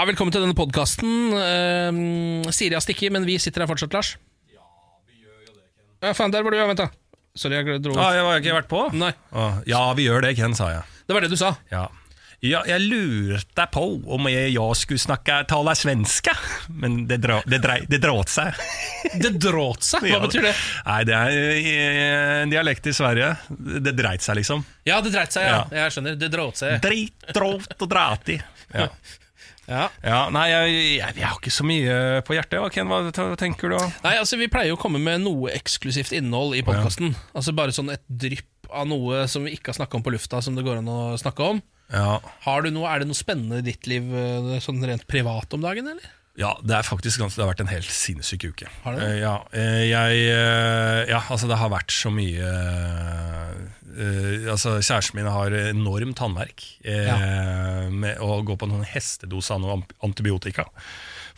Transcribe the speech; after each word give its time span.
Ja, 0.00 0.06
velkommen 0.08 0.32
til 0.32 0.40
denne 0.40 0.56
podkasten. 0.56 1.34
Siri 2.56 2.72
har 2.72 2.80
stikket, 2.80 3.12
men 3.12 3.26
vi 3.28 3.34
sitter 3.36 3.66
her 3.66 3.68
fortsatt, 3.68 3.92
Lars. 3.92 4.14
Ja, 4.48 4.62
vi 5.04 5.18
gjør 5.20 5.42
jo 5.44 5.52
det, 5.52 5.66
Ken. 5.74 6.06
Ja, 6.06 6.12
faen, 6.16 6.32
der 6.32 6.46
var 6.46 6.54
du, 6.54 6.56
ja. 6.56 6.64
Vent, 6.70 6.80
da. 6.80 6.86
Sorry, 7.36 7.58
jeg 7.58 7.82
dro 7.84 7.92
Ah, 8.00 8.14
jeg 8.16 8.24
har 8.24 8.40
ikke 8.40 8.54
vært 8.62 8.70
på? 8.70 8.80
Nei, 8.96 9.10
Ah, 9.36 9.58
ja, 9.68 9.82
vi 9.98 10.06
gjør 10.08 10.24
det, 10.24 10.30
Ken, 10.40 10.56
sa 10.56 10.70
jeg. 10.72 10.88
det 11.04 11.18
var 11.18 11.26
det 11.26 11.28
du 11.34 11.36
sa. 11.36 11.52
Ja. 11.68 11.82
Ja, 12.40 12.62
jeg 12.64 12.80
lurte 12.88 13.68
på 13.76 13.84
om 14.16 14.30
jeg, 14.32 14.54
jeg 14.56 14.80
skulle 14.80 15.04
snakke 15.04 15.42
tale 15.52 15.76
svenske, 15.76 16.32
men 16.72 17.02
det, 17.12 17.20
dra, 17.20 17.42
det, 17.44 17.60
drei, 17.60 17.78
det 17.84 18.00
dråt 18.00 18.32
seg. 18.32 18.56
Det 19.20 19.34
dråt 19.36 19.84
seg? 19.84 20.08
Hva 20.08 20.24
betyr 20.24 20.48
det? 20.48 20.56
Nei, 20.88 21.00
det 21.08 21.14
er 21.20 21.36
eh, 21.36 22.42
en 22.46 22.56
dialekt 22.56 22.88
i 22.88 22.96
Sverige. 22.96 23.34
Det 23.84 23.92
dreit 24.00 24.24
seg, 24.24 24.40
liksom. 24.40 24.64
Ja, 24.88 25.02
det 25.04 25.12
dreit 25.12 25.36
seg, 25.36 25.44
ja. 25.44 25.60
Ja. 25.68 25.82
Jeg 25.84 25.92
skjønner. 25.98 26.16
Det 26.24 26.32
dråt 26.32 26.64
seg. 26.64 26.80
Drit, 26.88 27.32
dråt 27.36 27.74
og 27.76 27.90
drati. 27.92 28.40
Ja. 28.72 28.88
Ja. 29.70 29.86
ja, 30.02 30.20
nei, 30.34 30.48
jeg, 30.50 30.78
jeg, 30.98 31.16
jeg 31.20 31.26
har 31.28 31.36
ikke 31.38 31.52
så 31.54 31.66
mye 31.66 31.96
på 32.26 32.34
hjertet. 32.34 32.58
Ken, 32.74 32.90
hva 32.90 33.34
tenker 33.38 33.70
du? 33.70 33.76
Nei, 34.02 34.16
altså 34.18 34.38
Vi 34.40 34.50
pleier 34.50 34.72
jo 34.72 34.78
å 34.78 34.82
komme 34.82 34.98
med 35.02 35.22
noe 35.22 35.52
eksklusivt 35.54 36.14
innhold 36.16 36.56
i 36.58 36.64
podkasten. 36.66 37.14
Altså 37.38 37.54
Bare 37.56 37.74
sånn 37.74 37.92
et 37.94 38.02
drypp 38.10 38.48
av 38.70 38.86
noe 38.90 39.24
som 39.30 39.46
vi 39.46 39.54
ikke 39.56 39.72
har 39.72 39.80
snakka 39.80 39.98
om 39.98 40.06
på 40.06 40.12
lufta, 40.14 40.42
som 40.42 40.56
det 40.58 40.66
går 40.66 40.80
an 40.82 40.90
å 40.90 41.00
snakke 41.20 41.46
om. 41.54 41.62
Ja. 41.90 42.20
Har 42.44 42.62
du 42.62 42.70
noe, 42.70 42.86
Er 42.90 43.02
det 43.02 43.10
noe 43.10 43.18
spennende 43.18 43.58
i 43.62 43.66
ditt 43.66 43.86
liv 43.90 44.10
eh, 44.14 44.56
sånn 44.62 44.82
rent 44.86 45.06
privat 45.10 45.54
om 45.56 45.62
dagen, 45.64 45.90
eller? 45.90 46.16
Ja, 46.38 46.54
det 46.62 46.76
er 46.76 46.86
faktisk 46.86 47.20
ganske, 47.20 47.36
det 47.36 47.42
har 47.44 47.50
vært 47.50 47.64
en 47.64 47.72
helt 47.72 47.90
sinnssyk 47.90 48.46
uke. 48.52 48.70
Har 48.84 48.96
det? 48.96 49.08
Eh, 49.08 49.16
ja, 49.24 49.34
eh, 49.50 49.82
jeg 49.90 50.20
Ja, 51.10 51.24
altså 51.26 51.50
det 51.50 51.58
har 51.58 51.72
vært 51.72 51.94
så 51.94 52.12
mye 52.14 52.52
eh, 53.96 54.50
Altså 54.52 54.76
Kjæresten 54.78 55.20
min 55.20 55.30
har 55.30 55.54
enormt 55.70 56.22
håndverk 56.22 56.66
ja. 56.84 57.16
med 57.90 58.20
å 58.22 58.40
gå 58.46 58.56
på 58.56 58.68
noen 58.70 58.86
hestedose 58.86 59.56
av 59.56 59.84
antibiotika. 60.06 60.68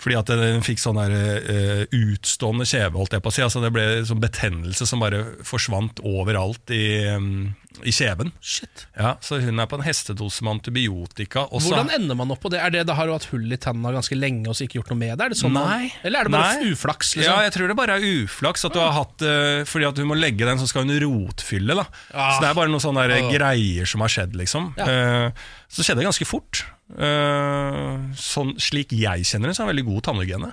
Fordi 0.03 0.17
at 0.19 0.27
den 0.35 0.65
fikk 0.67 0.81
sånn 0.83 0.99
der, 0.99 1.13
uh, 1.47 1.83
utstående 1.95 2.67
kjeve, 2.67 2.99
holdt 2.99 3.15
jeg 3.15 3.23
på 3.23 3.31
å 3.31 3.35
si. 3.37 3.43
Altså 3.45 3.61
det 3.63 3.71
ble 3.75 3.85
sånn 4.09 4.23
betennelse 4.23 4.87
som 4.89 5.03
bare 5.03 5.21
forsvant 5.47 6.01
overalt 6.03 6.73
i, 6.75 7.07
um, 7.15 7.53
i 7.87 7.93
kjeven. 7.95 8.33
Shit 8.43 8.87
Ja, 8.99 9.15
så 9.23 9.39
hun 9.41 9.63
er 9.63 9.69
på 9.71 9.79
en 9.79 9.85
hestedose 9.87 10.43
med 10.43 10.57
antibiotika. 10.59 11.47
Også. 11.55 11.71
Hvordan 11.71 11.93
ender 11.95 12.19
man 12.19 12.35
opp 12.35 12.43
på 12.43 12.51
det? 12.53 12.59
Er 12.61 12.75
det 12.75 12.83
det 12.91 12.97
har 12.99 13.07
du 13.07 13.15
hatt 13.15 13.29
hull 13.31 13.47
i 13.55 13.61
tenna 13.63 13.95
ganske 13.95 14.19
lenge 14.19 14.51
og 14.51 14.59
så 14.59 14.67
ikke 14.67 14.81
gjort 14.81 14.91
noe 14.93 15.01
med 15.05 15.15
det? 15.17 15.25
Er 15.29 15.35
det 15.37 15.39
sånn 15.39 15.55
man- 15.55 15.71
Nei. 15.71 15.93
Eller 16.03 16.21
er 16.21 16.25
det 16.25 16.35
bare 16.35 16.59
Nei. 16.59 16.73
uflaks? 16.75 17.15
liksom? 17.17 17.31
Ja, 17.31 17.43
jeg 17.47 17.53
tror 17.55 17.69
det 17.71 17.77
bare 17.79 17.97
er 18.01 18.09
uflaks 18.27 18.65
at 18.67 18.75
du 18.75 18.81
har 18.83 18.93
hatt 18.99 19.23
uh, 19.23 19.63
Fordi 19.65 19.87
at 19.89 19.99
hun 20.03 20.09
må 20.11 20.19
legge 20.19 20.45
den, 20.45 20.59
så 20.59 20.67
skal 20.67 20.85
hun 20.85 20.99
rotfylle. 20.99 21.75
da 21.79 21.87
Ah. 22.13 22.35
Så 22.35 22.43
det 22.43 22.51
er 22.51 22.55
bare 22.59 22.69
noen 22.69 22.83
sånne 22.83 23.07
der 23.09 23.23
Ah. 23.23 23.31
greier 23.31 23.87
som 23.87 24.01
har 24.03 24.09
skjedd, 24.09 24.35
liksom. 24.35 24.75
Ja. 24.77 24.85
Uh, 25.31 25.31
så 25.71 25.95
det 25.95 26.05
ganske 26.05 26.27
fort. 26.27 26.65
Eh, 26.93 27.93
sånn, 28.19 28.57
slik 28.61 28.93
jeg 28.97 29.27
kjenner 29.29 29.51
det, 29.51 29.57
så 29.57 29.65
er 29.65 29.73
veldig 29.73 29.89
god 29.89 30.07
tannhygiene. 30.09 30.53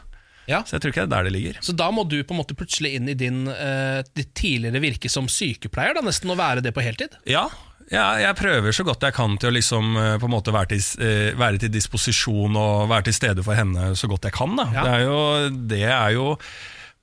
Ja. 0.49 0.63
Så 0.65 0.77
jeg 0.77 0.83
tror 0.83 0.93
ikke 0.93 1.03
det 1.03 1.09
er 1.09 1.15
der 1.15 1.29
det 1.29 1.33
ligger. 1.35 1.57
Så 1.61 1.75
da 1.77 1.89
må 1.93 2.05
du 2.09 2.17
på 2.25 2.33
en 2.33 2.41
måte 2.41 2.57
plutselig 2.57 2.95
inn 2.97 3.09
i 3.11 3.17
din 3.17 3.43
eh, 3.51 4.01
ditt 4.17 4.31
tidligere 4.37 4.81
virke 4.81 5.11
som 5.11 5.29
sykepleier, 5.29 5.97
da 5.97 6.05
nesten 6.05 6.33
å 6.33 6.37
være 6.39 6.63
det 6.65 6.73
på 6.73 6.85
heltid? 6.85 7.19
Ja, 7.29 7.47
ja, 7.89 8.05
jeg 8.21 8.37
prøver 8.37 8.73
så 8.73 8.83
godt 8.85 9.01
jeg 9.01 9.15
kan 9.17 9.37
til 9.41 9.49
å 9.49 9.53
liksom 9.55 9.95
eh, 9.97 10.17
være 10.21 10.67
til, 10.73 11.37
være 11.37 11.61
til 11.61 11.71
disposisjon 11.73 12.57
og 12.57 12.89
være 12.91 13.09
til 13.09 13.17
stede 13.17 13.45
for 13.45 13.57
henne 13.57 13.93
så 13.97 14.09
godt 14.09 14.29
jeg 14.29 14.37
kan. 14.37 14.57
Ja. 14.73 14.83
Det, 14.83 14.91
er 14.93 15.05
jo, 15.05 15.23
det 15.69 15.85
er 15.89 16.17
jo 16.17 16.27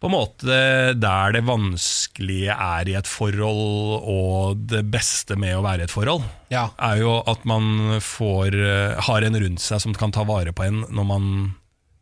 på 0.01 0.11
en 0.11 0.12
måte 0.12 0.57
der 1.01 1.33
det 1.33 1.41
vanskelige 1.49 2.53
er 2.53 2.89
i 2.91 2.97
et 2.99 3.09
forhold, 3.09 4.03
og 4.05 4.59
det 4.69 4.83
beste 4.93 5.37
med 5.41 5.55
å 5.57 5.62
være 5.65 5.81
i 5.81 5.87
et 5.89 5.95
forhold, 5.95 6.25
Ja. 6.53 6.69
er 6.79 6.99
jo 7.01 7.23
at 7.27 7.45
man 7.49 7.99
får, 8.05 8.55
eh, 8.55 9.01
har 9.01 9.23
en 9.25 9.34
rundt 9.41 9.61
seg 9.61 9.81
som 9.81 9.95
kan 9.95 10.12
ta 10.12 10.25
vare 10.25 10.53
på 10.53 10.67
en 10.67 10.83
når 10.91 11.07
man 11.07 11.55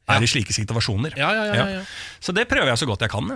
Ja. 0.08 0.16
er 0.18 0.22
i 0.22 0.26
slike 0.26 0.52
situasjoner. 0.52 1.14
Ja, 1.16 1.30
ja, 1.32 1.44
ja, 1.46 1.54
ja, 1.54 1.66
ja. 1.78 1.84
Så 2.20 2.34
det 2.34 2.48
prøver 2.48 2.66
jeg 2.66 2.78
så 2.78 2.86
godt 2.86 3.00
jeg 3.00 3.10
kan. 3.10 3.28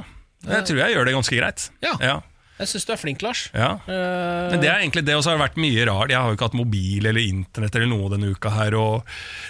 Ja. 0.45 0.51
Jeg 0.59 0.67
tror 0.67 0.77
jeg 0.79 0.95
gjør 0.97 1.05
det 1.07 1.15
ganske 1.15 1.37
greit. 1.39 1.71
Ja. 1.83 1.95
Ja. 2.01 2.21
Jeg 2.59 2.67
syns 2.67 2.85
du 2.87 2.93
er 2.93 2.97
flink, 2.99 3.23
Lars. 3.23 3.51
Ja. 3.55 3.75
Eh, 3.87 4.51
Men 4.51 4.61
det 4.61 4.69
er 4.69 4.81
egentlig 4.83 5.05
det, 5.07 5.15
og 5.15 5.23
så 5.23 5.31
har 5.31 5.39
det 5.39 5.51
vært 5.55 5.63
mye 5.63 5.87
rart. 5.87 6.11
Jeg 6.11 6.19
har 6.19 6.29
jo 6.29 6.37
ikke 6.37 6.51
hatt 6.51 6.55
mobil 6.59 7.07
eller 7.07 7.21
internett 7.21 7.75
eller 7.77 7.87
noe 7.87 8.11
denne 8.11 8.35
uka 8.35 8.51
her, 8.51 8.75
og 8.75 9.05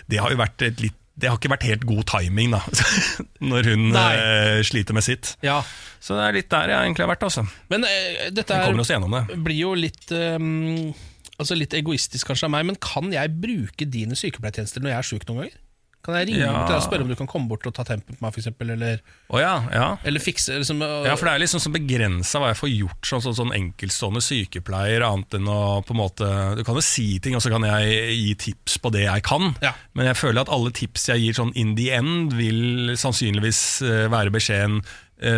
det 0.09 0.19
har 0.21 0.29
jo 0.31 0.37
vært 0.37 0.63
et 0.63 0.77
litt 0.81 0.95
det 1.19 1.31
har 1.31 1.39
ikke 1.39 1.51
vært 1.51 1.67
helt 1.67 1.85
god 1.89 2.05
timing 2.13 2.53
da 2.55 2.61
når 3.51 3.71
hun 3.73 3.87
Nei. 3.95 4.09
eh, 4.17 4.63
sliter 4.67 4.97
med 4.97 5.07
sitt. 5.07 5.35
ja. 5.45 5.61
Så 5.99 6.15
det 6.15 6.29
er 6.29 6.37
litt 6.37 6.47
der 6.53 6.71
jeg 6.71 6.87
egentlig 6.87 7.03
har 7.03 7.11
vært. 7.11 7.25
altså 7.27 7.43
Men 7.73 7.83
uh, 7.83 8.29
dette 8.31 8.55
er, 8.55 8.77
oss 8.79 8.91
det. 8.93 9.39
blir 9.43 9.57
jo 9.59 9.73
litt 9.75 10.13
um, 10.15 10.93
Altså 11.39 11.55
litt 11.59 11.75
egoistisk 11.75 12.31
kanskje 12.31 12.47
av 12.47 12.53
meg, 12.55 12.65
men 12.67 12.79
kan 12.83 13.11
jeg 13.15 13.31
bruke 13.43 13.87
dine 13.87 14.15
sykepleiertjenester 14.19 14.83
når 14.83 14.91
jeg 14.93 14.99
er 14.99 15.07
sjuk 15.07 15.27
noen 15.29 15.41
ganger? 15.43 15.59
Kan 16.05 16.15
jeg 16.15 16.29
ringe 16.29 16.39
Ja. 16.47 16.53
til 16.65 16.73
deg 16.73 16.77
og 16.79 16.85
spørre 16.87 17.03
om 17.05 17.09
du 17.09 17.15
kan 17.19 17.27
komme 17.27 17.49
bort 17.51 17.67
og 17.67 17.75
ta 17.75 17.83
tempen 17.85 18.15
på 18.17 18.23
meg, 18.23 18.33
for 18.33 18.41
eksempel, 18.41 18.71
eller, 18.71 19.01
oh, 19.31 19.41
ja, 19.41 19.57
ja. 19.75 19.97
eller 20.07 20.21
fikse 20.23 20.55
liksom, 20.61 20.81
øh, 20.81 21.05
ja, 21.05 21.17
for 21.19 21.27
det 21.27 21.35
er 21.35 21.43
liksom 21.43 21.61
så 21.61 21.73
begrensa 21.75 22.39
hva 22.41 22.53
jeg 22.53 22.61
får 22.61 22.71
gjort 22.73 23.11
som 23.11 23.21
sånn, 23.21 23.35
sånn 23.41 23.53
enkeltstående 23.59 24.23
sykepleier, 24.23 25.03
annet 25.05 25.35
enn 25.35 25.51
å 25.51 25.83
på 25.85 25.93
en 25.97 26.01
måte 26.01 26.31
Du 26.57 26.63
kan 26.65 26.79
jo 26.79 26.85
si 26.87 27.19
ting, 27.19 27.35
og 27.35 27.43
så 27.43 27.51
kan 27.51 27.67
jeg 27.67 28.15
gi 28.15 28.35
tips 28.47 28.79
på 28.79 28.93
det 28.95 29.05
jeg 29.09 29.23
kan, 29.27 29.55
Ja. 29.61 29.75
men 29.95 30.07
jeg 30.07 30.17
føler 30.17 30.41
at 30.47 30.49
alle 30.55 30.71
tips 30.71 31.09
jeg 31.11 31.21
gir 31.21 31.33
sånn 31.35 31.53
in 31.57 31.75
the 31.75 31.91
end, 31.91 32.33
vil 32.33 32.95
sannsynligvis 32.97 33.83
eh, 33.83 34.07
være 34.09 34.31
beskjeden 34.33 34.81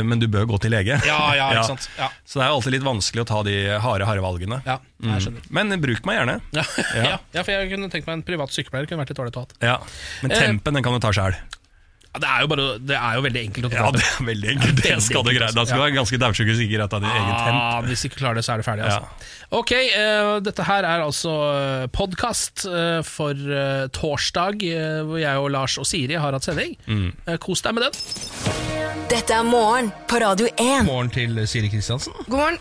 men 0.04 0.20
du 0.20 0.26
bør 0.28 0.44
gå 0.50 0.58
til 0.60 0.74
lege. 0.74 0.98
Ja, 1.06 1.18
ja, 1.36 1.46
ikke 1.54 1.66
sant. 1.74 1.86
Ja, 1.98 2.10
Så 2.24 2.38
det 2.40 2.44
er 2.46 2.50
jo 2.52 2.58
alltid 2.58 2.74
litt 2.76 2.84
vanskelig 2.86 3.22
å 3.24 3.28
ta 3.30 3.42
de 3.46 3.54
harde, 3.80 4.08
harde 4.08 4.24
valgene. 4.24 4.60
ja 4.66 4.78
jeg 5.00 5.22
skjønner. 5.24 5.46
Men 5.56 5.72
bruk 5.80 6.04
meg 6.04 6.18
gjerne. 6.20 6.34
Ja. 7.00 7.16
Ja. 7.32 7.42
For 7.42 7.52
jeg 7.54 7.70
kunne 7.72 7.88
tenkt 7.92 8.06
meg 8.10 8.18
en 8.18 8.26
privat 8.26 8.52
sykepleier 8.52 8.84
kunne 8.90 9.00
vært 9.04 9.14
litt 9.14 9.20
dårlig 9.22 9.32
å 9.32 9.38
ha. 9.40 9.56
Ja. 9.64 9.78
Men 10.20 10.34
Eh, 10.36 10.42
tempen 10.44 10.76
den 10.76 10.84
kan 10.84 10.92
du 10.92 11.00
ta 11.00 11.12
sjæl. 11.16 11.38
Ja, 12.10 12.18
det, 12.18 12.26
er 12.26 12.40
jo 12.42 12.48
bare, 12.50 12.64
det 12.82 12.96
er 12.98 13.14
jo 13.14 13.20
veldig 13.22 13.40
enkelt 13.46 13.66
å 13.66 13.70
ta 13.70 13.76
Ja, 13.84 13.90
det 13.94 14.00
er 14.02 14.24
veldig 14.26 14.48
enkelt. 14.56 14.76
Det 14.80 14.86
veldig 14.88 15.04
skal 15.06 15.22
du 15.22 15.28
enkelt, 15.30 15.38
greie. 15.38 15.54
Da 15.54 15.62
skal 15.64 15.76
du 15.76 15.80
Ja. 15.80 15.84
være 15.86 15.94
ganske 15.94 16.18
daudsjuk 16.18 16.48
hvis 16.50 16.62
ikke 16.64 16.80
rett 16.82 16.96
av 16.96 17.04
din 17.04 17.10
egen 17.10 17.28
tent 17.30 17.60
Ah, 17.60 17.80
hvis 17.86 18.02
du 18.02 18.08
ikke 18.08 18.18
klarer 18.18 18.34
det, 18.40 18.44
så 18.44 18.52
er 18.54 18.56
det 18.62 18.66
ferdig. 18.66 18.88
Altså. 18.90 19.28
Ok, 19.60 19.70
uh, 19.94 20.40
dette 20.42 20.66
her 20.66 20.88
er 20.90 21.04
altså 21.04 21.34
podkast 21.94 22.66
for 23.06 23.34
uh, 23.34 23.86
torsdag, 23.94 24.62
eh, 24.66 25.02
hvor 25.06 25.20
jeg 25.22 25.38
og 25.38 25.50
Lars 25.54 25.76
og 25.78 25.86
Siri 25.86 26.18
har 26.18 26.34
hatt 26.34 26.46
sending. 26.46 26.74
Mm. 26.90 27.12
Eh, 27.26 27.38
kos 27.42 27.62
deg 27.62 27.74
med 27.78 27.86
den. 27.86 27.94
Dette 29.10 29.34
er 29.34 29.46
morgen 29.46 29.92
på 30.10 30.18
Radio 30.22 30.50
1. 30.56 30.84
Morgen 30.86 31.10
til 31.14 31.38
Siri 31.50 31.70
Kristiansen. 31.72 32.14
God 32.26 32.38
morgen. 32.38 32.58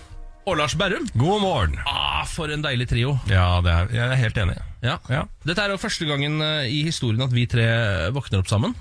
Og 0.50 0.58
Lars 0.58 0.74
Berrum. 0.80 1.06
God 1.20 1.42
morgen. 1.44 1.76
Ah, 1.86 2.24
for 2.26 2.50
en 2.54 2.64
deilig 2.66 2.88
trio. 2.90 3.18
Ja, 3.30 3.60
det 3.66 3.74
er, 3.74 3.90
jeg 3.94 4.06
er 4.14 4.22
helt 4.24 4.38
enig. 4.42 4.56
Ja. 4.82 4.96
Ja. 5.12 5.26
Dette 5.46 5.62
er 5.66 5.74
jo 5.74 5.82
første 5.82 6.08
gangen 6.10 6.40
eh, 6.42 6.70
i 6.74 6.84
historien 6.88 7.22
at 7.26 7.34
vi 7.36 7.46
tre 7.50 7.68
våkner 8.16 8.42
opp 8.42 8.50
sammen. 8.50 8.74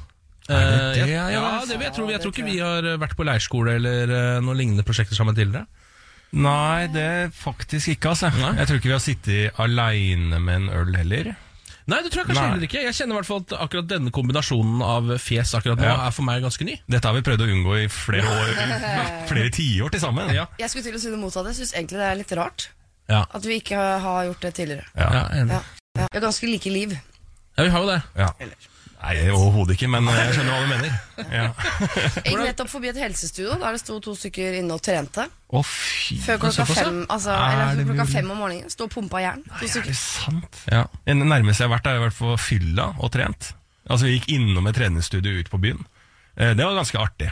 Er 0.49 0.65
det 0.65 0.77
Eh, 0.79 0.93
det, 0.95 1.09
ja, 1.13 1.25
ja? 1.29 1.41
ja, 1.43 1.65
det 1.69 1.77
jeg 1.83 1.93
tror, 1.93 2.11
Jeg 2.11 2.21
tror 2.23 2.33
ikke 2.33 2.45
vi 2.47 2.59
har 2.59 2.87
vært 2.99 3.17
på 3.17 3.25
leirskole 3.29 3.75
eller 3.77 4.09
eh, 4.09 4.39
noen 4.41 4.57
lignende 4.57 4.85
prosjekter 4.87 5.15
sammen 5.19 5.37
tidligere. 5.37 5.67
Nei, 6.33 6.87
det 6.93 7.03
er 7.03 7.29
faktisk 7.33 7.89
ikke, 7.95 8.11
altså. 8.13 8.29
Nei. 8.37 8.55
Jeg 8.61 8.69
tror 8.69 8.81
ikke 8.81 8.91
vi 8.91 8.97
har 8.97 9.05
sittet 9.05 9.61
aleine 9.65 10.41
med 10.45 10.55
en 10.63 10.69
øl 10.77 10.97
heller. 10.97 11.31
Nei, 11.89 12.03
det 12.05 12.11
tror 12.13 12.21
jeg 12.21 12.29
kanskje 12.29 12.43
Nei. 12.43 12.51
heller 12.53 12.67
ikke. 12.69 12.81
Jeg 12.85 12.97
kjenner 12.99 13.15
i 13.15 13.19
hvert 13.23 13.29
fall 13.31 13.45
at 13.47 13.53
akkurat 13.65 13.87
denne 13.89 14.11
kombinasjonen 14.13 14.83
av 14.85 15.07
fjes 15.25 15.55
akkurat 15.57 15.81
nå 15.81 15.87
Ja. 15.89 15.95
er 16.07 16.13
for 16.13 16.27
meg 16.29 16.43
ganske 16.45 16.67
ny. 16.69 16.75
Dette 16.85 17.09
har 17.09 17.17
vi 17.17 17.23
prøvd 17.25 17.45
å 17.47 17.49
unngå 17.49 17.77
i 17.81 17.87
flere 17.89 18.29
år 18.29 18.51
Flere 19.31 19.49
tiår 19.57 19.95
til 19.95 20.03
sammen. 20.05 20.29
Ja, 20.37 20.45
Jeg 20.61 20.69
skulle 20.69 20.85
til 20.85 20.99
å 20.99 21.01
si 21.01 21.09
det 21.15 21.21
motsatte. 21.23 21.49
Jeg 21.55 21.63
syns 21.63 21.73
egentlig 21.81 22.03
det 22.03 22.09
er 22.11 22.21
litt 22.21 22.35
rart 22.37 22.69
ja. 23.09 23.23
at 23.25 23.41
vi 23.49 23.57
ikke 23.63 23.81
har 24.05 24.25
gjort 24.29 24.45
det 24.45 24.53
tidligere. 24.61 24.85
Ja. 25.01 25.09
ja 25.17 25.25
enig. 25.41 25.57
Ja. 25.57 25.63
Ja. 25.97 26.09
Vi 26.13 26.19
har 26.21 26.27
ganske 26.29 26.47
like 26.53 26.71
liv. 26.77 26.93
Ja, 27.57 27.65
vi 27.65 27.71
har 27.73 27.81
jo 27.81 27.89
det. 27.89 28.03
Ja. 28.21 28.29
Nei, 28.99 29.15
overhodet 29.31 29.77
ikke, 29.77 29.87
men 29.93 30.09
jeg 30.11 30.33
skjønner 30.35 30.55
hva 30.55 30.63
du 30.65 30.71
mener. 30.73 30.95
Ja. 31.31 31.45
Jeg 32.25 32.33
gikk 32.33 32.41
nettopp 32.43 32.71
forbi 32.73 32.89
et 32.91 32.99
helsestudio 32.99 33.55
der 33.61 33.77
det 33.77 33.81
sto 33.83 33.99
to 34.03 34.15
stykker 34.19 34.57
inne 34.59 34.75
og 34.75 34.83
trente. 34.83 35.29
Å, 35.55 35.63
fy 35.63 36.17
Før 36.25 36.41
klokka 36.43 36.67
fem, 36.67 36.99
altså, 37.07 37.31
Er 37.37 37.63
eller 37.69 37.85
før 37.85 37.93
klokka 37.93 38.09
fem 38.11 38.33
om 38.35 38.43
morgenen. 38.43 38.73
Sto 38.75 38.89
og 38.89 38.93
pumpa 38.97 39.23
jern. 39.23 39.45
To 39.53 39.69
Er 39.71 39.87
det 39.87 39.95
sant? 40.01 40.59
Ja. 40.67 40.83
Det 41.07 41.15
nærmeste 41.21 41.63
jeg 41.63 41.71
har 41.71 41.77
vært, 41.77 41.87
er 41.93 42.03
vært 42.09 42.19
på 42.19 42.35
fylla 42.43 42.89
og 42.99 43.13
trent. 43.15 43.53
Altså 43.89 44.09
Vi 44.09 44.17
gikk 44.19 44.29
innom 44.35 44.67
et 44.69 44.77
treningsstudio 44.77 45.39
ut 45.39 45.53
på 45.53 45.63
byen. 45.63 45.87
Eh, 46.37 46.57
Det 46.59 46.67
var 46.67 46.75
ganske 46.83 46.99
artig. 47.01 47.31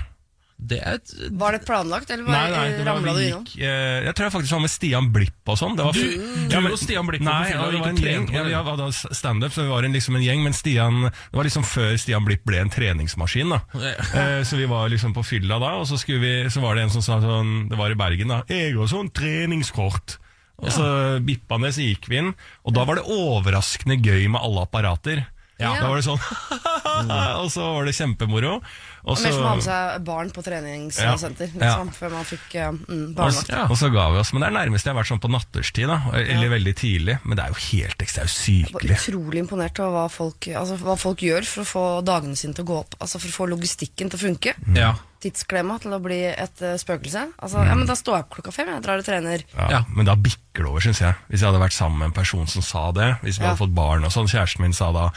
Det 0.59 0.79
er 0.81 0.95
et 0.97 1.11
Var 1.37 1.53
det 1.53 1.67
planlagt, 1.67 2.09
eller 2.11 2.25
Nei, 2.25 2.45
nei, 2.51 2.69
det 2.79 2.85
ramla 2.87 3.13
du 3.13 3.21
innom? 3.21 3.43
eh, 3.61 4.05
jeg 4.07 4.15
tror 4.17 4.25
jeg 4.25 4.33
faktisk 4.33 4.53
var 4.57 4.63
med 4.65 4.71
Stian 4.73 5.11
Blipp 5.13 5.51
og 5.53 5.59
sånn. 5.61 5.77
Det 5.77 5.85
var 5.85 5.93
Du- 5.93 6.49
ja, 6.51 6.61
men, 6.65 6.73
og 6.73 6.79
Stian 6.81 7.07
Blipp 7.07 7.23
var 7.23 7.33
på 7.33 7.45
Nei, 7.45 7.51
ja, 7.53 7.71
det 7.71 7.81
var 7.81 7.89
en 7.89 7.97
gjeng. 7.97 8.27
Ja, 8.33 8.43
vi 8.43 8.55
hadde 8.71 8.89
standup, 9.15 9.53
så 9.53 9.63
vi 9.63 9.69
var 9.69 9.85
en, 9.85 9.93
liksom 9.93 10.17
en 10.17 10.23
gjeng. 10.25 10.43
Men 10.43 10.53
Stian 10.57 11.03
Det 11.11 11.37
var 11.37 11.45
liksom 11.45 11.63
før 11.69 11.93
Stian 12.01 12.25
Blipp 12.25 12.45
ble 12.49 12.59
en 12.65 12.71
treningsmaskin. 12.71 13.51
da 13.51 13.61
Ja. 13.77 14.43
Så 14.45 14.57
vi 14.57 14.65
var 14.67 14.89
liksom 14.89 15.13
på 15.15 15.23
fylla 15.25 15.59
da, 15.61 15.75
og 15.77 15.87
så, 15.87 16.01
vi, 16.07 16.49
så 16.49 16.61
var 16.63 16.75
det 16.75 16.85
en 16.85 16.91
som 16.91 17.03
sa 17.03 17.21
sånn 17.21 17.69
Det 17.69 17.77
var 17.77 17.91
i 17.91 17.95
Bergen, 17.95 18.29
da. 18.29 18.43
'Jeg 18.49 18.75
har 18.77 18.87
sånn 18.87 19.11
treningskort'. 19.13 20.17
Og 20.59 20.71
så 20.73 21.21
bippa 21.23 21.59
ned, 21.61 21.75
så 21.77 21.85
gikk 21.85 22.09
vi 22.09 22.17
inn. 22.17 22.35
Og 22.65 22.73
da 22.73 22.85
var 22.85 22.95
det 22.97 23.05
overraskende 23.05 24.01
gøy 24.01 24.27
med 24.31 24.41
alle 24.41 24.63
apparater. 24.65 25.27
Ja. 25.61 25.75
Da 25.81 25.89
var 25.89 25.97
det 25.97 26.05
sånn 26.05 26.21
Og 27.43 27.51
så 27.53 27.61
var 27.77 27.85
det 27.89 27.95
kjempemoro. 27.97 28.63
Og 29.07 29.21
Mer 29.23 29.31
som 29.33 29.43
å 29.45 29.47
ha 29.47 29.55
med 29.55 29.63
seg 29.65 30.05
barn 30.05 30.31
på 30.35 30.43
treningssenter, 30.43 31.51
Ja. 31.55 31.61
liksom, 31.79 31.93
før 31.95 32.11
man 32.11 32.25
fikk 32.27 32.55
eh, 32.59 32.71
mm, 32.73 33.05
og, 33.11 33.15
barnevakt. 33.15 33.47
så- 33.53 33.71
og 33.71 33.77
så 33.79 33.91
ga 33.95 34.11
vi 34.11 34.19
oss. 34.19 34.33
Men 34.33 34.43
det 34.43 34.49
er 34.49 34.57
nærmest 34.59 34.85
jeg 34.85 34.95
har 34.95 35.03
vært 35.03 35.11
sånn 35.13 35.21
på 35.23 35.31
natterstid, 35.31 35.87
da. 35.87 35.99
Eller 36.19 36.49
veldig 36.51 36.75
tidlig. 36.75 37.19
Men 37.25 37.37
det 37.37 37.45
er 37.45 37.49
jo 37.49 37.61
helt 37.71 37.99
Det 37.99 38.09
er 38.09 38.25
jo 38.27 38.27
Jeg 38.27 38.73
var 38.73 38.81
sykelig. 38.83 38.97
utrolig 38.99 39.39
imponert 39.47 39.79
over 39.81 39.93
hva 39.99 40.11
folk, 40.11 40.41
altså, 40.49 40.77
hva 40.79 40.99
folk 40.99 41.19
gjør 41.19 41.45
for 41.47 41.63
å 41.63 41.67
få 41.67 42.05
dagene 42.05 42.37
sine 42.37 42.53
til 42.55 42.65
å 42.65 42.69
gå 42.69 42.79
opp. 42.81 42.95
Altså 43.01 43.21
For 43.21 43.29
å 43.29 43.47
få 43.47 43.49
logistikken 43.57 44.11
til 44.11 44.19
å 44.19 44.25
funke. 44.27 44.55
Ja. 44.75 44.95
Tidsklemma 45.27 45.79
til 45.83 45.93
å 45.97 45.99
bli 46.03 46.21
et 46.31 46.63
uh, 46.63 46.77
spøkelse. 46.79 47.23
Altså, 47.43 47.65
ja, 47.67 47.75
men 47.75 47.87
Da 47.89 47.97
står 47.99 48.15
jeg 48.21 48.27
opp 48.27 48.35
klokka 48.37 48.53
fem. 48.55 48.69
Jeg 48.71 48.83
drar 48.87 49.03
og 49.03 49.07
trener. 49.07 49.43
Ja, 49.57 49.69
Ja. 49.77 49.81
Men 49.91 50.07
da 50.07 50.15
bikker 50.15 50.63
det 50.63 50.71
over, 50.71 50.81
syns 50.85 51.01
jeg. 51.03 51.15
Hvis 51.29 51.43
jeg 51.43 51.51
hadde 51.51 51.61
vært 51.61 51.75
sammen 51.77 51.99
med 51.99 52.07
en 52.13 52.17
person 52.17 52.47
som 52.47 52.63
sa 52.63 52.85
det. 52.93 53.09
Hvis 53.25 53.39
vi 53.41 53.45
Ja. 53.45 53.51
hadde 53.51 53.61
fått 53.65 53.75
barn 53.75 54.05
og 54.07 54.13
sånn. 54.15 54.29
Kjæresten 54.31 54.61
min 54.63 54.73
sa 54.73 54.93
da 54.93 55.11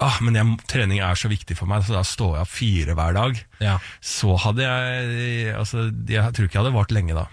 ah, 0.00 0.18
men 0.20 0.34
jeg, 0.34 0.58
trening 0.68 1.00
er 1.00 1.14
så 1.18 1.28
viktig 1.32 1.56
for 1.56 1.66
meg, 1.66 1.82
så 1.82 1.92
da 1.96 2.02
står 2.06 2.36
jeg 2.36 2.46
opp 2.46 2.52
fire 2.52 2.94
hver 2.94 3.14
dag. 3.16 3.40
Ja. 3.60 3.78
Så 4.00 4.36
hadde 4.38 4.62
jeg 4.62 5.54
Altså, 5.56 5.88
jeg 6.08 6.32
tror 6.34 6.44
ikke 6.46 6.58
jeg 6.58 6.64
hadde 6.64 6.74
vart 6.76 6.92
lenge 6.92 7.14
da. 7.16 7.26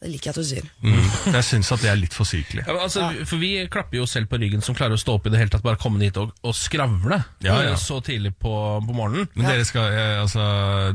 Det 0.00 0.08
liker 0.08 0.30
jeg 0.30 0.32
at 0.32 0.38
du 0.40 0.48
sier. 0.48 0.68
Mm. 0.80 1.08
Jeg 1.34 1.44
syns 1.44 1.68
at 1.74 1.82
det 1.84 1.90
er 1.90 1.98
litt 2.00 2.14
for 2.16 2.24
sykelig. 2.24 2.62
Ja, 2.64 2.76
altså, 2.86 3.02
ja. 3.12 3.26
For 3.28 3.36
vi 3.42 3.50
klapper 3.68 3.98
jo 3.98 4.06
selv 4.08 4.30
på 4.32 4.38
ryggen 4.40 4.64
som 4.64 4.76
klarer 4.78 4.96
å 4.96 5.00
stå 5.00 5.18
opp 5.18 5.28
i 5.28 5.32
det 5.34 5.42
hele 5.42 5.52
tatt, 5.52 5.64
bare 5.66 5.76
komme 5.80 6.00
dit 6.00 6.16
og, 6.16 6.32
og 6.40 6.56
skravle 6.56 7.18
Ja, 7.44 7.58
ja. 7.66 7.74
så 7.76 7.98
tidlig 8.04 8.32
på, 8.40 8.54
på 8.80 8.96
morgenen. 8.96 9.28
Men 9.34 9.50
dere 9.50 9.66
skal, 9.68 9.92
eh, 9.92 10.16
altså, 10.22 10.46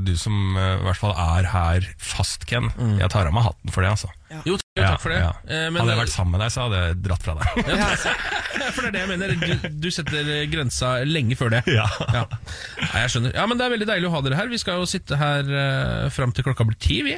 du 0.02 0.16
som 0.18 0.57
eh, 0.57 0.80
i 0.80 0.88
hvert 0.88 1.02
fall 1.04 1.13
er 1.22 1.52
her 1.54 1.90
fast, 2.02 2.48
Ken. 2.50 2.72
Jeg 2.98 3.12
tar 3.13 3.30
av 3.30 3.38
meg 3.38 3.46
hatten 3.46 3.75
for 3.75 3.86
det, 3.86 3.94
altså. 3.94 4.10
Jo, 4.45 4.56
takk 4.75 5.00
for 5.04 5.13
det. 5.13 5.19
Ja, 5.22 5.31
Eh, 5.45 5.68
men- 5.69 5.77
hadde 5.81 5.94
jeg 5.94 6.00
vært 6.01 6.13
sammen 6.16 6.31
med 6.36 6.42
deg, 6.42 6.51
så 6.56 6.66
hadde 6.66 6.80
jeg 6.81 6.95
dratt 7.06 7.24
fra 7.24 7.36
deg. 7.38 7.69
Ja. 7.69 7.89
For 8.75 8.81
det 8.81 8.88
er 8.88 8.94
det 8.95 9.01
jeg 9.04 9.10
mener. 9.12 9.31
Du, 9.62 9.68
du 9.83 9.88
setter 9.94 10.30
grensa 10.50 10.89
lenge 11.06 11.36
før 11.38 11.51
det. 11.54 11.60
Ja. 11.69 11.83
Ja. 12.16 12.22
Nei, 12.80 13.01
jeg 13.04 13.12
skjønner. 13.13 13.33
Ja, 13.36 13.44
men 13.48 13.60
Det 13.60 13.66
er 13.68 13.74
veldig 13.75 13.88
deilig 13.88 14.07
å 14.10 14.13
ha 14.16 14.22
dere 14.25 14.38
her. 14.39 14.48
Vi 14.50 14.57
skal 14.60 14.80
jo 14.81 14.88
sitte 14.89 15.19
her 15.19 15.44
uh, 15.51 16.07
fram 16.16 16.31
til 16.33 16.44
klokka 16.48 16.66
blir 16.66 16.77
ti, 16.81 16.98
vi. 17.06 17.13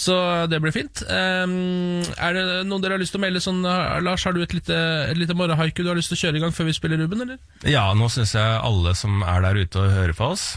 Så 0.00 0.16
det 0.50 0.58
blir 0.64 0.74
fint. 0.74 1.04
Um, 1.06 2.02
er 2.18 2.34
det 2.36 2.44
noen 2.66 2.82
dere 2.82 2.96
har 2.96 3.02
lyst 3.04 3.14
til 3.14 3.20
å 3.20 3.24
melde 3.26 3.42
sånn 3.44 3.62
Lars, 4.02 4.24
har 4.26 4.34
du 4.36 4.42
et 4.42 4.56
lite, 4.56 4.74
et 5.12 5.20
lite 5.20 5.36
morgenhaiku 5.38 5.84
du 5.84 5.92
har 5.92 6.00
lyst 6.00 6.10
til 6.12 6.18
å 6.18 6.22
kjøre 6.24 6.40
i 6.40 6.44
gang 6.46 6.56
før 6.56 6.68
vi 6.70 6.76
spiller 6.80 7.00
Ruben, 7.04 7.22
eller? 7.28 7.38
Ja, 7.68 7.86
nå 7.96 8.10
syns 8.12 8.34
jeg 8.34 8.58
alle 8.58 8.96
som 8.98 9.22
er 9.22 9.46
der 9.46 9.60
ute 9.62 9.84
og 9.84 9.94
hører 10.00 10.16
på 10.18 10.32
oss, 10.34 10.48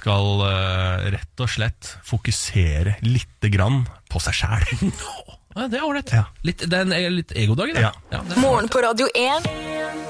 skal 0.00 0.46
uh, 0.46 1.10
rett 1.12 1.44
og 1.44 1.52
slett 1.52 1.92
fokusere 2.08 2.96
lite 3.42 3.56
grann 3.56 3.82
på 4.10 4.20
seg 4.22 4.34
sjæl. 4.34 4.62
Ja, 5.52 5.66
det 5.68 5.76
er 5.76 5.82
ålreit. 5.84 6.08
Ja. 6.16 6.22
Litt- 6.48 6.62
Det 6.64 6.72
er 6.80 6.86
en 6.96 7.12
litt 7.12 7.32
egodag, 7.36 7.74
det. 7.76 7.82
Ja. 7.84 7.90
det 8.08 8.32
er 8.32 8.40
Morgen 8.40 8.70
på 8.72 8.80
Radio 8.80 9.04
1. 9.12 9.44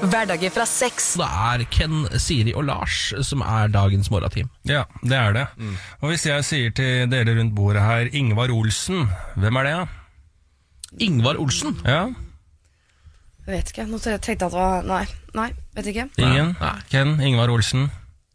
Hverdager 0.07 0.53
fra 0.55 0.63
seks. 0.63 1.09
Det 1.19 1.27
er 1.27 1.65
Ken, 1.69 2.05
Siri 2.15 2.53
og 2.55 2.63
Lars 2.63 3.09
som 3.27 3.41
er 3.43 3.67
dagens 3.67 4.07
morgenteam. 4.09 4.47
Ja, 4.63 4.85
det 5.03 5.17
er 5.19 5.33
det. 5.35 5.43
Og 5.99 6.13
hvis 6.13 6.23
jeg 6.29 6.45
sier 6.47 6.71
til 6.71 7.09
dere 7.11 7.35
rundt 7.35 7.51
bordet 7.57 7.83
her 7.83 8.07
Ingvar 8.15 8.53
Olsen, 8.55 9.03
hvem 9.35 9.59
er 9.59 9.67
det, 9.67 9.73
da? 9.81 11.03
Ingvar 11.09 11.35
Olsen. 11.43 11.75
Ja? 11.83 12.05
Jeg 13.43 13.57
vet 13.57 13.73
ikke. 13.75 13.89
Nå 13.91 13.99
tenkte 13.99 14.31
jeg 14.31 14.39
at 14.39 14.45
det 14.47 14.51
var 14.55 14.87
Nei. 14.87 15.03
Nei, 15.35 15.49
vet 15.75 15.91
ikke. 15.91 16.07
Ingen? 16.23 16.55
Nei. 16.63 16.75
Ken? 16.87 17.17
Ingvar 17.19 17.51
Olsen? 17.51 17.89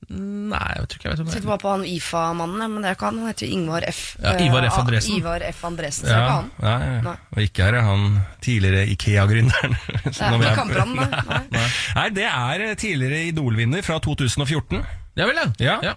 Nei, 0.08 0.68
jeg 0.78 0.86
tror 0.88 0.96
ikke 0.98 1.04
jeg 1.08 1.12
vet 1.12 1.20
om 1.20 1.26
det 1.28 1.32
Sitter 1.34 1.48
bare 1.50 1.60
på 1.60 1.70
han 1.74 1.82
IFA-mannen, 1.84 2.70
men 2.72 2.84
det 2.84 2.88
er 2.88 2.94
ikke 2.96 3.08
han. 3.10 3.18
Han 3.20 3.28
heter 3.28 3.44
jo 3.48 3.56
Ingvar 3.58 3.84
F. 3.90 3.98
Ja, 4.22 4.32
Ivar 4.40 4.64
F. 4.64 4.72
Eh, 4.72 4.78
Andresen. 4.80 5.16
Ivar 5.18 5.44
F. 5.50 5.58
Andresen, 5.68 6.06
så 6.08 6.14
er 6.14 6.22
ikke 6.22 6.38
han. 6.38 6.48
nei, 6.64 7.02
Nei. 7.04 7.16
og 7.34 7.42
ikke 7.44 7.66
er 7.66 7.76
det 7.76 7.82
han 7.88 8.06
tidligere 8.46 8.86
Ikea-gründeren. 8.94 9.76
Er 9.76 10.08
ikke 10.08 10.24
er- 10.24 10.88
nei. 10.94 11.42
nei. 11.58 11.66
Nei, 11.98 12.08
det 12.16 12.24
er 12.30 12.64
eh, 12.70 12.74
tidligere 12.80 13.20
Idol-vinner 13.34 13.84
fra 13.84 13.98
2014. 14.00 14.80
Ja 15.18 15.26
vel, 15.28 15.42
ja. 15.60 15.76
Ja. 15.84 15.94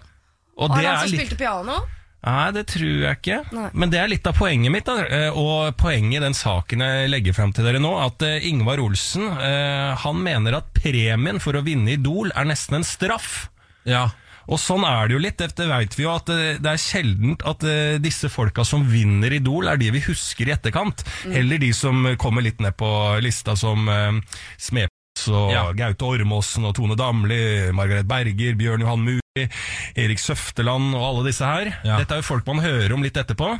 Og 0.60 0.74
det 0.76 0.82
er 0.84 0.90
han 0.90 0.96
er 0.98 1.06
som 1.06 1.14
litt 1.16 1.20
spilte 1.24 1.38
piano? 1.40 1.78
Nei, 2.22 2.50
det 2.54 2.66
tror 2.70 2.90
jeg 3.02 3.16
ikke. 3.18 3.38
Nei. 3.56 3.70
Men 3.74 3.90
det 3.90 3.98
er 3.98 4.10
litt 4.12 4.26
av 4.30 4.36
poenget 4.38 4.70
mitt. 4.70 4.84
Da. 4.86 4.98
eh, 5.08 5.30
Og 5.34 5.72
poenget 5.80 6.20
i 6.20 6.22
den 6.22 6.36
saken 6.38 6.84
jeg 6.84 7.08
legger 7.10 7.34
fram 7.34 7.50
til 7.56 7.64
dere 7.66 7.80
nå, 7.82 7.94
at 8.04 8.22
eh, 8.28 8.44
Ingvar 8.46 8.78
Olsen 8.84 9.24
eh, 9.40 9.94
han 10.04 10.20
mener 10.22 10.60
at 10.60 10.68
premien 10.76 11.40
for 11.42 11.56
å 11.58 11.64
vinne 11.66 11.96
Idol 11.96 12.30
er 12.36 12.44
nesten 12.46 12.78
en 12.78 12.86
straff. 12.86 13.48
Ja. 13.88 14.08
Og 14.50 14.58
sånn 14.58 14.82
er 14.86 15.06
det 15.06 15.14
jo 15.14 15.20
litt. 15.22 15.38
Det 15.38 15.66
vet 15.70 15.94
vi 15.96 16.02
jo 16.02 16.12
at 16.14 16.30
eh, 16.34 16.58
det 16.62 16.72
er 16.72 16.80
sjeldent 16.80 17.44
at 17.46 17.62
eh, 17.68 17.98
disse 18.02 18.30
folka 18.32 18.64
som 18.66 18.82
vinner 18.90 19.34
Idol, 19.36 19.68
er 19.70 19.78
de 19.80 19.92
vi 19.94 20.02
husker 20.08 20.50
i 20.50 20.54
etterkant. 20.56 21.04
Heller 21.30 21.62
de 21.62 21.70
som 21.76 22.02
kommer 22.20 22.44
litt 22.44 22.62
ned 22.62 22.74
på 22.78 22.90
lista 23.22 23.54
som 23.58 23.86
uh, 23.86 24.18
Smepos 24.58 25.28
og 25.30 25.52
Ja. 25.54 25.64
Gaute 25.76 26.08
Ormåsen 26.08 26.66
og 26.66 26.74
Tone 26.78 26.96
Damli, 26.98 27.70
Margaret 27.76 28.08
Berger, 28.08 28.56
Bjørn 28.58 28.82
Johan 28.82 29.04
Muri, 29.06 29.46
Erik 29.94 30.22
Søfteland 30.22 30.96
og 30.96 31.04
alle 31.06 31.28
disse 31.30 31.46
her. 31.46 31.76
Ja. 31.86 32.00
Dette 32.00 32.16
er 32.16 32.24
jo 32.24 32.30
folk 32.32 32.48
man 32.48 32.64
hører 32.64 32.96
om 32.96 33.04
litt 33.06 33.20
etterpå. 33.20 33.54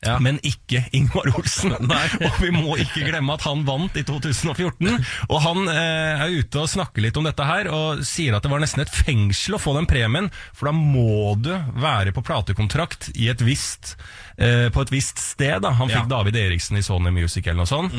Ja. 0.00 0.14
Men 0.22 0.38
ikke 0.46 0.84
Ingvar 0.96 1.28
Olsen. 1.36 1.74
og 2.26 2.38
vi 2.40 2.48
må 2.54 2.76
ikke 2.80 3.02
glemme 3.04 3.34
at 3.36 3.44
han 3.44 3.66
vant 3.68 3.96
i 4.00 4.04
2014. 4.08 4.94
Og 5.28 5.42
han 5.44 5.66
eh, 5.68 6.22
er 6.24 6.36
ute 6.40 6.62
og 6.62 6.70
snakker 6.72 7.04
litt 7.04 7.18
om 7.20 7.26
dette 7.28 7.44
her, 7.44 7.68
og 7.74 8.00
sier 8.08 8.36
at 8.38 8.46
det 8.46 8.52
var 8.52 8.62
nesten 8.64 8.80
et 8.84 8.92
fengsel 8.94 9.58
å 9.58 9.60
få 9.60 9.74
den 9.76 9.88
premien, 9.90 10.30
for 10.56 10.70
da 10.70 10.74
må 10.76 11.34
du 11.40 11.52
være 11.80 12.14
på 12.16 12.24
platekontrakt 12.24 13.10
i 13.20 13.28
et 13.32 13.44
visst, 13.44 13.92
eh, 14.40 14.68
på 14.72 14.86
et 14.86 14.92
visst 14.94 15.20
sted. 15.20 15.60
Da. 15.66 15.74
Han 15.76 15.92
fikk 15.92 16.06
Ja. 16.06 16.08
David 16.16 16.36
Eriksen 16.40 16.80
i 16.80 16.82
Sony 16.86 17.12
Music 17.12 17.44
eller 17.46 17.60
noe 17.60 17.68
sånt. 17.68 17.92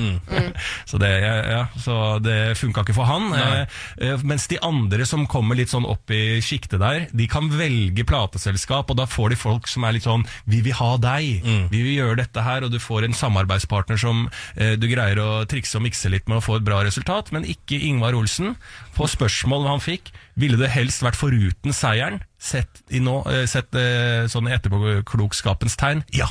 så 0.89 0.97
det, 1.01 1.11
ja, 1.21 1.67
så 1.79 2.17
det 2.23 2.57
funka 2.57 2.81
ikke 2.81 2.97
for 2.97 3.05
han. 3.09 3.29
Eh, 3.37 3.77
eh, 4.09 4.25
mens 4.25 4.47
de 4.49 4.57
andre 4.65 5.05
som 5.05 5.27
kommer 5.29 5.55
litt 5.59 5.69
sånn 5.69 5.85
opp 5.85 6.09
i 6.11 6.41
sjiktet 6.41 6.81
der, 6.81 7.05
de 7.13 7.29
kan 7.29 7.45
velge 7.53 8.03
plateselskap, 8.09 8.89
og 8.89 8.97
da 8.97 9.05
får 9.05 9.35
de 9.35 9.39
folk 9.39 9.69
som 9.69 9.85
er 9.85 9.99
litt 9.99 10.07
sånn 10.09 10.25
Vi 10.49 10.61
vil 10.65 10.73
ha 10.81 10.95
deg. 10.97 11.45
Vi 11.71 11.81
vil 11.85 11.90
gjøre 11.93 12.17
dette 12.21 12.43
her, 12.45 12.63
og 12.65 12.71
du 12.73 12.79
får 12.81 13.05
en 13.07 13.15
samarbeidspartner 13.17 13.99
som 14.01 14.25
eh, 14.55 14.73
du 14.79 14.87
greier 14.91 15.19
å 15.21 15.29
trikse 15.49 15.77
og 15.79 15.85
mikse 15.85 16.11
litt 16.11 16.27
med 16.31 16.39
og 16.39 16.45
få 16.47 16.57
et 16.59 16.65
bra 16.67 16.81
resultat, 16.87 17.31
men 17.35 17.47
ikke 17.47 17.79
Ingvar 17.87 18.17
Olsen. 18.17 18.55
På 18.97 19.07
spørsmål 19.11 19.67
han 19.69 19.83
fikk, 19.83 20.11
ville 20.39 20.59
det 20.59 20.71
helst 20.73 21.03
vært 21.05 21.19
foruten 21.19 21.75
seieren? 21.75 22.21
Sett 22.41 22.81
i 22.89 23.01
nå, 23.03 23.19
eh, 23.31 23.45
sett 23.49 23.75
eh, 23.77 24.25
sånn 24.31 24.49
i 24.49 24.55
etterpåklokskapens 24.57 25.77
tegn? 25.79 26.03
Ja. 26.15 26.29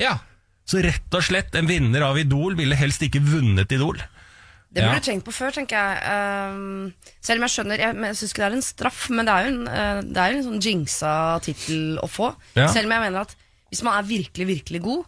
ja. 0.00 0.18
Så 0.68 0.80
rett 0.84 1.14
og 1.14 1.24
slett, 1.26 1.54
en 1.58 1.68
vinner 1.68 2.04
av 2.06 2.18
Idol 2.20 2.54
ville 2.58 2.78
helst 2.78 3.02
ikke 3.04 3.22
vunnet 3.24 3.72
Idol. 3.74 3.98
Det 4.72 4.80
burde 4.80 4.94
Ja. 4.94 5.00
du 5.00 5.04
tenkt 5.04 5.26
på 5.26 5.32
før, 5.36 5.50
tenker 5.52 5.76
jeg. 5.76 5.98
Um, 6.54 6.94
selv 7.20 7.42
om 7.42 7.44
jeg 7.44 7.52
skjønner 7.52 7.76
Jeg, 7.82 7.94
men 7.94 8.04
jeg 8.08 8.16
syns 8.16 8.32
ikke 8.32 8.40
det 8.40 8.46
er 8.46 8.54
en 8.56 8.64
straff, 8.64 9.00
men 9.12 9.28
det 9.28 9.34
er 9.34 9.44
jo 9.44 9.50
en, 9.52 9.66
uh, 9.68 9.98
det 10.00 10.22
er 10.22 10.32
jo 10.32 10.38
en 10.38 10.46
sånn 10.46 10.62
jinxa 10.64 11.10
tittel 11.44 11.98
å 12.00 12.08
få. 12.08 12.30
Ja. 12.56 12.70
Selv 12.72 12.88
om 12.88 12.94
jeg 12.96 13.04
mener 13.04 13.26
at 13.26 13.36
hvis 13.72 13.82
man 13.86 13.96
er 13.96 14.04
virkelig, 14.04 14.46
virkelig 14.46 14.80
god, 14.84 15.04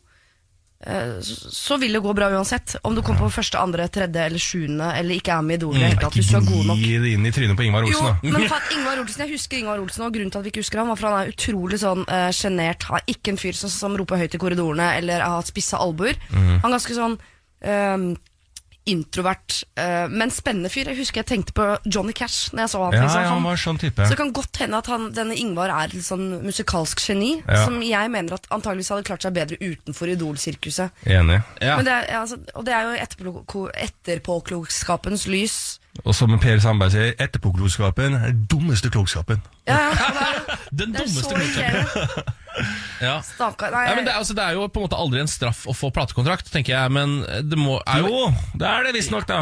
eh, 0.89 1.19
så, 1.21 1.77
vil 1.81 1.93
det 1.93 2.01
gå 2.01 2.15
bra 2.17 2.31
uansett. 2.33 2.79
Om 2.81 2.97
du 2.97 3.03
kommer 3.05 3.27
på 3.27 3.35
første, 3.37 3.61
andre, 3.61 3.91
tredje 3.93 4.25
eller 4.25 4.41
sjuende, 4.41 4.89
eller 4.97 5.19
ikke 5.21 5.37
er 5.37 5.45
med 5.45 5.59
i 5.59 5.61
Idol. 5.61 5.77
i 5.77 5.83
det 5.83 5.91
hele 5.91 6.01
tatt, 6.01 6.17
Hvis 6.17 6.31
du 6.33 6.39
er 6.39 6.47
god 6.49 6.65
nok. 6.71 6.81
Gi 6.81 6.95
det 7.03 7.13
inn 7.13 7.29
i 7.29 7.33
trynet 7.37 7.61
på 7.61 7.67
Ingvar 7.67 7.85
Olsen, 7.85 8.09
da. 8.09 8.15
Jo, 8.25 8.33
men 8.33 8.49
faen, 8.49 8.71
Ingvar 8.79 9.03
Olsen, 9.05 9.27
jeg 9.27 9.37
husker 9.37 9.61
Ingvar 9.61 9.85
Olsen, 9.85 10.07
og 10.07 10.17
grunnen 10.17 10.33
til 10.33 10.41
at 10.41 10.49
vi 10.49 10.55
ikke 10.55 10.65
husker 10.65 10.81
ham, 10.81 10.93
var 10.95 11.01
for 11.03 11.11
han 11.11 11.21
er 11.21 11.35
utrolig 11.35 11.81
sånn 11.85 12.07
uh, 12.09 12.31
sjenert. 12.33 12.89
Han 12.89 13.03
er 13.03 13.17
ikke 13.17 13.35
en 13.35 13.41
fyr 13.45 13.61
som, 13.61 13.73
som 13.77 13.99
roper 14.01 14.25
høyt 14.25 14.39
i 14.39 14.41
korridorene 14.41 14.95
eller 15.03 15.21
har 15.21 15.37
hatt 15.43 15.53
spisse 15.53 15.77
albuer. 15.77 16.17
Mm. 16.33 16.55
Han 16.65 16.71
er 16.71 16.79
ganske 16.79 16.97
sånn 16.97 17.19
eh, 17.61 18.09
introvert, 18.87 19.63
eh, 19.81 20.07
men 20.13 20.31
spennende 20.31 20.69
fyr. 20.69 20.91
Jeg 20.91 20.99
husker 20.99 21.23
jeg 21.23 21.27
tenkte 21.31 21.55
på 21.57 21.67
Johnny 21.89 22.13
Cash 22.13 22.51
når 22.53 22.65
jeg 22.67 22.73
så 22.75 22.83
han. 22.85 22.93
Ja, 22.99 23.03
liksom. 23.07 23.23
ja, 23.23 23.29
han 23.33 23.47
var 23.49 23.57
sånn 23.63 23.79
type. 23.81 24.03
så 24.05 24.13
det 24.13 24.19
kan 24.21 24.33
godt 24.37 24.61
hende 24.61 24.77
at 24.83 24.91
han, 24.93 25.07
denne 25.17 25.37
Ingvar 25.41 25.73
er 25.73 25.95
et 25.95 26.05
sånn 26.05 26.27
musikalsk 26.45 27.01
geni, 27.01 27.43
Ja. 27.49 27.65
som 27.65 27.81
jeg 27.83 28.11
mener 28.13 28.35
at 28.35 28.47
antageligvis 28.51 28.91
hadde 28.93 29.07
klart 29.09 29.23
seg 29.25 29.33
bedre 29.35 29.57
utenfor 29.61 30.13
Idol-sirkuset. 30.13 30.91
Enig. 31.07 31.41
ja. 31.61 31.77
Men 31.77 31.85
det 31.89 31.93
er, 31.93 32.11
altså, 32.21 32.37
og 32.55 32.67
det 32.67 32.75
er 32.75 32.83
jo 32.83 32.99
etterpå, 33.07 33.65
etterpåklokskapens 33.75 35.27
lys. 35.31 35.57
Og 36.05 36.15
som 36.17 36.33
Per 36.43 36.59
Sandberg 36.59 36.91
sier, 36.91 37.13
etterpåklokskapen 37.23 38.17
er 38.19 38.33
den 38.33 38.47
dummeste 38.51 38.91
klokskapen. 38.91 39.43
Ja, 39.67 39.79
ja, 39.91 40.09
det 40.13 40.25
er, 40.29 40.59
Den 40.79 40.93
det 40.93 41.01
er 41.01 41.07
dummeste 41.07 41.29
så 41.29 41.37
godkjenningen. 41.37 41.85
irriterende. 41.85 42.25
Ja. 43.03 43.17
Stakkar. 43.27 43.73
Nei, 43.75 43.81
Ja, 43.89 43.95
men 43.99 44.05
det, 44.07 44.13
er- 44.13 44.21
altså, 44.21 44.35
det 44.39 44.45
er 44.45 44.53
jo 44.55 44.69
på 44.71 44.79
en 44.79 44.85
måte 44.87 44.95
aldri 45.03 45.19
en 45.21 45.27
straff 45.29 45.65
å 45.67 45.73
få 45.75 45.89
platekontrakt, 45.93 46.47
tenker 46.55 46.71
jeg. 46.77 46.93
Men 46.95 47.17
det 47.51 47.59
må, 47.59 47.81
er 47.83 48.05
jo, 48.05 48.13
Jo, 48.13 48.29
det 48.63 48.69
er 48.71 48.87
det 48.87 48.93
visstnok, 48.95 49.27
da. 49.27 49.41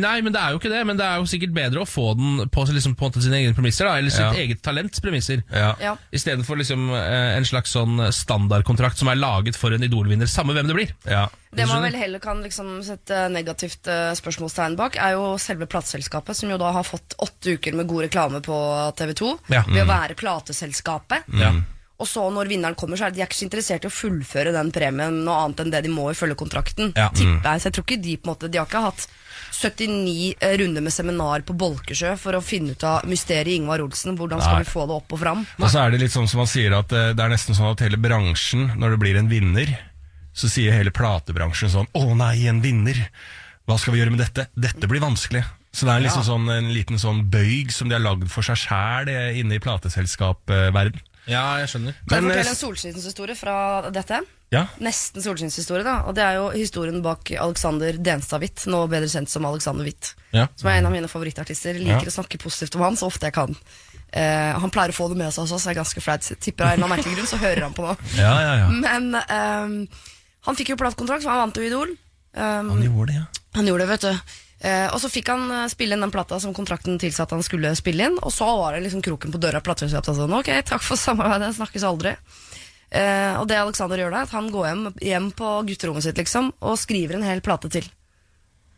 Nei, 0.00 0.14
men 0.24 0.32
det 0.32 0.40
er 0.40 0.54
jo 0.56 0.62
ikke 0.62 0.72
det. 0.72 0.80
Men 0.88 0.96
det 0.98 1.04
er 1.04 1.20
jo 1.20 1.28
sikkert 1.28 1.52
bedre 1.54 1.84
å 1.84 1.86
få 1.86 2.06
den 2.16 2.48
på, 2.48 2.64
liksom, 2.72 2.96
på 2.96 3.04
en 3.04 3.12
måte 3.12 3.22
sine 3.26 3.42
egne 3.42 3.52
premisser, 3.54 3.84
da, 3.84 3.98
eller 4.00 4.10
sitt 4.16 4.24
Ja. 4.24 4.32
eget 4.46 4.64
talents 4.64 5.04
premisser. 5.04 5.44
Ja. 5.52 5.74
ja. 5.84 5.92
Istedenfor 6.16 6.56
liksom, 6.62 6.88
eh, 6.96 7.36
en 7.36 7.44
slags 7.44 7.76
sånn 7.76 8.00
standardkontrakt 8.16 8.96
som 8.98 9.12
er 9.12 9.20
laget 9.20 9.60
for 9.60 9.76
en 9.76 9.84
Idol-vinner, 9.84 10.26
samme 10.26 10.56
hvem 10.56 10.72
det 10.72 10.78
blir. 10.80 10.96
Ja. 11.04 11.26
Det 11.54 11.68
man 11.70 11.84
vel 11.84 11.94
heller 11.94 12.18
kan 12.18 12.40
liksom 12.42 12.80
sette 12.82 13.28
negativt 13.30 13.86
eh, 13.86 14.10
spørsmålstegn 14.18 14.74
bak, 14.80 14.96
er 14.98 15.12
jo 15.14 15.36
selve 15.38 15.68
plateselskapet, 15.70 16.34
som 16.34 16.50
jo 16.50 16.56
da 16.58 16.72
har 16.74 16.82
fått 16.88 17.14
åtte 17.22 17.54
uker 17.60 17.76
med 17.78 17.86
god 17.92 18.08
reklame 18.08 18.40
på 18.42 18.56
TV 18.98 19.12
2 19.20 19.30
Ja. 19.52 19.60
Ved 19.70 19.84
å 19.84 19.88
være 19.88 20.18
plateselskapet. 20.18 21.30
Og 22.02 22.08
så 22.10 22.24
når 22.34 22.48
vinneren 22.50 22.74
kommer, 22.74 22.98
så 22.98 23.06
er 23.06 23.14
de 23.14 23.22
ikke 23.22 23.38
så 23.38 23.46
interessert 23.46 23.84
i 23.86 23.88
å 23.88 23.94
fullføre 23.94 24.52
den 24.54 24.72
premien 24.74 25.20
noe 25.26 25.44
annet 25.44 25.62
enn 25.62 25.70
det 25.70 25.84
de 25.86 25.92
må 25.94 26.08
ifølge 26.10 26.36
kontrakten. 26.40 26.90
Ja. 26.98 27.06
Tipper 27.14 27.52
jeg. 27.52 27.62
Så 27.62 27.70
jeg 27.70 27.76
tror 27.76 27.86
ikke 27.86 28.00
de 28.02 28.16
på 28.18 28.26
en 28.26 28.32
måte 28.32 28.50
De 28.50 28.58
har 28.58 28.66
ikke 28.66 28.82
hatt 28.82 29.06
79 29.54 30.34
eh, 30.40 30.56
runder 30.58 30.82
med 30.82 30.92
seminar 30.92 31.44
på 31.46 31.54
Bolkesjø 31.54 32.16
for 32.18 32.34
å 32.34 32.42
finne 32.42 32.74
ut 32.74 32.84
av 32.88 33.06
mysteriet 33.06 33.60
Ingvar 33.60 33.84
Olsen. 33.84 34.18
Hvordan 34.18 34.42
skal 34.42 34.58
Nei. 34.58 34.66
vi 34.66 34.72
få 34.74 34.88
det 34.90 34.98
opp 34.98 35.14
og 35.14 35.22
fram? 35.22 35.46
Og 35.60 35.70
så 35.70 35.84
er 35.84 35.94
det 35.94 36.02
litt 36.02 36.14
sånn 36.14 36.26
som 36.30 36.42
man 36.42 36.50
sier 36.50 36.74
at 36.74 36.92
eh, 36.92 37.12
det 37.14 37.24
er 37.24 37.34
nesten 37.36 37.56
sånn 37.56 37.70
at 37.70 37.86
hele 37.86 38.00
bransjen, 38.02 38.72
når 38.74 38.96
det 38.96 39.02
blir 39.04 39.20
en 39.20 39.30
vinner, 39.30 39.70
så 40.34 40.50
sier 40.50 40.74
hele 40.74 40.90
platebransjen 40.94 41.70
sånn 41.70 41.92
Å 41.94 42.06
nei, 42.18 42.48
en 42.50 42.58
vinner! 42.64 42.98
Hva 43.64 43.78
skal 43.80 43.94
vi 43.94 44.02
gjøre 44.02 44.12
med 44.12 44.20
dette? 44.20 44.50
Dette 44.58 44.90
blir 44.90 45.00
vanskelig. 45.00 45.44
Så 45.74 45.88
det 45.88 45.94
er 45.96 46.04
liksom 46.04 46.22
sånn, 46.22 46.44
en 46.54 46.68
liten 46.70 47.00
sånn 47.02 47.24
bøyg 47.32 47.72
som 47.74 47.88
de 47.90 47.96
har 47.96 48.02
lagd 48.04 48.28
for 48.30 48.46
seg 48.46 48.56
sjæl 48.62 49.10
inne 49.40 49.56
i 49.58 49.62
plateselskapverden. 49.64 51.00
ja, 51.26 51.42
jeg 51.62 51.68
skjønner. 51.72 51.96
Kan 52.06 52.18
jeg 52.20 52.24
fortelle 52.28 52.44
eh, 52.44 52.50
en 52.52 52.58
solskinnshistorie 52.60 53.36
fra 53.38 53.56
dette? 53.90 54.20
Ja, 54.54 54.66
Nesten 54.84 55.24
solskinnshistorie, 55.24 55.82
da. 55.82 55.96
Og 56.06 56.14
det 56.14 56.22
er 56.22 56.36
jo 56.38 56.44
historien 56.54 57.00
bak 57.02 57.32
Alexander 57.42 57.96
Denstad-Hvitt, 57.98 58.68
nå 58.70 58.84
bedre 58.92 59.08
kjent 59.10 59.32
som 59.32 59.46
Alexander 59.48 59.82
Hvitt. 59.88 60.12
Ja. 60.36 60.46
Som 60.60 60.70
er 60.70 60.78
en 60.78 60.86
av 60.86 60.94
mine 60.94 61.10
favorittartister. 61.10 61.74
Liker 61.80 62.06
Ja. 62.06 62.12
å 62.12 62.16
snakke 62.20 62.38
positivt 62.38 62.76
om 62.78 62.84
han 62.86 62.94
så 63.00 63.08
ofte 63.10 63.26
jeg 63.26 63.34
kan. 63.34 63.56
Uh, 64.14 64.54
han 64.62 64.70
pleier 64.70 64.92
å 64.92 64.94
få 64.94 65.08
det 65.10 65.18
med 65.18 65.32
seg 65.34 65.42
også, 65.42 65.58
så 65.58 65.72
jeg 65.72 65.74
er 65.74 65.80
ganske 65.82 66.00
flaut. 66.04 66.28
Tipper 66.38 66.68
av 66.68 66.70
en 66.70 66.76
eller 66.76 66.86
annen 66.86 66.96
merkelig 67.00 67.16
grunn, 67.18 67.26
så 67.32 67.40
hører 67.42 67.64
han 67.66 67.74
på 67.74 67.82
nå. 67.88 67.96
ja, 68.14 68.34
ja. 68.44 68.54
ja. 68.62 68.68
Men 68.70 69.10
um, 69.18 69.74
han 70.46 70.54
fikk 70.60 70.70
jo 70.70 70.78
platekontrakt, 70.78 71.24
for 71.26 71.34
han 71.34 71.48
vant 71.48 71.58
jo 71.58 71.66
Idol. 71.66 71.96
Um, 72.36 72.70
Han 72.76 72.82
gjorde 72.84 73.10
det, 73.10 73.16
ja. 73.18 73.26
han 73.58 73.66
gjorde 73.72 73.88
det, 73.88 73.90
vet 73.96 74.06
du. 74.06 74.34
Eh, 74.60 74.86
og 74.94 75.00
så 75.02 75.10
fikk 75.12 75.28
han 75.32 75.48
eh, 75.50 75.66
spille 75.72 75.96
inn 75.96 76.04
den 76.04 76.12
plata 76.14 76.38
som 76.40 76.54
kontrakten 76.56 76.98
tilsatte 77.00 77.34
at 77.34 77.40
han 77.40 77.46
skulle 77.46 77.74
spille 77.78 78.08
inn. 78.08 78.20
Og 78.22 78.32
så 78.32 78.46
var 78.46 78.76
det 78.76 78.84
liksom 78.86 79.02
kroken 79.04 79.34
på 79.34 79.40
døra 79.42 79.60
av 79.60 79.66
plateselskapet. 79.66 80.16
Sånn, 80.20 80.36
ok, 80.38 80.52
takk 80.68 80.84
for 80.84 81.00
samarbeidet, 81.00 81.54
snakkes 81.58 81.86
aldri. 81.88 82.14
Eh, 82.94 83.34
og 83.40 83.48
det 83.50 83.58
Alexander 83.58 84.00
gjør 84.00 84.14
da, 84.14 84.22
at 84.24 84.32
han 84.36 84.48
går 84.54 84.70
hjem, 84.70 84.86
hjem 85.02 85.28
på 85.34 85.50
gutterommet 85.68 86.06
sitt 86.06 86.20
liksom, 86.20 86.52
og 86.62 86.78
skriver 86.78 87.18
en 87.18 87.26
hel 87.26 87.42
plate 87.44 87.72
til. 87.74 87.88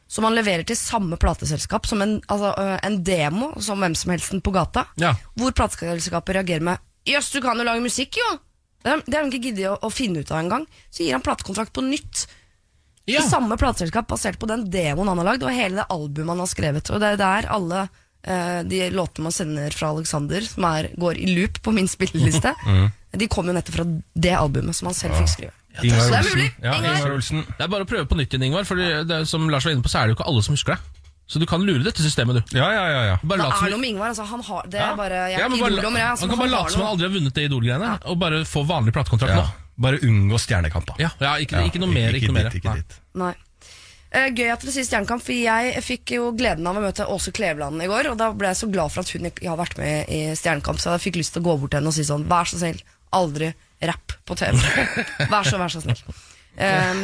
Som 0.09 0.25
han 0.29 0.37
leverer 0.39 0.63
til 0.67 0.79
samme 0.79 1.19
plateselskap 1.21 1.89
som 1.91 2.03
en, 2.05 2.19
altså, 2.31 2.53
øh, 2.63 2.77
en 2.87 3.01
demo, 3.05 3.51
som 3.61 3.83
hvem 3.83 3.97
som 3.99 4.15
helst 4.15 4.35
på 4.43 4.55
gata. 4.55 4.87
Ja. 5.03 5.17
Hvor 5.37 5.55
plateselskapet 5.57 6.39
reagerer 6.39 6.63
med 6.63 6.83
'jøss, 7.07 7.31
du 7.31 7.41
kan 7.43 7.59
jo 7.59 7.67
lage 7.67 7.83
musikk, 7.83 8.19
jo'. 8.19 8.39
Det 8.83 9.15
har 9.15 9.25
de 9.25 9.31
ikke 9.31 9.51
giddet 9.51 9.71
å, 9.71 9.79
å 9.83 9.91
finne 9.91 10.23
ut 10.23 10.31
av 10.31 10.39
engang. 10.39 10.67
Så 10.91 11.03
gir 11.03 11.17
han 11.17 11.23
platekontrakt 11.23 11.73
på 11.75 11.83
nytt. 11.83 12.27
Ja. 13.07 13.21
I 13.23 13.29
samme 13.31 13.55
plateselskap 13.59 14.09
basert 14.11 14.39
på 14.43 14.49
den 14.51 14.65
demoen 14.71 15.09
han 15.13 15.21
har 15.23 15.29
lagd, 15.33 15.45
og 15.47 15.55
hele 15.55 15.79
det 15.79 15.87
albumet 15.95 16.35
han 16.35 16.43
har 16.43 16.51
skrevet. 16.51 16.91
Og 16.91 17.03
det 17.03 17.13
er 17.15 17.21
der 17.21 17.47
alle 17.55 17.85
eh, 18.27 18.63
de 18.67 18.81
låtene 18.91 19.29
man 19.29 19.35
sender 19.37 19.77
fra 19.77 19.93
Alexander, 19.95 20.43
som 20.43 20.67
er, 20.67 20.91
går 20.99 21.21
i 21.23 21.29
loop 21.37 21.61
på 21.63 21.75
min 21.77 21.87
spilleliste, 21.91 22.51
de 23.17 23.29
kommer 23.33 23.55
jo 23.55 23.61
nettopp 23.61 23.79
fra 23.79 23.87
det 24.27 24.35
albumet 24.37 24.77
som 24.77 24.91
han 24.91 24.99
selv 24.99 25.17
fikk 25.21 25.33
skrive. 25.37 25.55
Ingvar 25.85 26.11
det 26.11 26.19
er 26.19 26.29
mulig. 26.33 26.51
Ja, 26.63 26.75
Ingvar. 26.81 27.15
Olsen. 27.15 27.43
Det 27.47 27.65
er 27.65 27.71
bare 27.73 27.85
å 27.85 27.89
prøve 27.89 28.09
på 28.09 28.17
nytt 28.19 28.33
igjen, 28.33 28.47
Ingvar. 28.49 28.67
For 28.69 28.81
det, 28.81 29.07
det, 29.11 29.23
som 29.29 29.45
Lars 29.53 29.67
var 29.69 29.77
inne 29.77 29.85
på, 29.85 29.93
så 29.93 30.01
er 30.01 30.09
det 30.09 30.15
jo 30.15 30.19
ikke 30.19 30.29
alle 30.33 30.45
som 30.47 30.57
husker 30.57 30.77
det. 30.77 31.03
Så 31.27 31.41
du 31.43 31.47
kan 31.51 31.63
lure 31.67 31.83
dette 31.83 32.05
systemet, 32.05 32.39
du. 32.39 32.57
Ja, 32.59 32.69
ja, 32.71 32.85
ja. 32.87 33.01
ja. 33.11 33.15
Bare 33.27 33.43
Det 33.43 33.67
er 33.67 33.73
noe 33.75 33.83
med 33.83 33.91
Ingvar. 33.93 34.13
Altså, 34.15 34.27
han 34.31 34.43
har, 34.47 34.67
det 34.71 34.79
Ja. 34.79 34.93
er 34.93 34.99
bare, 34.99 35.23
jeg 35.27 35.39
er 35.39 35.43
Ja, 35.43 35.47
ikke 35.51 35.71
idoldommer, 35.71 36.01
jeg. 36.01 36.11
Altså, 36.11 36.27
Han 36.27 36.31
kan 36.31 36.39
bare 36.39 36.55
late 36.55 36.73
som 36.73 36.83
han 36.83 36.91
aldri 36.95 37.09
har 37.09 37.15
vunnet 37.17 37.35
det 37.35 37.47
Idol-greiene, 37.51 37.93
og 38.05 38.19
bare 38.19 38.43
få 38.47 38.63
vanlig 38.67 38.95
platekontrakt 38.97 39.35
ja. 39.35 39.43
nå. 39.43 39.66
Bare 39.77 40.01
unngå 40.05 40.39
stjernekamp, 40.41 40.87
da. 40.89 40.95
Ja, 41.03 41.11
ja 41.21 41.35
ikke, 41.43 41.67
ikke 41.69 41.83
noe 41.83 41.93
mer. 41.93 42.17
Ikke, 42.17 42.31
noe 42.33 42.39
mer. 42.39 42.49
dit, 42.51 42.63
ikke 42.63 42.73
Nei. 42.73 42.83
dit. 42.83 43.03
Nei. 43.21 43.35
Eh, 44.17 44.31
gøy 44.31 44.49
at 44.53 44.63
dere 44.63 44.73
sier 44.73 44.87
Stjernekamp, 44.87 45.23
for 45.25 45.35
jeg 45.35 45.83
fikk 45.85 46.15
jo 46.17 46.31
gleden 46.37 46.67
av 46.71 46.79
å 46.79 46.83
møte 46.85 47.09
Åse 47.13 47.33
Kleveland 47.37 47.83
i 47.85 47.89
går. 47.91 48.13
Og 48.13 48.21
da 48.21 48.31
ble 48.33 48.53
jeg 48.53 48.61
så 48.63 48.69
glad 48.73 48.95
for 48.95 49.03
at 49.03 49.13
hun 49.13 49.29
ikke 49.29 49.49
har 49.51 49.59
vært 49.61 49.81
med 49.81 50.13
i 50.13 50.21
Stjernekamp, 50.39 50.81
så 50.81 50.95
jeg 50.95 51.09
fikk 51.09 51.21
lyst 51.21 51.35
til 51.37 51.45
å 51.45 51.49
gå 51.51 51.57
bort 51.61 51.75
til 51.75 51.83
henne 51.83 51.93
og 51.93 51.97
si 51.97 52.07
sånn 52.07 52.25
Vær 52.31 52.49
så 52.49 52.61
snill, 52.63 52.79
aldri 53.17 53.51
rapp 53.85 54.17
på 54.25 54.39
TV. 54.39 54.57
Vær 55.33 55.45
så, 55.45 55.59
vær 55.61 55.73
så 55.73 55.83
snill. 55.85 56.01
Um, 56.57 57.03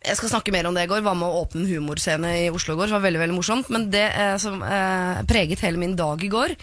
jeg 0.00 0.16
skal 0.16 0.30
snakke 0.32 0.54
mer 0.54 0.70
om 0.70 0.76
det 0.76 0.86
i 0.86 0.88
går. 0.88 1.02
Var 1.04 1.18
med 1.18 1.28
å 1.28 1.42
åpne 1.42 1.66
en 1.66 1.72
humorscene 1.74 2.30
i 2.46 2.48
Oslo 2.48 2.72
i 2.72 2.78
går. 2.78 2.88
Det 2.88 2.96
var 2.96 3.04
veldig 3.04 3.20
veldig 3.20 3.36
morsomt. 3.36 3.68
Men 3.74 3.90
det 3.92 4.06
eh, 4.08 4.36
som 4.40 4.62
eh, 4.64 5.20
preget 5.28 5.60
hele 5.66 5.82
min 5.82 5.92
dag 5.98 6.22
i 6.24 6.30
går 6.32 6.54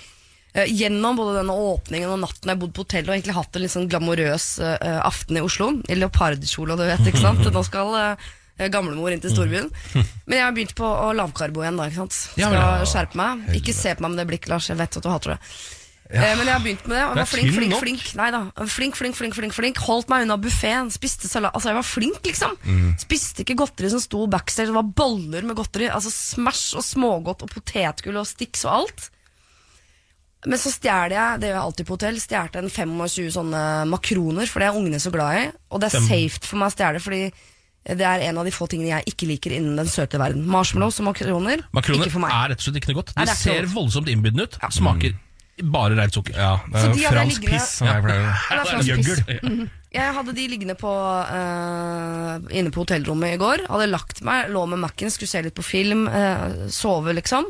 Gjennom 0.66 1.20
både 1.20 1.38
denne 1.42 1.54
åpningen 1.54 2.16
og 2.16 2.24
natten 2.24 2.50
jeg 2.50 2.60
bodde 2.62 2.74
på 2.74 2.86
hotell 2.86 3.06
og 3.06 3.14
egentlig 3.14 3.36
hatt 3.38 3.56
en 3.58 3.64
litt 3.66 3.74
sånn 3.76 3.88
glamorøs 3.92 4.48
uh, 4.64 5.00
aften 5.06 5.38
i 5.38 5.46
Oslo. 5.46 5.70
I 5.86 6.00
leopardkjole, 6.00 6.74
og 6.74 6.82
du 6.82 6.88
vet, 6.88 7.06
ikke 7.12 7.22
sant. 7.22 7.46
Nå 7.54 7.64
skal 7.68 7.94
uh, 7.94 8.28
gamlemor 8.74 9.14
inn 9.14 9.22
til 9.22 9.36
storbyen. 9.36 9.70
Men 10.26 10.40
jeg 10.40 10.46
har 10.46 10.56
begynt 10.56 10.78
på 10.78 10.88
å 10.88 11.12
lavkarbo 11.18 11.62
igjen, 11.62 11.78
da. 11.78 11.90
ikke 11.92 12.06
sant? 12.06 12.22
Skal 12.34 12.88
skjerpe 12.90 13.20
meg. 13.20 13.50
Ikke 13.60 13.76
se 13.78 13.94
på 13.94 14.06
meg 14.06 14.16
med 14.16 14.24
det 14.24 14.30
blikket, 14.32 14.54
Lars. 14.54 14.70
Jeg 14.72 14.80
vet 14.80 14.98
at 14.98 15.06
du 15.06 15.12
hater 15.14 15.36
det. 15.36 15.42
Ja. 16.08 16.22
Men 16.40 16.48
jeg 16.48 16.54
har 16.54 16.64
begynt 16.64 16.86
med 16.88 16.96
det. 16.96 17.04
og 17.04 17.10
Jeg 17.12 17.20
var 17.20 17.30
flink, 17.30 17.52
flink, 17.58 17.74
flink. 17.82 18.04
Nei 18.16 18.28
da. 18.32 18.40
Flink, 18.72 18.96
flink, 18.96 19.18
flink, 19.18 19.36
flink, 19.36 19.56
flink. 19.56 19.82
Holdt 19.84 20.08
meg 20.12 20.24
unna 20.24 20.38
buffeen. 20.40 20.90
Spiste 20.94 21.28
salat. 21.28 21.52
Altså, 21.52 21.74
jeg 21.74 21.80
var 21.82 21.88
flink, 21.88 22.22
liksom. 22.26 22.56
Spiste 23.04 23.44
ikke 23.44 23.58
godteri 23.60 23.92
som 23.92 24.02
sto 24.04 24.24
backstage. 24.32 24.72
Det 24.72 24.78
var 24.78 24.88
boller 25.04 25.46
med 25.48 25.60
godteri. 25.60 25.90
Altså 25.92 26.14
Smash 26.14 26.80
og 26.80 26.86
smågodt 26.88 27.44
og 27.44 27.52
potetgull 27.52 28.22
og 28.24 28.30
Stix 28.30 28.64
og 28.66 28.74
alt. 28.80 29.10
Men 30.46 30.60
så 30.62 30.70
stjal 30.72 31.10
jeg, 31.12 31.40
det 31.42 31.50
gjør 31.50 31.56
jeg 31.58 31.66
alltid 31.66 31.86
på 31.88 31.96
hotell, 31.98 32.20
stjal 32.22 32.50
en 32.62 32.70
25 32.70 33.32
sånne 33.34 33.62
makroner, 33.90 34.46
for 34.48 34.60
det 34.62 34.68
er 34.70 34.78
ungene 34.78 35.00
så 35.02 35.12
glad 35.12 35.40
i. 35.42 35.46
Og 35.74 35.82
det 35.82 35.90
er 35.94 36.00
safe 36.06 36.40
for 36.46 36.58
meg 36.62 36.70
å 36.70 36.76
stjele, 36.76 37.00
fordi 37.02 37.32
det 37.88 38.04
er 38.06 38.20
en 38.30 38.38
av 38.38 38.46
de 38.46 38.52
få 38.52 38.68
tingene 38.70 38.92
jeg 39.00 39.14
ikke 39.14 39.28
liker 39.28 39.56
innen 39.58 39.76
den 39.80 39.88
søte 39.88 40.20
verden. 40.20 40.46
Marshmallows 40.46 41.00
og 41.02 41.08
makroner, 41.10 41.64
Makroner 41.74 42.06
ikke 42.06 42.12
for 42.20 42.20
meg. 42.26 42.32
er 42.36 42.50
rett 42.54 42.60
og 42.62 42.68
slett 42.68 42.78
ikke 42.82 42.92
noe 42.94 43.00
godt. 43.02 43.16
Nei, 43.16 43.24
De 43.26 43.32
det 43.32 43.34
er 43.34 43.40
ikke 43.42 43.66
ser 43.66 43.72
voldsomt 43.74 44.12
innbydende 44.14 44.44
ut. 44.46 44.58
Smaker 44.78 45.16
bare 45.74 45.96
rent 45.98 46.14
sukker. 46.14 46.36
Ja, 46.38 46.60
det 46.70 46.78
Så 46.84 46.90
er 46.92 46.94
de 46.94 47.04
hadde 47.08 47.16
fransk 47.18 47.42
liggende- 47.42 47.58
piss, 47.58 47.70
som 47.80 47.88
jeg 47.88 48.04
pleier 48.04 48.20
å 48.22 48.28
Ja, 48.28 48.34
det 48.38 48.60
er 48.60 48.72
fransk 48.72 48.90
Gjøgl. 48.92 49.26
piss. 49.26 49.72
Jeg 49.98 50.14
hadde 50.14 50.34
de 50.36 50.48
liggende 50.52 50.76
på, 50.78 50.92
eh, 50.92 52.60
inne 52.60 52.70
på 52.76 52.84
hotellrommet 52.86 53.34
i 53.34 53.40
går. 53.42 53.64
Hadde 53.72 53.88
lagt 53.90 54.22
meg, 54.22 54.52
lå 54.54 54.68
med 54.70 54.80
Mac-en, 54.84 55.10
skulle 55.10 55.32
se 55.32 55.42
litt 55.42 55.56
på 55.58 55.64
film, 55.66 56.08
eh, 56.08 56.68
sove 56.70 57.16
liksom. 57.16 57.46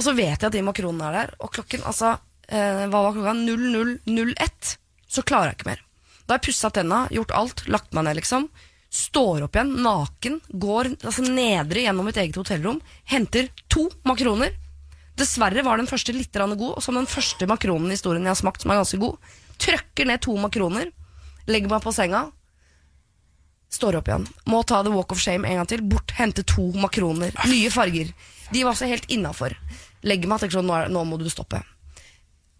Og 0.00 0.06
så 0.06 0.14
vet 0.16 0.32
jeg 0.32 0.48
at 0.48 0.54
de 0.56 0.64
makronene 0.64 1.10
er 1.10 1.16
der, 1.18 1.32
og 1.44 1.50
klokken 1.52 1.82
altså, 1.84 2.14
eh, 2.48 2.86
hva 2.88 3.02
var 3.04 3.12
klokka? 3.12 3.34
00.01. 3.36 4.70
Så 5.12 5.24
klarer 5.28 5.50
jeg 5.50 5.58
ikke 5.58 5.68
mer. 5.68 5.82
Da 6.24 6.32
har 6.32 6.38
jeg 6.38 6.46
pussa 6.46 6.70
tenna, 6.72 7.02
gjort 7.12 7.34
alt, 7.36 7.66
lagt 7.68 7.92
meg 7.92 8.06
ned 8.06 8.16
liksom. 8.16 8.46
Står 8.88 9.44
opp 9.44 9.58
igjen, 9.58 9.74
naken, 9.84 10.40
går 10.62 10.88
altså 10.94 11.26
nedre 11.26 11.84
gjennom 11.84 12.08
mitt 12.08 12.16
eget 12.22 12.38
hotellrom, 12.40 12.80
henter 13.12 13.50
to 13.68 13.84
makroner. 14.08 14.56
Dessverre 15.20 15.66
var 15.66 15.76
den 15.76 15.90
første 15.90 16.16
litt 16.16 16.32
god, 16.32 16.64
og 16.72 16.80
som 16.80 16.96
den 16.96 17.10
første 17.10 17.44
makronen 17.50 17.92
i 17.92 17.98
historien 17.98 18.24
jeg 18.24 18.32
har 18.32 18.40
smakt, 18.40 18.64
som 18.64 18.72
er 18.72 18.80
ganske 18.80 19.02
god. 19.04 19.20
Trøkker 19.60 20.08
ned 20.08 20.24
to 20.24 20.38
makroner, 20.40 20.88
legger 21.44 21.68
meg 21.68 21.84
på 21.84 21.92
senga, 21.92 22.30
står 23.70 24.00
opp 24.00 24.08
igjen. 24.08 24.26
Må 24.48 24.64
ta 24.64 24.80
the 24.82 24.96
walk 24.96 25.12
of 25.12 25.20
shame 25.20 25.44
en 25.44 25.60
gang 25.60 25.68
til. 25.70 25.84
Bort, 25.86 26.16
hente 26.16 26.42
to 26.42 26.70
makroner. 26.72 27.36
Nye 27.52 27.70
farger. 27.70 28.14
De 28.50 28.64
var 28.64 28.72
også 28.72 28.88
helt 28.90 29.06
innafor. 29.12 29.54
Legger 30.06 30.30
meg 30.30 30.38
og 30.38 30.44
tenker 30.44 30.60
sånn, 30.60 30.70
nå, 30.70 30.78
er, 30.78 30.90
nå 30.92 31.04
må 31.08 31.18
du 31.20 31.28
stoppe. 31.32 31.60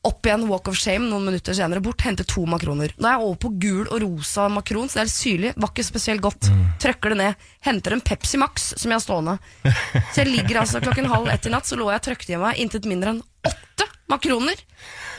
Opp 0.09 0.25
igjen, 0.25 0.47
walk 0.49 0.71
of 0.71 0.79
shame 0.81 1.11
noen 1.11 1.27
minutter 1.29 1.53
senere. 1.57 1.83
Bort, 1.85 2.01
hente 2.07 2.25
to 2.25 2.47
makroner. 2.49 2.95
Nå 2.97 3.05
er 3.09 3.19
jeg 3.19 3.27
over 3.27 3.41
på 3.43 3.51
gul 3.61 3.83
og 3.83 3.99
rosa 4.01 4.47
makron, 4.49 4.89
så 4.89 4.97
det 4.97 5.03
er 5.03 5.11
litt 5.11 5.17
syrlig. 5.17 5.51
Var 5.61 5.73
ikke 5.75 5.85
spesielt 5.85 6.25
godt. 6.25 6.49
Trøkker 6.81 7.13
det 7.13 7.19
ned. 7.21 7.51
Henter 7.69 7.97
en 7.97 8.05
Pepsi 8.05 8.41
Max 8.41 8.71
som 8.81 8.89
jeg 8.89 8.97
har 8.97 9.05
stående. 9.05 9.37
Så 10.15 10.23
jeg 10.23 10.31
ligger 10.33 10.63
altså 10.63 10.81
klokken 10.81 11.11
halv 11.13 11.29
ett 11.29 11.51
i 11.51 11.53
natt, 11.53 11.69
så 11.69 11.77
lå 11.77 11.91
jeg 11.93 12.01
og 12.01 12.07
trøkte 12.09 12.33
i 12.33 12.41
meg 12.41 12.65
intet 12.65 12.89
mindre 12.89 13.13
enn 13.13 13.21
åtte 13.45 13.90
makroner. 14.11 14.59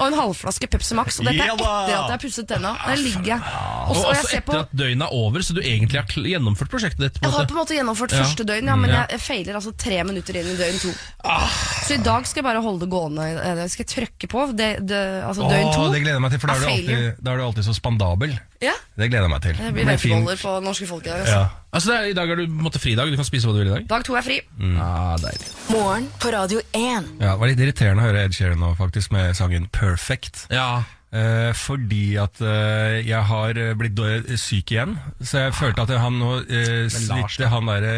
Og 0.02 0.08
en 0.08 0.16
halvflaske 0.18 0.66
Pepsi 0.72 0.96
Max. 0.98 1.20
Og 1.22 1.28
dette 1.28 1.44
er 1.44 1.52
etter 1.52 1.68
at 1.68 1.90
jeg 1.92 1.98
har 2.16 2.22
pusset 2.24 2.48
tenna. 2.50 2.72
Der 2.88 2.96
ligger 2.98 3.28
jeg 3.36 3.42
Og 3.42 3.92
Også, 3.92 4.06
og 4.08 4.14
jeg 4.16 4.24
også 4.24 4.32
ser 4.32 4.42
på 4.48 4.54
etter 4.56 4.64
at 4.64 4.72
døgnet 4.82 5.04
er 5.06 5.14
over, 5.14 5.44
så 5.46 5.54
du 5.54 5.60
egentlig 5.62 6.00
har 6.00 6.08
kl- 6.10 6.26
gjennomført 6.32 6.72
prosjektet 6.72 7.04
ditt. 7.06 7.20
på 7.20 7.28
Jeg 7.28 7.32
har 7.32 7.38
måte. 7.44 7.52
på 7.52 7.54
en 7.54 7.60
måte 7.62 7.76
gjennomført 7.78 8.12
Ja. 8.16 8.24
første 8.24 8.44
døgn, 8.50 8.66
ja, 8.72 8.76
men 8.76 8.90
Ja. 8.90 9.06
jeg 9.12 9.20
feiler 9.22 9.54
altså 9.60 9.74
tre 9.78 10.00
minutter 10.08 10.34
inn 10.42 10.48
i 10.48 10.56
døgn 10.58 10.80
to. 10.82 10.90
Ah. 11.24 11.48
Så 11.86 11.94
i 12.00 12.02
dag 12.02 12.26
skal 12.26 12.42
jeg 12.42 12.48
bare 12.50 12.62
holde 12.64 12.80
det 12.80 12.90
gående. 12.90 13.22
Jeg 13.62 13.70
skal 13.70 13.86
trykke 13.86 14.28
på. 14.32 14.48
Det, 14.58 14.70
det, 14.88 15.02
altså 15.28 15.46
døgn 15.50 15.68
Åh, 15.70 15.74
to 15.76 15.92
det 15.94 16.02
gleder 16.02 16.18
jeg 16.18 16.22
meg 16.26 16.32
til, 16.32 16.40
for 16.40 16.48
da 16.48 16.54
er, 16.54 16.58
er 16.58 16.62
du 16.62 16.66
failure. 16.72 16.98
alltid, 16.98 17.24
da 17.24 17.32
er 17.32 17.38
du 17.38 17.44
alltid 17.44 17.64
så 17.70 17.74
spandabel. 17.78 18.40
Ja, 18.62 18.74
Det 18.98 19.10
gleder 19.12 19.26
jeg 19.28 19.30
meg 19.30 19.42
til. 19.42 19.54
det 19.58 19.74
blir 19.74 19.86
blir 19.86 19.98
fint. 19.98 20.26
hveteboller 20.26 20.42
på 20.42 20.64
norske 20.64 20.88
folk 20.88 21.06
i 21.06 21.10
dag. 21.10 21.20
Altså. 21.22 21.38
Ja. 21.38 21.48
Altså, 21.72 21.92
det 21.92 21.98
er, 21.98 22.08
I 22.12 22.16
dag 22.18 22.30
er 22.30 22.36
du 22.36 22.44
på 22.50 22.58
en 22.60 22.66
måte 22.66 22.80
fridag, 22.84 23.12
du 23.12 23.16
kan 23.16 23.28
spise 23.28 23.48
hva 23.48 23.54
du 23.56 23.62
vil 23.62 23.70
i 23.70 23.76
dag. 23.76 23.86
Dag 23.88 24.04
to 24.04 24.16
er 24.20 24.26
fri. 24.26 24.40
Ah, 24.76 25.14
deilig. 25.24 25.52
Morgen 25.72 26.10
på 26.20 26.32
Radio 26.36 26.60
1. 26.76 27.12
Ja, 27.22 27.30
det 27.30 27.36
var 27.40 27.48
litt 27.52 27.62
irriterende 27.64 28.04
å 28.04 28.10
høre 28.10 28.26
Ed 28.28 28.36
Sheeran 28.36 28.60
nå, 28.60 28.74
faktisk, 28.80 29.14
med 29.16 29.38
sangen 29.40 29.70
'Perfect'. 29.72 30.48
Ja, 30.52 30.84
Eh, 31.12 31.50
fordi 31.60 32.14
at 32.16 32.40
eh, 32.40 33.02
jeg 33.04 33.20
har 33.28 33.58
eh, 33.60 33.74
blitt 33.76 33.98
syk 34.40 34.72
igjen. 34.72 34.94
Så 35.20 35.42
jeg 35.42 35.56
følte 35.58 35.84
at 35.84 35.92
han 36.00 36.16
nå 36.22 36.38
eh, 36.48 36.86
sitter 36.88 37.50
han 37.52 37.68
derre 37.68 37.96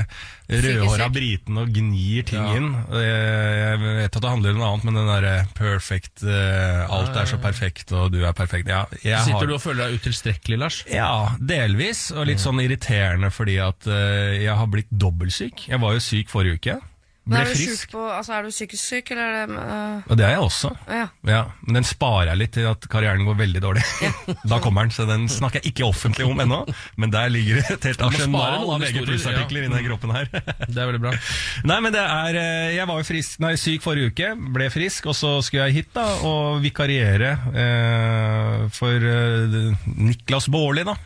uh, 0.00 0.22
rødhåra 0.48 1.10
briten 1.12 1.58
og 1.60 1.68
gnir 1.76 2.24
ting 2.24 2.40
Ja. 2.40 2.54
inn. 2.56 2.70
Og 2.88 2.96
jeg, 3.04 3.58
jeg 3.60 3.82
vet 3.84 4.16
at 4.16 4.24
det 4.24 4.30
handler 4.32 4.54
om 4.56 4.62
noe 4.62 4.70
annet, 4.70 4.86
men 4.88 4.96
den 4.96 5.10
derre 5.12 5.34
perfect 5.60 6.24
eh, 6.24 6.80
Alt 6.88 7.20
er 7.20 7.28
så 7.28 7.36
perfekt, 7.44 7.92
og 7.92 8.08
du 8.16 8.22
er 8.24 8.32
perfekt. 8.32 8.72
Ja, 8.72 8.86
jeg 9.02 9.20
Sitter 9.28 9.42
har, 9.42 9.52
du 9.52 9.58
og 9.58 9.62
føler 9.66 9.84
deg 9.84 10.00
utilstrekkelig, 10.00 10.60
Lars? 10.64 10.80
ja, 10.88 11.12
delvis. 11.36 12.06
Og 12.16 12.24
litt 12.32 12.40
sånn 12.40 12.64
irriterende 12.64 13.28
fordi 13.28 13.58
at 13.60 13.84
eh, 13.92 14.40
jeg 14.46 14.56
har 14.56 14.72
blitt 14.72 14.88
dobbeltsyk. 14.88 15.68
Jeg 15.68 15.84
var 15.84 15.98
jo 15.98 16.04
syk 16.08 16.32
forrige 16.32 16.56
uke. 16.62 16.80
Men 17.24 17.38
Ble 17.38 17.40
er 17.40 17.48
du, 17.48 17.56
frisk. 17.56 17.84
syk 17.86 17.92
på, 17.94 18.00
altså, 18.04 18.32
er 18.36 18.44
du 18.44 18.52
psykisk 18.52 18.84
syk, 18.84 19.10
eller 19.14 19.22
er 19.24 19.46
det 19.48 19.56
uh... 19.56 20.10
Det 20.20 20.24
er 20.26 20.34
jeg 20.34 20.40
også. 20.44 20.70
ja. 20.92 21.04
Ja, 21.24 21.38
Men 21.64 21.78
den 21.78 21.86
sparer 21.88 22.28
jeg 22.34 22.40
litt 22.42 22.52
til 22.58 22.66
at 22.68 22.84
karrieren 22.92 23.24
går 23.24 23.38
veldig 23.38 23.62
dårlig. 23.64 23.84
da 24.52 24.58
kommer 24.60 24.84
den, 24.84 24.92
så 24.92 25.06
den 25.08 25.24
snakker 25.32 25.62
jeg 25.62 25.72
ikke 25.72 25.86
offentlig 25.88 26.26
om 26.28 26.42
ennå. 26.44 26.60
Men 27.00 27.14
der 27.14 27.32
ligger 27.32 27.62
det 27.62 27.78
et 27.78 27.88
helt 27.88 28.04
arsenal 28.04 28.68
av 28.74 28.84
VG 28.84 29.00
pluss-artikler 29.06 29.64
ja. 29.64 29.70
i 29.70 29.72
den 29.72 29.88
kroppen 29.88 30.12
her. 30.12 30.28
Det 30.34 30.76
er 30.76 30.90
veldig 30.90 31.00
bra. 31.06 31.14
Nei, 31.72 31.80
men 31.86 31.96
det 31.96 32.04
er 32.04 32.40
eh, 32.42 32.74
Jeg 32.76 32.88
var 32.92 33.00
jo 33.00 33.08
frisk, 33.08 33.40
nei, 33.40 33.54
syk 33.60 33.84
forrige 33.86 34.12
uke, 34.12 34.30
ble 34.58 34.68
frisk, 34.74 35.08
og 35.08 35.16
så 35.16 35.32
skulle 35.46 35.70
jeg 35.70 35.78
hit 35.80 35.90
da 35.96 36.04
og 36.28 36.60
vikariere 36.64 37.32
eh, 37.56 38.68
for 38.74 39.08
eh, 39.14 39.58
Niklas 39.96 40.52
Baarli, 40.52 40.84
da. 40.92 40.98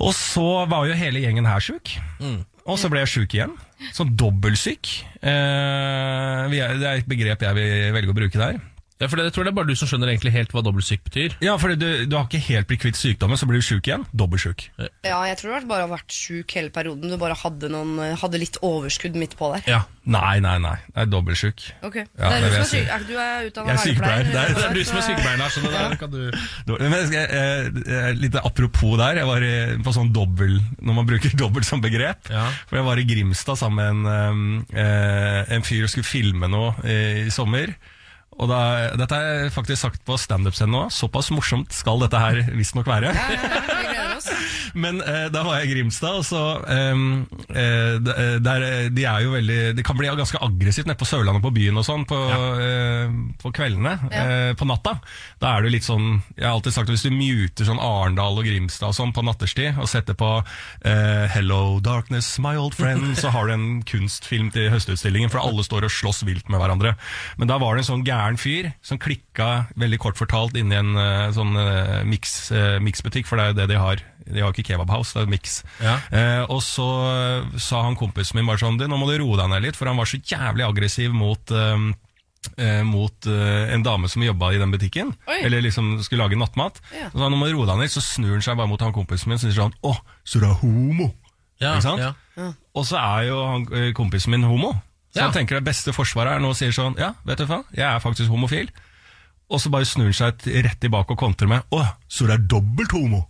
Og 0.00 0.12
så 0.16 0.64
var 0.68 0.88
jo 0.88 0.96
hele 0.96 1.20
gjengen 1.20 1.48
her 1.48 1.60
sjuk. 1.64 1.98
Og 2.66 2.80
så 2.80 2.88
ble 2.92 3.04
jeg 3.04 3.12
sjuk 3.12 3.36
igjen. 3.36 3.52
Sånn 3.96 4.14
dobbeltsyk. 4.16 4.88
Eh, 5.20 6.42
det 6.52 6.62
er 6.64 6.94
et 6.94 7.08
begrep 7.08 7.44
jeg 7.44 7.58
vil 7.58 7.92
velge 7.96 8.14
å 8.14 8.16
bruke 8.16 8.40
der. 8.40 8.60
Ja, 9.00 9.06
for 9.12 9.16
det, 9.20 9.26
jeg 9.28 9.34
tror 9.36 9.44
det 9.44 9.50
er 9.52 9.56
bare 9.58 9.68
du 9.68 9.76
som 9.76 9.88
skjønner 9.90 10.08
egentlig 10.08 10.32
helt 10.32 10.52
hva 10.56 10.62
dobbeltsyk 10.64 11.02
betyr. 11.04 11.34
Ja, 11.44 11.56
for 11.60 11.74
du, 11.76 11.84
du 12.08 12.14
har 12.16 12.24
ikke 12.30 12.40
helt 12.46 12.66
blitt 12.70 12.80
kvitt 12.80 12.96
sykdommen, 12.96 13.36
så 13.36 13.44
blir 13.48 13.60
du 13.60 13.66
sjuk 13.66 13.84
igjen. 13.90 14.06
Dobbeltsjuk. 14.16 14.70
ja, 15.04 15.18
jeg 15.28 15.36
tror 15.36 15.60
du 15.60 15.66
bare 15.68 15.84
har 15.84 15.90
vært 15.92 16.14
sjuk 16.16 16.54
hele 16.56 16.72
perioden. 16.72 17.12
Du 17.12 17.18
bare 17.20 17.36
hadde, 17.36 17.68
noen, 17.68 17.98
hadde 18.16 18.40
litt 18.40 18.56
overskudd 18.64 19.18
midt 19.20 19.36
på 19.36 19.52
der. 19.52 19.66
Ja, 19.68 19.82
Nei, 20.06 20.36
nei, 20.38 20.54
nei. 20.62 20.76
Jeg 20.94 21.02
er 21.02 21.08
dobbeltsjuk. 21.10 21.62
Ok, 21.82 21.96
Ja, 21.98 22.28
det 22.30 22.36
er 22.36 22.44
det 22.44 22.50
du 22.52 22.54
vil 22.54 22.54
som 22.54 22.62
er 22.62 22.68
syk. 22.70 22.90
Er- 22.94 23.06
Du 23.08 23.14
er 23.18 23.72
er 23.74 23.80
sykepleier. 23.82 24.28
Det 24.30 24.36
er- 24.38 24.54
Det 24.54 24.64
er 24.68 24.74
du 24.76 24.84
som 24.86 24.96
er 25.00 25.02
sykepleier, 25.02 25.38
Lars. 25.40 25.54
Så 25.56 25.62
det 25.64 25.72
der 25.74 25.96
kan 25.98 26.10
du... 26.12 26.30
Men 26.78 26.92
jeg 26.94 27.08
skal, 27.08 27.26
eh, 27.26 27.96
eh, 27.96 28.12
litt 28.14 28.36
apropos 28.38 28.96
der. 29.00 29.16
Jeg 29.18 29.26
var 29.26 29.42
eh, 29.42 29.74
på 29.82 29.92
sånn 29.96 30.12
dobbel 30.14 30.60
Når 30.78 30.94
man 31.00 31.06
bruker 31.10 31.34
dobbelt 31.42 31.66
som 31.66 31.82
begrep. 31.82 32.30
Ja. 32.30 32.46
For 32.70 32.78
jeg 32.78 32.86
var 32.86 33.02
i 33.02 33.04
Grimstad 33.10 33.58
sammen 33.58 34.04
med 34.06 34.14
en, 34.30 34.66
eh, 34.78 35.54
en 35.58 35.66
fyr 35.66 35.82
og 35.82 35.90
skulle 35.90 36.06
filme 36.06 36.48
noe 36.54 36.72
eh, 36.86 37.26
i 37.26 37.30
sommer. 37.34 37.74
Og 38.36 38.50
da, 38.50 38.60
dette 39.00 39.16
er 39.16 39.52
faktisk 39.54 39.80
sagt 39.86 40.02
på 40.04 40.18
standup-scenen 40.20 40.74
nå. 40.76 40.82
Såpass 40.92 41.30
morsomt 41.32 41.72
skal 41.72 42.02
dette 42.04 42.20
her 42.20 42.42
visstnok 42.56 42.88
være. 42.90 43.14
Ja, 43.16 43.28
ja, 43.32 43.52
ja. 43.56 43.75
Men 44.76 45.00
eh, 45.00 45.26
da 45.32 45.42
var 45.46 45.60
jeg 45.60 45.70
i 45.70 45.74
Grimstad, 45.74 46.20
og 46.20 46.26
så 46.26 46.42
ehm, 46.72 47.24
eh, 47.48 47.96
der, 48.44 48.66
De 48.92 49.06
er 49.08 49.24
jo 49.24 49.32
veldig 49.32 49.58
Det 49.78 49.84
kan 49.86 49.96
bli 49.98 50.10
ganske 50.10 50.40
aggressivt 50.42 50.88
nede 50.88 50.98
på 51.00 51.08
Sørlandet 51.08 51.44
på 51.44 51.52
byen 51.56 51.80
og 51.80 51.86
sånn 51.86 52.04
på, 52.08 52.18
eh, 52.60 53.14
på 53.40 53.52
kveldene. 53.56 53.94
eh, 54.10 54.52
på 54.56 54.68
natta. 54.68 54.98
Da 55.40 55.54
er 55.54 55.62
det 55.62 55.70
jo 55.70 55.76
litt 55.76 55.88
sånn 55.88 56.08
Jeg 56.36 56.46
har 56.46 56.54
alltid 56.56 56.76
sagt 56.76 56.90
at 56.90 56.94
hvis 56.94 57.06
du 57.06 57.14
muter 57.14 57.68
sånn 57.68 57.80
Arendal 57.82 58.38
og 58.40 58.46
Grimstad 58.46 58.92
og 58.92 58.98
sånn 58.98 59.14
på 59.16 59.24
natterstid, 59.24 59.78
og 59.80 59.88
setter 59.90 60.16
på 60.18 60.30
eh, 60.84 61.26
'Hello 61.32 61.80
Darkness, 61.80 62.38
my 62.42 62.56
old 62.56 62.76
friend', 62.76 63.16
så 63.16 63.32
har 63.32 63.48
du 63.48 63.54
en 63.56 63.82
kunstfilm 63.90 64.52
til 64.52 64.70
høstutstillingen, 64.72 65.32
for 65.32 65.40
alle 65.40 65.64
står 65.64 65.88
og 65.88 65.94
slåss 65.94 66.24
vilt 66.28 66.50
med 66.52 66.60
hverandre. 66.60 66.96
Men 67.40 67.48
da 67.48 67.58
var 67.62 67.74
det 67.74 67.84
en 67.84 67.90
sånn 67.92 68.06
gæren 68.06 68.38
fyr 68.40 68.72
som 68.84 69.00
klikka, 69.00 69.68
veldig 69.78 70.00
kort 70.02 70.20
fortalt, 70.20 70.56
inn 70.56 70.72
i 70.72 70.78
en 70.80 70.96
eh, 70.96 71.32
sånn 71.36 71.56
uh, 71.56 72.02
miksbutikk, 72.06 73.26
for 73.28 73.38
det 73.38 73.44
er 73.44 73.52
jo 73.52 73.58
det 73.60 73.68
de 73.72 73.80
har. 73.80 74.04
De 74.26 74.40
har 74.42 74.48
jo 74.50 74.54
ikke 74.56 74.66
kebabhouse, 74.72 75.14
det 75.14 75.22
er 75.26 75.30
miks. 75.30 75.60
Ja. 75.82 75.96
Eh, 76.10 76.42
og 76.50 76.60
så 76.66 76.86
eh, 77.12 77.58
sa 77.62 77.82
han 77.86 77.96
kompisen 77.96 78.36
min 78.40 78.46
bare 78.50 78.58
sånn, 78.62 78.76
nå 78.80 78.98
må 78.98 79.06
du 79.10 79.16
roe 79.22 79.38
deg 79.38 79.48
ned 79.52 79.62
litt, 79.68 79.76
for 79.78 79.86
han 79.90 79.96
var 80.00 80.10
så 80.10 80.18
jævlig 80.18 80.66
aggressiv 80.66 81.14
mot 81.14 81.52
um, 81.54 81.92
eh, 82.58 82.82
mot 82.86 83.26
eh, 83.30 83.72
en 83.74 83.82
dame 83.86 84.08
som 84.10 84.22
jobba 84.26 84.52
i 84.54 84.58
den 84.62 84.70
butikken, 84.74 85.12
Oi. 85.30 85.38
eller 85.46 85.62
liksom 85.62 85.96
skulle 86.02 86.24
lage 86.26 86.38
nattmat. 86.40 86.80
Ja. 86.94 87.08
Så 87.12 87.18
sa 87.20 87.24
han, 87.28 87.32
nå 87.34 87.38
må 87.40 87.46
du 87.50 87.54
roe 87.58 87.68
deg 87.70 87.78
ned, 87.84 87.92
så 87.94 88.02
snur 88.04 88.34
han 88.36 88.42
seg 88.44 88.58
bare 88.58 88.70
mot 88.70 88.82
han 88.82 88.94
kompisen 88.96 89.30
min 89.30 89.38
og 89.38 89.44
sier 89.46 89.56
sånn, 89.56 89.74
å, 89.86 89.94
så 90.26 90.42
du 90.42 90.48
er 90.50 90.58
homo. 90.62 91.12
Ja, 91.62 91.76
Ikke 91.78 91.86
sant? 91.86 92.02
ja. 92.02 92.50
Og 92.76 92.84
så 92.84 92.98
er 93.00 93.28
jo 93.30 93.38
han, 93.48 93.62
eh, 93.72 93.92
kompisen 93.96 94.34
min 94.34 94.44
homo. 94.44 94.74
Så 95.14 95.22
Ja. 95.22 95.28
han 95.30 95.32
tenker 95.32 95.56
det 95.56 95.64
beste 95.64 95.94
forsvaret 95.96 96.34
er 96.36 96.42
nå 96.44 96.50
og 96.52 96.56
sier 96.58 96.74
sånn 96.76 96.98
Ja, 97.00 97.14
vet 97.24 97.38
du 97.40 97.46
faen, 97.48 97.62
jeg 97.72 97.86
er 97.88 98.02
faktisk 98.04 98.28
homofil. 98.28 98.68
Og 99.48 99.60
så 99.62 99.70
bare 99.72 99.86
snur 99.88 100.10
han 100.10 100.18
seg 100.18 100.42
rett 100.66 100.80
tilbake 100.82 101.14
og 101.14 101.18
kontrer 101.22 101.48
med 101.48 101.62
Å, 101.72 101.80
så 102.10 102.26
du 102.26 102.32
er 102.34 102.42
dobbelt 102.44 102.92
homo? 102.92 103.22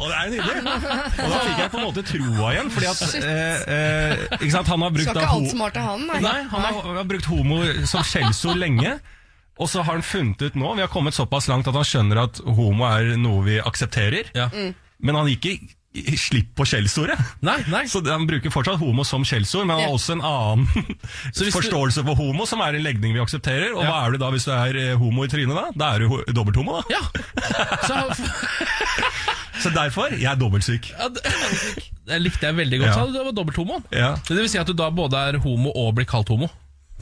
Og 0.00 0.06
det 0.08 0.16
er 0.16 0.30
nydelig! 0.32 0.60
Og 0.60 1.30
da 1.32 1.38
fikk 1.44 1.58
jeg 1.60 1.70
på 1.72 1.80
en 1.80 1.86
måte 1.86 2.04
troa 2.06 2.52
igjen, 2.54 2.70
fordi 2.74 2.88
at 2.90 3.00
eh, 3.20 3.72
eh, 3.74 4.22
Ikke 4.38 4.52
sant, 4.54 4.70
han 4.72 4.84
har 4.84 4.94
brukt 4.94 5.08
Skal 5.08 5.20
ikke 5.20 5.38
alt 5.38 5.52
smart 5.52 5.76
til 5.76 5.86
han, 5.86 6.04
nei. 6.08 6.20
Nei, 6.24 6.36
han 6.52 6.66
har, 6.66 6.78
har 7.00 7.08
brukt 7.08 7.28
homo 7.30 7.60
som 7.90 8.06
skjellsord 8.06 8.60
lenge. 8.60 8.94
Og 9.60 9.68
så 9.68 9.82
har 9.84 9.98
han 9.98 10.06
funnet 10.06 10.40
ut 10.40 10.56
nå, 10.56 10.72
vi 10.78 10.84
har 10.86 10.92
kommet 10.92 11.16
såpass 11.16 11.50
langt 11.50 11.68
at 11.68 11.76
han 11.76 11.84
skjønner 11.88 12.22
at 12.22 12.40
homo 12.46 12.86
er 12.88 13.14
noe 13.20 13.44
vi 13.44 13.58
aksepterer. 13.60 14.30
Ja. 14.36 14.48
Men 15.00 15.18
han 15.20 15.28
gikk 15.28 15.50
ikke 15.50 15.56
i 15.58 15.79
slipp 15.90 16.52
på 16.54 16.62
skjellsordet. 16.70 17.16
Nei, 17.42 17.56
nei. 17.68 17.82
Så 17.90 17.98
han 18.06 18.22
bruker 18.28 18.52
fortsatt 18.54 18.78
homo 18.78 19.02
som 19.04 19.24
skjellsord, 19.26 19.66
men 19.66 19.74
han 19.76 19.88
har 19.88 19.94
også 19.96 20.12
en 20.14 20.22
annen 20.22 20.68
Så 21.34 21.42
hvis 21.42 21.50
du- 21.50 21.56
forståelse 21.58 22.04
for 22.06 22.14
homo, 22.14 22.46
som 22.46 22.60
er 22.62 22.78
en 22.78 22.84
legning 22.86 23.12
vi 23.16 23.20
aksepterer. 23.22 23.72
Og 23.74 23.82
Ja. 23.82 23.90
hva 23.90 24.06
er 24.06 24.12
du 24.14 24.18
da 24.22 24.30
hvis 24.30 24.46
du 24.46 24.52
er 24.54 24.76
eh, 24.78 24.94
homo 25.00 25.24
i 25.26 25.28
trynet? 25.32 25.56
da? 25.56 25.64
Da 25.74 25.88
er 25.96 26.04
du 26.04 26.08
ho- 26.12 26.24
dobbelthomo, 26.30 26.78
da. 26.78 26.94
Ja. 26.94 27.02
Så, 27.88 27.98
Så 29.64 29.70
derfor 29.74 30.14
jeg 30.14 30.24
er 30.30 30.38
dobbeltsyk. 30.40 30.86
ja, 30.94 31.08
det, 31.12 31.20
det 32.08 32.20
likte 32.22 32.46
jeg 32.48 32.56
veldig 32.56 32.78
godt. 32.80 32.88
Ja. 32.88 32.94
Så 32.96 33.10
du 33.12 33.18
var 33.26 33.34
dobbelt-homo. 33.36 33.82
Ja. 33.92 34.14
Det 34.28 34.36
vil 34.38 34.48
si 34.48 34.58
at 34.62 34.70
du 34.70 34.72
da 34.78 34.88
både 34.94 35.18
er 35.28 35.38
homo 35.42 35.74
og 35.76 35.92
blir 35.98 36.06
kalt 36.08 36.30
homo? 36.32 36.48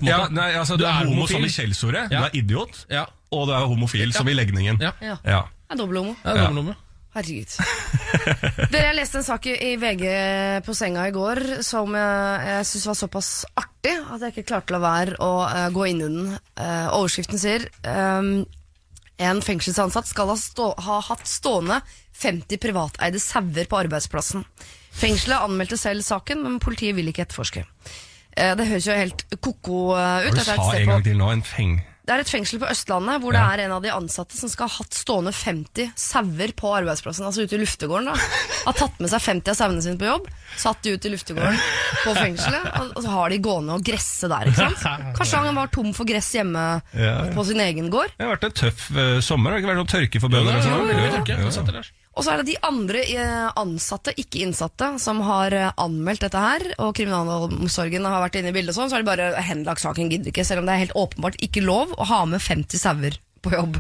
Ja, 0.03 0.25
nei, 0.31 0.53
altså, 0.59 0.77
du, 0.79 0.85
er, 0.87 1.05
homo 1.07 1.27
som 1.31 1.43
i 1.45 1.51
skjellsordet, 1.51 2.09
Ja. 2.15 2.21
du 2.21 2.25
er 2.31 2.35
idiot, 2.41 2.85
Ja. 2.91 3.05
og 3.35 3.49
du 3.49 3.53
er 3.55 3.67
homofil 3.67 4.13
som 4.15 4.29
i 4.31 4.35
legningen. 4.35 4.81
Ja. 4.83 4.93
Ja. 5.03 5.17
Ja. 5.27 5.41
Det 5.69 5.77
er 5.77 5.81
dobbelthomo. 5.85 6.17
Ja, 6.25 6.35
er. 6.49 6.77
Herregud. 7.19 7.51
Dere, 8.73 8.85
Jeg 8.89 8.97
leste 8.97 9.19
en 9.21 9.27
sak 9.27 9.49
i 9.51 9.73
VG 9.81 10.05
på 10.67 10.75
senga 10.77 11.09
i 11.09 11.15
går 11.15 11.41
som 11.67 11.97
jeg, 11.99 12.47
jeg 12.47 12.69
syntes 12.69 12.87
var 12.91 12.99
såpass 13.01 13.31
artig 13.59 13.95
at 13.99 14.23
jeg 14.23 14.35
ikke 14.35 14.47
klarte 14.53 14.75
å 14.75 14.77
la 14.77 14.83
være 14.85 15.19
å 15.25 15.31
uh, 15.49 15.67
gå 15.75 15.89
inn 15.91 16.03
i 16.03 16.07
den. 16.07 16.37
Uh, 16.55 16.87
overskriften 16.99 17.41
sier 17.43 17.67
um, 17.83 18.45
en 19.19 19.43
fengselsansatt 19.43 20.07
skal 20.07 20.31
ha, 20.31 20.39
stå, 20.39 20.71
ha 20.87 21.01
hatt 21.09 21.27
stående 21.27 21.81
50 22.19 22.63
privateide 22.63 23.23
sauer 23.23 23.67
på 23.71 23.81
arbeidsplassen. 23.81 24.47
Fengselet 24.99 25.43
anmeldte 25.43 25.79
selv 25.79 26.07
saken, 26.07 26.45
men 26.47 26.63
politiet 26.63 26.97
vil 26.99 27.11
ikke 27.11 27.27
etterforske. 27.27 27.67
Uh, 28.39 28.55
det 28.59 28.71
høres 28.71 28.87
jo 28.87 28.99
helt 28.99 29.27
ko-ko 29.43 29.83
ut. 29.99 30.33
Hva 30.33 30.35
du 30.39 30.45
sa 30.47 30.59
en 30.79 30.95
gang 30.95 31.07
til 31.07 31.19
nå, 31.19 31.35
en 31.35 31.47
feng... 31.47 31.79
det 32.09 32.15
er 32.15 32.23
et 32.25 32.31
fengsel 32.33 32.57
på 32.63 32.69
Østlandet 32.73 33.21
hvor 33.21 33.35
det 33.37 33.41
er 33.45 33.61
en 33.67 33.73
av 33.77 33.83
de 33.85 33.91
ansatte 33.93 34.33
som 34.39 34.49
skal 34.49 34.71
ha 34.71 34.79
hatt 34.81 34.97
stående 34.97 35.29
50 35.37 35.91
sauer 36.01 36.55
på 36.57 36.71
arbeidsplassen, 36.79 37.27
altså 37.29 37.45
ute 37.45 37.59
i 37.59 37.61
luftegården. 37.61 38.09
da. 38.09 38.15
Har 38.65 38.77
tatt 38.79 38.97
med 39.05 39.13
seg 39.13 39.21
50 39.27 39.53
av 39.53 39.59
sauene 39.59 39.85
sine 39.85 40.01
på 40.01 40.09
jobb, 40.09 40.31
satt 40.57 40.81
de 40.87 40.95
ut 40.97 41.05
i 41.05 41.13
luftegården 41.13 41.61
på 42.07 42.15
fengselet, 42.17 42.65
og, 42.81 42.95
og 42.97 43.05
så 43.05 43.13
har 43.13 43.35
de 43.35 43.41
gående 43.45 43.77
og 43.77 43.85
gresse 43.85 44.31
der. 44.33 44.49
ikke 44.49 44.71
sant? 44.81 45.13
Kanskje 45.21 45.45
han 45.45 45.61
var 45.61 45.69
tom 45.77 45.93
for 45.97 46.09
gress 46.09 46.33
hjemme 46.39 46.65
Ja, 46.97 47.13
ja. 47.13 47.15
på 47.37 47.45
sin 47.45 47.61
egen 47.61 47.93
gård. 47.93 48.17
Det 48.17 48.25
har 48.25 48.33
vært 48.39 48.49
en 48.49 48.57
tøff 48.65 48.89
uh, 48.97 49.21
sommer, 49.25 49.53
har 49.53 49.59
det 49.61 49.67
ikke 49.67 49.75
vært 49.75 49.83
noen 49.83 49.93
tørke 49.93 50.25
for 50.25 50.33
bønder? 50.33 50.57
og 50.57 51.53
sånn? 51.53 51.83
Og 52.19 52.27
så 52.27 52.33
er 52.35 52.43
det 52.43 52.49
de 52.51 52.59
andre 52.67 53.03
eh, 53.07 53.47
ansatte, 53.61 54.15
ikke 54.19 54.43
innsatte, 54.43 54.91
som 55.03 55.21
har 55.27 55.55
eh, 55.55 55.71
anmeldt 55.79 56.25
dette 56.27 56.43
her. 56.43 56.65
Og 56.83 56.97
kriminalomsorgen 56.99 58.09
har 58.09 58.25
vært 58.25 58.41
inne 58.41 58.51
i 58.51 58.57
bildet, 58.57 58.75
sånn, 58.75 58.91
så 58.91 58.99
har 58.99 59.05
de 59.05 59.11
bare 59.11 59.31
henlagt 59.47 59.85
saken. 59.85 60.11
Gidder 60.11 60.33
ikke, 60.33 60.47
selv 60.47 60.65
om 60.65 60.69
det 60.69 60.75
er 60.75 60.85
helt 60.87 60.99
åpenbart 60.99 61.39
ikke 61.45 61.63
lov 61.63 61.95
å 61.95 62.09
ha 62.11 62.25
med 62.27 62.43
50 62.43 62.83
sauer 62.83 63.21
på 63.45 63.55
jobb. 63.55 63.79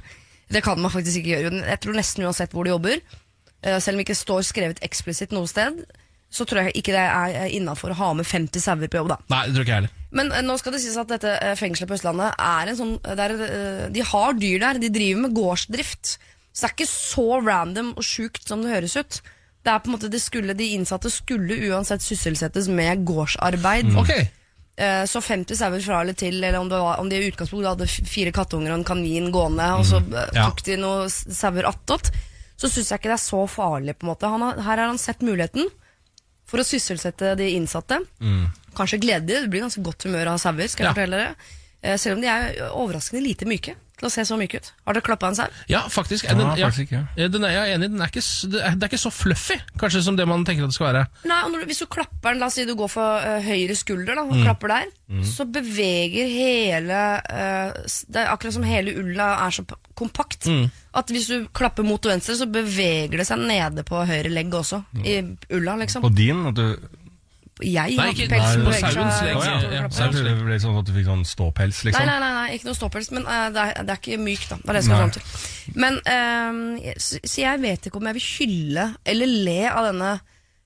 Det 0.54 0.62
kan 0.64 0.78
man 0.80 0.94
faktisk 0.94 1.20
ikke 1.20 1.34
gjøre. 1.34 1.64
Jeg 1.66 1.82
tror 1.82 1.98
nesten 1.98 2.28
uansett 2.28 2.54
hvor 2.54 2.68
de 2.68 2.76
jobber, 2.76 3.02
eh, 3.02 3.80
selv 3.82 3.96
om 3.96 4.02
det 4.02 4.06
ikke 4.06 4.22
står 4.22 4.46
skrevet 4.46 4.84
eksplisitt 4.86 5.34
noe 5.34 5.50
sted, 5.50 5.82
så 6.30 6.44
tror 6.46 6.68
jeg 6.68 6.78
ikke 6.78 6.94
det 6.94 7.02
er 7.02 7.52
innafor 7.56 7.94
å 7.94 7.98
ha 7.98 8.08
med 8.14 8.28
50 8.28 8.60
sauer 8.62 8.90
på 8.92 9.00
jobb, 9.00 9.14
da. 9.14 9.18
Nei, 9.32 9.44
det 9.48 9.56
tror 9.56 9.64
ikke 9.64 9.74
jeg 9.74 9.82
heller. 9.82 9.94
Men 10.18 10.32
nå 10.44 10.54
skal 10.60 10.72
det 10.72 10.80
sies 10.84 10.96
at 11.00 11.10
dette 11.10 11.34
fengselet 11.58 11.88
på 11.90 11.96
Østlandet 11.98 12.36
er 12.40 12.70
en 12.70 12.76
sånn 12.78 12.92
er, 13.04 13.34
De 13.92 14.04
har 14.12 14.36
dyr 14.36 14.60
der, 14.62 14.80
de 14.80 14.88
driver 14.92 15.24
med 15.24 15.34
gårdsdrift. 15.36 16.14
Så 16.58 16.64
det 16.66 16.70
er 16.72 16.74
ikke 16.74 16.90
så 16.90 17.26
random 17.46 17.92
og 17.94 18.02
sjukt 18.02 18.48
som 18.50 18.64
det 18.64 18.72
høres 18.72 18.96
ut. 18.98 19.20
Det 19.62 19.70
er 19.70 19.78
på 19.84 19.90
en 19.90 19.94
måte 19.94 20.08
det 20.10 20.18
skulle, 20.22 20.54
De 20.58 20.66
innsatte 20.74 21.10
skulle 21.12 21.54
uansett 21.70 22.02
sysselsettes 22.02 22.66
med 22.72 23.04
gårdsarbeid. 23.06 23.92
Mm. 23.92 23.98
Okay. 24.02 24.26
Så 24.78 25.18
50 25.22 25.58
sauer 25.58 25.82
fra 25.82 26.00
eller 26.02 26.14
til, 26.18 26.36
eller 26.38 26.58
om, 26.60 26.68
det 26.70 26.78
var, 26.78 26.98
om 27.02 27.08
de 27.10 27.16
i 27.18 27.28
utgangspunktet 27.30 27.68
hadde 27.72 28.06
fire 28.10 28.30
kattunger 28.34 28.70
og 28.72 28.78
en 28.78 28.84
kanin 28.86 29.30
gående, 29.34 29.66
og 29.78 29.84
så 29.86 29.98
eh, 30.02 30.28
Ja. 30.36 30.44
tok 30.48 30.62
de 30.68 30.76
noen 30.78 31.10
sauer 31.10 31.66
attåt, 31.66 32.10
så 32.58 32.70
syns 32.70 32.90
jeg 32.92 33.00
ikke 33.00 33.10
det 33.10 33.16
er 33.18 33.24
så 33.24 33.40
farlig. 33.50 33.96
på 33.98 34.06
en 34.06 34.12
måte 34.12 34.30
Han 34.30 34.40
har, 34.42 34.54
Her 34.62 34.76
har 34.78 34.86
han 34.92 34.98
sett 34.98 35.20
muligheten 35.22 35.66
for 36.46 36.58
å 36.62 36.66
sysselsette 36.66 37.34
de 37.36 37.50
innsatte. 37.58 37.98
Kanskje 38.78 39.00
glede 39.02 39.26
de, 39.26 39.40
det 39.42 39.50
blir 39.50 39.66
ganske 39.66 39.82
godt 39.82 40.06
humør 40.06 40.30
av 40.34 40.38
sauer, 40.38 40.66
skal 40.70 40.86
jeg 40.86 40.90
Ja. 40.90 40.94
fortelle 40.94 41.16
dere. 41.22 41.34
Eh, 41.82 41.96
Selv 41.98 42.16
om 42.16 42.22
de 42.22 42.28
er 42.28 42.70
overraskende 42.70 43.22
lite 43.22 43.46
myke 43.46 43.74
til 43.98 44.08
å 44.08 44.10
se 44.14 44.24
så 44.28 44.36
myk 44.38 44.54
ut. 44.58 44.70
Har 44.86 44.94
dere 44.96 45.02
klappa 45.06 45.28
en 45.32 45.34
sau? 45.38 45.46
Ja, 45.68 45.82
faktisk. 45.90 46.24
Ja, 46.28 46.34
Den, 46.38 46.52
ja, 46.58 46.68
faktisk 46.70 46.92
ja. 46.94 47.00
Eh, 47.16 47.28
den 47.28 47.44
er 47.44 47.50
jeg 47.56 47.74
enig. 47.76 47.90
Den 47.92 48.00
er 48.04 48.12
ikke, 48.12 48.22
det 48.52 48.60
er 48.62 48.76
er 48.78 48.88
ikke 48.88 49.00
så 49.02 49.10
fluffy, 49.12 49.58
kanskje, 49.80 50.02
som 50.06 50.16
det 50.16 50.26
man 50.28 50.44
tenker 50.46 50.64
at 50.66 50.70
det 50.72 50.78
skal 50.78 50.92
være. 50.92 51.06
Nei, 51.28 51.40
og 51.44 51.50
når, 51.52 51.60
du- 51.60 51.66
Hvis 51.72 51.82
du 51.82 51.86
klapper 51.86 52.30
den, 52.32 52.38
la 52.40 52.46
oss 52.46 52.54
si 52.54 52.64
du 52.64 52.74
går 52.78 52.88
for 52.92 53.18
uh, 53.26 53.40
høyre 53.42 53.74
skulder 53.76 54.14
da, 54.14 54.22
og 54.22 54.38
klapper 54.42 54.68
der, 54.74 54.88
så 55.24 55.44
beveger 55.48 56.28
hele 56.28 56.98
uh, 57.24 57.72
Det 58.08 58.20
er 58.20 58.30
akkurat 58.32 58.54
som 58.58 58.66
hele 58.68 58.92
ulla 59.00 59.30
er 59.46 59.50
så 59.56 59.64
kompakt. 59.98 60.44
kompakt. 60.44 60.46
At 60.98 61.10
hvis 61.12 61.26
du 61.30 61.46
klapper 61.54 61.84
mot 61.86 62.02
venstre, 62.06 62.34
så 62.38 62.46
beveger 62.50 63.18
det 63.20 63.26
seg 63.28 63.38
nede 63.44 63.84
på 63.86 64.00
høyre 64.08 64.30
legg 64.32 64.52
også. 64.54 64.80
I 65.04 65.18
ulla, 65.54 65.76
liksom. 65.80 66.04
Og 66.06 66.14
din 66.16 66.46
at 66.48 66.56
du 66.58 66.76
Jeg 67.64 67.96
har 67.98 68.12
ikke- 68.12 68.28
pelsen 68.30 68.62
på 68.62 68.70
beveger 68.70 68.92
sauens 68.94 69.18
seg. 69.18 69.26
legg, 69.26 69.36
Å, 69.36 69.44
ja. 69.44 69.58
til 69.58 69.68
å 69.68 69.72
ja. 69.72 69.80
klappe. 69.82 69.98
Jeg 69.98 70.12
trodde 70.14 70.24
det 70.28 70.44
ble 70.46 70.58
sånn 70.62 70.78
at 70.78 70.86
du 70.86 70.92
fikk 70.92 71.06
sånn 71.08 71.24
ståpels, 71.26 71.84
liksom. 71.84 72.06
nei, 72.06 72.18
nei, 72.22 72.32
nei, 72.38 72.48
ikke 72.56 72.68
noe 72.68 72.78
ståpels, 72.78 73.10
men 73.10 73.26
uh, 73.26 73.50
det, 73.50 73.64
er, 73.64 73.84
det 73.84 73.94
er 73.94 74.02
ikke 74.02 74.18
mykt, 74.22 74.48
da. 74.48 74.56
Det 74.56 74.68
er 74.68 74.72
det 74.72 74.82
jeg 74.82 74.88
skal 74.88 75.02
fram 75.02 75.14
til. 75.16 75.22
Men, 75.74 75.98
eh, 76.14 76.94
så, 76.98 77.20
så 77.24 77.40
jeg 77.42 77.60
vet 77.60 77.88
ikke 77.88 78.00
om 78.00 78.10
jeg 78.10 78.18
vil 78.20 78.28
hylle 78.38 78.86
eller 79.04 79.26
le 79.26 79.60
av 79.68 79.88
denne 79.92 80.12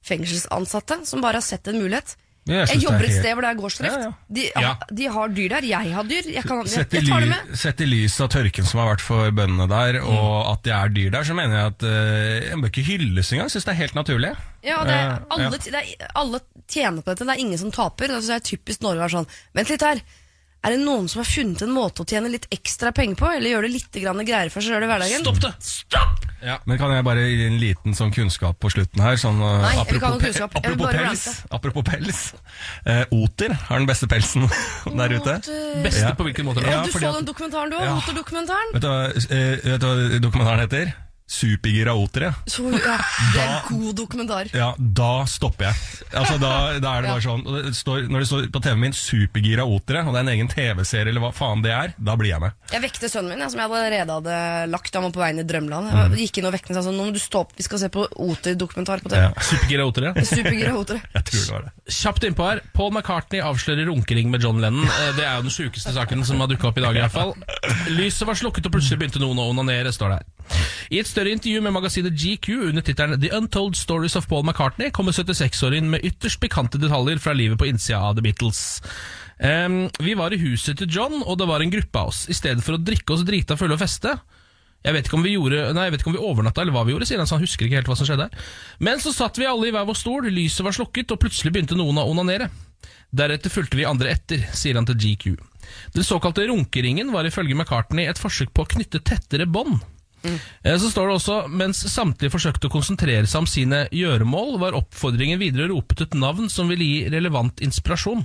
fengselsansatte 0.02 1.06
som 1.06 1.22
bare 1.22 1.40
har 1.40 1.46
sett 1.46 1.68
en 1.68 1.78
mulighet. 1.80 2.16
Jeg 2.42 2.58
Jeg, 2.58 2.74
er 2.74 2.80
jobber 2.82 3.04
et 3.06 3.12
sted 3.14 3.34
hvor 3.36 3.44
det 3.44 3.50
er 3.52 3.58
gårdsdrift. 3.60 3.98
Ja, 4.00 4.06
ja. 4.08 4.12
De, 4.34 4.44
Ja. 4.58 4.70
de 4.90 5.04
har 5.14 5.28
dyr 5.30 5.48
der, 5.52 5.62
jeg 5.62 5.92
har 5.94 6.02
dyr. 6.10 6.22
Jeg, 6.26 6.42
kan, 6.42 6.62
jeg, 6.66 6.86
jeg 6.90 7.04
tar 7.06 7.20
det 7.22 7.28
med. 7.30 7.52
sett 7.60 7.80
i 7.80 7.86
lys 7.86 8.16
av 8.20 8.30
tørken 8.34 8.66
som 8.66 8.80
har 8.82 8.88
vært 8.96 9.04
for 9.06 9.30
bøndene 9.30 9.68
der, 9.70 10.00
og 10.02 10.50
at 10.50 10.64
det 10.66 10.72
er 10.74 10.88
dyr 10.96 11.10
der, 11.14 11.22
så 11.28 11.36
mener 11.38 11.54
jeg 11.60 11.66
at 11.70 11.84
uh, 11.86 12.48
jeg 12.48 12.58
bør 12.64 12.72
ikke 12.72 12.86
hylles 12.88 13.30
engang. 13.36 13.52
Syns 13.54 13.68
det 13.68 13.74
er 13.76 13.78
helt 13.84 13.94
naturlig. 13.94 14.32
Ja, 14.66 14.80
det 14.86 14.96
er, 14.96 15.12
Eh, 15.12 15.18
alle, 15.36 15.50
det 15.58 15.74
er, 15.74 16.10
alle 16.18 16.40
tjener 16.70 17.02
på 17.02 17.12
dette, 17.14 17.26
det 17.30 17.36
er 17.36 17.44
ingen 17.46 17.58
som 17.62 17.70
taper. 17.74 18.10
Det 18.10 18.34
er 18.34 18.42
typisk 18.42 18.82
Norge 18.82 18.98
å 18.98 19.04
være 19.06 19.16
sånn 19.20 19.30
Vent 19.54 19.70
litt 19.70 19.82
her. 19.86 20.02
Er 20.62 20.76
det 20.76 20.82
noen 20.84 21.08
som 21.10 21.18
har 21.24 21.26
funnet 21.26 21.62
en 21.66 21.72
måte 21.74 22.04
å 22.04 22.06
tjene 22.06 22.28
litt 22.30 22.44
ekstra 22.54 22.92
penger 22.94 23.16
på? 23.18 23.26
Eller 23.34 23.50
gjør 23.50 23.64
det 23.66 23.70
litt 23.72 23.96
greier 23.98 24.26
greiere 24.28 24.52
for 24.54 24.62
seg 24.62 24.76
sjøl 24.76 24.84
i 24.86 24.90
hverdagen? 24.92 25.24
Stopp 25.24 25.40
det! 25.42 25.50
Stopp! 25.66 26.28
Ja. 26.42 26.56
Men 26.66 26.78
kan 26.78 26.90
jeg 26.94 27.04
bare 27.06 27.22
gi 27.26 27.44
en 27.46 27.58
liten 27.58 27.94
sånn 27.98 28.10
kunnskap 28.14 28.58
på 28.62 28.70
slutten 28.70 29.02
her? 29.02 29.18
Sånn, 29.18 29.38
uh, 29.42 29.60
Nei, 29.62 29.74
apropos, 29.82 30.16
pe- 30.22 30.46
apropos 30.46 30.94
pels. 30.94 31.24
Apropos 31.58 31.84
pels. 31.86 32.22
Eh, 32.86 33.02
oter 33.14 33.54
har 33.68 33.78
den 33.82 33.86
beste 33.90 34.06
pelsen 34.10 34.46
der 35.02 35.14
ute. 35.18 35.36
Beste 35.82 36.02
Ja. 36.08 36.14
på 36.18 36.26
hvilken 36.26 36.46
måte? 36.46 36.62
Ja, 36.66 36.82
du 36.86 36.90
så 36.94 37.02
at- 37.10 37.20
den 37.20 37.30
dokumentaren 37.30 37.70
du 37.70 37.78
òg? 37.78 37.86
Ja. 37.86 37.94
Oter-dokumentaren? 37.98 38.74
Vet 38.74 38.82
du, 38.82 38.88
hva, 38.90 39.06
eh, 39.10 39.54
vet 39.66 39.80
du 39.82 39.86
hva 39.90 40.20
dokumentaren 40.30 40.64
heter? 40.66 40.94
Supergira 41.32 41.94
otere. 41.96 42.32
Så, 42.50 42.64
ja, 42.74 42.96
det 43.32 43.40
er 43.40 43.52
en 43.54 43.68
god 43.80 43.94
dokumentar. 43.96 44.50
Ja, 44.52 44.72
da 44.78 45.24
stopper 45.30 45.70
jeg. 45.70 45.78
Altså, 46.12 46.36
da, 46.42 46.50
da 46.82 46.90
er 46.98 47.06
det 47.06 47.12
bare 47.12 47.24
sånn 47.24 47.44
og 47.48 47.54
det 47.64 47.72
står, 47.78 48.02
Når 48.12 48.20
det 48.24 48.28
står 48.28 48.48
på 48.52 48.60
TV-en 48.62 48.82
min 48.82 48.92
'Supergira 48.96 49.64
otere', 49.64 50.02
og 50.06 50.12
det 50.12 50.20
er 50.20 50.26
en 50.26 50.32
egen 50.34 50.50
TV-serie, 50.52 51.08
eller 51.08 51.24
hva 51.24 51.30
faen 51.32 51.62
det 51.64 51.72
er, 51.72 51.94
da 51.96 52.16
blir 52.20 52.32
jeg 52.34 52.40
med. 52.42 52.52
Jeg 52.72 52.82
vekte 52.84 53.08
sønnen 53.08 53.32
min, 53.32 53.40
jeg, 53.46 53.50
som 53.54 53.62
jeg 53.62 53.70
allerede 53.70 54.16
hadde 54.18 54.36
lagt. 54.72 54.92
Han 54.94 55.06
var 55.08 55.14
på 55.16 55.22
vei 55.24 55.30
inn 55.32 55.40
i 55.40 55.46
drømmeland. 55.48 55.88
Mm. 55.92 56.16
Jeg 56.18 56.28
gikk 56.28 56.42
inn 56.42 56.48
og 56.50 56.54
vekte 56.58 56.68
ham 56.72 56.76
og 56.76 56.82
sa 56.82 56.84
sånn, 56.90 56.98
nå 57.00 57.06
må 57.08 57.14
du 57.16 57.22
stå 57.22 57.40
opp, 57.46 57.54
vi 57.56 57.64
skal 57.66 57.78
se 57.80 57.88
på 57.92 58.04
Oter-dokumentar 58.12 59.00
på 59.04 59.12
TV. 59.14 59.22
Ja, 59.24 59.32
Supergira 59.40 59.86
otere? 59.88 60.12
Supergira 60.26 60.74
Otere. 60.76 61.00
jeg 61.14 61.24
tror 61.30 61.40
det 61.46 61.52
var 61.56 61.64
det. 61.68 61.72
Kjapt 62.02 62.24
innpå 62.28 62.48
her. 62.50 62.60
Paul 62.76 62.92
McCartney 62.92 63.40
avslører 63.40 63.88
runkering 63.88 64.30
med 64.30 64.42
John 64.44 64.60
Lennon. 64.60 64.84
Eh, 64.84 65.12
Det 65.16 65.24
er 65.24 65.36
jo 65.40 65.42
den 65.48 65.54
sjukeste 65.54 65.92
saken 65.96 66.24
som 66.24 66.40
har 66.40 66.48
dukka 66.52 66.68
opp 66.68 66.78
i 66.78 66.84
dag, 66.84 66.96
i 66.96 67.00
hvert 67.06 67.12
fall. 67.16 67.34
Lyset 67.98 68.26
var 68.28 68.34
slukket, 68.38 68.66
og 68.66 68.72
plutselig 68.76 68.98
begynte 69.00 69.20
noen 69.22 69.38
å 69.40 69.48
onanere, 69.52 69.92
står 69.92 70.08
det 70.12 70.20
her. 70.20 70.28
I 70.92 70.98
et 71.00 71.06
større 71.12 71.32
intervju 71.36 71.60
med 71.64 71.74
magasinet 71.76 72.16
GQ 72.16 72.48
under 72.70 72.84
tittelen 72.84 73.20
The 73.20 73.30
Untold 73.36 73.76
Stories 73.78 74.16
of 74.16 74.28
Paul 74.30 74.44
McCartney 74.46 74.90
kommer 74.90 75.12
76-åringen 75.12 75.92
med 75.92 76.04
ytterst 76.08 76.40
pikante 76.40 76.80
detaljer 76.80 77.20
fra 77.22 77.34
livet 77.36 77.60
på 77.60 77.68
innsida 77.68 78.00
av 78.00 78.16
The 78.16 78.24
Beatles. 78.24 78.82
Um, 79.38 79.86
vi 80.00 80.14
var 80.18 80.32
i 80.32 80.40
huset 80.40 80.78
til 80.80 80.90
John, 80.90 81.20
og 81.22 81.38
det 81.40 81.48
var 81.50 81.62
en 81.62 81.72
gruppe 81.72 82.00
av 82.00 82.12
oss. 82.12 82.24
I 82.32 82.36
stedet 82.36 82.64
for 82.64 82.78
å 82.78 82.82
drikke 82.82 83.16
oss 83.16 83.26
drita 83.28 83.58
fulle 83.60 83.76
og 83.76 83.82
feste, 83.82 84.16
jeg 84.82 84.96
vet, 84.96 85.06
ikke 85.06 85.14
om 85.14 85.22
vi 85.22 85.36
gjorde, 85.36 85.60
nei, 85.76 85.84
jeg 85.86 85.94
vet 85.94 86.02
ikke 86.02 86.10
om 86.10 86.16
vi 86.16 86.24
overnatta 86.26 86.62
eller 86.64 86.74
hva 86.74 86.82
vi 86.86 86.94
gjorde, 86.96 87.06
sier 87.06 87.20
han, 87.22 87.28
så 87.30 87.36
han 87.36 87.44
husker 87.44 87.68
ikke 87.68 87.78
helt 87.78 87.90
hva 87.90 87.96
som 88.00 88.08
skjedde. 88.08 88.26
Men 88.82 88.98
så 89.02 89.12
satt 89.14 89.38
vi 89.38 89.46
alle 89.46 89.68
i 89.68 89.74
hver 89.74 89.86
vår 89.86 89.98
stol, 90.00 90.26
lyset 90.26 90.66
var 90.66 90.74
slukket, 90.74 91.14
og 91.14 91.22
plutselig 91.22 91.52
begynte 91.54 91.78
noen 91.78 92.00
å 92.02 92.08
onanere. 92.10 92.48
Deretter 93.14 93.52
fulgte 93.52 93.78
vi 93.78 93.86
andre 93.86 94.10
etter, 94.16 94.42
sier 94.56 94.74
han 94.80 94.88
til 94.88 94.98
GQ. 94.98 95.36
Den 95.94 96.06
såkalte 96.06 96.48
runkeringen 96.50 97.12
var 97.14 97.28
ifølge 97.28 97.54
McCartney 97.54 98.08
et 98.10 98.18
forsøk 98.18 98.50
på 98.56 98.64
å 98.64 98.72
knytte 98.74 99.04
tettere 99.06 99.46
bånd. 99.46 99.78
Eh, 100.24 100.76
Så 100.78 100.90
står 100.92 101.08
det 101.08 101.16
også, 101.18 101.36
mens 101.50 101.82
samtlige 101.92 102.32
forsøkte 102.34 102.68
å 102.68 102.72
konsentrere 102.72 103.26
seg 103.26 103.42
om 103.44 103.48
sine 103.50 103.84
gjøremål, 103.92 104.58
var 104.62 104.78
oppfordringen 104.78 105.40
videre 105.42 105.70
ropet 105.72 106.06
et 106.06 106.14
navn 106.14 106.48
som 106.52 106.70
ville 106.70 106.84
gi 106.86 107.10
relevant 107.12 107.60
inspirasjon. 107.64 108.24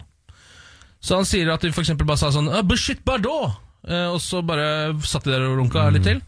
Så 1.01 1.15
han 1.19 1.27
sier 1.29 1.49
at 1.53 1.61
de 1.61 1.71
for 1.71 1.85
eksempel 1.85 2.07
bare 2.09 2.17
sa 2.21 2.31
sånn 2.33 2.49
«Ah, 2.49 2.63
Bushit 2.65 3.03
Bardot! 3.05 3.57
Eh, 3.87 4.07
og 4.11 4.19
så 4.21 4.41
bare 4.43 4.95
satt 5.05 5.23
de 5.27 5.31
der 5.31 5.45
og 5.47 5.59
runka 5.61 5.85
litt 5.93 6.03
til. 6.07 6.21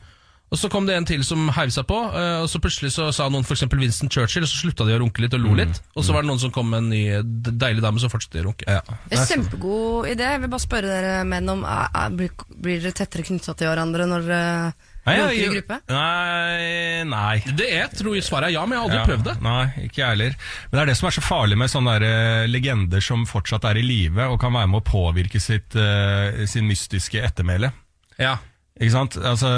Og 0.50 0.58
så 0.58 0.66
kom 0.74 0.88
det 0.88 0.96
en 0.98 1.06
til 1.06 1.22
som 1.26 1.44
heiv 1.54 1.70
seg 1.70 1.86
på, 1.86 1.98
eh, 2.10 2.40
og 2.42 2.48
så 2.50 2.58
plutselig 2.62 2.90
så 2.96 3.12
sa 3.14 3.28
noen 3.30 3.46
for 3.46 3.54
eksempel 3.54 3.82
Winston 3.84 4.10
Churchill, 4.10 4.48
og 4.48 4.50
så 4.50 4.64
slutta 4.64 4.86
de 4.88 4.96
å 4.96 5.02
runke 5.04 5.22
litt 5.22 5.36
og 5.38 5.44
lo 5.44 5.52
litt. 5.54 5.82
Og 5.94 6.02
så 6.06 6.16
var 6.16 6.24
det 6.26 6.30
noen 6.32 6.42
som 6.42 6.54
kom 6.54 6.72
med 6.72 6.82
en 6.82 6.90
ny 6.90 7.02
deilig 7.52 7.84
dame 7.86 8.02
som 8.02 8.10
fortsatte 8.10 8.42
å 8.42 8.48
runke. 8.48 8.66
Ja. 8.66 8.80
Det 9.12 9.20
er 9.20 9.28
Kjempegod 9.30 10.10
idé. 10.10 10.32
Jeg 10.34 10.42
vil 10.42 10.50
bare 10.50 10.64
spørre 10.66 10.90
dere 10.90 11.20
menn 11.30 11.54
om 11.54 11.62
blir, 12.18 12.34
blir 12.50 12.82
dere 12.82 12.98
tettere 12.98 13.28
knytta 13.28 13.54
til 13.60 13.70
hverandre 13.70 14.08
når 14.10 14.26
dere 14.26 14.74
Nei, 15.18 15.38
jeg- 15.40 15.52
gruppe? 15.56 15.78
Nei, 15.90 17.04
nei. 17.04 17.40
Det 17.56 17.68
er, 17.80 17.88
tror 17.88 18.16
jeg 18.16 18.24
svaret 18.24 18.50
er 18.50 18.54
ja, 18.58 18.66
men 18.66 18.78
jeg 18.78 18.82
har 18.82 18.90
aldri 18.90 19.00
Ja, 19.00 19.06
prøvd 19.10 19.24
det. 19.30 19.36
Nei, 19.42 19.66
ikke 19.88 20.02
jeg 20.04 20.10
heller. 20.14 20.36
Men 20.70 20.78
det 20.78 20.82
er 20.82 20.86
det 20.92 20.98
som 20.98 21.08
er 21.08 21.16
så 21.18 21.22
farlig 21.26 21.58
med 21.58 21.70
sånne 21.70 22.00
der, 22.00 22.08
eh, 22.10 22.48
legender 22.48 23.02
som 23.02 23.26
fortsatt 23.26 23.66
er 23.70 23.78
i 23.78 23.82
live, 23.86 24.30
og 24.30 24.40
kan 24.40 24.54
være 24.54 24.68
med 24.68 24.82
å 24.82 24.86
påvirke 24.86 25.40
sitt, 25.42 25.76
uh, 25.76 26.46
sin 26.46 26.68
mystiske 26.68 27.22
ettermæle. 27.24 27.72
Ja. 28.20 28.38
Ikke 28.80 28.94
sant? 28.94 29.18
Altså, 29.20 29.50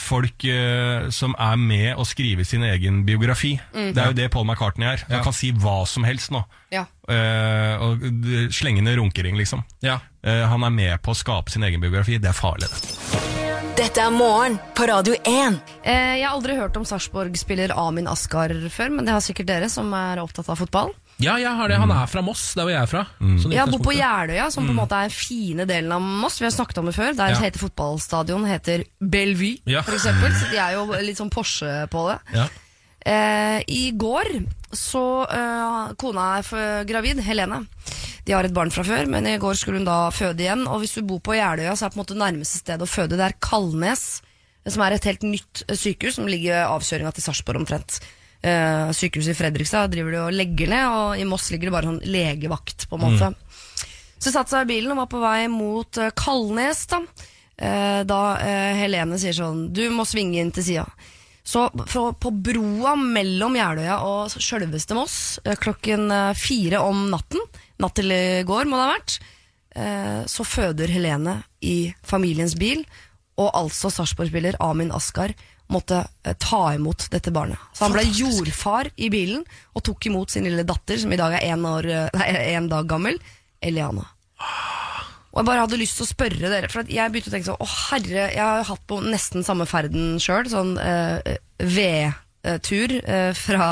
folk 0.00 0.44
uh, 0.48 1.10
som 1.12 1.34
er 1.38 1.58
med 1.60 2.00
å 2.00 2.06
skrive 2.08 2.46
sin 2.48 2.64
egen 2.64 3.02
biografi. 3.04 3.54
Det 3.74 3.92
er 4.00 4.12
jo 4.12 4.16
det 4.16 4.30
Paul 4.32 4.46
McCartney 4.48 4.88
er. 4.88 5.04
Han 5.08 5.18
Ja. 5.18 5.22
kan 5.26 5.36
si 5.36 5.52
hva 5.52 5.82
som 5.86 6.04
helst 6.08 6.32
nå. 6.32 6.40
Ja. 6.72 6.86
Uh, 7.04 7.76
og 7.84 8.00
Slenge 8.00 8.48
slengende 8.56 8.96
runkering, 8.96 9.36
liksom. 9.36 9.64
ja. 9.84 9.98
Uh, 10.24 10.46
han 10.48 10.64
er 10.64 10.70
med 10.70 11.02
på 11.02 11.12
å 11.12 11.16
skape 11.16 11.50
sin 11.52 11.62
egen 11.64 11.80
biografi. 11.80 12.18
Det 12.20 12.28
er 12.32 12.36
farlig, 12.36 12.68
det. 12.72 13.30
Dette 13.80 14.02
er 14.02 14.10
morgen 14.12 14.58
på 14.76 14.84
Radio 14.90 15.14
1. 15.24 15.54
Eh, 15.88 16.16
jeg 16.20 16.26
har 16.26 16.34
aldri 16.34 16.56
hørt 16.58 16.76
om 16.76 16.84
Sarpsborg-spiller 16.84 17.72
Amin 17.80 18.08
Askar 18.10 18.52
før, 18.68 18.90
men 18.92 19.06
det 19.06 19.14
har 19.14 19.22
sikkert 19.24 19.48
dere 19.48 19.70
som 19.72 19.88
er 19.96 20.20
opptatt 20.20 20.50
av 20.52 20.58
fotball. 20.60 20.90
Ja, 21.20 21.34
jeg 21.40 21.52
har 21.56 21.68
det. 21.68 21.76
Han 21.82 21.90
er 21.92 22.06
fra 22.08 22.22
Moss, 22.24 22.54
der 22.56 22.64
hvor 22.66 22.72
jeg 22.72 22.80
er 22.82 22.88
fra. 22.90 23.02
Mm. 23.20 23.36
i 23.52 23.54
Jeg 23.56 23.70
bor 23.74 23.82
på. 23.84 23.92
Jeløya, 23.96 24.46
som 24.50 24.64
på 24.66 24.72
en 24.72 24.78
måte 24.80 24.96
er 24.96 25.08
den 25.10 25.14
fine 25.16 25.66
delen 25.68 25.92
av 25.92 26.00
Moss. 26.00 26.38
Vi 26.40 26.46
har 26.48 26.54
snakket 26.54 26.78
om 26.80 26.86
det 26.90 26.94
før. 26.96 27.12
Der 27.16 27.34
Ja. 27.34 27.40
heter 27.40 27.58
fotballstadion 27.60 28.46
heter 28.48 28.84
Bellevue, 29.00 29.58
Ja. 29.66 29.82
for 29.82 29.92
eksempel. 29.92 30.32
Så 30.32 30.50
de 30.50 30.56
er 30.58 30.72
jo 30.74 30.86
litt 31.04 31.18
sånn 31.18 31.30
Porsche 31.30 31.86
på 31.90 32.08
det. 32.10 32.18
Ja. 32.34 32.48
Eh, 33.06 33.62
I 33.68 33.92
går 33.96 34.46
så 34.72 35.24
eh, 35.30 35.92
Kona 35.96 36.38
er 36.38 36.42
for 36.42 36.84
gravid, 36.84 37.20
Helene. 37.24 37.66
De 38.26 38.32
har 38.32 38.44
et 38.44 38.52
barn 38.52 38.70
fra 38.70 38.82
før, 38.84 39.06
men 39.08 39.26
i 39.26 39.38
går 39.38 39.54
skulle 39.56 39.78
hun 39.80 39.84
da 39.88 40.10
føde 40.10 40.40
igjen. 40.44 40.66
Og 40.68 40.80
hvis 40.82 40.94
du 40.94 41.02
bor 41.02 41.18
på 41.20 41.34
Jeløya, 41.34 41.72
så 41.72 41.86
er 41.86 41.90
på 41.94 41.98
en 41.98 42.04
måte 42.04 42.16
nærmeste 42.18 42.58
sted 42.60 42.78
å 42.80 42.86
føde 42.88 43.16
det 43.16 43.20
er 43.20 43.38
Kalnes, 43.40 44.20
som 44.68 44.82
er 44.84 44.92
et 44.92 45.04
helt 45.04 45.22
nytt 45.22 45.62
eh, 45.68 45.74
sykehus 45.76 46.14
som 46.16 46.26
ligger 46.26 46.66
avkjøringa 46.68 47.12
til 47.14 47.22
Sarpsborg 47.24 47.56
omtrent. 47.64 48.00
Eh, 48.40 48.90
sykehuset 48.96 49.34
i 49.34 49.36
Fredrikstad 49.36 49.90
driver 49.92 50.14
de 50.14 50.20
og 50.22 50.32
legger 50.32 50.70
ned, 50.72 50.86
og 50.88 51.20
i 51.20 51.26
Moss 51.28 51.50
ligger 51.52 51.68
det 51.68 51.74
bare 51.74 51.90
sånn 51.90 52.04
legevakt, 52.08 52.86
på 52.88 52.96
en 52.96 53.02
måte. 53.04 53.32
Så 54.20 54.32
satte 54.32 54.54
seg 54.54 54.64
i 54.64 54.70
bilen 54.74 54.94
og 54.94 55.02
var 55.02 55.10
på 55.12 55.20
vei 55.20 55.48
mot 55.52 56.00
eh, 56.00 56.12
Kalnes, 56.16 56.86
da. 56.88 57.02
Eh, 57.60 58.00
da 58.08 58.20
eh, 58.40 58.78
Helene 58.78 59.18
sier 59.20 59.36
sånn 59.36 59.66
Du 59.76 59.82
må 59.92 60.06
svinge 60.08 60.40
inn 60.40 60.52
til 60.56 60.64
sida. 60.64 60.86
Så 61.44 61.66
på, 61.76 62.06
på 62.16 62.30
broa 62.32 62.94
mellom 62.96 63.58
Jeløya 63.58 63.98
og 64.06 64.32
sjølveste 64.32 64.96
Moss, 64.96 65.18
eh, 65.44 65.58
klokken 65.60 66.08
eh, 66.14 66.32
fire 66.38 66.80
om 66.84 67.10
natten, 67.12 67.44
natt 67.80 67.96
til 68.00 68.12
i 68.16 68.40
går 68.48 68.68
må 68.68 68.80
det 68.80 68.86
ha 68.86 68.96
vært, 68.96 69.20
så 70.26 70.42
føder 70.42 70.90
Helene 70.90 71.36
i 71.62 71.92
familiens 72.02 72.56
bil, 72.58 72.80
og 73.38 73.52
altså 73.54 73.86
Sarpsborg-spiller 73.94 74.58
Amin 74.60 74.90
Askar 74.92 75.30
måtte 75.70 76.02
eh, 76.24 76.36
ta 76.38 76.62
imot 76.74 77.08
dette 77.12 77.32
barnet. 77.34 77.60
Så 77.74 77.86
han 77.86 77.94
ble 77.94 78.04
jordfar 78.04 78.90
i 78.96 79.10
bilen 79.12 79.44
og 79.74 79.84
tok 79.86 80.10
imot 80.10 80.34
sin 80.34 80.48
lille 80.48 80.66
datter, 80.68 80.98
som 81.00 81.12
i 81.12 81.20
dag 81.20 81.38
er 81.38 81.46
én 81.52 81.66
år, 81.66 81.88
eh, 81.88 82.10
nei, 82.18 82.68
dag 82.70 82.90
gammel, 82.90 83.20
Eliana. 83.62 84.08
Og 85.30 85.38
jeg 85.38 85.46
bare 85.46 85.62
hadde 85.62 85.78
lyst 85.78 85.98
til 85.98 86.06
å 86.06 86.10
spørre 86.10 86.50
dere, 86.50 86.68
for 86.70 86.82
at 86.82 86.90
jeg 86.90 87.12
begynte 87.12 87.30
å 87.30 87.34
tenke 87.36 87.46
sånn 87.46 87.62
Å 87.62 87.70
herre, 87.70 88.24
jeg 88.34 88.42
har 88.42 88.62
jo 88.62 88.68
hatt 88.72 88.86
på 88.90 88.98
nesten 89.04 89.46
samme 89.46 89.66
ferden 89.70 90.18
sjøl, 90.22 90.48
sånn 90.50 90.74
eh, 90.82 91.36
vedtur 91.62 92.96
eh, 92.98 93.30
fra 93.38 93.68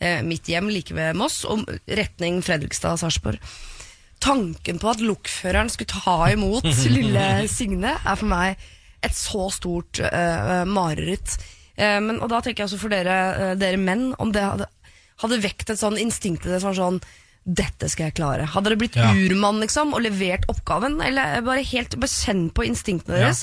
eh, 0.00 0.24
mitt 0.24 0.48
hjem 0.48 0.70
like 0.72 0.96
ved 0.96 1.18
Moss, 1.20 1.42
og 1.44 1.68
retning 1.84 2.40
Fredrikstad-Sarpsborg. 2.46 3.42
Tanken 4.24 4.80
på 4.80 4.88
at 4.94 5.04
lokføreren 5.04 5.68
skulle 5.72 5.92
ta 5.92 6.30
imot 6.32 6.70
lille 6.96 7.26
Signe, 7.52 7.98
er 8.00 8.16
for 8.20 8.30
meg 8.30 8.70
et 9.04 9.16
så 9.16 9.48
stort 9.52 10.00
uh, 10.02 10.62
mareritt. 10.68 11.36
Uh, 11.78 12.00
men, 12.04 12.20
og 12.22 12.30
da 12.32 12.40
tenker 12.40 12.64
jeg 12.64 12.70
også 12.70 12.80
for 12.84 12.94
dere, 12.94 13.18
uh, 13.34 13.52
dere 13.60 13.80
menn, 13.80 14.12
om 14.22 14.32
det 14.34 14.44
hadde, 14.44 14.70
hadde 15.22 15.42
vekt 15.44 15.70
et 15.74 15.80
sånn 15.80 15.98
instinkt 16.00 16.46
i 16.48 16.54
det 16.54 16.62
sånn, 16.64 16.76
sånn 16.78 17.00
dette 17.44 17.90
skal 17.92 18.08
jeg 18.08 18.16
klare. 18.16 18.46
Hadde 18.48 18.70
dere 18.70 18.80
blitt 18.80 18.96
Ja. 18.96 19.10
urmann 19.12 19.60
liksom, 19.60 19.92
og 19.92 20.00
levert 20.06 20.46
oppgaven, 20.48 20.96
eller 21.04 21.42
bare 21.44 21.64
helt 21.68 21.96
bare 22.00 22.08
kjenn 22.08 22.46
på 22.56 22.64
instinktene 22.64 23.20
Ja. 23.20 23.34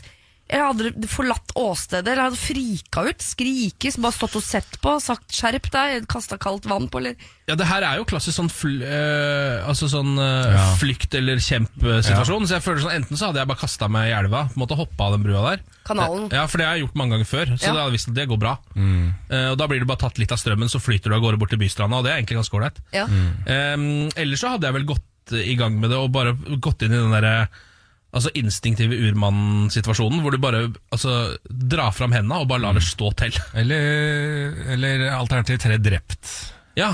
Eller 0.51 0.67
hadde 0.67 1.07
forlatt 1.07 1.53
åstedet, 1.55 2.11
eller 2.11 2.25
hadde 2.27 2.35
frika 2.39 3.05
ut, 3.07 3.23
skrikes, 3.23 3.95
bare 4.03 4.11
stått 4.11 4.35
og 4.35 4.43
sett 4.43 4.73
på, 4.83 4.97
sagt 4.99 5.31
'skjerp 5.31 5.69
deg', 5.71 6.07
kasta 6.11 6.35
kaldt 6.37 6.65
vann 6.67 6.89
på, 6.91 6.99
eller 6.99 7.15
Ja, 7.47 7.55
det 7.55 7.67
her 7.67 7.83
er 7.87 7.97
jo 7.99 8.05
klassisk 8.07 8.35
sånn, 8.35 8.49
fl 8.51 8.81
øh, 8.83 9.63
altså 9.67 9.87
sånn 9.91 10.11
øh, 10.19 10.51
Ja. 10.51 10.65
flykt- 10.79 11.15
eller 11.15 11.39
kjemp-situasjon. 11.39 12.47
Så 12.47 12.53
jeg 12.59 12.63
føler 12.63 12.81
sånn, 12.83 12.95
Enten 12.99 13.17
så 13.17 13.27
hadde 13.31 13.39
jeg 13.39 13.47
bare 13.47 13.59
kasta 13.63 13.87
meg 13.87 14.09
i 14.11 14.13
elva, 14.19 14.43
på 14.51 14.59
en 14.59 14.63
måte 14.67 14.75
hoppa 14.75 15.03
av 15.07 15.11
den 15.17 15.23
brua 15.23 15.41
der. 15.55 15.63
Kanalen. 15.87 16.29
Ja, 16.31 16.45
For 16.47 16.57
det 16.59 16.67
har 16.67 16.75
jeg 16.75 16.85
gjort 16.85 16.95
mange 16.95 17.11
ganger 17.15 17.25
før, 17.31 17.45
så 17.57 17.63
Ja. 17.63 17.71
det, 17.71 17.79
hadde 17.79 17.87
jeg 17.91 17.95
visst 17.97 18.07
at 18.09 18.13
det 18.15 18.27
går 18.29 18.39
bra. 18.39 18.57
Eh, 18.75 19.49
og 19.51 19.57
Da 19.57 19.67
blir 19.67 19.79
du 19.79 19.85
bare 19.85 19.97
tatt 20.03 20.17
litt 20.19 20.31
av 20.31 20.37
strømmen, 20.37 20.67
så 20.69 20.79
flyter 20.83 21.09
du 21.09 21.15
av 21.15 21.21
gårde 21.21 21.39
bort 21.39 21.49
til 21.49 21.59
bystranda, 21.59 21.95
og 21.97 22.03
det 22.03 22.11
er 22.11 22.17
egentlig 22.21 22.39
ganske 22.43 22.55
ålreit. 22.59 22.77
Ja. 22.93 23.05
Um, 23.05 24.09
ellers 24.15 24.39
så 24.43 24.49
hadde 24.51 24.67
jeg 24.67 24.73
vel 24.73 24.85
gått 24.85 25.31
i 25.31 25.55
gang 25.55 25.79
med 25.79 25.89
det 25.91 25.97
og 25.97 26.11
bare 26.11 26.33
gått 26.59 26.81
inn 26.83 26.91
i 26.91 26.97
den 26.97 27.11
derre 27.11 27.47
Altså 28.11 28.31
instinktive 28.35 28.97
urmann-situasjonen, 29.07 30.19
hvor 30.23 30.33
du 30.35 30.39
bare 30.43 30.65
altså, 30.91 31.13
drar 31.47 31.93
fram 31.95 32.11
hendene 32.11 32.41
og 32.43 32.49
bare 32.51 32.59
lar 32.65 32.75
det 32.75 32.83
stå 32.83 33.11
til. 33.21 33.37
Eller, 33.55 34.57
eller 34.75 35.05
alternativ 35.15 35.61
tre 35.63 35.77
drept. 35.79 36.31
Ja, 36.75 36.89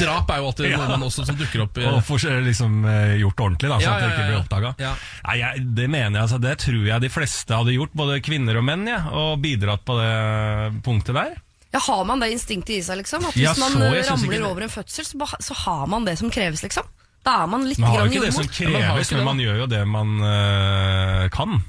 Drap 0.00 0.30
er 0.34 0.40
jo 0.42 0.48
alltid 0.50 0.72
noe 0.74 0.86
man 0.96 1.04
også 1.06 1.24
som 1.26 1.36
dukker 1.38 1.62
opp. 1.64 1.76
i- 1.78 1.84
Og 1.86 2.00
får 2.06 2.24
liksom 2.46 2.80
eh, 2.90 3.16
gjort 3.20 3.38
ordentlig, 3.44 3.68
da, 3.70 3.76
så 3.78 3.86
Ja, 3.86 3.92
at 3.94 4.02
det 4.02 4.08
ikke 4.12 4.24
blir 4.26 4.34
ja. 4.36 4.40
oppdaga. 4.42 4.72
Ja. 4.82 4.94
Nei, 5.28 5.36
jeg, 5.42 5.66
det 5.78 5.86
mener 5.90 6.16
jeg, 6.18 6.22
altså, 6.28 6.40
det 6.42 6.54
tror 6.64 6.86
jeg 6.90 7.04
de 7.06 7.10
fleste 7.14 7.58
hadde 7.60 7.76
gjort, 7.76 7.94
både 7.98 8.18
kvinner 8.26 8.58
og 8.58 8.66
menn, 8.66 8.86
ja, 8.90 9.00
og 9.14 9.38
bidratt 9.44 9.84
på 9.86 9.98
det 10.00 10.82
punktet 10.86 11.14
der. 11.18 11.36
Ja, 11.72 11.80
Har 11.86 12.02
man 12.04 12.20
det 12.20 12.32
instinktet 12.34 12.74
i 12.76 12.82
seg, 12.84 12.98
liksom? 13.00 13.24
At 13.24 13.34
hvis 13.38 13.46
Ja, 13.46 13.54
man 13.62 13.72
så 13.78 13.86
eh, 13.86 14.00
ikke 14.02 14.10
ramler 14.10 14.42
over 14.50 14.66
en 14.66 14.74
fødsel, 14.74 15.06
så, 15.08 15.30
så 15.40 15.54
har 15.66 15.86
man 15.88 16.04
det 16.04 16.18
som 16.20 16.30
kreves, 16.34 16.62
liksom? 16.66 16.90
Da 17.22 17.42
er 17.44 17.50
man 17.52 17.66
litt 17.68 17.78
Man 17.78 17.90
har 17.92 18.06
jo 18.06 18.10
ikke 18.10 18.24
det 18.26 18.32
som 18.34 18.46
jordmor. 18.48 18.80
Ja, 18.80 18.88
man 18.88 18.96
kreves, 18.96 19.08
ikke 19.10 19.16
men 19.16 19.22
det, 19.22 19.28
man 19.30 19.42
gjør 19.44 19.60
jo 19.62 19.66
det 19.70 19.82
man 19.86 20.08
øh, 20.26 21.28
kan. 21.34 21.60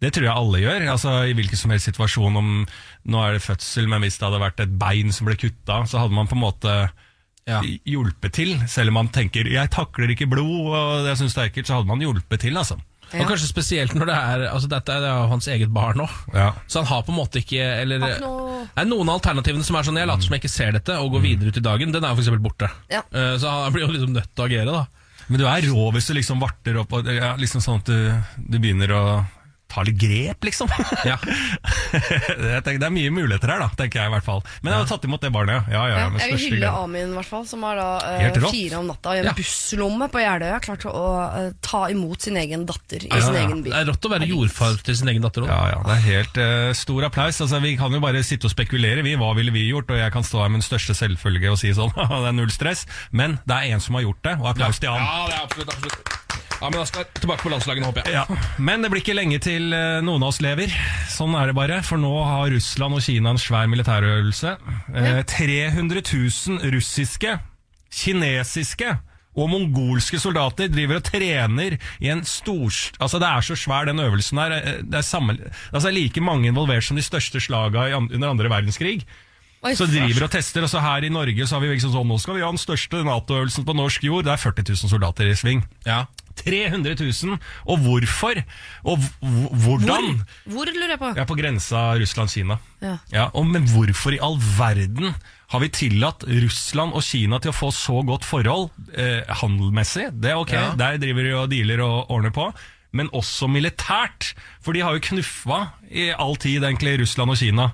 Det 0.00 0.12
tror 0.16 0.24
jeg 0.28 0.32
alle 0.32 0.60
gjør. 0.62 0.84
altså 0.94 1.14
I 1.28 1.34
hvilken 1.36 1.58
som 1.60 1.70
helst 1.74 1.90
situasjon 1.90 2.36
om 2.40 2.50
Nå 3.04 3.22
er 3.26 3.32
det 3.36 3.42
fødsel, 3.44 3.88
men 3.90 4.00
hvis 4.04 4.16
det 4.20 4.28
hadde 4.28 4.40
vært 4.40 4.62
et 4.64 4.78
bein 4.80 5.12
som 5.12 5.28
ble 5.28 5.36
kutta, 5.36 5.82
så 5.90 6.04
hadde 6.04 6.16
man 6.16 6.30
på 6.30 6.38
en 6.38 6.44
måte 6.46 6.76
Ja. 7.48 7.60
hjulpet 7.88 8.32
til. 8.36 8.54
Selv 8.68 8.88
om 8.92 8.94
man 8.94 9.08
tenker 9.08 9.44
'jeg 9.48 9.70
takler 9.70 10.10
ikke 10.12 10.28
blod', 10.30 10.70
og 10.70 11.06
jeg 11.08 11.16
syns 11.16 11.34
det 11.34 11.42
er 11.42 11.48
ekkelt, 11.50 11.66
så 11.66 11.74
hadde 11.74 11.88
man 11.88 11.98
hjulpet 12.00 12.40
til, 12.40 12.56
altså. 12.56 12.76
Og 13.10 13.26
kanskje 13.26 13.48
spesielt 13.50 13.94
når 13.98 14.06
det 14.06 14.14
er 14.16 14.42
Altså 14.52 14.68
dette 14.70 14.92
er 14.94 15.02
jo 15.08 15.26
hans 15.32 15.48
eget 15.50 15.72
barn 15.74 15.96
nå. 15.98 16.06
Ja. 16.34 16.52
Så 16.70 16.78
han 16.82 16.86
har 16.86 17.02
på 17.02 17.10
en 17.10 17.18
måte 17.18 17.40
ikke 17.42 17.58
Eller 17.82 17.98
Har 18.04 18.12
ikke 18.18 18.28
noe- 18.28 18.68
er 18.76 18.84
noen 18.86 19.08
av 19.10 19.18
alternativene 19.18 19.64
som 19.66 19.76
er 19.80 19.82
sånn 19.88 19.98
Jeg 19.98 20.06
later 20.06 20.22
som 20.28 20.34
jeg 20.36 20.42
ikke 20.44 20.52
ser 20.52 20.72
dette 20.78 20.96
og 21.00 21.10
går 21.16 21.24
videre 21.24 21.48
ut 21.50 21.56
i 21.58 21.64
dagen. 21.64 21.92
Den 21.92 22.04
er 22.06 22.14
jo 22.14 22.22
eksempel 22.22 22.42
borte. 22.44 22.70
Ja. 22.92 23.02
Eh, 23.12 23.34
Så 23.40 23.50
han 23.50 23.72
blir 23.72 23.86
jo 23.86 23.92
liksom 23.96 24.12
nødt 24.14 24.30
til 24.34 24.44
å 24.44 24.46
agere, 24.46 24.70
da. 24.72 24.86
Men 25.28 25.38
du 25.40 25.46
er 25.46 25.62
rå 25.70 25.90
hvis 25.94 26.06
du 26.10 26.14
liksom 26.14 26.40
varter 26.42 26.78
opp, 26.80 26.92
og, 26.92 27.06
ja, 27.06 27.34
liksom 27.38 27.60
sånn 27.62 27.78
at 27.82 27.86
du, 27.86 28.22
du 28.50 28.58
begynner 28.58 28.90
å 28.94 29.02
ta 29.70 29.84
litt 29.86 29.98
grep, 30.00 30.44
liksom. 30.48 30.70
Ja. 31.10 31.16
jeg 31.94 32.62
tenker, 32.64 32.78
det 32.82 32.86
er 32.88 32.92
mye 32.94 33.12
muligheter 33.14 33.52
her, 33.54 33.62
da, 33.62 33.68
tenker 33.78 34.02
jeg 34.02 34.10
i 34.10 34.14
hvert 34.14 34.26
fall. 34.26 34.42
Men 34.62 34.74
jeg 34.74 34.82
har 34.82 34.88
tatt 34.90 35.06
imot 35.08 35.22
det 35.24 35.30
barnet, 35.34 35.70
ja. 35.72 35.84
ja, 35.88 36.00
ja, 36.04 36.08
jeg 36.20 36.34
vil 36.36 36.42
hylle. 36.56 36.72
Amin, 36.80 37.12
i 37.14 37.18
hvert 37.18 37.30
fall, 37.30 37.46
som 37.48 37.64
har 37.66 37.78
da 37.80 37.88
uh, 38.20 38.48
fire 38.50 38.80
om 38.80 38.90
natta 38.90 39.14
i 39.16 39.22
en 39.22 39.30
Ja. 39.30 39.34
busslomme 39.36 40.10
på 40.12 40.22
Jeløya 40.22 40.60
klart 40.64 40.86
å 40.90 41.04
uh, 41.20 41.38
ta 41.64 41.82
imot 41.92 42.26
sin 42.26 42.38
egen 42.40 42.66
datter 42.68 43.06
i 43.06 43.10
Ja, 43.10 43.22
sin 43.24 43.38
ja. 43.38 43.46
egen 43.46 43.62
by. 43.64 43.72
Det 43.72 43.80
er 43.82 43.88
rått 43.90 44.08
å 44.08 44.12
være 44.12 44.28
jordfar 44.30 44.78
til 44.86 44.98
sin 45.00 45.10
egen 45.12 45.24
datter 45.24 45.46
òg. 45.46 45.52
Ja, 45.52 45.60
ja, 45.74 45.80
det 45.86 45.96
er 45.96 46.04
helt 46.08 46.40
uh, 46.42 46.70
stor 46.76 47.08
applaus. 47.10 47.40
Altså, 47.44 47.62
vi 47.64 47.74
kan 47.80 47.94
jo 47.96 48.02
bare 48.02 48.22
sitte 48.26 48.50
og 48.50 48.54
spekulere, 48.54 49.04
vi. 49.06 49.16
Hva 49.20 49.32
ville 49.38 49.54
vi 49.54 49.66
gjort? 49.70 49.90
Og 49.94 50.00
jeg 50.00 50.14
kan 50.14 50.26
stå 50.26 50.44
her 50.44 50.52
med 50.52 50.62
den 50.62 50.68
største 50.68 50.96
selvfølge 50.98 51.52
og 51.54 51.60
si 51.62 51.72
sånn, 51.76 51.92
det 51.96 52.20
er 52.32 52.36
null 52.36 52.52
stress. 52.54 52.86
Men 53.10 53.38
det 53.48 53.56
er 53.56 53.74
en 53.76 53.84
som 53.84 53.98
har 53.98 54.06
gjort 54.08 54.24
det, 54.26 54.36
og 54.42 54.52
applaus 54.54 54.82
til 54.82 54.92
han. 54.94 55.04
Ja, 55.04 55.28
det 55.30 55.38
er 55.38 55.46
absolutt, 55.48 55.74
absolutt. 55.76 56.16
Ja, 56.60 56.68
men 56.68 56.76
da 56.76 56.84
skal 56.84 57.06
jeg 57.06 57.22
tilbake 57.22 57.40
på 57.46 57.50
landslagene, 57.54 57.88
håper 57.88 58.04
jeg. 58.04 58.18
Ja, 58.20 58.40
Men 58.60 58.82
det 58.84 58.90
blir 58.92 59.00
ikke 59.00 59.14
lenge 59.16 59.38
til 59.40 59.72
eh, 59.72 60.00
noen 60.04 60.20
av 60.20 60.28
oss 60.34 60.42
lever. 60.44 60.72
Sånn 61.08 61.32
er 61.40 61.48
det 61.48 61.56
bare. 61.56 61.78
For 61.86 62.00
nå 62.00 62.10
har 62.28 62.50
Russland 62.52 62.98
og 62.98 63.04
Kina 63.06 63.32
en 63.32 63.40
svær 63.40 63.70
militærøvelse. 63.72 64.52
Eh, 64.92 65.22
300 65.24 66.02
000 66.04 66.66
russiske, 66.76 67.38
kinesiske 67.88 68.90
og 69.40 69.46
mongolske 69.52 70.18
soldater 70.20 70.68
driver 70.68 70.98
og 71.00 71.06
trener 71.06 71.76
i 72.02 72.10
en 72.12 72.24
stor... 72.28 72.74
Altså 73.00 73.20
Det 73.22 73.28
er 73.30 73.46
så 73.46 73.56
svær, 73.56 73.86
den 73.88 74.02
øvelsen 74.02 74.40
her. 74.42 74.56
Eh, 74.58 74.80
Det 74.84 75.00
er, 75.00 75.06
samme, 75.06 75.38
altså, 75.72 75.86
det 75.88 75.92
er 75.94 75.98
like 76.02 76.20
mange 76.28 76.50
involvert 76.50 76.84
som 76.84 76.98
de 77.00 77.06
største 77.06 77.40
slaga 77.40 77.88
under 77.96 78.28
andre 78.34 78.50
verdenskrig. 78.52 79.06
Oi, 79.60 79.74
Så 79.76 79.84
driver 79.90 80.24
og 80.24 80.30
tester, 80.32 80.64
og 80.64 80.70
så 80.72 80.80
her 80.80 81.04
i 81.04 81.10
Norge 81.12 81.44
så 81.46 81.58
har 81.58 81.60
vi 81.66 81.74
liksom 81.74 81.92
sånn 81.92 82.08
Nå 82.08 82.16
skal 82.22 82.38
vi 82.38 82.40
ha 82.40 82.48
den 82.48 82.60
største 82.60 83.02
Nato-øvelsen 83.04 83.66
på 83.68 83.74
norsk 83.76 84.06
jord. 84.06 84.24
Det 84.24 84.32
er 84.32 84.40
40 84.40 84.70
000 84.72 84.88
soldater 84.94 85.28
i 85.28 85.34
sving. 85.36 85.60
Ja. 85.84 86.06
300 86.40 86.94
000. 86.96 87.36
Og 87.68 87.82
hvorfor? 87.84 88.38
Og 88.88 89.02
hvordan? 89.20 90.22
Hvor 90.48 90.70
lurer 90.70 90.94
jeg 90.94 91.00
på? 91.02 91.10
Ja, 91.18 91.26
på 91.28 91.36
grensa 91.36 91.82
Russland-Kina. 92.00 92.56
Ja. 92.80 92.94
Ja, 93.12 93.26
og, 93.36 93.44
men 93.52 93.68
hvorfor 93.68 94.16
i 94.16 94.20
all 94.24 94.38
verden 94.56 95.12
har 95.50 95.60
vi 95.60 95.68
tillatt 95.74 96.24
Russland 96.24 96.94
og 96.96 97.04
Kina 97.04 97.40
til 97.42 97.52
å 97.52 97.56
få 97.58 97.68
så 97.74 98.00
godt 98.06 98.24
forhold 98.24 98.70
eh, 98.94 99.26
handelmessig? 99.42 100.08
Det 100.22 100.32
er 100.32 100.40
ok, 100.40 100.54
Ja. 100.56 100.72
der 100.78 100.96
driver 101.02 101.26
de 101.28 101.36
og 101.36 101.50
dealer 101.52 101.84
og 101.84 102.10
ordner 102.16 102.32
på. 102.32 102.48
Men 102.96 103.12
også 103.14 103.46
militært, 103.50 104.32
for 104.64 104.72
de 104.74 104.80
har 104.82 104.96
jo 104.96 105.04
knuffa 105.10 105.60
i 105.92 106.08
all 106.16 106.34
tid, 106.40 106.64
egentlig, 106.64 106.96
Russland 107.04 107.30
og 107.36 107.38
Kina. 107.38 107.68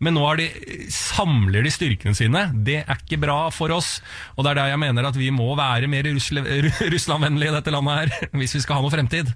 Men 0.00 0.16
nå 0.16 0.24
de, 0.40 0.46
samler 0.94 1.66
de 1.66 1.72
styrkene 1.74 2.16
sine. 2.16 2.46
Det 2.66 2.78
er 2.82 3.02
ikke 3.02 3.18
bra 3.20 3.38
for 3.52 3.72
oss. 3.76 3.98
Og 4.36 4.46
det 4.46 4.54
er 4.54 4.60
der 4.62 4.72
jeg 4.72 4.80
mener 4.80 5.10
at 5.10 5.18
vi 5.20 5.28
må 5.34 5.50
være 5.58 5.90
mer 5.92 6.08
russlandvennlige 6.08 7.52
i 7.52 7.56
dette 7.58 7.74
landet 7.74 7.98
her, 8.00 8.14
hvis 8.40 8.56
vi 8.56 8.64
skal 8.64 8.78
ha 8.80 8.84
noe 8.86 8.94
fremtid. 8.94 9.32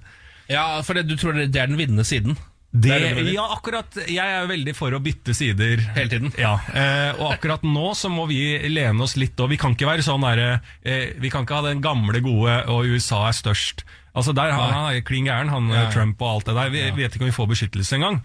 ja, 0.49 0.65
for 0.85 0.97
det, 0.97 1.05
du 1.09 1.15
tror 1.21 1.37
det 1.37 1.51
er 1.53 1.69
den 1.69 1.77
vinnende 1.77 2.05
siden? 2.07 2.37
Det, 2.75 2.95
ja, 3.31 3.45
akkurat. 3.55 3.87
Jeg 4.03 4.19
er 4.19 4.41
jo 4.43 4.49
veldig 4.49 4.73
for 4.75 4.91
å 4.91 4.99
bytte 4.99 5.31
sider. 5.37 5.79
Hele 5.95 6.11
tiden? 6.11 6.33
Ja, 6.35 6.57
eh, 6.75 7.21
og 7.21 7.29
akkurat 7.37 7.63
nå 7.63 7.93
så 7.95 8.09
må 8.11 8.25
vi 8.27 8.57
lene 8.67 9.05
oss 9.05 9.15
litt, 9.15 9.39
og 9.39 9.53
vi 9.53 9.59
kan 9.61 9.77
ikke 9.77 9.87
være 9.87 10.03
sånn 10.03 10.25
derre 10.25 10.57
eh, 10.83 11.13
Vi 11.23 11.31
kan 11.31 11.45
ikke 11.45 11.61
ha 11.61 11.69
den 11.69 11.79
gamle 11.85 12.19
gode, 12.25 12.57
og 12.73 12.89
USA 12.91 13.29
er 13.29 13.37
størst. 13.37 13.85
Altså 14.15 14.35
der 14.35 14.51
Han, 14.51 14.73
han 14.75 14.89
er 14.91 15.05
klin 15.07 15.29
gæren, 15.29 15.53
han 15.53 15.71
Ja, 15.71 15.85
ja. 15.85 15.91
Trump 15.93 16.19
og 16.19 16.33
alt 16.33 16.49
det 16.51 16.57
der. 16.57 16.73
Vi 16.73 16.83
vet 16.99 17.15
ikke 17.15 17.23
om 17.23 17.31
vi 17.31 17.37
får 17.37 17.53
beskyttelse 17.53 17.95
engang. 18.01 18.19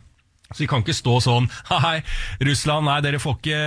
Så 0.51 0.65
vi 0.65 0.67
kan 0.71 0.83
ikke 0.83 0.97
stå 0.97 1.13
sånn 1.23 1.45
Hei, 1.71 2.01
Russland, 2.43 2.89
nei, 2.89 2.97
dere 3.05 3.21
får 3.23 3.37
ikke 3.39 3.59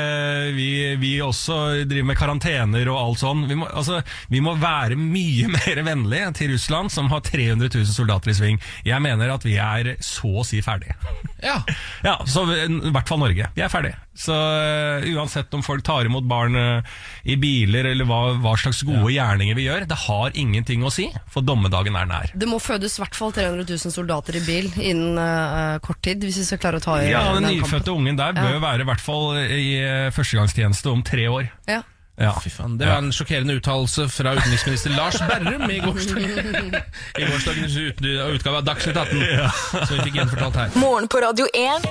Vi, 0.57 0.69
vi 0.99 1.11
også 1.23 1.59
driver 1.87 2.09
med 2.09 2.19
karantener 2.19 2.89
og 2.91 2.99
alt 2.99 3.21
sånn. 3.21 3.45
Vi 3.47 3.55
må, 3.59 3.69
altså, 3.71 4.01
vi 4.31 4.41
må 4.43 4.55
være 4.59 4.97
mye 4.99 5.47
mer 5.57 5.83
vennlige 5.87 6.31
til 6.39 6.53
Russland, 6.53 6.91
som 6.91 7.07
har 7.13 7.23
300 7.25 7.69
000 7.71 7.87
soldater 7.93 8.33
i 8.33 8.37
sving. 8.37 8.59
Jeg 8.87 8.99
mener 9.03 9.31
at 9.31 9.45
vi 9.47 9.55
er 9.61 9.93
så 10.03 10.33
å 10.43 10.45
si 10.47 10.61
ferdige. 10.65 10.97
Ja. 11.43 11.59
Ja, 12.03 12.17
så 12.27 12.43
i 12.51 12.91
hvert 12.91 13.07
fall 13.07 13.21
Norge. 13.21 13.47
Vi 13.55 13.61
er 13.63 13.71
ferdige. 13.71 13.95
Så 14.13 14.33
uh, 14.35 15.05
uansett 15.17 15.53
om 15.57 15.63
folk 15.65 15.81
tar 15.83 16.05
imot 16.05 16.27
barn 16.29 16.53
uh, 16.55 16.97
i 17.25 17.33
biler, 17.41 17.87
eller 17.89 18.05
hva, 18.05 18.19
hva 18.43 18.53
slags 18.61 18.83
gode 18.85 19.09
gjerninger 19.15 19.57
vi 19.57 19.65
gjør, 19.65 19.87
det 19.89 19.97
har 20.05 20.35
ingenting 20.37 20.83
å 20.85 20.91
si, 20.93 21.07
for 21.33 21.41
dommedagen 21.45 21.97
er 21.97 22.05
nær. 22.11 22.33
Det 22.37 22.49
må 22.49 22.59
fødes 22.61 22.99
i 22.99 23.01
hvert 23.01 23.17
fall 23.17 23.33
300 23.33 23.65
000 23.65 23.95
soldater 23.95 24.37
i 24.37 24.43
bil 24.45 24.69
innen 24.77 25.17
uh, 25.17 25.79
kort 25.81 26.03
tid, 26.05 26.21
hvis 26.21 26.37
vi 26.43 26.45
skal 26.51 26.61
klare 26.61 26.81
å 26.81 26.85
ta 26.85 26.99
i 27.01 27.09
Ja, 27.09 27.23
Den 27.33 27.47
den 27.49 27.57
nyfødte 27.57 27.95
ungen 27.95 28.19
der 28.19 28.37
bør 28.37 28.53
Ja. 28.59 28.61
være 28.67 28.85
i 28.85 28.89
hvert 28.91 29.01
fall 29.01 29.25
i 29.41 29.65
førstegangstjeneste 30.13 30.93
om 30.93 31.01
tre 31.03 31.25
år. 31.33 31.49
Ja. 31.69 31.81
Ja. 32.21 32.35
Fy 32.43 32.49
faen, 32.53 32.75
Det 32.77 32.85
var 32.85 32.99
en 33.01 33.09
sjokkerende 33.15 33.55
uttalelse 33.57 34.05
fra 34.13 34.35
utenriksminister 34.37 34.93
Lars 34.93 35.17
Berrum 35.25 35.63
i 35.73 35.79
gårsdagen. 35.81 36.75
Gårsdagens 37.17 37.77
utgave 37.81 38.59
av 38.59 38.67
Dagsnytt 38.67 38.99
18, 39.01 39.23
som 39.87 39.95
vi 39.97 40.03
fikk 40.11 40.19
gjenfortalt 40.21 40.59
her. 40.61 40.75
Morgen 40.77 41.09
på 41.09 41.23
Radio 41.25 41.47
1. 41.57 41.87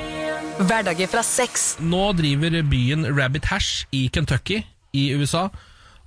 Hverdager 0.62 1.11
fra 1.11 1.24
6. 1.26 1.66
Nå 1.82 2.04
driver 2.20 2.61
byen 2.70 3.08
Rabbit 3.18 3.50
Hash 3.50 3.88
i 3.90 4.04
Kentucky 4.14 4.61
i 4.94 5.08
USA 5.18 5.48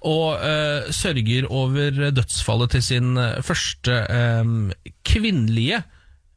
og 0.06 0.38
uh, 0.38 0.86
sørger 0.94 1.48
over 1.50 2.12
dødsfallet 2.14 2.76
til 2.76 2.84
sin 2.86 3.16
eh, 3.18 3.40
første 3.42 3.96
um, 4.44 4.68
kvinnelige 5.08 5.80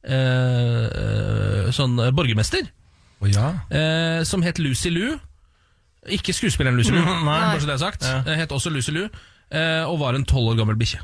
uh, 0.09 1.69
sånn 1.75 1.99
borgermester, 2.17 2.71
Oh, 3.19 3.27
ja. 3.27 3.49
uh, 3.75 4.21
som 4.25 4.45
het 4.47 4.61
Lucy 4.63 4.93
Liu. 4.95 5.17
Ikke 6.15 6.33
skuespilleren 6.37 6.77
Lucy 6.79 6.93
Lou, 6.95 7.03
Nei. 7.05 7.25
bare 7.25 7.61
så 7.61 7.67
det 7.71 7.75
er 7.79 7.83
sagt. 7.83 8.05
Ja. 8.05 8.37
Het 8.43 8.53
også 8.55 8.71
Lucy 8.75 8.91
Liu, 8.95 9.09
eh, 9.51 9.83
og 9.89 9.99
var 10.01 10.15
en 10.19 10.25
tolv 10.29 10.53
år 10.55 10.61
gammel 10.63 10.77
bikkje. 10.81 11.01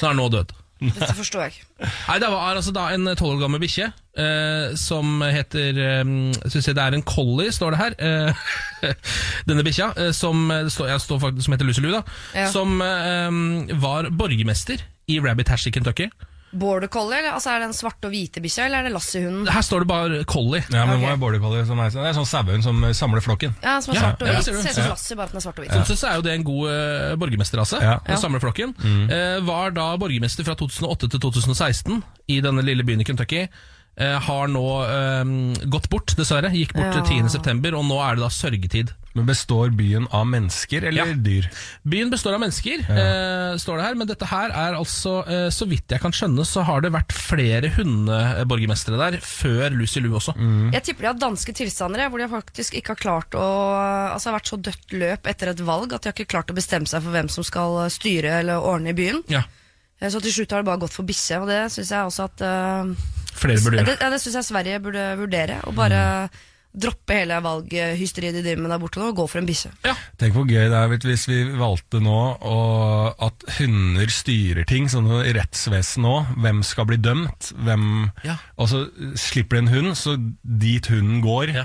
Så 0.00 0.10
er 0.10 0.16
nå 0.18 0.28
død. 0.32 0.52
Dette 0.76 1.14
forstår 1.16 1.40
jeg 1.46 1.52
ikke. 1.54 1.86
Nei, 2.08 2.18
Det 2.20 2.28
var 2.28 2.50
altså 2.58 2.72
da 2.76 2.82
en 2.92 3.08
tolv 3.16 3.38
år 3.38 3.46
gammel 3.46 3.62
bikkje 3.62 3.86
eh, 4.20 4.74
som 4.76 5.22
heter 5.24 5.78
eh, 5.80 6.02
skal 6.50 6.60
vi 6.60 6.74
Det 6.76 6.82
er 6.84 6.96
en 6.98 7.02
collie, 7.08 7.52
står 7.52 7.72
det 7.72 7.78
her. 7.80 7.96
Eh, 7.96 8.92
denne 9.48 9.64
bikkja, 9.64 9.92
eh, 9.96 10.12
som, 10.12 10.50
eh, 10.52 10.68
står, 10.68 11.18
faktisk, 11.22 11.46
som 11.46 11.56
heter 11.56 11.64
Lucy 11.70 11.80
Lou, 11.80 11.94
da. 11.96 12.02
Ja. 12.36 12.50
Som 12.52 12.76
eh, 12.84 13.72
var 13.80 14.10
borgermester 14.12 14.84
i 15.08 15.20
Rabbit 15.20 15.48
Hash 15.48 15.68
i 15.68 15.72
Kentucky. 15.72 16.10
Border 16.58 16.90
collie, 16.92 17.18
eller? 17.20 17.34
Altså, 17.36 17.52
er 17.52 17.62
det 17.62 17.68
den 17.68 17.76
svarte 17.76 18.08
og 18.08 18.14
hvite 18.14 18.42
bikkja, 18.44 18.66
eller 18.66 18.80
er 18.82 18.88
det 18.88 18.92
Lassie-hunden? 18.94 19.48
Her 19.52 19.64
står 19.66 19.84
det 19.84 19.88
bare 19.90 20.20
collie. 20.28 20.62
Ja, 20.72 20.84
men 20.88 20.96
okay. 20.96 21.04
hva 21.04 21.12
er 21.14 21.20
border 21.22 21.42
collie 21.42 21.66
som 21.68 21.80
er? 21.82 21.92
Det 21.94 22.02
er 22.10 22.16
sånn 22.16 22.28
sauehund 22.28 22.66
som 22.66 22.82
samler 22.96 23.24
flokken. 23.24 23.54
Ja, 23.62 23.76
som 23.84 23.94
er 23.94 24.00
Ja, 24.00 24.02
svart 24.08 24.24
og 24.24 24.30
hvit. 24.32 24.44
ser 24.46 24.56
du. 24.56 24.60
Ser 24.62 24.74
ut 24.74 24.80
som 24.80 24.90
Lassie, 24.94 25.18
bare 25.18 25.28
at 25.30 25.36
den 25.36 25.42
er 25.42 25.46
svart 25.46 25.60
og 25.60 25.66
hvit. 25.66 25.76
Sånn 25.76 25.88
sett 25.92 26.02
så 26.02 26.10
er 26.10 26.18
jo 26.20 26.26
det 26.26 26.34
en 26.36 26.46
god 26.46 26.64
uh, 26.72 27.14
borgermesterrase. 27.20 27.80
Ja. 27.84 27.96
Den 28.06 28.20
samler 28.22 28.42
flokken. 28.42 28.74
Eh, 28.86 29.38
var 29.46 29.72
da 29.76 29.88
borgermester 30.00 30.46
fra 30.46 30.56
2008 30.58 31.10
til 31.14 31.22
2016 31.22 32.02
i 32.32 32.40
denne 32.44 32.64
lille 32.66 32.84
byen 32.86 33.02
i 33.02 33.08
Kentucky. 33.08 33.46
Eh, 33.98 34.18
har 34.20 34.48
nå 34.52 34.62
eh, 34.84 35.64
gått 35.72 35.88
bort, 35.88 36.12
dessverre. 36.18 36.50
Gikk 36.52 36.74
bort 36.76 36.92
Ja. 36.98 37.00
10.9., 37.02 37.72
og 37.78 37.84
nå 37.88 37.96
er 38.04 38.16
det 38.18 38.24
da 38.26 38.28
sørgetid. 38.28 38.90
Men 39.16 39.24
består 39.24 39.70
byen 39.72 40.04
av 40.12 40.26
mennesker 40.28 40.84
eller 40.84 41.06
Ja. 41.06 41.14
dyr? 41.16 41.46
Byen 41.88 42.10
består 42.12 42.34
av 42.36 42.40
mennesker, 42.42 42.82
eh, 42.84 43.56
står 43.56 43.78
det 43.78 43.84
her, 43.86 43.94
men 43.94 44.06
dette 44.06 44.26
her 44.28 44.50
er 44.52 44.74
altså, 44.76 45.26
eh, 45.26 45.48
så 45.48 45.64
vidt 45.66 45.88
jeg 45.88 46.02
kan 46.02 46.12
skjønne, 46.12 46.44
så 46.44 46.62
har 46.62 46.82
det 46.82 46.92
vært 46.92 47.12
flere 47.16 47.70
hundeborgermestere 47.72 48.98
der 49.00 49.16
før 49.24 49.70
Lucy 49.72 50.00
Lou 50.04 50.12
også. 50.18 50.34
Jeg 50.74 50.82
tipper 50.84 51.00
de 51.00 51.06
har 51.14 51.14
danske 51.14 51.54
tilstander 51.56 52.10
hvor 52.10 52.18
de 52.20 52.28
faktisk 52.28 52.74
ikke 52.76 52.92
har 52.92 53.00
klart 53.00 53.30
å 53.32 53.46
Altså 54.12 54.30
har 54.30 54.36
vært 54.38 54.52
så 54.52 54.60
dødt 54.60 54.92
løp 54.92 55.26
etter 55.26 55.48
et 55.48 55.60
valg 55.64 55.92
at 55.94 56.02
de 56.02 56.08
har 56.10 56.12
ikke 56.12 56.28
klart 56.28 56.52
å 56.52 56.54
bestemme 56.56 56.86
seg 56.86 57.02
for 57.02 57.10
hvem 57.16 57.28
som 57.32 57.44
skal 57.44 57.88
styre 57.88 58.40
eller 58.42 58.60
ordne 58.60 58.92
i 58.92 58.92
byen. 58.92 59.22
Ja, 59.28 59.44
Eh, 59.98 60.10
Så 60.10 60.20
til 60.20 60.30
slutt 60.30 60.50
har 60.52 60.60
det 60.60 60.66
bare 60.66 60.78
gått 60.84 60.92
for 60.92 61.04
bikkje, 61.08 61.40
og 61.40 61.48
det 61.48 61.72
syns 61.72 61.88
jeg 61.88 62.04
også 62.04 62.24
at 62.24 62.40
eh, 62.44 62.84
flere 63.38 63.62
burde 63.62 63.78
Det, 63.78 63.86
gjøre. 63.86 64.02
ja, 64.02 64.10
det 64.10 64.20
syns 64.24 64.34
jeg 64.40 64.48
Sverige 64.50 64.82
burde 64.84 65.06
vurdere. 65.20 65.60
Og 65.68 65.74
bare 65.78 66.02
droppe 66.76 67.14
hele 67.16 67.38
valghysteriet 67.40 68.34
de 68.36 68.42
driver 68.44 68.60
med 68.66 68.70
der 68.74 68.80
borte 68.82 69.00
nå, 69.00 69.06
og 69.08 69.16
gå 69.16 69.24
for 69.32 69.40
en 69.40 69.46
bikkje. 69.48 69.70
Tenk 70.20 70.34
hvor 70.36 70.44
gøy 70.44 70.66
det 70.68 70.76
er 70.76 70.90
hvis 70.92 71.22
vi 71.30 71.38
valgte 71.56 72.02
nå 72.04 72.16
å, 72.44 72.56
at 73.28 73.46
hunder 73.58 74.12
styrer 74.12 74.66
ting, 74.68 74.90
sånn 74.92 75.08
i 75.22 75.32
rettsvesen 75.38 76.04
nå. 76.04 76.16
Hvem 76.44 76.60
skal 76.68 76.84
bli 76.90 76.98
dømt? 77.00 77.52
Hvem, 77.64 77.86
Ja. 78.28 78.36
Og 78.60 78.68
så 78.68 78.82
slipper 79.16 79.56
de 79.56 79.62
en 79.64 79.72
hund, 79.72 79.96
så 79.96 80.18
dit 80.44 80.86
hunden 80.92 81.22
går, 81.24 81.54
Ja. 81.54 81.64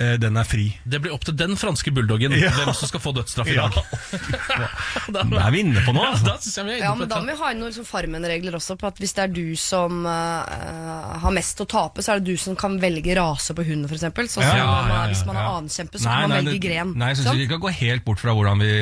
Eh, 0.00 0.16
den 0.20 0.36
er 0.36 0.44
fri. 0.44 0.66
Det 0.84 1.00
blir 1.02 1.12
opp 1.14 1.24
til 1.24 1.34
den 1.36 1.56
franske 1.56 1.92
bulldoggen 1.94 2.32
Ja. 2.36 2.50
hvem 2.52 2.72
som 2.76 2.88
skal 2.90 3.00
få 3.00 3.12
dødsstraff 3.16 3.48
i 3.48 3.54
Ja. 3.56 3.68
dag. 3.68 3.84
Det 5.16 5.22
er 5.40 5.50
vi 5.54 5.60
inne 5.62 5.80
på 5.86 5.92
nå, 5.94 6.02
altså. 6.04 6.34
Ja, 6.66 6.76
Ja, 6.76 6.94
men 6.98 7.08
Da 7.08 7.20
må 7.22 7.30
vi 7.32 7.36
ha 7.40 7.50
inn 7.52 7.60
noen 7.62 7.70
liksom 7.70 7.86
Farmen-regler 7.88 8.56
også, 8.58 8.76
på 8.80 8.86
at 8.90 8.98
hvis 9.00 9.14
det 9.16 9.22
er 9.24 9.32
du 9.32 9.54
som 9.56 10.04
uh, 10.06 11.18
har 11.22 11.32
mest 11.34 11.60
å 11.62 11.66
tape, 11.68 12.02
så 12.04 12.14
er 12.16 12.20
det 12.20 12.32
du 12.34 12.36
som 12.40 12.56
kan 12.58 12.78
velge 12.82 13.14
rase 13.16 13.54
på 13.56 13.64
hunden, 13.66 13.86
f.eks. 13.88 14.02
Sånn 14.06 14.28
som 14.28 14.42
Ja, 14.42 14.56
ja, 14.56 14.88
ja, 14.88 15.02
hvis 15.12 15.24
man 15.28 15.36
er 15.36 15.46
ja. 15.46 15.60
så 15.68 15.86
så 15.86 16.08
kan 16.10 16.28
man 16.28 16.44
velge 16.44 16.60
gren. 16.62 16.92
Nei, 16.96 17.08
jeg 17.12 17.20
syns 17.20 17.28
Sånn? 17.30 17.38
vi 17.44 17.48
kan 17.48 17.60
gå 17.62 17.72
helt 17.80 18.04
bort 18.04 18.20
fra 18.20 18.34
hvordan 18.36 18.60
vi 18.60 18.72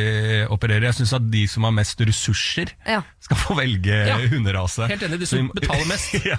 opererer. 0.50 0.88
Jeg 0.90 0.98
syns 1.02 1.12
at 1.18 1.30
de 1.30 1.46
som 1.50 1.64
har 1.68 1.72
mest 1.76 2.00
ressurser, 2.00 2.72
Ja. 2.86 3.02
skal 3.20 3.36
få 3.36 3.56
velge 3.58 4.06
Ja. 4.08 4.16
hunderase. 4.18 4.88
Helt 4.88 5.02
enig, 5.02 5.20
de 5.20 5.26
som 5.26 5.50
betaler 5.54 5.86
mest. 5.86 6.14
ja. 6.32 6.38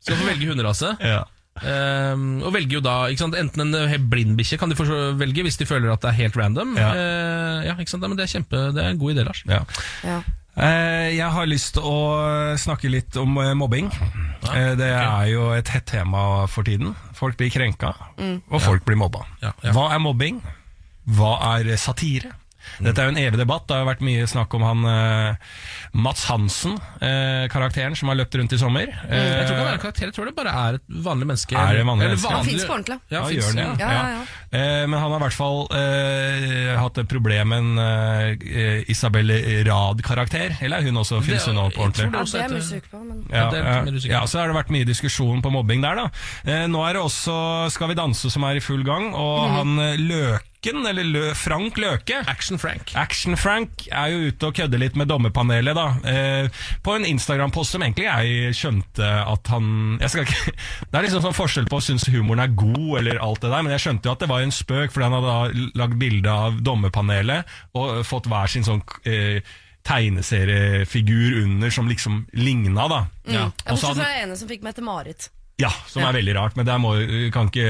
Skal 0.00 0.16
få 0.16 0.26
velge 0.32 0.46
hunderase. 0.52 0.96
ja. 1.00 1.24
Ehm, 1.62 2.42
og 2.42 2.52
velger 2.54 2.78
jo 2.78 2.80
da 2.84 2.96
ikke 3.08 3.18
sant, 3.24 3.34
Enten 3.38 3.60
en 3.66 3.74
eh, 3.74 3.96
blind 3.98 4.36
bikkje 4.38 4.58
kan 4.58 4.68
de 4.70 4.76
velge 5.18 5.42
hvis 5.46 5.56
de 5.58 5.66
føler 5.66 5.90
at 5.92 6.00
det 6.02 6.10
er 6.12 6.18
helt 6.24 6.36
random. 6.36 6.76
Ja. 6.78 6.90
Uh, 6.92 7.64
ja, 7.66 7.74
ikke 7.78 7.90
sant? 7.90 8.02
Men 8.06 8.16
Det 8.16 8.26
er 8.28 8.34
kjempe, 8.38 8.60
det 8.74 8.84
er 8.84 8.90
en 8.90 8.98
god 8.98 9.14
idé, 9.16 9.24
Lars. 9.26 9.42
ja. 9.46 9.62
Ja. 10.04 10.20
Eh, 10.58 11.14
Jeg 11.14 11.30
har 11.30 11.46
lyst 11.46 11.74
til 11.76 11.82
å 11.86 12.56
snakke 12.58 12.90
litt 12.90 13.14
om 13.16 13.36
eh, 13.38 13.52
mobbing. 13.54 13.92
Eh, 14.50 14.74
Det 14.74 14.88
er 14.90 15.26
jo 15.30 15.52
et 15.54 15.68
hett 15.70 15.86
tema 15.86 16.46
for 16.50 16.66
tiden. 16.66 16.96
Folk 17.14 17.36
blir 17.38 17.50
krenka, 17.54 17.92
og 18.50 18.60
folk 18.60 18.84
blir 18.84 18.96
mobba. 18.98 19.22
Ja. 19.42 19.52
Hva 19.70 19.92
er 19.94 20.02
mobbing? 20.02 20.42
Hva 21.06 21.36
er 21.60 21.76
satire? 21.78 22.32
Dette 22.80 22.98
er 23.02 23.08
jo 23.08 23.14
en 23.14 23.20
evig 23.22 23.38
debatt. 23.40 23.66
Det 23.68 23.76
har 23.76 23.86
vært 23.88 24.02
mye 24.06 24.26
snakk 24.30 24.54
om 24.58 24.62
han 24.66 24.84
eh, 24.84 25.34
Mats 25.98 26.24
Hansen, 26.30 26.76
eh, 27.00 27.46
karakteren 27.52 27.96
som 27.98 28.08
har 28.12 28.16
løpt 28.20 28.34
rundt 28.38 28.52
i 28.52 28.58
sommer. 28.60 28.86
Jeg 28.88 29.46
tror 29.48 29.54
ikke 29.54 29.58
han 29.58 29.66
er 29.66 29.68
Eh, 29.68 29.78
en 29.78 29.82
karakter, 29.84 30.06
jeg 30.08 30.14
tror 30.16 30.24
det 30.30 30.34
bare 30.36 30.52
er 30.68 30.78
et 30.78 30.82
vanlig 31.04 31.26
menneske. 31.28 31.56
Er 31.58 31.76
det 31.78 31.84
vanlig 31.86 32.04
Eller 32.06 32.16
menneske? 32.16 32.28
Han 32.28 32.38
vanlig- 32.38 32.50
finnes 32.52 32.66
på 32.68 32.74
ordentlig. 32.76 32.98
Ja, 33.10 33.18
Ja, 33.18 33.24
finnes, 33.28 33.44
gjør 33.44 33.54
den, 33.54 33.64
ja. 33.64 33.74
Ja, 33.78 33.90
ja, 33.92 34.08
ja. 34.18 34.22
Eh, 34.58 34.86
men 34.88 34.98
han 35.00 35.10
har 35.12 35.18
i 35.20 35.22
hvert 35.26 35.36
fall 35.38 35.58
eh, 35.76 36.76
hatt 36.80 36.98
et 36.98 37.08
problem 37.08 37.48
med 37.48 37.58
en 37.58 37.78
eh, 37.78 38.84
Isabel 38.88 39.32
Rad-karakter. 39.68 40.56
Eller 40.62 40.78
er 40.82 40.88
hun 40.88 40.96
også, 41.02 41.20
finnes 41.24 41.44
hun 41.48 41.56
nå 41.58 41.68
på 41.74 41.84
jeg 41.88 41.94
tror 41.98 42.08
ordentlig? 42.08 42.18
Ja, 42.18 42.24
det 42.24 42.42
er 42.42 42.56
jeg 42.56 42.64
usikker 42.64 42.90
på, 42.94 43.02
men 43.04 43.24
Ja, 43.28 43.36
Ja, 43.38 43.50
det 43.50 43.58
er 43.58 43.64
litt 43.64 43.84
mer 43.84 43.92
ja, 43.92 43.98
usikker. 43.98 44.14
ja, 44.14 44.22
så 44.26 44.38
har 44.40 44.48
det 44.52 44.56
vært 44.58 44.72
mye 44.74 44.88
diskusjon 44.88 45.42
på 45.44 45.52
mobbing 45.52 45.82
der, 45.84 45.94
da. 46.02 46.06
Eh, 46.44 46.66
nå 46.70 46.82
er 46.88 46.92
det 46.98 47.02
også 47.02 47.36
Skal 47.72 47.88
vi 47.92 47.94
danse 47.98 48.30
som 48.32 48.44
er 48.48 48.56
i 48.56 48.60
full 48.64 48.82
gang, 48.86 49.12
og 49.14 49.48
han 49.52 49.78
eh, 49.78 49.96
Løken, 50.68 50.86
eller 50.86 51.04
Lø, 51.04 51.34
Frank 51.34 51.78
Løke 51.78 52.20
Action 52.28 52.58
Frank. 52.58 52.92
Action-Frank 52.96 53.88
er 53.90 54.12
jo 54.12 54.30
ute 54.30 54.48
og 54.48 54.56
kødder 54.56 54.80
litt 54.80 54.96
med 54.98 55.08
dommerpanelet, 55.08 55.76
da. 55.76 55.86
Eh, 56.08 56.64
på 56.84 56.94
en 56.96 57.06
Instagram-post 57.08 57.76
som 57.76 57.84
egentlig 57.84 58.08
jeg 58.08 58.56
skjønte 58.56 59.04
at 59.04 59.52
han 59.52 59.98
jeg 60.02 60.12
skal 60.12 60.26
ikke, 60.26 60.56
Det 60.90 60.98
er 60.98 61.06
liksom 61.06 61.24
sånn 61.24 61.36
forskjell 61.36 61.70
på 61.70 61.80
å 61.80 61.84
synes 61.84 62.08
humoren 62.12 62.44
er 62.44 62.52
god, 62.58 62.98
eller 63.02 63.22
alt 63.24 63.42
det 63.44 63.52
der, 63.52 63.64
men 63.64 63.74
jeg 63.76 63.86
skjønte 63.86 64.08
jo 64.08 64.16
at 64.16 64.24
det 64.24 64.30
var 64.30 64.44
en 64.44 64.54
spøk, 64.54 64.92
fordi 64.92 65.08
han 65.08 65.16
hadde 65.18 65.70
lagd 65.78 65.96
bilde 66.00 66.36
av 66.48 66.60
dommerpanelet 66.64 67.56
og 67.78 68.04
fått 68.08 68.28
hver 68.30 68.52
sin 68.52 68.66
sånn 68.66 68.84
eh, 69.08 69.40
tegneseriefigur 69.88 71.42
under 71.44 71.72
som 71.72 71.88
liksom 71.88 72.26
ligna, 72.36 72.88
da. 72.90 73.02
ja. 73.24 73.48
Og 73.48 73.78
så 73.78 73.92
Bortsett 73.94 74.02
fra 74.02 74.04
den 74.04 74.24
ene 74.26 74.36
som 74.40 74.50
fikk 74.50 74.66
meg 74.66 74.76
til 74.76 74.84
Marit. 74.88 75.30
Ja, 75.58 75.70
som 75.90 76.02
Ja. 76.02 76.08
er 76.10 76.14
veldig 76.20 76.34
rart, 76.36 76.54
men 76.56 76.66
der 76.68 76.78
må 76.78 76.92
vi 77.00 77.30
kan 77.34 77.48
ikke 77.50 77.64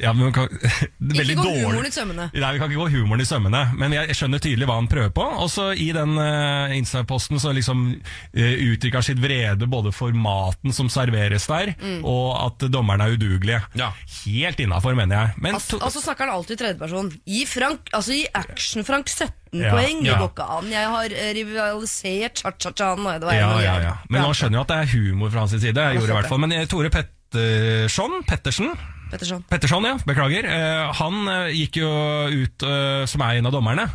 ja, 0.00 0.12
vi 0.16 0.30
kan, 0.32 0.48
Ikke 1.12 1.34
gå 1.36 1.42
dårlig. 1.44 1.64
humoren 1.66 1.86
i 1.86 1.92
sømmene. 1.92 2.28
Nei, 2.32 2.52
vi 2.54 2.58
kan 2.62 2.70
ikke 2.72 2.80
gå 2.80 2.86
humoren 2.94 3.20
i 3.20 3.26
sømmene, 3.28 3.60
men 3.76 3.92
jeg 3.92 4.16
skjønner 4.16 4.40
tydelig 4.40 4.68
hva 4.70 4.78
han 4.80 4.88
prøver 4.88 5.12
på. 5.12 5.26
Også 5.44 5.66
i 5.76 5.90
den 5.92 6.16
uh, 6.16 6.72
Insta-posten 6.76 7.38
så 7.42 7.52
liksom 7.56 7.82
uh, 7.98 8.54
uttrykker 8.72 8.98
han 9.02 9.06
sitt 9.10 9.20
vrede 9.20 9.68
både 9.68 9.92
for 9.92 10.16
maten 10.16 10.72
som 10.72 10.88
serveres 10.88 11.46
der, 11.50 11.74
Mm. 11.78 12.00
og 12.08 12.32
at 12.46 12.64
dommerne 12.72 13.04
er 13.04 13.14
udugelige. 13.18 13.60
Ja. 13.78 13.90
Helt 14.24 14.58
innafor, 14.64 14.94
mener 14.96 15.16
jeg. 15.20 15.34
Men 15.44 15.54
Altså, 15.58 15.76
to, 15.76 15.84
altså 15.84 16.00
snakker 16.02 16.26
han 16.26 16.34
alltid 16.34 16.56
i 16.56 16.62
tredjeperson. 16.64 17.12
Gi 17.28 17.44
Frank, 17.46 17.90
altså 17.92 18.12
gi 18.16 18.24
Action-Frank 18.34 19.08
17 19.12 19.34
Ja, 19.62 19.70
poeng, 19.72 20.02
det 20.04 20.10
ja. 20.10 20.18
går 20.20 20.28
ikke 20.32 20.46
an. 20.58 20.66
Jeg 20.72 20.88
har 20.92 21.12
eh, 21.16 21.30
rivalisert 21.38 22.42
cha-cha-chaen. 22.42 23.00
og 23.06 23.20
det 23.20 23.26
var 23.28 23.32
en 23.32 23.40
ja, 23.40 23.60
ja, 23.64 23.76
ja. 23.86 23.94
Men 24.12 24.22
man 24.26 24.34
skjønner 24.36 24.58
jo 24.60 24.64
at 24.66 24.72
det 24.72 24.80
er 24.82 24.90
humor 24.92 25.30
fra 25.32 25.44
hans 25.46 25.54
side. 25.56 25.72
Jeg 25.72 25.96
gjorde 26.00 26.12
i 26.12 26.16
hvert 26.18 26.28
fall. 26.28 26.42
Men 26.44 26.52
eh, 26.52 26.66
Tore 26.68 26.90
Petterson, 27.32 28.22
Pettersen 28.28 28.72
Petterson. 29.10 29.44
Petterson, 29.48 29.84
ja, 29.84 29.98
beklager. 30.04 30.44
Eh, 30.44 30.90
han 31.00 31.28
eh, 31.28 31.54
gikk 31.62 31.80
jo 31.80 31.88
ut 32.28 32.66
eh, 32.66 33.06
som 33.08 33.24
er 33.24 33.38
en 33.38 33.48
av 33.48 33.56
dommerne. 33.56 33.88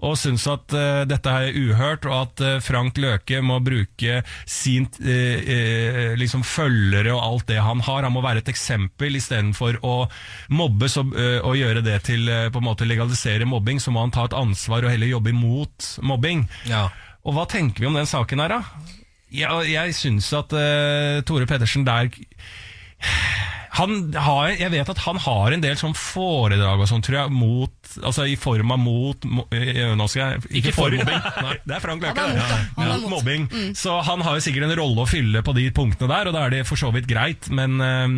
Og 0.00 0.14
syns 0.16 0.46
at 0.48 0.72
dette 1.04 1.28
er 1.28 1.52
uhørt, 1.52 2.06
og 2.08 2.14
at 2.16 2.62
Frank 2.64 2.96
Løke 2.96 3.42
må 3.44 3.58
bruke 3.60 4.22
sin 4.48 4.86
liksom 4.96 6.40
følgere 6.40 7.12
og 7.12 7.20
alt 7.20 7.50
det 7.50 7.58
han 7.60 7.82
har. 7.84 8.06
Han 8.06 8.14
må 8.14 8.22
være 8.24 8.40
et 8.40 8.48
eksempel 8.48 9.18
istedenfor 9.18 9.76
å 9.84 10.06
mobbe 10.56 10.88
så, 10.88 11.04
eh, 11.04 11.44
og 11.44 11.58
gjøre 11.60 11.84
det 11.84 11.98
til 12.08 12.32
på 12.48 12.62
en 12.62 12.68
måte 12.70 12.88
legalisere 12.88 13.44
mobbing. 13.44 13.76
Så 13.76 13.92
må 13.92 14.00
han 14.00 14.14
ta 14.16 14.24
et 14.24 14.38
ansvar 14.40 14.88
og 14.88 14.94
heller 14.94 15.12
jobbe 15.12 15.34
imot 15.34 15.90
mobbing. 16.00 16.46
Ja. 16.72 16.86
Og 17.20 17.36
hva 17.36 17.44
tenker 17.52 17.84
vi 17.84 17.92
om 17.92 18.00
den 18.00 18.08
saken 18.08 18.40
her, 18.40 18.56
da? 18.56 18.96
Ja, 19.36 19.60
jeg 19.68 19.92
syns 20.00 20.32
at 20.32 20.56
uh, 20.56 21.20
Tore 21.28 21.44
Pettersen 21.46 21.84
der 21.84 22.08
har, 23.80 24.50
jeg 24.58 24.70
vet 24.72 24.88
at 24.92 25.02
han 25.06 25.20
har 25.24 25.54
en 25.54 25.62
del 25.62 25.76
sånn 25.78 25.94
foredrag 25.96 26.82
og 26.82 26.88
sånn, 26.90 27.04
tror 27.04 27.22
jeg, 27.22 27.32
mot 27.32 27.72
Altså 28.06 28.26
i 28.28 28.36
form 28.38 28.70
av 28.74 28.78
mot 28.78 29.24
mo, 29.26 29.46
eh, 29.54 29.80
Nå 29.96 30.06
skal 30.10 30.36
jeg 30.36 30.60
Ikke 30.60 30.74
for 30.76 30.94
mobbing. 30.94 31.22
Nei, 31.46 31.54
det 31.64 31.76
er 31.76 31.82
Frank 31.82 32.04
Løke. 32.04 32.26
Han 32.26 32.36
er 32.36 32.38
mot, 32.38 32.50
det. 32.50 32.60
ja. 32.60 32.84
er 32.84 32.90
Mot 32.92 33.14
mobbing. 33.16 33.46
Mm. 33.50 33.70
Så 33.78 33.96
han 34.06 34.22
har 34.26 34.36
jo 34.36 34.44
sikkert 34.44 34.68
en 34.68 34.76
rolle 34.78 35.04
å 35.04 35.10
fylle 35.10 35.42
på 35.46 35.54
de 35.56 35.66
punktene 35.74 36.10
der, 36.10 36.30
og 36.30 36.36
da 36.36 36.44
er 36.46 36.54
det 36.54 36.64
for 36.68 36.80
så 36.80 36.92
vidt 36.94 37.08
greit, 37.10 37.48
men 37.54 37.80
eh, 37.82 38.16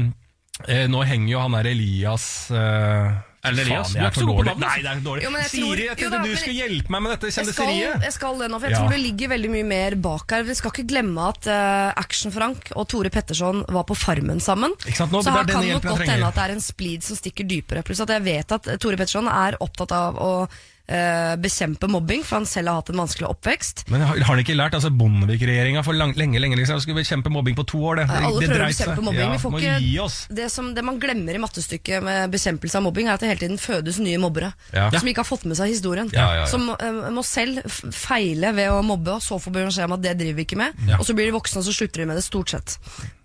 eh, 0.66 0.87
nå 0.90 1.05
henger 1.09 1.37
jo 1.37 1.45
han 1.45 1.57
der 1.57 1.71
Elias 1.73 2.27
eh, 2.53 3.12
Er 3.42 3.57
det 3.57 3.64
Elias? 3.66 3.88
Faen, 3.90 3.98
Du 3.98 4.07
er 4.07 4.11
ikke 4.12 4.20
så 4.22 4.26
god 4.28 4.37
på 4.38 4.44
navn, 4.46 4.61
Nei, 4.62 4.74
det 4.85 4.90
er 4.92 5.00
dårlig. 5.02 5.22
Jo, 5.24 5.31
men 5.35 5.40
jeg 5.42 5.50
tror- 5.50 5.72
Siri, 5.74 5.83
jeg 5.83 5.88
jo 5.88 5.94
tenkte 5.98 6.11
da, 6.12 6.22
du 6.22 6.28
men- 6.28 6.37
skulle 6.38 6.61
hjelpe 6.62 6.90
meg 6.94 7.02
med 7.02 7.11
dette 7.12 7.26
Jeg 7.26 7.33
skal, 7.33 7.42
kjendiseriet. 7.66 8.02
jeg 8.07 8.12
skal 8.12 8.38
det 8.38 8.50
nå, 8.52 8.61
for 8.61 8.66
jeg 8.68 8.70
Ja. 8.72 8.78
tror 8.78 8.90
det 8.94 9.00
ligger 9.02 9.28
veldig 9.35 9.50
mye 9.50 9.64
mer 9.66 9.90
bak 9.96 10.31
her. 10.31 10.42
Vi 10.44 10.55
skal 10.55 10.70
ikke 10.70 10.87
glemme 10.87 11.28
at 11.28 11.46
eh, 11.50 11.92
Action-Frank 11.96 12.72
og 12.76 12.88
Tore 12.88 13.11
Petterson 13.11 13.64
var 13.68 13.83
på 13.83 13.96
Farmen 13.98 14.38
sammen. 14.40 14.70
Ikke 14.87 14.94
sant? 14.96 15.11
Nå, 15.11 15.18
så 15.18 15.24
det 15.24 15.26
er 15.26 15.33
her 15.33 15.42
denne 15.42 15.52
kan 15.52 15.62
det 15.62 15.72
nok 15.74 15.83
jeg 15.83 15.90
godt 15.90 15.98
trenger. 15.98 16.12
hende 16.12 16.26
at 16.28 16.35
det 16.35 16.44
er 16.46 16.52
en 16.52 16.61
splid 16.61 17.02
som 17.02 17.16
stikker 17.16 17.44
dypere. 17.48 17.83
Pluss 17.83 18.00
at 18.00 18.09
jeg 18.14 18.22
vet 18.22 18.52
at 18.52 18.62
Tore 18.78 18.96
Petterson 18.96 19.26
er 19.26 19.57
opptatt 19.61 19.90
av 19.90 20.14
å 20.22 20.48
eh, 20.88 21.35
bekjempe 21.40 21.88
mobbing, 21.90 22.23
for 22.27 22.40
han 22.40 22.47
selv 22.49 22.71
har 22.71 22.81
hatt 22.81 22.90
en 22.92 23.01
vanskelig 23.03 23.29
oppvekst. 23.29 23.85
Men 23.92 24.05
har, 24.05 24.18
har 24.18 24.35
han 24.35 24.42
ikke 24.42 24.57
lært? 24.57 24.77
altså 24.77 24.90
Bondevik-regjeringa 24.97 25.83
for 25.87 25.97
lang, 25.97 26.14
lenge 26.18 26.40
lenge 26.42 26.57
liksom, 26.59 26.81
skulle 26.83 27.03
bekjempe 27.03 27.33
mobbing 27.33 27.57
på 27.59 27.64
to 27.68 27.83
år. 27.90 28.01
Det, 28.03 28.07
Alle 28.11 28.40
det 28.40 28.51
prøver 28.51 28.64
å 28.64 28.71
bekjempe 28.71 29.05
mobbing. 29.07 29.23
Ja, 29.23 29.33
Vi 29.33 29.42
får 29.42 29.59
ikke, 29.61 30.07
det, 30.40 30.49
som, 30.55 30.71
det 30.77 30.87
man 30.87 31.01
glemmer 31.03 31.38
i 31.38 31.42
mattestykket 31.42 32.07
med 32.07 32.33
bekjempelse 32.33 32.81
av 32.81 32.87
mobbing, 32.87 33.11
er 33.11 33.16
at 33.16 33.25
det 33.25 33.33
hele 33.33 33.45
tiden 33.45 33.61
fødes 33.62 34.01
nye 34.03 34.23
mobbere. 34.23 34.53
Ja. 34.73 34.88
Som 34.95 35.12
ikke 35.12 35.25
har 35.25 35.29
fått 35.29 35.47
med 35.49 35.59
seg 35.61 35.73
historien. 35.75 36.11
Ja. 36.14 36.47
Som 36.51 36.71
uh, 36.73 37.11
må 37.12 37.25
selv 37.27 37.62
feile 37.92 38.55
ved 38.57 38.73
å 38.73 38.81
mobbe, 38.87 39.18
og 39.18 39.25
så 39.25 39.38
får 39.42 39.59
beskjed 39.59 39.90
om 39.90 39.99
at 39.99 40.05
det 40.05 40.16
driver 40.21 40.40
vi 40.40 40.49
ikke 40.49 40.61
med. 40.61 40.83
Og 40.99 41.07
så 41.07 41.16
blir 41.16 41.31
de 41.31 41.37
voksne, 41.37 41.62
og 41.62 41.68
så 41.68 41.77
slutter 41.77 42.03
de 42.03 42.11
med 42.11 42.18
det, 42.18 42.27
stort 42.27 42.55
sett. 42.55 42.79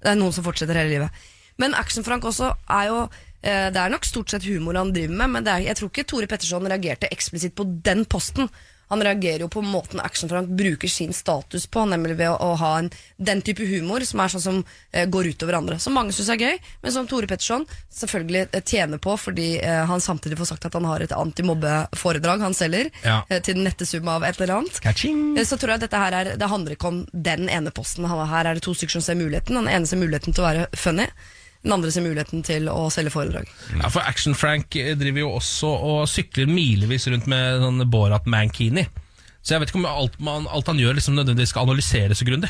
Det 0.03 0.13
er 0.13 0.19
noen 0.19 0.35
som 0.35 0.45
fortsetter 0.45 0.77
hele 0.77 0.93
livet. 0.97 1.25
Men 1.57 1.73
Action-Frank 1.73 2.25
også 2.29 2.51
er 2.69 2.89
jo 2.91 2.99
Det 3.41 3.77
er 3.79 3.91
nok 3.93 4.03
stort 4.07 4.31
sett 4.33 4.43
humor 4.49 4.75
han 4.79 4.89
driver 4.95 5.13
med, 5.19 5.29
men 5.35 5.43
det 5.45 5.51
er, 5.53 5.67
jeg 5.69 5.77
tror 5.79 5.91
ikke 5.93 6.07
Tore 6.09 6.27
Petterson 6.27 6.65
reagerte 6.67 7.07
eksplisitt 7.13 7.53
på 7.55 7.63
den 7.85 8.03
posten. 8.09 8.49
Han 8.89 9.01
reagerer 9.03 9.43
jo 9.43 9.49
på 9.51 9.59
måten 9.61 9.99
Action-Frank 9.99 10.47
bruker 10.55 10.87
sin 10.87 11.11
status 11.13 11.65
på, 11.67 11.81
nemlig 11.91 12.15
ved 12.21 12.29
å, 12.31 12.37
å 12.39 12.53
ha 12.55 12.69
en, 12.79 12.87
den 13.19 13.41
type 13.43 13.65
humor 13.67 13.99
som 14.07 14.21
er 14.23 14.31
sånn 14.31 14.43
som 14.45 14.59
eh, 14.95 15.03
går 15.11 15.27
utover 15.33 15.57
andre. 15.59 15.75
Som 15.83 15.97
mange 15.99 16.15
syns 16.15 16.29
er 16.31 16.39
gøy, 16.39 16.55
men 16.85 16.93
som 16.95 17.07
Tore 17.11 17.27
Petterson 17.27 17.65
selvfølgelig 17.91 18.45
eh, 18.55 18.63
tjener 18.63 19.01
på 19.03 19.17
fordi 19.19 19.49
eh, 19.59 19.81
han 19.91 19.99
samtidig 20.03 20.39
får 20.39 20.49
sagt 20.53 20.69
at 20.69 20.77
han 20.79 20.87
har 20.87 21.03
et 21.03 21.11
antimobbeforedrag 21.11 22.39
han 22.47 22.55
selger, 22.55 22.89
Ja. 23.03 23.21
eh, 23.29 23.41
til 23.43 23.55
den 23.59 23.67
nette 23.67 23.85
sum 23.85 24.07
av 24.07 24.23
et 24.23 24.39
eller 24.39 24.55
annet. 24.61 24.79
Eh, 25.37 25.43
Så 25.43 25.57
tror 25.59 25.75
jeg 25.75 25.83
dette 25.83 25.97
her 26.05 26.13
er, 26.21 26.31
det 26.39 26.47
handler 26.51 26.77
ikke 26.77 26.87
om 26.87 27.03
den 27.11 27.49
ene 27.49 27.71
posten. 27.75 28.07
Her 28.07 28.45
er 28.45 28.53
det 28.55 28.63
to 28.63 28.73
stykker 28.73 28.97
som 28.97 29.01
ser 29.03 29.19
muligheten. 29.19 29.55
Den 29.59 29.67
ene 29.67 29.85
ser 29.87 29.99
muligheten 29.99 30.33
til 30.33 30.43
å 30.43 30.47
være 30.47 30.67
funny. 30.79 31.07
Den 31.67 31.75
andre 31.75 31.91
ser 31.91 32.05
muligheten 32.05 32.45
til 32.47 32.69
å 32.71 32.87
selge 32.93 33.11
foredrag. 33.11 33.49
Ja, 33.75 33.89
for 33.91 34.07
Action-Frank 34.07 34.77
eh, 34.79 34.93
driver 34.99 35.25
jo 35.25 35.33
også 35.35 35.73
og 35.89 36.05
sykler 36.07 36.47
milevis 36.47 37.09
rundt 37.11 37.27
med 37.27 37.59
sånn 37.65 37.83
Borat 37.91 38.29
Mankini. 38.29 38.87
Så 39.47 39.53
jeg 39.55 39.61
vet 39.63 39.69
ikke 39.71 39.79
om 39.79 39.85
alt, 39.87 40.15
man, 40.19 40.47
alt 40.51 40.67
han 40.67 40.79
gjør 40.79 40.97
liksom 40.97 41.15
nødvendigvis 41.15 41.53
skal 41.53 41.69
analyseres 41.69 42.19
så 42.19 42.25
grundig. 42.27 42.49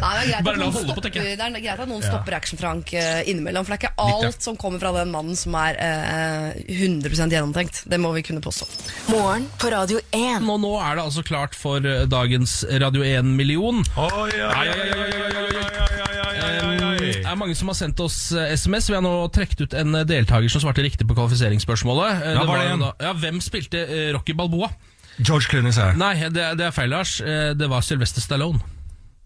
Nei, 0.00 0.10
det, 0.16 0.24
er 0.24 0.28
greit 0.28 0.44
Bare 0.44 0.52
at 0.52 0.60
la 0.60 0.66
noen 0.66 0.74
holde 0.74 0.96
på, 0.96 1.04
tenker 1.06 1.22
stopper, 1.22 1.30
jeg. 1.30 1.38
det 1.40 1.46
er 1.46 1.64
greit 1.64 1.80
at 1.84 1.88
noen 1.88 2.04
stopper 2.04 2.36
Action-Frank 2.36 2.92
eh, 3.00 3.20
innimellom. 3.32 3.64
For 3.64 3.72
det 3.72 3.78
er 3.78 3.82
ikke 3.86 4.08
alt 4.20 4.44
som 4.44 4.58
kommer 4.60 4.82
fra 4.82 4.92
den 4.98 5.14
mannen 5.14 5.38
som 5.40 5.56
er 5.56 5.80
eh, 5.80 6.60
100% 6.84 7.32
gjennomtenkt. 7.32 7.82
Det 7.88 8.00
må 8.00 8.12
vi 8.16 8.24
kunne 8.28 8.44
påstå. 8.44 8.68
Morgen 9.08 9.48
på 9.60 9.72
Radio 9.72 10.02
1. 10.10 10.44
Nå, 10.44 10.58
nå 10.60 10.74
er 10.84 11.00
det 11.00 11.06
altså 11.06 11.24
klart 11.24 11.56
for 11.56 11.80
eh, 11.80 12.04
dagens 12.12 12.60
Radio 12.84 13.06
1-million. 13.06 13.80
Oh, 13.96 14.28
ja, 14.36 14.52
ja, 14.52 14.76
ja, 14.76 14.84
ja, 14.84 15.08
ja, 15.08 15.32
ja, 15.32 15.48
oi, 15.48 15.88
oi. 15.96 15.99
Det 17.18 17.26
er 17.26 17.38
mange 17.40 17.54
som 17.58 17.68
har 17.72 17.76
sendt 17.78 18.00
oss 18.04 18.18
eh, 18.32 18.52
SMS. 18.56 18.88
Vi 18.90 18.94
har 18.96 19.02
nå 19.04 19.12
trukket 19.34 19.60
ut 19.66 19.74
en 19.80 19.94
eh, 20.00 20.04
deltaker 20.08 20.48
som 20.52 20.62
svarte 20.64 20.82
riktig 20.84 21.06
på 21.08 21.16
kvalifiseringsspørsmålet. 21.18 22.22
Eh, 22.24 22.34
Ja, 22.38 22.44
var 22.48 22.58
det 22.62 22.70
en? 22.74 22.84
ja, 23.00 23.12
hvem 23.12 23.40
spilte 23.44 23.82
eh, 23.86 24.10
Rocky 24.16 24.32
Balboa? 24.38 24.70
George 25.20 25.50
Clooney, 25.50 25.72
sa 25.76 25.90
jeg. 25.90 25.98
Nei, 26.00 26.14
det, 26.32 26.46
det 26.60 26.66
er 26.70 26.70
feil, 26.76 26.88
Lars. 26.94 27.18
Eh, 27.20 27.50
Det 27.58 27.68
var 27.70 27.80
Sylvester 27.84 28.20
Stallone. 28.24 28.60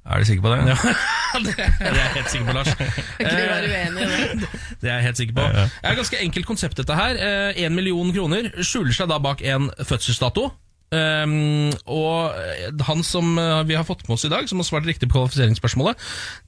Er 0.05 0.20
du 0.20 0.24
sikker 0.28 0.43
på 0.45 0.51
det? 0.53 0.59
det 1.47 1.55
er 1.89 1.95
jeg 1.97 2.11
helt 2.18 2.30
sikker 2.32 2.47
på, 2.51 2.53
Lars. 2.53 2.72
Jeg 3.20 3.30
vi 3.30 3.47
være 3.49 3.64
i 3.64 3.70
det? 3.70 4.49
Det 4.82 4.91
er 4.91 4.99
jeg 4.99 5.05
helt 5.07 5.16
sikker 5.16 5.35
på. 5.39 5.47
Det 5.55 5.62
er 5.82 5.95
et 5.95 5.97
ganske 5.97 6.18
enkelt 6.20 6.47
konsept, 6.47 6.76
dette 6.76 6.97
her. 6.99 7.16
Én 7.57 7.72
million 7.72 8.11
kroner 8.12 8.51
skjuler 8.61 8.93
seg 8.93 9.09
da 9.09 9.16
bak 9.24 9.41
en 9.49 9.70
fødselsdato. 9.80 10.51
Um, 10.93 11.72
og 11.91 12.37
eh, 12.39 12.68
han 12.87 13.01
som 13.03 13.39
eh, 13.41 13.62
vi 13.66 13.74
har 13.74 13.87
fått 13.89 14.05
med 14.07 14.14
oss 14.14 14.26
i 14.28 14.30
dag, 14.30 14.47
som 14.47 14.61
har 14.61 14.68
svart 14.68 14.87
riktig 14.87 15.09
på 15.09 15.16
kvalifiseringsspørsmålet, 15.16 15.99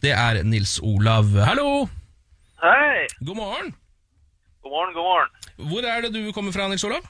det 0.05 0.13
er 0.15 0.43
Nils 0.47 0.77
Olav. 0.85 1.33
Hallo! 1.49 1.89
Hei! 2.63 3.09
God 3.25 3.41
morgen! 3.41 3.75
God 4.63 4.75
morgen, 4.75 4.95
god 4.95 5.07
morgen. 5.09 5.35
Hvor 5.71 5.89
er 5.89 6.05
det 6.05 6.13
du 6.15 6.33
kommer 6.37 6.55
fra, 6.55 6.69
Nils 6.71 6.85
Olav? 6.87 7.05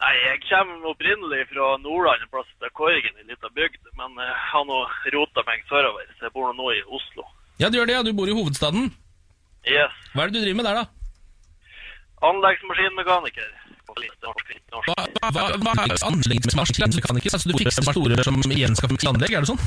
Nei, 0.00 0.14
jeg 0.24 0.38
kommer 0.48 0.92
opprinnelig 0.94 1.42
fra 1.50 1.74
Nordland, 1.84 2.22
en 2.24 2.32
plass 2.32 2.48
til 2.56 2.72
Korgen, 2.76 3.16
en 3.20 3.28
liten 3.28 3.52
bygd. 3.56 3.82
Men 4.00 4.16
jeg 4.16 4.36
har 4.52 4.64
nå 4.64 4.78
rota 5.14 5.44
meg 5.48 5.66
sørover, 5.68 6.06
så 6.16 6.28
jeg 6.28 6.34
bor 6.36 6.54
nå 6.56 6.70
i 6.72 6.80
Oslo. 6.88 7.26
Ja, 7.60 7.68
du 7.68 7.76
gjør 7.76 7.90
det, 7.90 7.98
ja. 7.98 8.04
Du 8.06 8.16
bor 8.16 8.28
i 8.28 8.36
hovedstaden. 8.36 8.88
Yes. 9.68 9.92
Hva 10.14 10.24
er 10.24 10.32
det 10.32 10.40
du 10.40 10.46
driver 10.46 10.60
med 10.62 10.68
der, 10.70 10.80
da? 10.80 10.86
Anleggsmaskinmekaniker. 12.30 13.50
Hva, 13.96 14.94
er 15.04 15.32
hva, 15.34 15.44
hva 15.60 15.72
er 15.84 15.96
anleggsmekaniker? 16.06 17.34
Altså, 17.34 17.48
du 17.50 17.56
fikser 17.58 17.84
motorer 17.86 18.22
som 18.26 18.38
igjen 18.50 18.76
skal 18.78 18.92
fikse 18.92 19.08
anlegg, 19.10 19.34
er 19.34 19.44
det 19.44 19.50
sånn? 19.50 19.60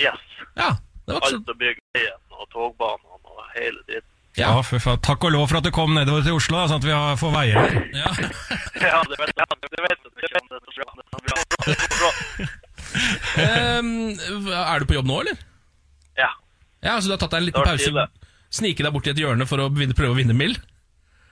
Yes. 0.00 0.22
Ja, 0.56 0.70
det 1.06 1.16
var 1.18 1.26
Alt 1.28 1.52
å 1.52 1.54
bygge 1.60 1.80
veien 1.96 2.18
og 2.38 2.48
togbanene 2.52 3.20
og 3.22 3.44
hele 3.56 3.78
dritten. 3.88 4.08
Ja, 4.40 4.54
for 4.64 4.80
faen. 4.80 5.00
Takk 5.04 5.26
og 5.28 5.34
lov 5.34 5.50
for 5.50 5.60
at 5.60 5.66
du 5.66 5.70
kom 5.76 5.92
nedover 5.92 6.22
til 6.24 6.38
Oslo, 6.38 6.62
sånn 6.70 6.80
at 6.80 6.86
vi 6.88 6.92
har- 6.96 7.18
får 7.20 7.32
veier 7.34 7.58
her. 7.60 7.72
ja. 7.92 8.08
Ja, 8.88 9.02
det 9.04 9.18
vet 9.20 9.34
jeg. 9.36 9.46
Det 9.62 9.82
vet 9.84 9.98
jeg 9.98 10.30
ikke 10.30 10.40
om 10.40 10.46
det 10.48 10.56
er 10.56 10.62
så 10.64 10.72
bra. 10.80 10.88
Er 11.68 11.76
så 11.76 11.96
bra. 12.00 12.10
Ehm, 13.42 13.90
Er 14.52 14.80
du 14.80 14.86
på 14.88 14.96
jobb 14.98 15.06
nå, 15.08 15.20
eller? 15.22 15.36
Ja. 16.18 16.30
Ja, 16.82 16.96
så 17.00 17.06
du 17.10 17.14
har 17.14 17.20
tatt 17.22 17.30
deg 17.36 17.42
en 17.42 17.48
liten 17.50 17.64
pause? 17.68 18.06
Snike 18.52 18.84
deg 18.84 18.92
bort 18.92 19.06
i 19.08 19.12
et 19.14 19.20
hjørne 19.22 19.46
for 19.48 19.58
å 19.64 19.68
prøve 19.72 20.12
å 20.12 20.18
vinne 20.18 20.34
mild? 20.36 20.58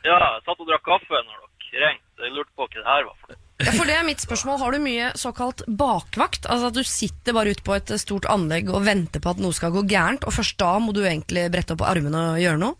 Ja, 0.04 0.16
jeg 0.16 0.44
satt 0.46 0.60
og 0.62 0.68
drakk 0.68 0.84
kaffe 0.86 1.18
når 1.24 1.40
dere 1.72 1.90
ringte. 1.90 2.06
Jeg 2.20 2.32
lurte 2.36 2.52
på 2.56 2.66
hva 2.66 2.74
det 2.74 2.84
her 2.86 3.04
var 3.08 3.16
for 3.20 3.32
noe. 3.32 3.38
Ja, 3.60 3.72
for 3.76 3.84
det 3.84 3.94
er 3.98 4.04
mitt 4.08 4.22
spørsmål. 4.22 4.58
Har 4.62 4.72
du 4.72 4.78
mye 4.80 5.10
såkalt 5.20 5.62
bakvakt? 5.68 6.46
Altså 6.48 6.70
at 6.70 6.76
du 6.78 6.82
sitter 6.88 7.34
bare 7.36 7.52
ute 7.52 7.62
på 7.66 7.74
et 7.76 7.90
stort 8.00 8.24
anlegg 8.32 8.70
og 8.72 8.84
venter 8.86 9.20
på 9.20 9.30
at 9.34 9.40
noe 9.42 9.52
skal 9.52 9.72
gå 9.74 9.82
gærent, 9.90 10.24
og 10.24 10.32
først 10.32 10.56
da 10.62 10.70
må 10.80 10.94
du 10.96 11.02
egentlig 11.04 11.44
brette 11.52 11.76
opp 11.76 11.84
armene 11.84 12.22
og 12.34 12.40
gjøre 12.40 12.60
noe? 12.62 12.76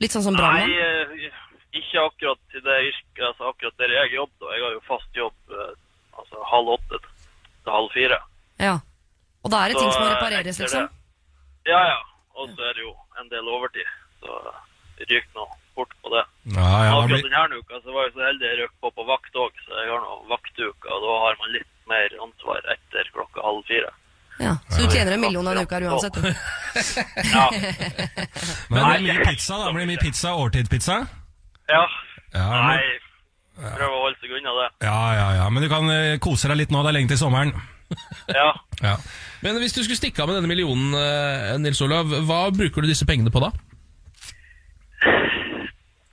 Litt 0.00 0.14
sånn 0.16 0.24
som 0.24 0.34
Nei, 0.34 0.40
brannmann? 0.40 0.72
eh, 0.72 1.28
ikke 1.82 2.00
akkurat 2.06 2.56
i 2.56 2.62
det 2.64 2.78
yrket, 2.88 3.22
altså 3.28 3.50
akkurat 3.52 3.76
der 3.78 3.92
jeg 3.98 4.14
jobber. 4.16 4.40
da. 4.46 4.54
Jeg 4.56 4.64
har 4.64 4.72
jo 4.78 4.82
fast 4.88 5.20
jobb 5.20 5.52
eh, 5.52 5.74
altså 6.18 6.42
halv 6.52 6.72
åtte 6.78 6.98
til 7.02 7.72
halv 7.76 7.92
fire. 7.94 8.18
Ja. 8.60 8.78
Og 9.44 9.50
da 9.52 9.60
er 9.66 9.68
det 9.72 9.78
ting 9.82 9.92
som 9.92 10.02
må 10.02 10.08
eh, 10.08 10.14
repareres, 10.16 10.58
liksom? 10.64 10.88
det- 10.88 11.72
Ja, 11.72 11.82
ja. 11.92 12.00
Og 12.40 12.48
så 12.56 12.64
er 12.70 12.72
det 12.74 12.82
jo 12.88 12.94
en 13.20 13.28
del 13.28 13.48
overtid, 13.52 13.86
så 14.24 14.40
ryk 15.12 15.28
nå 15.36 15.44
fort 15.78 15.92
på 16.02 16.12
det. 16.14 16.22
Ja, 16.56 16.68
ja, 16.86 16.92
Akkurat 16.98 17.22
blir... 17.22 17.30
denne 17.30 17.58
uka 17.62 17.80
så 17.84 17.94
var 17.94 18.06
jeg 18.06 18.14
så 18.16 18.24
heldig 18.26 18.46
jeg 18.48 18.58
røk 18.62 18.72
på 18.84 18.90
på 18.98 19.06
vakt 19.08 19.40
òg, 19.44 19.58
så 19.66 19.80
jeg 19.80 19.90
har 19.92 20.00
nå 20.04 20.16
vaktuke. 20.30 20.86
og 20.88 21.04
da 21.06 21.18
har 21.24 21.36
man 21.42 21.52
litt 21.56 21.70
mer 21.92 22.16
ansvar 22.26 22.60
etter 22.74 23.10
klokka 23.16 23.44
halv 23.44 23.62
fire. 23.70 23.90
Ja. 24.40 24.56
Så 24.72 24.82
du 24.82 24.94
tjener 24.94 25.12
en 25.16 25.20
million 25.22 25.46
en 25.46 25.60
uke 25.62 25.76
her 25.76 25.88
uansett? 25.90 26.16
du. 26.16 26.28
Ja. 27.34 27.46
Men 28.72 28.78
det 28.78 28.84
blir 28.88 29.06
mye 29.06 29.26
pizza, 29.28 29.58
da. 29.60 29.72
Blir 29.72 29.84
det 29.84 29.90
mye 29.92 30.02
pizza, 30.02 30.34
årtidspizza? 30.40 30.98
ja. 31.68 31.84
Ja, 32.32 32.46
Nei, 32.48 32.78
men, 33.60 33.74
prøv 33.76 33.92
å 33.92 33.98
holde 34.06 34.16
seg 34.22 34.30
unna 34.38 34.54
det. 34.56 34.68
ja, 34.88 35.00
ja, 35.18 35.26
ja. 35.36 35.48
Men 35.52 35.62
du 35.64 35.68
kan 35.68 35.90
eh, 35.92 36.14
kose 36.22 36.48
deg 36.48 36.62
litt 36.62 36.72
nå, 36.72 36.80
det 36.80 36.92
er 36.94 36.96
lenge 36.96 37.12
til 37.12 37.20
sommeren. 37.20 37.52
Ja. 38.32 38.48
Ja. 38.80 38.94
Men 39.44 39.58
hvis 39.60 39.74
du 39.76 39.82
skulle 39.82 39.98
stikke 39.98 40.22
av 40.24 40.30
med 40.30 40.38
denne 40.38 40.48
millionen, 40.48 40.94
eh, 40.96 41.52
Nils 41.60 41.82
Olav, 41.84 42.08
hva 42.24 42.46
bruker 42.56 42.80
du 42.80 42.88
disse 42.88 43.04
pengene 43.04 43.28
på 43.34 43.42
da? 43.44 43.50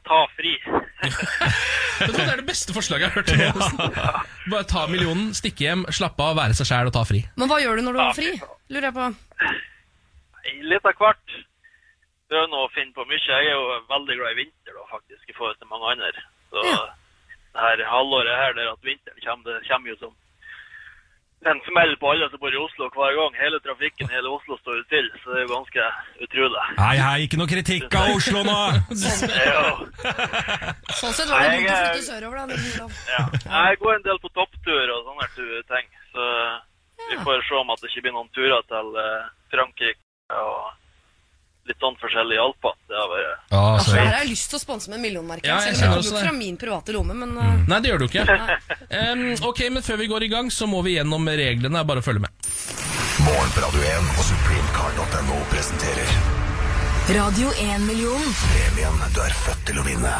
Ta 0.10 0.20
fri. 0.36 0.56
Det 2.00 2.16
er 2.24 2.40
det 2.40 2.46
beste 2.48 2.72
forslaget 2.72 3.10
jeg 3.12 3.12
har 3.12 3.18
hørt. 3.20 3.74
nå. 3.76 3.96
Bare 4.54 4.64
ta 4.68 4.86
millionen, 4.88 5.34
stikke 5.36 5.66
hjem, 5.66 5.82
slappe 5.92 6.24
av, 6.24 6.38
være 6.40 6.56
seg 6.56 6.70
sjæl 6.70 6.88
og 6.88 6.94
ta 6.96 7.02
fri. 7.08 7.20
Men 7.36 7.52
hva 7.52 7.58
gjør 7.60 7.76
du 7.76 7.84
når 7.86 7.98
du 7.98 8.00
har 8.00 8.14
fri? 8.16 8.30
Lurer 8.72 8.88
jeg 8.88 8.96
på. 8.96 9.08
Litt 10.72 10.88
av 10.88 10.96
hvert. 11.02 11.36
Prøver 12.32 12.48
nå 12.54 12.62
å 12.64 12.72
finne 12.72 12.96
på 12.96 13.04
mye. 13.10 13.20
Jeg 13.20 13.50
er 13.50 13.52
jo 13.52 13.66
veldig 13.92 14.16
glad 14.22 14.32
i 14.32 14.40
vinter, 14.40 14.78
da, 14.80 14.86
faktisk, 14.94 15.24
i 15.28 15.36
forhold 15.36 15.60
til 15.60 15.70
mange 15.74 15.92
andre. 15.92 16.24
Så 16.54 16.64
Ja. 16.70 16.80
det 17.52 17.66
her 17.66 17.84
halvåret 17.92 18.40
her, 18.44 18.54
der 18.62 18.72
at 18.72 18.88
vinteren 18.88 19.20
kommer, 19.26 19.60
det 19.60 19.68
kommer 19.68 19.90
jo 19.92 19.98
som 20.00 20.16
en 21.48 21.60
smell 21.64 21.94
på 22.02 22.10
alle 22.12 22.28
som 22.30 22.40
bor 22.42 22.54
i 22.54 22.60
Oslo 22.60 22.90
hver 22.92 23.14
gang. 23.16 23.36
Hele 23.40 23.60
trafikken, 23.64 24.10
hele 24.12 24.32
Oslo 24.36 24.58
står 24.60 24.80
jo 24.80 24.84
still, 24.88 25.08
så 25.22 25.32
det 25.32 25.38
er 25.40 25.46
jo 25.46 25.52
ganske 25.54 25.86
utrolig. 26.26 26.64
Hei, 26.80 26.96
hei, 27.00 27.18
ikke 27.26 27.40
noe 27.40 27.52
kritikk 27.52 27.96
av 27.96 28.16
Oslo 28.16 28.44
nå! 28.48 28.58
Ja. 29.50 29.64
Sånn 31.00 31.14
sett 31.16 31.30
var 31.30 31.46
det 31.46 31.62
dumt 31.62 31.70
å 31.70 31.78
flytte 31.80 32.08
sørover, 32.08 32.42
da. 32.50 32.88
Ja. 33.14 33.24
Jeg 33.46 33.80
går 33.84 33.96
en 33.96 34.06
del 34.08 34.20
på 34.24 34.32
topptur 34.36 34.92
og 34.96 35.08
sånne 35.08 35.30
ting, 35.70 35.88
så 36.12 36.26
vi 37.10 37.20
får 37.24 37.46
se 37.48 37.56
om 37.62 37.72
at 37.74 37.82
det 37.82 37.92
ikke 37.92 38.04
blir 38.08 38.16
noen 38.18 38.32
turer 38.36 38.66
til 38.70 39.00
eh, 39.00 39.30
Frankrike 39.54 40.40
og 40.44 40.79
litt 41.70 41.80
sånn 41.84 41.96
forskjellig 42.02 42.38
hjelp. 42.40 42.70
Ja, 42.90 43.04
Altså, 43.60 43.96
jeg 43.96 44.10
har 44.14 44.26
lyst 44.30 44.50
til 44.52 44.58
å 44.60 44.62
sponse 44.64 44.90
med 44.92 45.00
en 45.00 45.06
millionmerke. 45.06 45.48
Ja, 45.48 45.60
jeg 45.64 45.78
selv 45.78 45.78
om 45.78 45.80
kjenner 45.80 45.96
det 45.96 46.04
også 46.04 46.16
det. 46.16 46.22
ikke 46.24 46.30
fra 46.32 46.38
min 46.40 46.58
private 46.62 46.96
lomme, 46.96 47.16
men 47.22 47.38
uh, 47.38 47.64
Nei, 47.70 47.80
det 47.86 47.92
gjør 47.94 48.04
du 48.04 48.08
ikke. 48.10 48.26
um, 49.00 49.24
ok, 49.52 49.62
men 49.78 49.86
før 49.86 50.02
vi 50.04 50.10
går 50.12 50.28
i 50.28 50.32
gang, 50.34 50.52
så 50.54 50.68
må 50.70 50.82
vi 50.86 50.98
gjennom 50.98 51.30
reglene. 51.30 51.86
Bare 51.90 52.04
følg 52.06 52.22
med. 52.26 52.50
Morgen 53.26 53.52
på 53.56 53.64
Radio 53.66 53.82
1 53.84 54.12
og 54.18 54.28
supremecard.no 54.32 55.40
presenterer 55.54 56.14
Radio 57.10 57.50
1-million. 57.58 58.22
premien 58.46 59.00
du 59.16 59.22
er 59.26 59.34
født 59.34 59.64
til 59.66 59.80
å 59.82 59.86
vinne. 59.88 60.12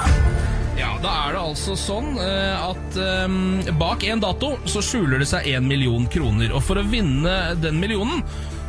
Ja, 0.80 0.94
Da 1.04 1.12
er 1.28 1.36
det 1.36 1.42
altså 1.44 1.76
sånn 1.78 2.16
eh, 2.24 2.64
at 2.66 2.98
em, 3.04 3.36
bak 3.78 4.04
en 4.08 4.22
dato 4.24 4.54
så 4.70 4.82
skjuler 4.86 5.20
det 5.22 5.28
seg 5.30 5.46
én 5.52 5.68
million 5.70 6.08
kroner. 6.10 6.54
Og 6.56 6.64
for 6.66 6.80
å 6.82 6.86
vinne 6.88 7.36
den 7.62 7.78
millionen 7.82 8.24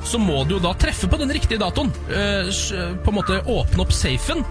så 0.04 0.18
må 0.18 0.44
du 0.48 0.54
jo 0.56 0.60
da 0.64 0.72
treffe 0.80 1.08
på 1.10 1.18
den 1.20 1.30
riktige 1.34 1.58
datoen. 1.60 1.90
Eh, 2.08 2.50
på 3.04 3.12
en 3.12 3.18
måte 3.18 3.40
åpne 3.46 3.82
opp 3.84 3.92
safen 3.92 4.44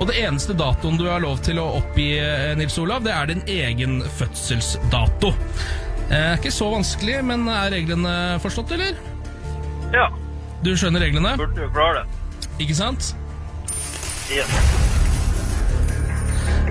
Og 0.00 0.06
det 0.08 0.16
eneste 0.22 0.54
datoen 0.56 0.96
du 0.96 1.06
har 1.08 1.20
lov 1.20 1.40
til 1.44 1.58
å 1.60 1.66
oppgi, 1.80 2.14
eh, 2.20 2.54
Nils 2.56 2.78
Olav, 2.80 3.02
det 3.04 3.12
er 3.12 3.26
din 3.28 3.42
egen 3.46 3.98
fødselsdato. 4.16 5.34
Eh, 6.10 6.34
ikke 6.38 6.50
så 6.52 6.70
vanskelig, 6.72 7.18
men 7.24 7.44
er 7.52 7.70
reglene 7.70 8.14
forstått, 8.40 8.72
eller? 8.78 8.96
Ja, 9.92 10.08
Du 10.64 10.72
skjønner 10.76 11.00
reglene, 11.04 11.36
burde 11.36 11.60
jo 11.66 11.68
klare 11.72 12.02
det. 12.04 12.48
ikke 12.64 12.74
sant? 12.76 13.14
Yes. 14.30 14.48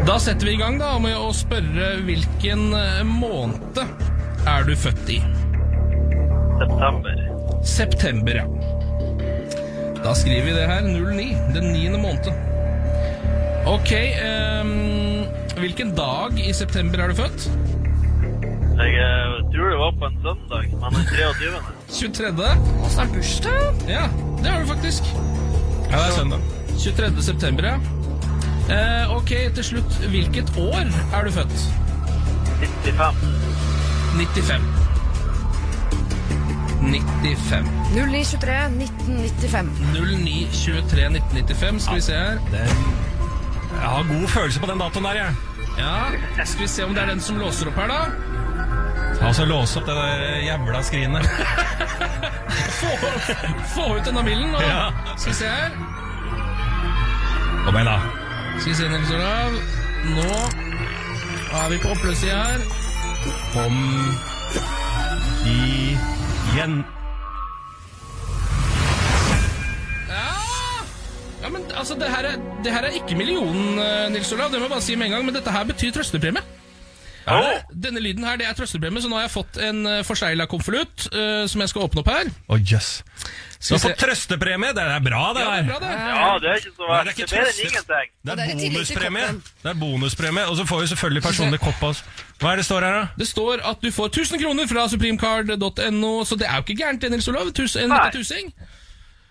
Da 0.08 0.18
setter 0.18 0.48
vi 0.48 0.54
i 0.54 0.58
gang 0.62 0.78
da 0.80 0.94
med 1.02 1.14
å 1.18 1.30
spørre 1.36 2.00
hvilken 2.08 2.74
eh, 2.74 3.04
måned 3.06 3.78
er 4.48 4.64
du 4.66 4.74
født 4.76 5.10
i? 5.14 5.20
September. 6.60 7.29
September, 7.64 8.36
ja. 8.36 8.46
Da 10.04 10.14
skriver 10.16 10.46
vi 10.46 10.52
det 10.56 10.68
her. 10.68 10.82
09. 10.82 11.38
Den 11.56 11.72
niende 11.74 12.00
måneden. 12.00 12.34
Ok. 13.68 13.92
Um, 14.64 15.26
hvilken 15.60 15.96
dag 15.96 16.40
i 16.40 16.54
september 16.54 17.00
er 17.04 17.08
du 17.08 17.16
født? 17.16 17.50
Jeg 18.80 18.96
eh, 18.96 19.34
tror 19.52 19.70
det 19.70 19.78
var 19.80 19.92
på 20.00 20.06
en 20.08 20.20
søndag, 20.24 20.64
men 20.82 20.94
den 20.96 21.06
23. 21.12 21.50
23. 21.90 22.46
Og 22.84 22.92
snart 22.92 23.12
bursdag. 23.14 23.82
Ja, 23.90 24.06
det 24.38 24.48
har 24.48 24.62
du 24.62 24.68
faktisk. 24.68 25.04
Ja, 25.92 25.98
det 25.98 26.06
er 26.06 26.16
søndag. 26.16 26.40
23. 26.80 27.24
september, 27.24 27.64
ja. 27.68 27.76
Eh, 28.70 29.16
ok, 29.16 29.32
til 29.56 29.64
slutt. 29.64 30.00
Hvilket 30.10 30.54
år 30.58 30.88
er 31.14 31.26
du 31.26 31.32
født? 31.32 31.60
95. 32.86 33.16
95. 34.18 34.89
95. 36.82 37.66
0923 37.94 38.56
1995. 38.66 39.70
0923 39.94 41.06
1995. 41.06 41.80
Skal 41.84 41.96
vi 41.96 42.02
se 42.02 42.14
her. 42.14 42.40
Jeg 43.80 43.90
har 43.90 44.04
god 44.10 44.28
følelse 44.28 44.60
på 44.60 44.66
den 44.72 44.80
datoen 44.80 45.06
der, 45.06 45.14
jeg. 45.14 45.36
Ja, 45.78 46.44
Skal 46.46 46.62
vi 46.62 46.68
se 46.68 46.84
om 46.86 46.94
det 46.94 47.04
er 47.04 47.08
den 47.14 47.22
som 47.22 47.38
låser 47.40 47.68
opp 47.72 47.76
her, 47.80 47.88
da. 47.88 48.00
Altså, 49.28 49.46
låse 49.46 49.80
opp 49.80 49.86
det 49.88 49.96
der 49.96 50.40
jævla 50.46 50.82
skrinet. 50.84 51.30
Få, 52.80 52.88
få 53.76 53.86
ut 53.98 54.06
denne 54.06 54.24
bilen. 54.24 54.56
Og, 54.56 54.62
Ja. 54.64 54.90
Skal 55.18 55.32
vi 55.32 55.36
se 55.36 55.46
her. 55.46 55.70
Kom 57.66 57.76
igjen, 57.76 57.86
da. 57.86 57.98
Skal 58.60 58.72
vi 58.72 58.76
se, 58.80 58.90
Nils 58.90 59.12
Olav. 59.12 59.52
Nå 60.16 60.30
er 61.60 61.70
vi 61.74 61.78
på 61.84 61.92
oppløpssida 61.92 62.36
her. 62.36 62.60
Kom 63.54 63.76
igjen. 66.60 66.80
Ja. 70.10 71.50
men 71.50 71.64
altså, 71.74 71.96
det 71.96 72.12
her, 72.12 72.32
er, 72.34 72.40
det 72.64 72.74
her 72.74 72.88
er 72.90 72.98
ikke 73.00 73.18
millionen, 73.18 73.80
eh, 73.80 74.08
Nils 74.12 74.32
Olav. 74.36 74.52
Det 74.52 74.60
må 74.60 74.68
jeg 74.68 74.76
bare 74.78 74.86
si 74.86 74.96
med 74.96 75.10
en 75.10 75.18
gang, 75.18 75.26
men 75.26 75.36
dette 75.36 75.52
her 75.56 75.64
betyr 75.64 75.96
trøstepremie. 75.96 76.44
Er 77.28 77.44
det? 77.46 77.82
Denne 77.86 78.02
lyden 78.04 78.24
her, 78.26 78.38
det 78.40 78.48
er 78.48 78.56
trøstepremie, 78.58 79.02
så 79.04 79.10
nå 79.12 79.20
har 79.20 79.28
jeg 79.28 79.34
fått 79.34 79.60
en 79.64 79.84
uh, 79.88 80.00
forsegla 80.08 80.48
konvolutt 80.50 81.10
uh, 81.14 81.44
som 81.50 81.62
jeg 81.64 81.72
skal 81.74 81.86
åpne 81.88 82.04
opp 82.04 82.12
her. 82.14 82.32
Å, 82.48 82.58
jøss. 82.58 82.90
Du 83.60 83.66
Skal 83.68 83.76
har 83.76 83.84
fått 83.84 84.02
trøstepremie. 84.06 84.72
Det 84.76 84.86
er 84.86 85.04
bra, 85.04 85.24
det 85.36 85.44
Ja, 85.44 85.50
det 85.52 85.60
er 85.60 85.68
bra, 85.68 85.80
det. 85.84 85.92
Ja, 85.92 86.32
det 86.40 86.50
er 86.50 86.62
ikke 86.62 86.74
så 86.76 86.90
verst. 86.90 87.06
det 87.06 87.40
er 87.40 87.68
ikke 87.68 87.84
Det 87.84 88.00
er 88.00 88.08
bedre 88.32 88.48
enn 88.48 88.64
ingenting. 88.64 88.74
Det 88.80 89.04
er 89.04 89.04
bonuspremie. 89.04 89.30
Det 89.64 89.72
er 89.74 89.80
bonuspremie, 89.84 90.46
Og 90.48 90.58
så 90.58 90.66
får 90.70 90.82
vi 90.82 90.92
selvfølgelig 90.94 91.24
personlig 91.28 91.60
kopp 91.60 91.84
av 91.84 91.90
oss. 91.92 92.04
Hva 92.40 92.54
er 92.54 92.62
det 92.62 92.68
står 92.70 92.88
her, 92.88 93.00
da? 93.02 93.08
Det 93.20 93.28
står 93.28 93.66
at 93.68 93.82
du 93.84 93.92
får 93.92 94.14
1000 94.14 94.44
kroner 94.44 94.70
fra 94.72 94.88
supremecard.no, 94.90 96.14
så 96.24 96.40
det 96.40 96.48
er 96.48 96.56
jo 96.56 96.68
ikke 96.68 96.80
gærent, 96.84 97.02
det, 97.02 97.24
Solov, 97.24 97.50
Olav. 97.50 97.54
Tus, 97.60 97.76
en 97.76 97.92
liten 97.92 98.16
tusing. 98.16 98.54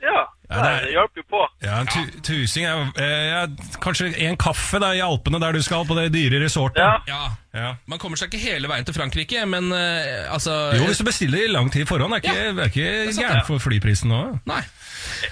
Ja, 0.04 0.26
Ja, 0.48 0.62
det 0.62 0.68
er- 0.70 0.84
det 0.86 0.92
hjelper 0.94 1.20
jo 1.20 1.24
på. 1.28 1.40
Ja, 1.60 1.80
en 1.82 1.86
tu 1.92 2.20
tusing 2.24 2.64
er 2.64 2.72
jo 2.72 2.84
eh, 3.04 3.26
ja, 3.28 3.40
Kanskje 3.84 4.14
en 4.24 4.36
kaffe 4.40 4.78
da 4.80 4.94
i 4.96 5.00
Alpene 5.04 5.38
der 5.42 5.52
du 5.52 5.60
skal, 5.62 5.84
på 5.84 5.94
det 5.98 6.06
dyre 6.14 6.40
resortet. 6.40 6.80
Ja. 6.80 7.02
Ja. 7.06 7.28
Ja. 7.52 7.74
Man 7.86 7.98
kommer 7.98 8.16
seg 8.16 8.30
ikke 8.32 8.40
hele 8.54 8.68
veien 8.70 8.84
til 8.86 8.94
Frankrike, 8.96 9.44
men 9.46 9.72
eh, 9.72 10.24
altså 10.32 10.72
Jo, 10.78 10.86
hvis 10.88 10.98
du 10.98 11.04
bestiller 11.04 11.44
i 11.44 11.52
lang 11.52 11.68
tid 11.72 11.82
i 11.82 11.88
forhånd, 11.88 12.14
er 12.16 12.22
ikke, 12.22 12.34
Ja. 12.34 12.50
er 12.64 12.68
ikke 12.70 13.12
sant, 13.12 13.26
gærent 13.26 13.46
for 13.46 13.58
flyprisen 13.60 14.08
nå. 14.08 14.40
Nei. 14.48 14.62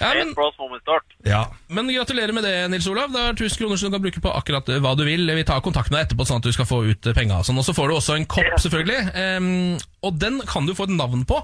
Ja, 0.01 0.13
men. 0.13 0.33
Ja. 1.25 1.41
men 1.69 1.87
gratulerer 1.87 2.33
med 2.33 2.43
det, 2.43 2.69
Nils 2.71 2.87
Olav. 2.87 3.11
Det 3.11 3.19
er 3.21 3.33
1000 3.33 3.57
kroner 3.61 3.77
som 3.77 3.89
du 3.91 3.95
kan 3.97 4.03
bruke 4.05 4.21
på 4.21 4.33
akkurat 4.37 4.69
eh, 4.69 4.79
hva 4.83 4.95
du 4.97 5.03
vil. 5.07 5.25
Vi 5.35 5.43
tar 5.47 5.61
kontakt 5.65 5.89
med 5.91 5.99
deg 5.99 6.09
etterpå, 6.11 6.27
sånn 6.27 6.41
at 6.43 6.47
du 6.49 6.51
skal 6.55 6.65
få 6.69 6.83
ut 6.91 7.07
eh, 7.09 7.13
penga. 7.17 7.41
sånn. 7.43 7.57
Og 7.57 7.65
så 7.65 7.73
får 7.73 7.87
du 7.89 7.95
også 7.97 8.15
en 8.17 8.25
kopp, 8.29 8.53
selvfølgelig. 8.61 9.01
Um, 9.37 9.77
og 10.03 10.19
den 10.19 10.41
kan 10.45 10.65
du 10.67 10.73
få 10.77 10.83
et 10.89 10.93
navn 10.97 11.25
på. 11.25 11.41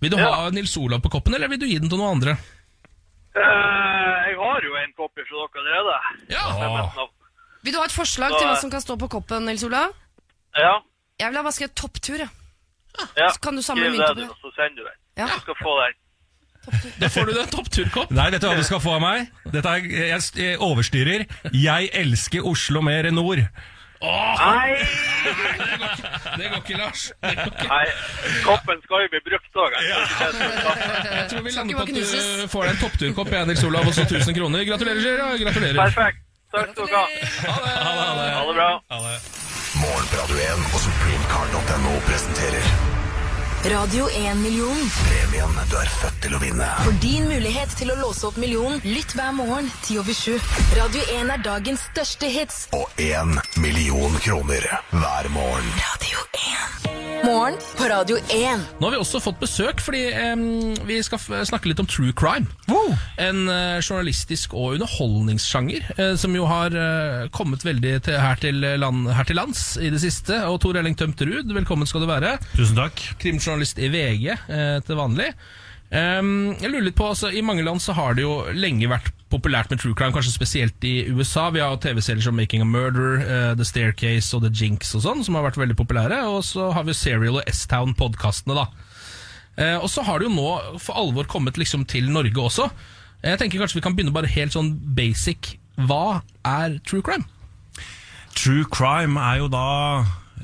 Vil 0.00 0.10
du 0.10 0.16
ha 0.16 0.48
Nils 0.50 0.74
Olav 0.80 1.02
på 1.04 1.10
koppen, 1.12 1.34
eller 1.36 1.48
vil 1.52 1.60
du 1.60 1.66
gi 1.68 1.78
den 1.78 1.90
til 1.92 1.98
noen 2.00 2.16
andre? 2.16 2.38
Eh, 3.36 4.16
jeg 4.26 4.36
har 4.40 4.64
jo 4.66 4.72
en 4.80 4.92
kopi 4.98 5.22
fra 5.28 5.46
dere 5.46 5.60
allerede. 5.62 5.96
Ja. 6.34 7.06
Vil 7.62 7.74
du 7.74 7.78
ha 7.78 7.84
et 7.86 7.94
forslag 7.94 8.34
til 8.38 8.46
hva 8.48 8.56
som 8.58 8.70
kan 8.72 8.82
stå 8.82 8.96
på 8.98 9.08
koppen, 9.12 9.44
Nils 9.46 9.62
Olav? 9.66 9.92
Ja, 10.56 10.78
Jeg 11.20 11.30
vil 11.30 11.42
ha 11.44 11.50
skrevet 11.54 11.74
topptur, 11.76 12.16
jeg. 12.18 12.28
ja. 13.16 13.28
Så 13.30 13.40
kan 13.44 13.54
du 13.56 13.62
samle 13.62 13.84
Skriv 13.84 13.92
mynt 13.92 14.02
det, 14.02 14.10
oppi 14.10 14.22
du, 14.24 14.30
og 14.30 14.38
så 14.40 14.50
sender 14.56 14.82
du 14.82 14.88
den. 14.88 14.96
Ja. 15.20 15.26
Du 15.34 15.40
skal 15.44 15.58
få 15.62 15.74
den. 15.82 15.98
Da 17.00 17.08
får 17.08 17.28
du 17.28 17.32
deg 17.36 17.50
toppturkopp. 17.54 18.10
Nei, 18.12 18.26
vet 18.34 18.42
du 18.42 18.46
hva 18.48 18.56
du 18.58 18.64
skal 18.66 18.80
få 18.84 18.94
av 18.98 19.00
meg? 19.04 19.28
Dette 19.52 19.68
er, 19.68 19.86
jeg, 20.10 20.24
jeg 20.36 20.58
overstyrer. 20.60 21.24
Jeg 21.56 21.90
elsker 22.02 22.44
Oslo 22.50 22.82
mer 22.84 23.08
enn 23.08 23.16
nord. 23.16 23.40
Nei! 24.00 24.76
Det 26.38 26.46
går 26.48 26.56
ikke, 26.62 26.76
Lars. 26.78 27.02
Det 27.20 27.34
går 27.36 27.50
ikke. 27.52 27.68
Nei, 27.68 27.86
koppen 28.46 28.80
skal 28.84 29.04
jo 29.04 29.10
bli 29.12 29.20
brukt 29.28 29.60
òg. 29.64 29.76
Jeg 29.80 31.26
tror 31.32 31.44
vi 31.44 31.52
lander 31.56 31.74
på 31.76 31.84
at 31.84 31.92
du 31.92 32.48
får 32.54 32.64
deg 32.64 32.72
en 32.74 32.80
toppturkopp, 32.84 33.34
Nils 33.50 33.64
Olav, 33.68 33.90
og 33.90 33.94
så 33.96 34.06
1000 34.08 34.38
kroner. 34.38 34.64
Gratulerer, 34.70 35.02
ja, 35.04 35.28
gratulerer. 35.44 35.82
Perfekt. 35.84 36.24
Takk 36.50 36.72
skal 36.74 36.86
du 36.86 36.96
ha. 36.96 37.04
Ha 37.46 38.46
det 38.48 38.54
bra. 38.56 38.70
Morgen 39.80 40.06
på 40.10 40.22
Radio 40.22 40.40
1 40.48 40.64
og 40.74 40.80
supremecard.no 40.86 42.00
presenterer 42.08 42.89
Radio 43.64 44.08
1-million. 44.08 44.76
premien 45.04 45.50
du 45.68 45.74
er 45.76 45.90
født 46.00 46.16
til 46.24 46.32
å 46.32 46.38
vinne. 46.40 46.68
For 46.80 46.96
din 47.02 47.26
mulighet 47.28 47.74
til 47.76 47.92
å 47.92 47.98
låse 48.00 48.24
opp 48.30 48.38
millionen, 48.40 48.80
lytt 48.88 49.12
hver 49.12 49.34
morgen 49.36 49.68
10 49.84 50.00
over 50.00 50.16
7. 50.16 50.38
Radio 50.78 51.04
1 51.18 51.34
er 51.36 51.44
dagens 51.44 51.84
største 51.90 52.32
hits. 52.32 52.62
Og 52.72 52.88
én 52.96 53.36
million 53.60 54.16
kroner 54.24 54.64
hver 54.96 55.28
morgen. 55.36 55.68
Radio 55.84 56.24
1. 56.40 56.90
Morgen 57.20 57.56
på 57.76 57.84
Radio 57.84 58.16
1. 58.32 58.62
Nå 58.80 58.86
har 58.86 58.94
vi 58.94 58.98
også 59.00 59.20
fått 59.20 59.40
besøk, 59.42 59.80
fordi 59.84 60.06
em, 60.16 60.44
vi 60.88 60.96
skal 61.04 61.20
f 61.20 61.26
snakke 61.50 61.68
litt 61.68 61.80
om 61.82 61.88
true 61.88 62.14
crime. 62.16 62.48
En 63.20 63.42
eh, 63.50 63.80
journalistisk 63.84 64.54
og 64.56 64.78
underholdningssjanger 64.78 65.90
eh, 65.98 66.14
som 66.20 66.32
jo 66.36 66.46
har 66.48 66.72
eh, 66.72 67.26
kommet 67.34 67.64
veldig 67.66 67.92
til, 68.06 68.16
her, 68.16 68.40
til 68.40 68.64
land, 68.80 69.10
her 69.12 69.28
til 69.28 69.36
lands 69.36 69.74
i 69.76 69.90
det 69.92 70.00
siste. 70.00 70.38
Og 70.48 70.62
Tor 70.64 70.80
Elling 70.80 70.96
Tømt 70.96 71.20
Ruud, 71.20 71.52
velkommen 71.52 71.88
skal 71.88 72.06
du 72.06 72.08
være. 72.08 72.38
Tusen 72.54 72.80
takk. 72.80 73.04
Krimjournalist 73.50 73.80
i 73.82 73.88
VG 73.90 74.26
eh, 74.30 74.78
til 74.86 74.98
vanlig. 74.98 75.32
Jeg 75.90 76.68
lurer 76.70 76.84
litt 76.86 76.94
på, 76.94 77.08
altså 77.10 77.32
I 77.34 77.40
mange 77.42 77.64
land 77.66 77.82
så 77.82 77.96
har 77.98 78.14
det 78.14 78.22
jo 78.22 78.44
lenge 78.54 78.86
vært 78.86 79.08
populært 79.30 79.72
med 79.72 79.80
true 79.82 79.96
crime, 79.98 80.14
kanskje 80.14 80.36
spesielt 80.36 80.84
i 80.86 81.08
USA. 81.10 81.48
Vi 81.50 81.58
har 81.58 81.72
jo 81.74 81.80
TV-serier 81.82 82.22
som 82.22 82.36
Making 82.38 82.62
a 82.62 82.68
Murder, 82.68 83.18
uh, 83.24 83.54
The 83.58 83.66
Staircase 83.66 84.30
og 84.36 84.44
The 84.44 84.52
Jinx 84.54 84.94
og 84.94 85.02
sånn, 85.02 85.24
som 85.26 85.34
har 85.34 85.48
vært 85.48 85.58
veldig 85.58 85.74
populære. 85.78 86.20
Og 86.30 86.44
så 86.46 86.68
har 86.76 86.86
vi 86.86 86.94
Serial 86.94 87.40
og 87.40 87.50
S-Town-podkastene, 87.50 88.54
da. 88.54 88.68
Uh, 89.58 89.82
og 89.82 89.90
så 89.90 90.06
har 90.06 90.22
det 90.22 90.28
jo 90.28 90.36
nå 90.36 90.78
for 90.78 90.98
alvor 91.02 91.26
kommet 91.30 91.58
liksom 91.58 91.82
til 91.90 92.06
Norge 92.14 92.38
også. 92.38 92.70
Jeg 93.26 93.42
tenker 93.42 93.58
kanskje 93.58 93.80
vi 93.80 93.84
kan 93.88 93.98
begynne 93.98 94.14
bare 94.14 94.30
helt 94.30 94.54
sånn 94.54 94.76
basic. 94.94 95.56
Hva 95.74 96.20
er 96.46 96.78
true 96.86 97.02
crime? 97.02 97.26
True 98.38 98.62
crime 98.70 99.18
er 99.18 99.42
jo 99.42 99.50
da 99.50 99.66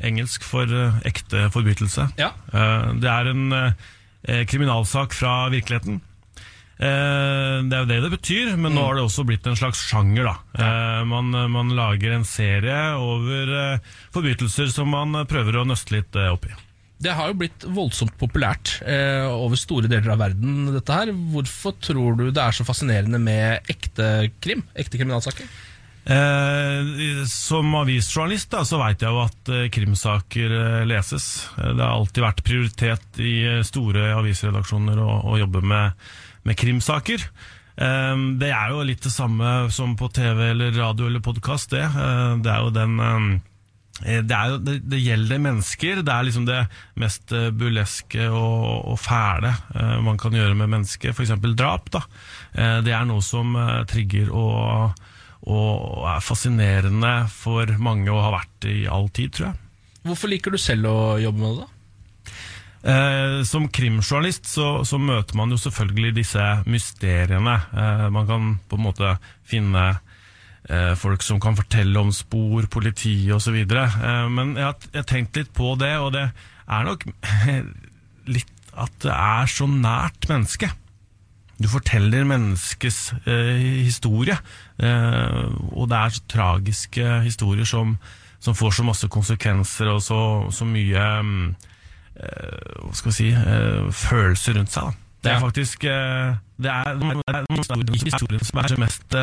engelsk 0.05 0.45
for 0.47 0.71
eh, 0.71 0.99
ekte 1.09 1.47
forbrytelse. 1.55 2.09
Ja. 2.21 2.33
Eh, 2.53 2.93
det 3.03 3.11
er 3.13 3.31
en 3.33 3.47
eh, 3.57 4.45
kriminalsak 4.51 5.17
fra 5.17 5.47
virkeligheten. 5.53 6.03
Det 6.77 7.73
er 7.73 7.85
jo 7.87 7.89
det 7.89 8.03
det 8.05 8.11
betyr, 8.13 8.51
men 8.61 8.75
nå 8.77 8.83
har 8.85 8.99
det 8.99 9.07
også 9.07 9.23
blitt 9.25 9.47
en 9.49 9.57
slags 9.57 9.81
sjanger. 9.89 10.27
da. 10.29 11.05
Man, 11.09 11.31
man 11.49 11.71
lager 11.73 12.13
en 12.13 12.27
serie 12.29 12.77
over 13.01 13.81
forbrytelser 14.13 14.69
som 14.69 14.93
man 14.93 15.23
prøver 15.25 15.57
å 15.57 15.65
nøste 15.65 15.97
litt 15.97 16.19
opp 16.29 16.45
i. 16.51 16.53
Det 16.97 17.13
har 17.13 17.29
jo 17.29 17.37
blitt 17.43 17.65
voldsomt 17.77 18.15
populært 18.17 18.79
eh, 18.89 19.27
over 19.29 19.59
store 19.61 19.89
deler 19.91 20.15
av 20.15 20.23
verden. 20.23 20.71
dette 20.73 20.97
her. 20.97 21.13
Hvorfor 21.33 21.77
tror 21.85 22.17
du 22.17 22.31
det 22.31 22.41
er 22.41 22.57
så 22.57 22.65
fascinerende 22.65 23.21
med 23.21 23.69
ekte 23.73 24.31
krim? 24.41 24.65
Ekte 24.73 25.01
kriminalsaker? 25.01 25.49
Eh, 26.07 27.25
som 27.27 27.75
avisjournalist 27.75 28.53
da, 28.53 28.61
så 28.63 28.79
veit 28.79 29.03
jeg 29.03 29.11
jo 29.11 29.25
at 29.25 29.51
eh, 29.51 29.65
krimsaker 29.75 30.53
eh, 30.55 30.85
leses. 30.87 31.27
Det 31.59 31.83
har 31.83 31.97
alltid 31.97 32.23
vært 32.23 32.45
prioritet 32.47 33.19
i 33.19 33.35
store 33.67 34.13
avisredaksjoner 34.15 35.01
å, 35.03 35.11
å 35.33 35.39
jobbe 35.41 35.65
med, 35.67 36.09
med 36.47 36.59
krimsaker. 36.59 37.27
Det 37.77 38.49
er 38.49 38.71
jo 38.73 38.85
litt 38.89 39.03
det 39.05 39.11
samme 39.13 39.67
som 39.69 39.91
på 40.01 40.07
TV 40.09 40.39
eller 40.47 40.71
radio 40.73 41.11
eller 41.11 41.21
podkast, 41.21 41.75
det. 41.75 41.83
Det 42.41 42.49
er 42.49 42.63
jo 42.65 42.71
den 42.73 42.95
det, 44.01 44.33
er 44.33 44.55
det, 44.65 44.79
det 44.89 45.01
gjelder 45.03 45.43
mennesker. 45.45 46.01
Det 46.01 46.15
er 46.15 46.25
liksom 46.25 46.47
det 46.49 46.63
mest 46.97 47.35
burleske 47.53 48.31
og, 48.31 48.95
og 48.95 48.97
fæle 48.97 49.53
man 50.07 50.17
kan 50.17 50.33
gjøre 50.39 50.57
med 50.57 50.73
mennesker. 50.73 51.13
F.eks. 51.13 51.35
drap. 51.53 51.93
da. 51.93 52.01
Det 52.81 52.97
er 52.97 53.05
noe 53.11 53.21
som 53.21 53.53
trigger 53.93 54.33
og, 54.33 54.97
og 55.45 56.07
er 56.11 56.25
fascinerende 56.25 57.15
for 57.31 57.71
mange 57.83 58.11
og 58.11 58.25
har 58.25 58.37
vært 58.41 58.69
i 58.71 58.79
all 58.91 59.09
tid, 59.15 59.37
tror 59.37 59.51
jeg. 59.51 59.63
Hvorfor 60.07 60.31
liker 60.31 60.55
du 60.55 60.61
selv 60.61 60.89
å 60.91 60.99
jobbe 61.21 61.43
med 61.43 61.57
det, 61.57 61.67
da? 61.67 61.73
Eh, 62.87 63.41
som 63.49 63.67
krimjournalist 63.73 64.47
så, 64.47 64.67
så 64.87 64.99
møter 65.03 65.35
man 65.39 65.51
jo 65.51 65.59
selvfølgelig 65.59 66.13
disse 66.21 66.45
mysteriene. 66.71 67.57
Eh, 67.75 68.05
man 68.15 68.29
kan 68.29 68.53
på 68.71 68.79
en 68.79 68.85
måte 68.85 69.17
finne 69.49 69.87
eh, 70.71 70.93
folk 70.99 71.25
som 71.27 71.41
kan 71.43 71.59
fortelle 71.59 71.99
om 71.99 72.13
spor, 72.15 72.69
politi 72.71 73.17
osv. 73.35 73.59
Eh, 73.59 74.29
men 74.31 74.55
jeg 74.55 74.69
har, 74.69 74.79
jeg 74.93 75.03
har 75.03 75.11
tenkt 75.11 75.41
litt 75.41 75.51
på 75.57 75.75
det, 75.81 75.97
og 75.99 76.13
det 76.15 76.29
er 76.31 76.87
nok 76.87 77.09
litt 78.37 78.53
at 78.77 78.93
det 79.03 79.15
er 79.15 79.51
så 79.51 79.67
nært 79.71 80.29
mennesket. 80.31 80.86
Du 81.57 81.69
forteller 81.73 82.27
menneskets 82.29 83.15
eh, 83.25 83.57
historie, 83.87 84.37
eh, 84.77 85.47
og 85.73 85.89
det 85.89 85.97
er 85.97 86.13
så 86.13 86.23
tragiske 86.29 87.07
historier 87.25 87.65
som, 87.65 87.95
som 88.45 88.55
får 88.59 88.75
så 88.77 88.85
masse 88.85 89.09
konsekvenser 89.09 89.89
og 89.95 90.03
så, 90.05 90.19
så 90.53 90.69
mye 90.69 91.07
eh, 91.07 92.77
hva 92.85 92.93
skal 92.99 93.11
vi 93.13 93.17
si, 93.17 93.31
eh, 93.33 93.89
følelser 93.89 94.59
rundt 94.61 94.75
seg. 94.77 94.91
Da. 94.93 95.03
Det 95.27 95.33
er 95.33 95.41
faktisk 95.43 95.85
eh, 95.91 96.37
Det 96.61 96.71
er 96.71 97.01
historien 98.05 98.45
som 98.47 98.61
er 98.61 98.77
mest 98.79 99.17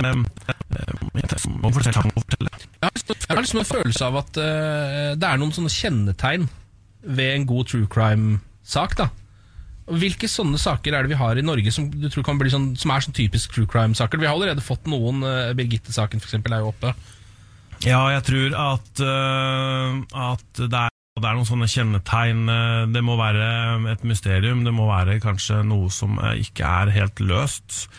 Må 1.61 1.69
fortelle. 1.71 2.01
å 2.09 2.17
fortelle. 2.17 2.49
Jeg 2.49 2.89
har, 2.89 2.91
liksom- 2.97 3.39
liksom 3.39 3.59
en 3.61 3.69
følelse 3.69 4.05
av 4.09 4.17
at 4.25 4.34
det 5.21 5.29
er 5.29 5.38
noen 5.38 5.53
sånne 5.53 5.71
kjennetegn 5.71 6.49
ved 7.03 7.36
en 7.38 7.45
god 7.45 7.69
true 7.71 7.88
crime-sak. 7.88 8.97
da 8.97 9.07
Hvilke 9.84 10.29
sånne 10.31 10.59
saker 10.61 10.95
er 10.95 11.03
det 11.03 11.11
vi 11.11 11.19
har 11.19 11.36
i 11.36 11.43
Norge 11.43 11.71
som 11.75 11.89
du 11.91 12.07
tror 12.11 12.23
kan 12.23 12.38
bli 12.39 12.51
sånn, 12.53 12.69
som 12.79 12.93
er 12.93 13.03
sånn 13.03 13.15
typisk 13.17 13.51
true 13.51 13.67
crime-saker? 13.67 14.21
Vi 14.21 14.29
har 14.29 14.38
allerede 14.38 14.63
fått 14.63 14.88
noen. 14.88 15.23
eh, 15.27 15.51
Birgitte-saken 15.57 16.23
eksempel 16.23 16.55
er 16.55 16.63
jo 16.63 16.71
oppe. 16.71 16.93
Ja, 17.84 17.99
jeg 18.13 18.23
tror 18.23 18.55
at, 18.55 19.01
uh, 19.03 19.99
at 20.31 20.61
det, 20.61 20.86
er, 20.86 20.93
det 21.19 21.27
er 21.27 21.36
noen 21.36 21.49
sånne 21.49 21.67
kjennetegn. 21.67 22.45
øh, 22.47 22.88
Det 22.95 23.03
må 23.03 23.17
være 23.19 23.91
et 23.91 24.05
mysterium. 24.07 24.63
Det 24.63 24.71
må 24.71 24.88
være 24.88 25.19
kanskje 25.19 25.59
noe 25.67 25.91
som 25.91 26.15
ikke 26.31 26.63
er 26.63 26.93
helt 26.95 27.19
løst. 27.19 27.89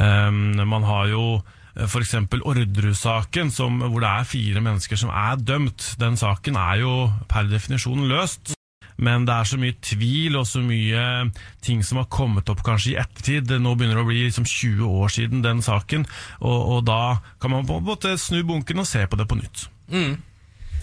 Um, 0.00 0.56
man 0.64 0.86
har 0.88 1.12
jo 1.12 1.24
f.eks. 1.78 2.14
Orderud-saken, 2.40 3.52
hvor 3.52 4.00
det 4.00 4.10
er 4.10 4.30
fire 4.32 4.62
mennesker 4.64 4.98
som 4.98 5.12
er 5.12 5.36
dømt. 5.36 5.92
Den 6.00 6.16
saken 6.16 6.56
er 6.56 6.80
jo 6.80 6.94
per 7.28 7.46
definisjon 7.52 8.08
løst. 8.10 8.57
Men 8.98 9.26
det 9.28 9.34
er 9.34 9.46
så 9.46 9.58
mye 9.60 9.76
tvil 9.84 10.38
og 10.40 10.46
så 10.50 10.60
mye 10.64 11.02
ting 11.64 11.84
som 11.86 12.00
har 12.00 12.08
kommet 12.10 12.50
opp 12.50 12.64
kanskje 12.66 12.94
i 12.94 12.98
ettertid. 12.98 13.52
Nå 13.62 13.76
begynner 13.78 14.00
det 14.00 14.06
å 14.06 14.08
bli 14.08 14.24
liksom 14.24 14.48
20 14.48 14.88
år 15.02 15.12
siden 15.14 15.44
den 15.44 15.62
saken, 15.62 16.06
og, 16.42 16.58
og 16.58 16.80
da 16.88 17.02
kan 17.38 17.54
man 17.54 17.68
på 17.68 17.78
en 17.78 17.86
måte 17.86 18.16
snu 18.18 18.40
bunken 18.48 18.82
og 18.82 18.88
se 18.90 19.04
på 19.06 19.20
det 19.20 19.28
på 19.30 19.38
nytt. 19.38 19.68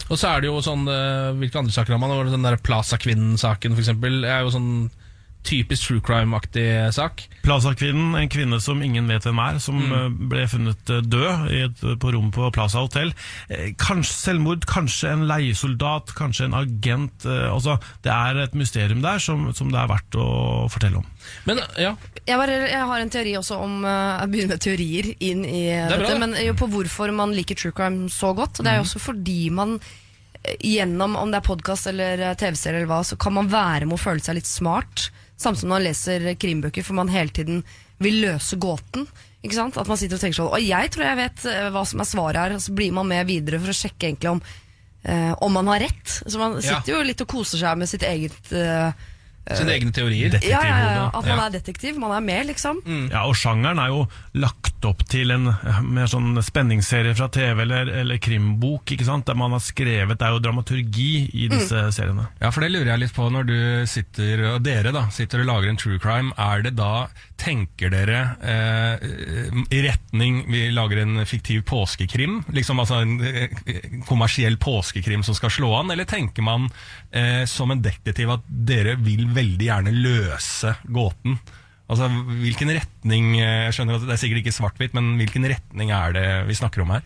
Og 0.06 0.18
så 0.20 0.30
er 0.30 0.42
det 0.42 0.50
jo 0.50 0.60
sånn 0.62 0.84
eh, 0.90 1.32
Hvilke 1.40 1.58
andre 1.60 1.74
saker 1.74 1.94
har 1.96 2.00
man? 2.02 2.12
Den 2.30 2.44
der 2.46 2.58
Plaza-kvinnen-saken, 2.62 3.76
eksempel. 3.80 4.24
er 4.24 4.44
jo 4.44 4.52
sånn 4.54 4.70
typisk 5.46 5.86
true 5.88 6.02
crime-aktig 6.04 6.66
sak. 6.96 7.24
Plaza-kvinnen, 7.46 8.16
en 8.18 8.30
kvinne 8.32 8.58
som 8.62 8.82
ingen 8.82 9.06
vet 9.10 9.26
hvem 9.28 9.40
er, 9.44 9.60
som 9.62 9.78
mm. 9.78 10.16
ble 10.32 10.46
funnet 10.50 10.92
eh, 10.92 11.02
død 11.06 11.50
i 11.54 11.62
et, 11.68 11.84
på 12.02 12.12
rommet 12.14 12.34
på 12.34 12.50
Plaza 12.54 12.82
hotell. 12.84 13.14
Eh, 13.48 13.70
Kanskje 13.80 14.16
selvmord, 14.16 14.66
kanskje 14.70 15.12
en 15.14 15.26
leiesoldat, 15.30 16.10
kanskje 16.18 16.48
en 16.50 16.58
agent. 16.58 17.26
eh, 17.26 17.46
Altså, 17.56 17.78
det 18.04 18.12
er 18.12 18.42
et 18.44 18.54
mysterium 18.58 19.00
der 19.04 19.22
som, 19.22 19.48
som 19.54 19.70
det 19.72 19.78
er 19.80 19.90
verdt 19.90 20.18
å 20.18 20.28
fortelle 20.72 21.00
om. 21.00 21.06
Men 21.46 21.62
ja, 21.78 21.94
Jeg, 22.26 22.38
bare, 22.38 22.58
jeg 22.70 22.86
har 22.90 23.02
en 23.02 23.10
teori 23.10 23.32
også 23.38 23.56
om 23.62 23.80
Jeg 23.82 24.30
begynner 24.30 24.56
med 24.56 24.62
teorier 24.62 25.08
inn 25.26 25.44
i 25.46 25.62
det 25.70 25.86
bra, 25.90 26.00
dette. 26.02 26.18
Men 26.22 26.34
jo 26.42 26.54
på 26.58 26.68
hvorfor 26.70 27.12
man 27.14 27.34
liker 27.36 27.58
true 27.58 27.74
crime 27.76 28.10
så 28.12 28.32
godt. 28.36 28.58
Og 28.60 28.66
det 28.66 28.72
er 28.72 28.80
jo 28.80 28.86
også 28.86 29.02
fordi 29.02 29.38
man 29.54 29.76
eh, 29.78 30.56
gjennom, 30.74 31.16
om 31.18 31.32
det 31.32 31.40
er 31.40 31.46
podkast 31.46 31.90
eller 31.92 32.22
eh, 32.30 32.36
TV-serie 32.38 32.82
eller 32.82 32.90
hva, 32.90 33.02
så 33.06 33.18
kan 33.20 33.36
man 33.36 33.50
være 33.52 33.88
med 33.88 33.98
å 33.98 34.02
føle 34.02 34.22
seg 34.24 34.38
litt 34.40 34.50
smart. 34.50 35.08
Samme 35.36 35.58
som 35.60 35.68
når 35.68 35.74
man 35.76 35.84
leser 35.84 36.28
krimbøker, 36.40 36.84
for 36.86 36.96
man 36.96 37.08
hele 37.12 37.28
tiden 37.34 37.62
vil 38.00 38.20
løse 38.24 38.56
gåten. 38.60 39.06
Ikke 39.44 39.54
sant? 39.58 39.76
At 39.76 39.88
man 39.88 39.98
sitter 40.00 40.16
og 40.16 40.22
tenker 40.24 40.36
sånn 40.40 40.48
Og 40.52 40.62
jeg 40.64 40.90
tror 40.94 41.04
jeg 41.06 41.16
vet 41.20 41.44
eh, 41.52 41.66
hva 41.74 41.82
som 41.86 42.00
er 42.02 42.08
svaret 42.08 42.40
her. 42.40 42.54
Og 42.56 42.62
så 42.64 42.72
blir 42.76 42.92
man 42.96 43.06
med 43.08 43.26
videre 43.28 43.60
for 43.62 43.72
å 43.72 43.76
sjekke 43.76 44.08
egentlig 44.08 44.30
om, 44.32 44.40
eh, 45.04 45.34
om 45.44 45.52
man 45.52 45.68
har 45.72 45.80
rett. 45.86 46.16
Så 46.26 46.38
man 46.40 46.56
Ja. 46.60 46.80
sitter 46.80 46.96
jo 46.96 47.02
litt 47.06 47.20
og 47.20 47.28
koser 47.28 47.58
seg 47.60 47.78
med 47.78 47.88
sitt 47.88 48.02
eget 48.02 48.52
eh, 48.52 48.92
sine 49.54 49.76
egne 49.76 49.92
teorier. 49.94 50.38
ja, 50.42 50.60
ja, 50.66 50.78
ja, 50.96 51.04
At 51.14 51.26
man 51.28 51.44
er 51.46 51.52
detektiv. 51.54 51.98
Man 52.02 52.14
er 52.16 52.24
med, 52.24 52.48
liksom. 52.50 52.80
Ja, 53.12 53.26
og 53.28 53.36
sjangeren 53.38 53.78
er 53.78 53.92
jo 53.92 54.06
lagt 54.42 54.84
opp 54.86 55.04
til 55.10 55.30
en 55.34 55.48
eh, 55.52 55.78
mer 55.82 56.10
sånn 56.10 56.34
spenningsserie 56.42 57.14
fra 57.18 57.28
TV 57.32 57.62
eller, 57.64 57.90
eller 58.02 58.18
krimbok, 58.22 58.92
ikke 58.94 59.06
sant? 59.06 59.26
der 59.26 59.38
man 59.38 59.54
har 59.56 59.62
skrevet, 59.64 60.18
det 60.18 60.26
er 60.26 60.34
jo 60.36 60.42
dramaturgi 60.44 61.10
i 61.34 61.48
disse 61.50 61.86
seriene. 61.96 62.28
Ja, 62.42 62.50
for 62.54 62.62
det 62.62 62.72
lurer 62.74 62.92
jeg 62.92 63.04
litt 63.06 63.14
på 63.16 63.28
når 63.32 63.48
du 63.48 63.56
sitter, 63.90 64.44
og 64.54 64.60
dere 64.66 64.92
da, 64.94 65.06
sitter 65.14 65.42
og 65.42 65.50
lager 65.50 65.72
en 65.72 65.80
true 65.80 65.98
crime. 66.02 66.34
Er 66.38 66.62
det 66.66 66.76
da, 66.78 67.06
tenker 67.36 67.92
dere 67.92 68.20
eh, 68.40 69.04
retning 69.86 70.42
vi 70.50 70.66
lager 70.74 71.02
en 71.02 71.20
fiktiv 71.28 71.62
påskekrim? 71.68 72.40
Liksom 72.56 72.80
altså 72.82 73.02
en 73.04 73.18
eh, 73.20 73.52
kommersiell 74.08 74.58
påskekrim 74.62 75.24
som 75.26 75.36
skal 75.36 75.52
slå 75.52 75.72
an? 75.78 75.92
Eller 75.94 76.08
tenker 76.08 76.44
man 76.46 76.68
eh, 77.10 77.44
som 77.50 77.70
en 77.70 77.84
detektiv 77.84 78.32
at 78.34 78.48
dere 78.48 78.96
vil 79.00 79.28
veldig 79.36 79.70
gjerne 79.70 79.94
løse 79.94 80.76
gåten? 80.84 81.38
Altså, 81.86 82.08
hvilken 82.42 82.72
retning, 82.74 83.36
eh, 83.38 83.66
jeg 83.68 83.76
skjønner 83.76 83.98
at 83.98 84.06
det 84.08 84.16
er 84.16 84.22
sikkert 84.22 84.42
ikke 84.42 84.56
svart-hvitt, 84.56 84.96
men 84.96 85.14
hvilken 85.20 85.46
retning 85.46 85.92
er 85.94 86.16
det 86.16 86.28
vi 86.48 86.58
snakker 86.58 86.82
om 86.82 86.96
her? 86.96 87.04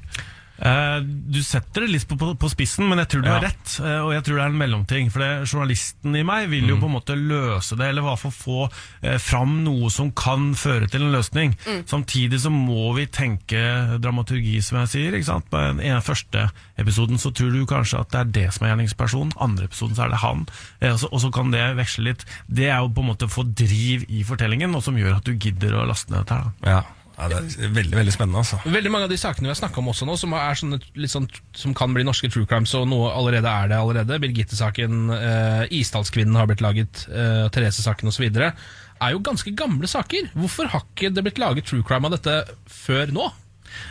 Eh, 0.61 1.01
Du 1.31 1.39
setter 1.43 1.81
det 1.87 1.91
litt 1.91 2.05
på, 2.09 2.17
på, 2.21 2.35
på 2.37 2.49
spissen, 2.53 2.89
men 2.89 2.99
jeg 3.01 3.09
tror 3.09 3.23
du 3.23 3.29
Ja. 3.29 3.39
har 3.39 3.47
rett. 3.49 3.81
eh, 3.81 4.01
Og 4.05 4.13
jeg 4.13 4.25
tror 4.25 4.37
det 4.37 4.43
er 4.45 4.51
en 4.51 4.59
mellomting. 4.59 5.11
For 5.11 5.21
det, 5.21 5.49
journalisten 5.49 6.17
i 6.17 6.23
meg 6.23 6.49
vil 6.51 6.69
jo 6.69 6.77
på 6.77 6.85
en 6.91 6.95
måte 6.99 7.17
løse 7.17 7.77
det, 7.79 7.87
eller 7.89 8.03
i 8.03 8.09
hvert 8.11 8.19
fall 8.21 8.35
få 8.35 8.59
eh, 9.03 9.17
fram 9.19 9.63
noe 9.65 9.89
som 9.91 10.11
kan 10.13 10.53
føre 10.55 10.89
til 10.91 11.03
en 11.07 11.13
løsning. 11.15 11.57
Samtidig 11.87 12.41
så 12.45 12.51
må 12.53 12.95
vi 12.97 13.07
tenke 13.07 13.99
dramaturgi, 14.01 14.61
som 14.63 14.79
jeg 14.83 14.89
sier. 14.93 15.15
ikke 15.17 15.31
sant? 15.31 15.49
På 15.51 15.57
den 15.65 15.81
ene 15.81 16.01
første 16.05 16.51
episoden 16.79 17.17
så 17.19 17.33
tror 17.33 17.53
du 17.53 17.65
kanskje 17.67 18.01
at 18.01 18.11
det 18.11 18.21
er 18.21 18.31
det 18.37 18.53
som 18.55 18.67
er 18.67 18.75
gjerningspersonen. 18.75 19.33
Andre 19.41 19.65
episoden 19.71 19.97
så 19.97 20.05
er 20.05 20.11
det 20.11 20.21
han. 20.25 20.47
Eh, 20.81 20.93
Og 20.93 20.99
så, 21.01 21.09
og 21.13 21.21
så 21.21 21.31
kan 21.33 21.51
det 21.51 21.77
veksle 21.77 22.05
litt. 22.05 22.25
Det 22.51 22.69
er 22.69 22.79
jo 22.83 22.89
på 22.93 23.01
en 23.01 23.11
måte 23.15 23.25
å 23.29 23.33
få 23.33 23.45
driv 23.55 24.05
i 24.11 24.25
fortellingen, 24.25 24.75
og 24.75 24.83
som 24.83 24.97
gjør 24.97 25.17
at 25.17 25.25
du 25.25 25.33
gidder 25.37 25.73
å 25.81 25.87
laste 25.89 26.11
ned 26.11 26.27
dette 26.27 26.35
her. 26.35 26.53
da. 26.61 26.71
Ja, 26.71 26.83
ja 27.21 27.29
det 27.29 27.39
er 27.41 27.73
veldig, 27.75 27.97
veldig 27.99 28.13
spennende 28.15 28.41
altså. 28.41 28.59
Veldig 28.65 28.93
mange 28.93 29.09
av 29.09 29.13
de 29.13 29.19
sakene 29.21 29.49
vi 29.49 29.53
har 29.53 29.59
snakka 29.59 29.83
om 29.83 29.91
også 29.93 30.09
nå, 30.09 30.17
som, 30.21 30.37
er 30.37 30.59
sånne, 30.59 30.79
litt 31.01 31.13
sånn, 31.13 31.29
som 31.57 31.75
kan 31.77 31.93
bli 31.97 32.05
norske 32.07 32.31
true 32.33 32.49
crimes, 32.49 32.73
og 32.79 32.87
noe 32.91 33.13
allerede 33.13 33.51
er 33.51 33.73
det 33.73 33.81
allerede. 33.81 34.21
Birgitte-saken, 34.23 35.03
eh, 35.17 35.65
Isdalskvinnen 35.81 36.39
har 36.39 36.49
blitt 36.51 36.65
laget, 36.65 37.05
eh, 37.11 37.45
Therese-saken 37.53 38.13
osv. 38.13 38.27
er 38.41 39.13
jo 39.15 39.23
ganske 39.25 39.53
gamle 39.57 39.89
saker. 39.91 40.33
Hvorfor 40.37 40.73
har 40.73 40.85
ikke 40.89 41.13
det 41.15 41.25
blitt 41.27 41.43
laget 41.43 41.69
true 41.69 41.85
crime 41.87 42.09
av 42.09 42.17
dette 42.17 42.57
før 42.69 43.13
nå? 43.17 43.31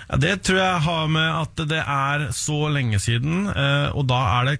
Ja, 0.09 0.17
det 0.19 0.41
tror 0.43 0.59
jeg 0.59 0.81
har 0.89 1.07
med 1.11 1.29
at 1.29 1.63
det 1.69 1.83
er 1.85 2.27
så 2.35 2.65
lenge 2.73 2.99
siden, 3.01 3.47
eh, 3.53 3.89
og 3.93 4.09
da 4.09 4.23
er 4.39 4.51
det 4.51 4.59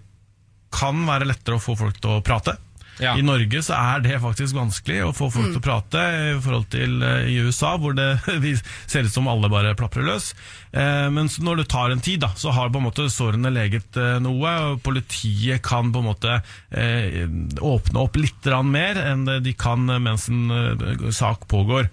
kan 0.73 1.01
være 1.07 1.27
lettere 1.29 1.57
å 1.57 1.63
få 1.63 1.75
folk 1.77 1.97
til 1.97 2.19
å 2.19 2.23
prate. 2.25 2.53
Ja. 2.99 3.13
I 3.15 3.23
Norge 3.23 3.61
så 3.63 3.77
er 3.77 4.01
det 4.03 4.17
faktisk 4.19 4.57
vanskelig 4.57 4.99
å 5.07 5.13
få 5.15 5.29
folk 5.31 5.53
til 5.53 5.61
å 5.61 5.63
prate 5.63 6.01
i 6.19 6.33
forhold 6.43 6.67
til 6.73 6.97
eh, 7.05 7.29
i 7.31 7.37
USA, 7.39 7.75
hvor 7.79 7.95
det 7.95 8.09
vi 8.43 8.55
ser 8.59 9.07
ut 9.07 9.13
som 9.13 9.29
alle 9.31 9.49
bare 9.51 9.75
plaprer 9.79 10.03
løs. 10.07 10.33
Eh, 10.71 11.07
men 11.13 11.31
når 11.39 11.61
det 11.61 11.69
tar 11.71 11.93
en 11.93 12.03
tid, 12.03 12.19
da, 12.25 12.33
så 12.35 12.51
har 12.55 12.71
på 12.73 12.81
en 12.81 12.87
måte 12.89 13.07
sårene 13.13 13.53
leget 13.55 13.97
eh, 13.99 14.17
noe, 14.23 14.51
og 14.67 14.83
politiet 14.85 15.63
kan 15.65 15.93
på 15.93 16.03
en 16.03 16.09
måte 16.09 16.35
eh, 16.69 17.23
åpne 17.63 18.03
opp 18.03 18.19
litt 18.19 18.51
mer 18.67 18.99
enn 19.01 19.25
de 19.43 19.53
kan 19.57 19.85
mens 20.03 20.27
en 20.29 21.11
sak 21.15 21.47
pågår. 21.49 21.87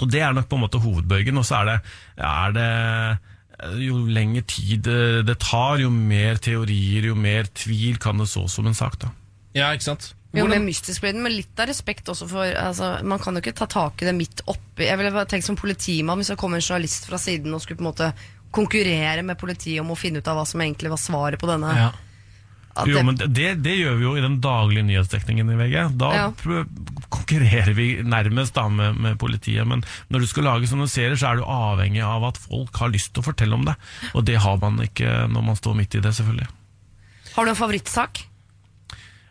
Og 0.00 0.10
det 0.10 0.20
er 0.24 0.34
nok 0.34 0.48
på 0.50 0.58
en 0.58 0.64
måte 0.66 0.82
hovedbøygen, 0.82 1.38
og 1.38 1.46
så 1.46 1.60
er 1.60 1.70
det, 1.70 1.76
er 2.26 2.56
det 2.56 3.86
jo 3.86 4.02
lengre 4.10 4.42
tid 4.44 4.84
det 5.24 5.38
tar, 5.40 5.78
jo 5.80 5.88
mer 5.92 6.40
teorier, 6.42 7.08
jo 7.08 7.16
mer 7.16 7.48
tvil 7.56 7.96
kan 8.02 8.20
det 8.20 8.28
så 8.28 8.44
som 8.52 8.68
en 8.68 8.76
sak. 8.76 8.98
da. 9.00 9.14
Ja, 9.56 9.72
ikke 9.72 9.88
sant? 9.88 10.10
Jo, 10.36 10.46
med 10.50 10.62
mystisk 10.66 11.02
blir 11.04 11.16
men 11.16 11.32
litt 11.32 11.58
av 11.62 11.68
respekt 11.70 12.08
også 12.12 12.26
for 12.28 12.44
altså, 12.60 12.92
Man 13.04 13.18
kan 13.22 13.34
jo 13.34 13.40
ikke 13.44 13.54
ta 13.56 13.66
tak 13.70 14.02
i 14.02 14.08
det 14.08 14.14
midt 14.16 14.42
oppi 14.46 14.84
Jeg 14.88 14.98
ville 15.00 15.12
bare 15.14 15.28
tenkt 15.30 15.46
som 15.48 15.56
politimann 15.56 16.20
hvis 16.20 16.32
det 16.34 16.38
kom 16.40 16.54
en 16.56 16.60
journalist 16.64 17.06
fra 17.08 17.18
siden 17.20 17.54
og 17.56 17.62
skulle 17.64 17.78
på 17.80 17.86
en 17.86 17.90
måte 17.90 18.10
konkurrere 18.56 19.22
med 19.26 19.36
politiet 19.40 19.80
om 19.82 19.90
å 19.92 19.96
finne 19.98 20.20
ut 20.22 20.28
av 20.28 20.38
hva 20.38 20.44
som 20.48 20.60
egentlig 20.64 20.88
var 20.92 21.00
svaret 21.02 21.40
på 21.40 21.48
denne. 21.50 21.72
Ja. 21.76 21.88
At 22.76 22.88
Jo, 22.88 22.98
det, 22.98 23.02
men 23.08 23.16
det, 23.36 23.48
det 23.64 23.74
gjør 23.76 23.96
vi 23.98 24.04
jo 24.06 24.12
i 24.16 24.22
den 24.24 24.38
daglige 24.44 24.84
nyhetsdekningen 24.86 25.50
i 25.52 25.56
VG. 25.60 25.74
Da 26.00 26.08
Ja. 26.14 26.26
konkurrerer 27.12 27.72
vi 27.76 27.86
nærmest 28.04 28.54
da 28.56 28.66
med, 28.68 28.96
med 29.00 29.18
politiet. 29.20 29.66
Men 29.68 29.84
når 30.12 30.24
du 30.24 30.28
skal 30.30 30.46
lage 30.48 30.68
sånne 30.70 30.88
serier, 30.88 31.16
så 31.20 31.30
er 31.34 31.40
du 31.40 31.44
avhengig 31.48 32.02
av 32.04 32.24
at 32.30 32.40
folk 32.40 32.76
har 32.80 32.92
lyst 32.92 33.12
til 33.14 33.24
å 33.24 33.28
fortelle 33.28 33.56
om 33.56 33.64
det. 33.68 33.74
Og 34.14 34.24
det 34.28 34.38
har 34.44 34.56
man 34.62 34.80
ikke 34.84 35.26
når 35.32 35.46
man 35.50 35.56
står 35.58 35.76
midt 35.82 35.96
i 35.98 36.02
det, 36.04 36.14
selvfølgelig. 36.16 36.48
har 37.36 37.44
du 37.44 37.50
en 37.52 37.60
favorittsak? 37.60 38.24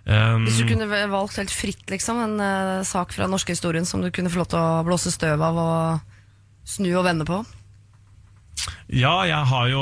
Um, 0.06 0.44
Hvis 0.46 0.62
du 0.62 0.68
kunne 0.70 0.86
valgt 1.10 1.40
helt 1.42 1.54
fritt 1.54 1.90
liksom, 1.90 2.20
en 2.22 2.36
uh, 2.38 2.86
sak 2.86 3.16
fra 3.16 3.26
norske 3.30 3.56
historien 3.56 3.88
som 3.90 4.04
du 4.06 4.12
kunne 4.14 4.30
få 4.30 4.44
lov 4.44 4.52
til 4.52 4.62
å 4.62 4.84
blåse 4.86 5.14
støv 5.14 5.42
av 5.42 5.58
og 5.58 6.68
snu 6.70 6.92
og 6.94 7.08
vende 7.08 7.26
på? 7.26 7.42
Ja, 8.86 9.26
jeg 9.26 9.42
har 9.50 9.70
jo 9.70 9.82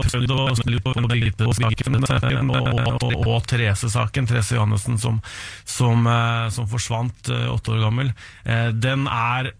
prøvd 0.00 0.32
å 0.32 0.44
snu 0.58 0.76
på 0.82 0.94
Birgitte-saken 1.04 2.50
og, 2.50 2.70
og, 2.72 3.04
og, 3.04 3.26
og 3.28 3.48
Therese-saken. 3.48 4.28
Therese 4.28 4.56
Johannessen 4.56 4.98
som, 5.00 5.20
som, 5.68 6.08
eh, 6.08 6.46
som 6.52 6.68
forsvant 6.68 7.30
eh, 7.30 7.46
åtte 7.52 7.76
år 7.76 7.84
gammel. 7.84 8.12
Eh, 8.44 8.70
Den 8.72 9.06
er 9.06 9.52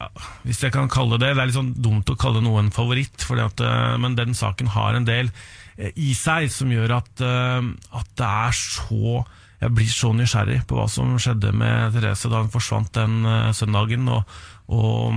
ja, 0.00 0.08
hvis 0.44 0.60
jeg 0.60 0.74
kan 0.74 0.90
kalle 0.92 1.16
det 1.16 1.30
Det 1.32 1.40
er 1.40 1.48
litt 1.48 1.56
sånn 1.56 1.70
dumt 1.80 2.10
å 2.12 2.18
kalle 2.20 2.42
noe 2.44 2.60
en 2.60 2.72
favoritt, 2.74 3.24
fordi 3.24 3.46
at, 3.46 3.62
eh, 3.64 3.96
men 4.00 4.16
den 4.18 4.36
saken 4.36 4.72
har 4.74 4.98
en 4.98 5.08
del 5.08 5.30
eh, 5.30 5.44
i 5.78 6.12
seg 6.14 6.50
som 6.54 6.70
gjør 6.72 6.98
at, 7.00 7.24
eh, 7.24 7.70
at 7.98 8.12
det 8.18 8.28
er 8.28 8.54
så 8.58 9.24
Jeg 9.64 9.72
blir 9.72 9.88
så 9.88 10.10
nysgjerrig 10.12 10.58
på 10.68 10.76
hva 10.76 10.84
som 10.90 11.14
skjedde 11.16 11.54
med 11.56 11.94
Therese 11.94 12.28
da 12.28 12.42
hun 12.42 12.52
forsvant 12.52 12.90
den 12.98 13.24
eh, 13.24 13.52
søndagen. 13.56 14.08
og, 14.12 14.28
og 14.68 15.14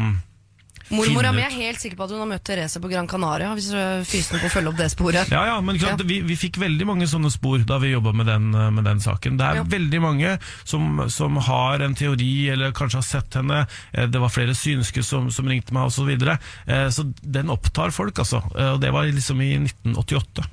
Mormora 0.89 1.33
mi 1.35 1.41
er 1.43 1.51
helt 1.51 1.81
sikker 1.81 1.97
på 1.99 2.05
at 2.07 2.11
hun 2.15 2.21
har 2.23 2.29
møtt 2.29 2.43
Therese 2.47 2.79
på 2.79 2.89
Gran 2.91 3.07
Canaria. 3.11 3.49
Hvis 3.57 3.67
fysen 4.07 4.39
på 4.39 4.47
å 4.47 4.51
følge 4.53 4.71
opp 4.71 4.77
det 4.79 4.87
sporet. 4.93 5.31
Ja, 5.33 5.41
ja, 5.49 5.57
men 5.61 5.77
klart, 5.81 5.99
ja. 5.99 6.07
Vi, 6.07 6.21
vi 6.23 6.37
fikk 6.39 6.57
veldig 6.61 6.87
mange 6.87 7.07
sånne 7.11 7.31
spor 7.33 7.59
da 7.67 7.77
vi 7.83 7.91
jobba 7.91 8.13
med, 8.15 8.29
den, 8.31 8.47
eh, 8.55 8.69
med 8.71 8.87
den 8.87 8.99
saken. 9.03 9.37
Det 9.37 9.45
er 9.49 9.55
Ja. 9.59 9.63
veldig 9.67 10.01
mange 10.01 10.39
som, 10.63 11.03
som 11.09 11.35
har 11.49 11.83
en 11.83 11.95
teori, 11.95 12.49
eller 12.53 12.71
kanskje 12.71 13.01
har 13.01 13.07
sett 13.09 13.33
henne. 13.41 13.65
Eh, 13.93 14.07
Det 14.07 14.19
var 14.23 14.29
flere 14.31 14.55
synske 14.55 15.03
som, 15.03 15.29
som 15.31 15.45
ringte 15.47 15.73
meg, 15.75 15.87
osv. 15.91 15.97
Så, 15.97 16.05
videre. 16.07 16.37
Eh, 16.67 16.87
så 16.93 17.03
den 17.21 17.49
opptar 17.49 17.91
folk, 17.91 18.15
altså. 18.23 18.39
Og 18.55 18.79
det 18.79 18.91
var 18.93 19.03
liksom 19.11 19.41
i 19.43 19.57
1988. 19.59 20.45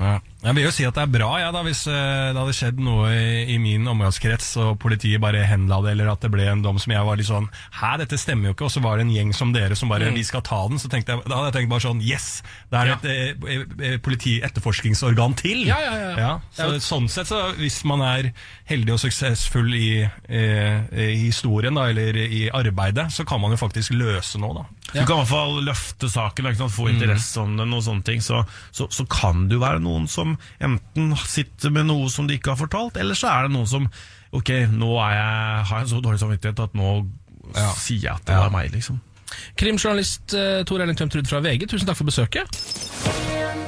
Ja. 0.00 0.18
Jeg 0.42 0.56
vil 0.58 0.64
jo 0.66 0.72
si 0.74 0.84
at 0.86 0.96
det 0.96 1.02
er 1.04 1.10
bra 1.12 1.28
ja, 1.38 1.50
da, 1.54 1.60
hvis 1.62 1.84
eh, 1.86 2.30
det 2.34 2.40
hadde 2.40 2.54
skjedd 2.56 2.80
noe 2.82 3.10
i, 3.14 3.54
i 3.54 3.58
min 3.62 3.86
omgangskrets 3.88 4.48
og 4.62 4.72
politiet 4.82 5.22
bare 5.22 5.44
henla 5.46 5.78
det, 5.84 5.92
eller 5.94 6.10
at 6.12 6.24
det 6.24 6.32
ble 6.34 6.48
en 6.50 6.64
dom 6.64 6.80
som 6.82 6.94
jeg 6.94 7.06
var 7.06 7.18
litt 7.20 7.28
sånn 7.28 7.46
Hæ, 7.78 7.92
dette 8.02 8.18
stemmer 8.18 8.50
jo 8.50 8.56
ikke, 8.56 8.66
og 8.66 8.74
så 8.74 8.82
var 8.82 8.98
det 8.98 9.06
en 9.06 9.14
gjeng 9.14 9.30
som 9.36 9.54
dere 9.54 9.78
som 9.78 9.92
bare 9.92 10.02
Mm. 10.02 10.16
Vi 10.18 10.24
skal 10.26 10.42
ta 10.42 10.56
den. 10.68 10.80
Så 10.82 10.88
tenkte 10.90 11.14
jeg, 11.14 11.22
da 11.30 11.36
hadde 11.38 11.50
jeg 11.52 11.54
tenkt 11.60 11.70
bare 11.70 11.84
sånn 11.84 12.00
Yes! 12.02 12.26
Det 12.72 12.80
er 12.80 12.90
et 12.90 13.04
eh, 13.06 13.60
eh, 13.86 13.94
politi-etterforskingsorgan 14.02 15.36
til! 15.38 15.62
Ja, 15.68 15.78
ja, 15.78 15.92
ja. 16.18 16.32
så, 16.56 16.68
Sånn 16.82 17.06
sett, 17.12 17.30
så 17.30 17.52
hvis 17.58 17.78
man 17.88 18.02
er 18.04 18.32
heldig 18.68 18.96
og 18.96 19.00
suksessfull 19.02 19.70
i, 19.78 20.02
eh, 20.02 20.90
i 20.90 21.28
historien, 21.28 21.78
da, 21.78 21.86
eller 21.92 22.18
i 22.18 22.48
arbeidet, 22.50 23.08
så 23.14 23.26
kan 23.28 23.40
man 23.42 23.54
jo 23.54 23.60
faktisk 23.60 23.94
løse 23.94 24.40
noe, 24.42 24.62
da. 24.62 24.66
Du 24.92 24.98
kan 25.06 25.14
i 25.14 25.20
hvert 25.22 25.30
fall 25.30 25.62
løfte 25.64 26.10
saken, 26.10 26.50
ikke 26.50 26.64
sant? 26.64 26.74
få 26.74 26.90
interesse 26.90 27.40
om 27.40 27.54
den, 27.56 27.72
og 27.72 27.84
sånne 27.86 28.04
ting. 28.10 28.20
Så, 28.24 28.42
så, 28.74 28.88
så 28.92 29.06
kan 29.08 29.46
det 29.48 29.56
jo 29.56 29.62
være 29.62 29.80
noen 29.84 30.10
som 30.10 30.31
enten 30.62 31.14
sitter 31.26 31.72
med 31.74 31.88
noe 31.90 32.10
som 32.12 32.28
de 32.28 32.38
ikke 32.38 32.54
har 32.54 32.60
fortalt, 32.60 32.98
eller 33.00 33.18
så 33.18 33.30
er 33.32 33.48
det 33.48 33.56
noen 33.58 33.70
som 33.70 33.88
Ok, 34.32 34.48
nå 34.72 34.94
er 34.96 35.10
jeg, 35.12 35.64
har 35.68 35.80
jeg 35.82 35.88
så 35.90 35.98
dårlig 36.00 36.20
samvittighet 36.22 36.60
at 36.64 36.76
nå 36.78 36.92
sier 37.76 38.06
jeg 38.06 38.14
at 38.14 38.24
det 38.30 38.38
var 38.38 38.54
meg, 38.54 38.70
liksom. 38.72 38.96
Krimjournalist 39.60 40.32
uh, 40.36 40.62
Tor 40.68 40.80
Erling 40.80 40.96
Tømtrud 40.96 41.28
fra 41.28 41.42
VG, 41.44 41.66
tusen 41.68 41.88
takk 41.88 41.98
for 41.98 42.08
besøket. 42.08 42.60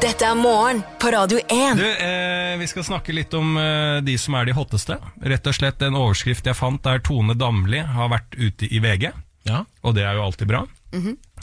Dette 0.04 0.26
er 0.26 0.36
morgen 0.36 0.82
på 1.00 1.12
Radio 1.14 1.38
1. 1.40 1.78
Du, 1.78 1.84
eh, 1.84 2.54
Vi 2.60 2.66
skal 2.68 2.84
snakke 2.84 3.14
litt 3.16 3.32
om 3.36 3.54
eh, 3.56 4.00
de 4.04 4.16
som 4.20 4.36
er 4.36 4.48
de 4.48 4.56
hotteste. 4.56 4.98
Rett 5.24 5.48
og 5.48 5.56
slett 5.56 5.80
En 5.86 5.96
overskrift 5.96 6.44
jeg 6.44 6.58
fant 6.58 6.82
der 6.84 7.00
Tone 7.04 7.36
Damli 7.38 7.80
har 7.80 8.10
vært 8.12 8.36
ute 8.36 8.68
i 8.68 8.82
VG. 8.84 9.12
Og 9.84 9.94
det 9.96 10.04
er 10.04 10.18
jo 10.18 10.26
alltid 10.26 10.50
bra. 10.50 10.64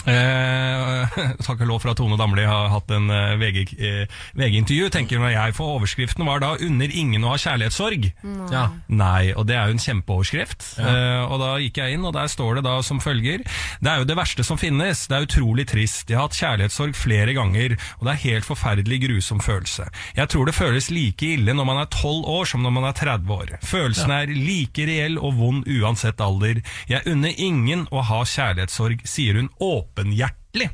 Eh, 0.09 1.17
takk 1.45 1.61
og 1.61 1.69
lov 1.69 1.81
for 1.83 1.91
at 1.91 1.99
Tone 1.99 2.17
Damli 2.17 2.45
har 2.47 2.71
hatt 2.73 2.89
en 2.95 3.09
eh, 3.13 3.35
VG, 3.37 3.59
eh, 3.77 4.21
VG-intervju. 4.37 4.89
tenker 4.93 5.21
når 5.21 5.35
jeg 5.35 5.55
får 5.57 5.73
Overskriften 5.75 6.25
var 6.25 6.41
da 6.41 6.55
'Unner 6.57 6.89
ingen 6.89 7.23
å 7.23 7.33
ha 7.33 7.37
kjærlighetssorg'. 7.41 8.09
Nei. 8.23 8.49
Ja. 8.51 8.63
Nei, 8.89 9.33
og 9.37 9.45
det 9.47 9.55
er 9.57 9.69
jo 9.69 9.77
en 9.77 9.83
kjempeoverskrift. 9.85 10.65
Ja. 10.79 10.89
Eh, 10.89 11.23
og 11.31 11.39
da 11.43 11.51
gikk 11.61 11.77
jeg 11.77 11.97
inn, 11.97 12.05
og 12.05 12.15
der 12.17 12.27
står 12.31 12.59
det 12.59 12.65
da 12.65 12.81
som 12.81 12.99
følger 12.99 13.43
Det 13.81 13.89
er 13.89 14.01
jo 14.01 14.09
det 14.09 14.17
verste 14.17 14.43
som 14.43 14.57
finnes. 14.57 15.07
Det 15.07 15.17
er 15.17 15.27
utrolig 15.27 15.67
trist. 15.69 16.09
Jeg 16.09 16.17
har 16.17 16.27
hatt 16.27 16.39
kjærlighetssorg 16.39 16.95
flere 16.97 17.33
ganger, 17.37 17.77
og 17.99 18.07
det 18.07 18.13
er 18.13 18.25
helt 18.25 18.45
forferdelig 18.45 19.01
grusom 19.05 19.39
følelse. 19.39 19.89
Jeg 20.17 20.29
tror 20.29 20.45
det 20.45 20.55
føles 20.55 20.89
like 20.91 21.25
ille 21.25 21.53
når 21.53 21.65
man 21.65 21.81
er 21.83 21.89
12 21.89 22.25
år 22.25 22.45
som 22.45 22.63
når 22.63 22.73
man 22.73 22.89
er 22.89 22.97
30 22.97 23.33
år. 23.33 23.53
Følelsen 23.63 24.11
er 24.11 24.33
like 24.33 24.85
reell 24.87 25.17
og 25.19 25.37
vond 25.37 25.67
uansett 25.67 26.21
alder. 26.21 26.61
Jeg 26.89 27.05
unner 27.05 27.33
ingen 27.37 27.87
å 27.91 28.01
ha 28.01 28.23
kjærlighetssorg, 28.25 29.05
sier 29.05 29.37
hun 29.39 29.49
åpenhjertelig. 29.91 30.69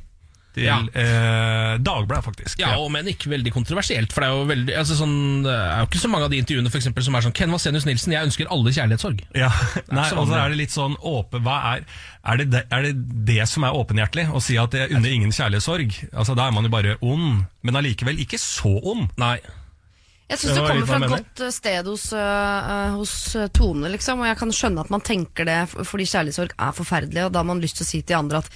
Til 0.57 0.63
Ja. 0.65 0.79
eh, 0.89 1.77
Dagbladet, 1.77 2.23
faktisk. 2.25 2.57
Ja, 2.57 2.79
og 2.79 2.89
Men 2.91 3.05
ikke 3.05 3.29
veldig 3.29 3.51
kontroversielt. 3.53 4.11
For 4.11 4.21
Det 4.21 4.29
er 4.29 4.33
jo 4.33 4.45
veldig, 4.49 4.73
altså 4.75 4.95
sånn, 4.97 5.43
det 5.43 5.53
er 5.53 5.83
jo 5.83 5.85
ikke 5.85 6.01
så 6.01 6.09
mange 6.09 6.25
av 6.25 6.31
de 6.31 6.39
intervjuene 6.41 6.71
for 6.71 6.79
eksempel, 6.79 7.03
som 7.05 7.13
er 7.13 7.21
sånn 7.21 7.33
Ken 7.37 7.51
Vasenius 7.51 7.85
Nilsen, 7.85 8.11
jeg 8.13 8.25
ønsker 8.25 8.47
alle 8.49 8.71
kjærlighetssorg. 8.73 9.21
Ja, 9.35 9.51
Nei, 9.91 10.07
og 10.17 10.25
så 10.27 10.33
er 10.33 10.49
det 10.49 10.57
litt 10.57 10.73
sånn 10.73 10.95
åpen 10.97 11.43
Hva 11.45 11.75
er 11.75 11.83
er 12.25 12.37
det, 12.41 12.49
det, 12.51 12.63
er 12.73 12.81
det 12.81 12.95
det 13.27 13.47
som 13.47 13.63
er 13.63 13.77
åpenhjertelig? 13.77 14.25
Å 14.33 14.41
si 14.41 14.57
at 14.57 14.73
jeg 14.73 14.89
unner 14.97 15.13
ingen 15.13 15.29
kjærlighetssorg? 15.31 15.93
Altså, 16.11 16.35
Da 16.35 16.47
er 16.47 16.51
man 16.57 16.63
jo 16.65 16.69
bare 16.73 16.97
ond, 17.05 17.45
men 17.61 17.75
allikevel 17.75 18.17
ikke 18.25 18.39
så 18.41 18.73
ond. 18.81 19.11
Nei. 19.15 19.37
Jeg 20.27 20.39
syns 20.39 20.57
det 20.57 20.63
kommer 20.65 20.87
fra 20.89 20.97
et 21.05 21.13
godt 21.13 21.39
eh, 21.45 21.51
sted 21.55 21.85
hos, 21.85 22.07
eh, 22.11 22.89
hos 22.97 23.35
eh, 23.35 23.47
Tone, 23.53 23.87
liksom. 23.93 24.19
Og 24.19 24.27
jeg 24.27 24.37
kan 24.41 24.49
skjønne 24.51 24.81
at 24.83 24.89
man 24.91 25.05
tenker 25.05 25.45
det 25.47 25.59
fordi 25.71 26.03
kjærlighetssorg 26.09 26.51
er 26.57 26.73
forferdelig, 26.75 27.27
og 27.29 27.31
da 27.31 27.39
har 27.39 27.47
man 27.47 27.61
lyst 27.61 27.77
til 27.77 27.85
å 27.85 27.91
si 27.93 28.01
til 28.01 28.17
andre 28.17 28.41
at 28.41 28.49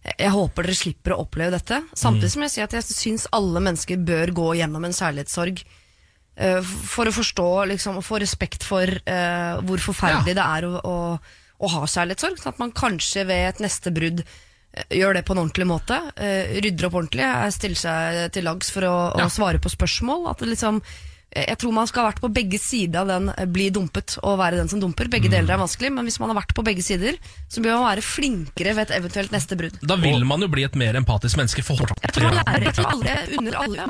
jeg 0.00 0.32
håper 0.32 0.64
dere 0.64 0.78
slipper 0.78 1.12
å 1.12 1.20
oppleve 1.26 1.58
dette. 1.58 1.82
Samtidig 1.98 2.30
som 2.32 2.44
jeg 2.46 2.52
sier 2.54 2.68
at 2.68 2.76
jeg 2.78 2.86
syns 2.88 3.26
alle 3.36 3.60
mennesker 3.60 4.00
bør 4.00 4.32
gå 4.38 4.46
gjennom 4.60 4.86
en 4.88 4.96
kjærlighetssorg. 4.96 5.60
Uh, 6.40 6.62
For 6.88 7.10
å 7.10 7.12
forstå 7.12 7.48
liksom, 7.74 7.98
og 8.00 8.06
få 8.06 8.20
respekt 8.22 8.64
for 8.64 8.88
uh, 8.88 9.60
hvor 9.66 9.82
forferdelig 9.84 10.38
det 10.38 10.46
er 10.46 10.68
å, 10.70 10.72
å, 10.80 10.96
å 11.60 11.72
ha 11.74 11.82
kjærlighetssorg. 11.84 12.40
Sånn 12.40 12.54
at 12.54 12.62
man 12.62 12.72
kanskje 12.72 13.26
ved 13.28 13.48
et 13.50 13.60
neste 13.60 13.92
brudd 13.92 14.22
eh, 14.24 14.96
gjør 15.02 15.18
det 15.18 15.24
på 15.28 15.36
en 15.36 15.42
ordentlig 15.44 15.68
måte. 15.68 16.00
eh, 16.16 16.56
rydder 16.64 16.88
opp 16.88 16.96
ordentlig, 17.02 17.26
eh, 17.28 17.52
stiller 17.52 17.82
seg 17.82 18.22
til 18.32 18.48
lags 18.48 18.72
for 18.72 18.88
å, 18.88 18.96
å 19.20 19.28
svare 19.28 19.60
på 19.60 19.68
spørsmål. 19.76 20.30
At 20.32 20.40
det 20.40 20.54
liksom, 20.54 20.80
eh, 20.80 21.09
jeg 21.30 21.58
tror 21.62 21.74
man 21.74 21.86
skal 21.86 22.02
ha 22.02 22.10
vært 22.10 22.22
på 22.24 22.30
begge 22.34 22.58
sider 22.58 23.04
av 23.04 23.10
den 23.10 23.28
eh, 23.30 23.46
bli 23.46 23.68
dumpet 23.70 24.16
og 24.24 24.38
være 24.40 24.58
den 24.58 24.70
som 24.70 24.80
dumper. 24.82 25.06
Begge 25.12 25.30
deler 25.30 25.54
er 25.54 25.60
vanskelig, 25.62 25.92
men 25.94 26.08
hvis 26.08 26.18
man 26.18 26.32
har 26.32 26.40
vært 26.40 26.54
på 26.56 26.64
begge 26.66 26.82
sider, 26.82 27.18
så 27.46 27.62
bør 27.62 27.78
man 27.78 27.86
være 27.92 28.04
flinkere 28.04 28.74
ved 28.74 28.88
et 28.88 28.96
eventuelt 28.98 29.34
neste 29.34 29.58
brudd. 29.58 29.78
Da 29.86 29.98
vil 30.00 30.26
man 30.26 30.42
jo 30.42 30.50
bli 30.50 30.66
et 30.66 30.78
mer 30.80 30.98
empatisk 30.98 31.38
menneske. 31.38 31.62
For 31.66 31.78
Jeg 32.02 32.14
tror, 32.16 32.34
man 32.34 32.42
lærer 32.50 32.74
til 32.74 32.90
alle 32.90 33.16
under 33.38 33.58
alle 33.62 33.88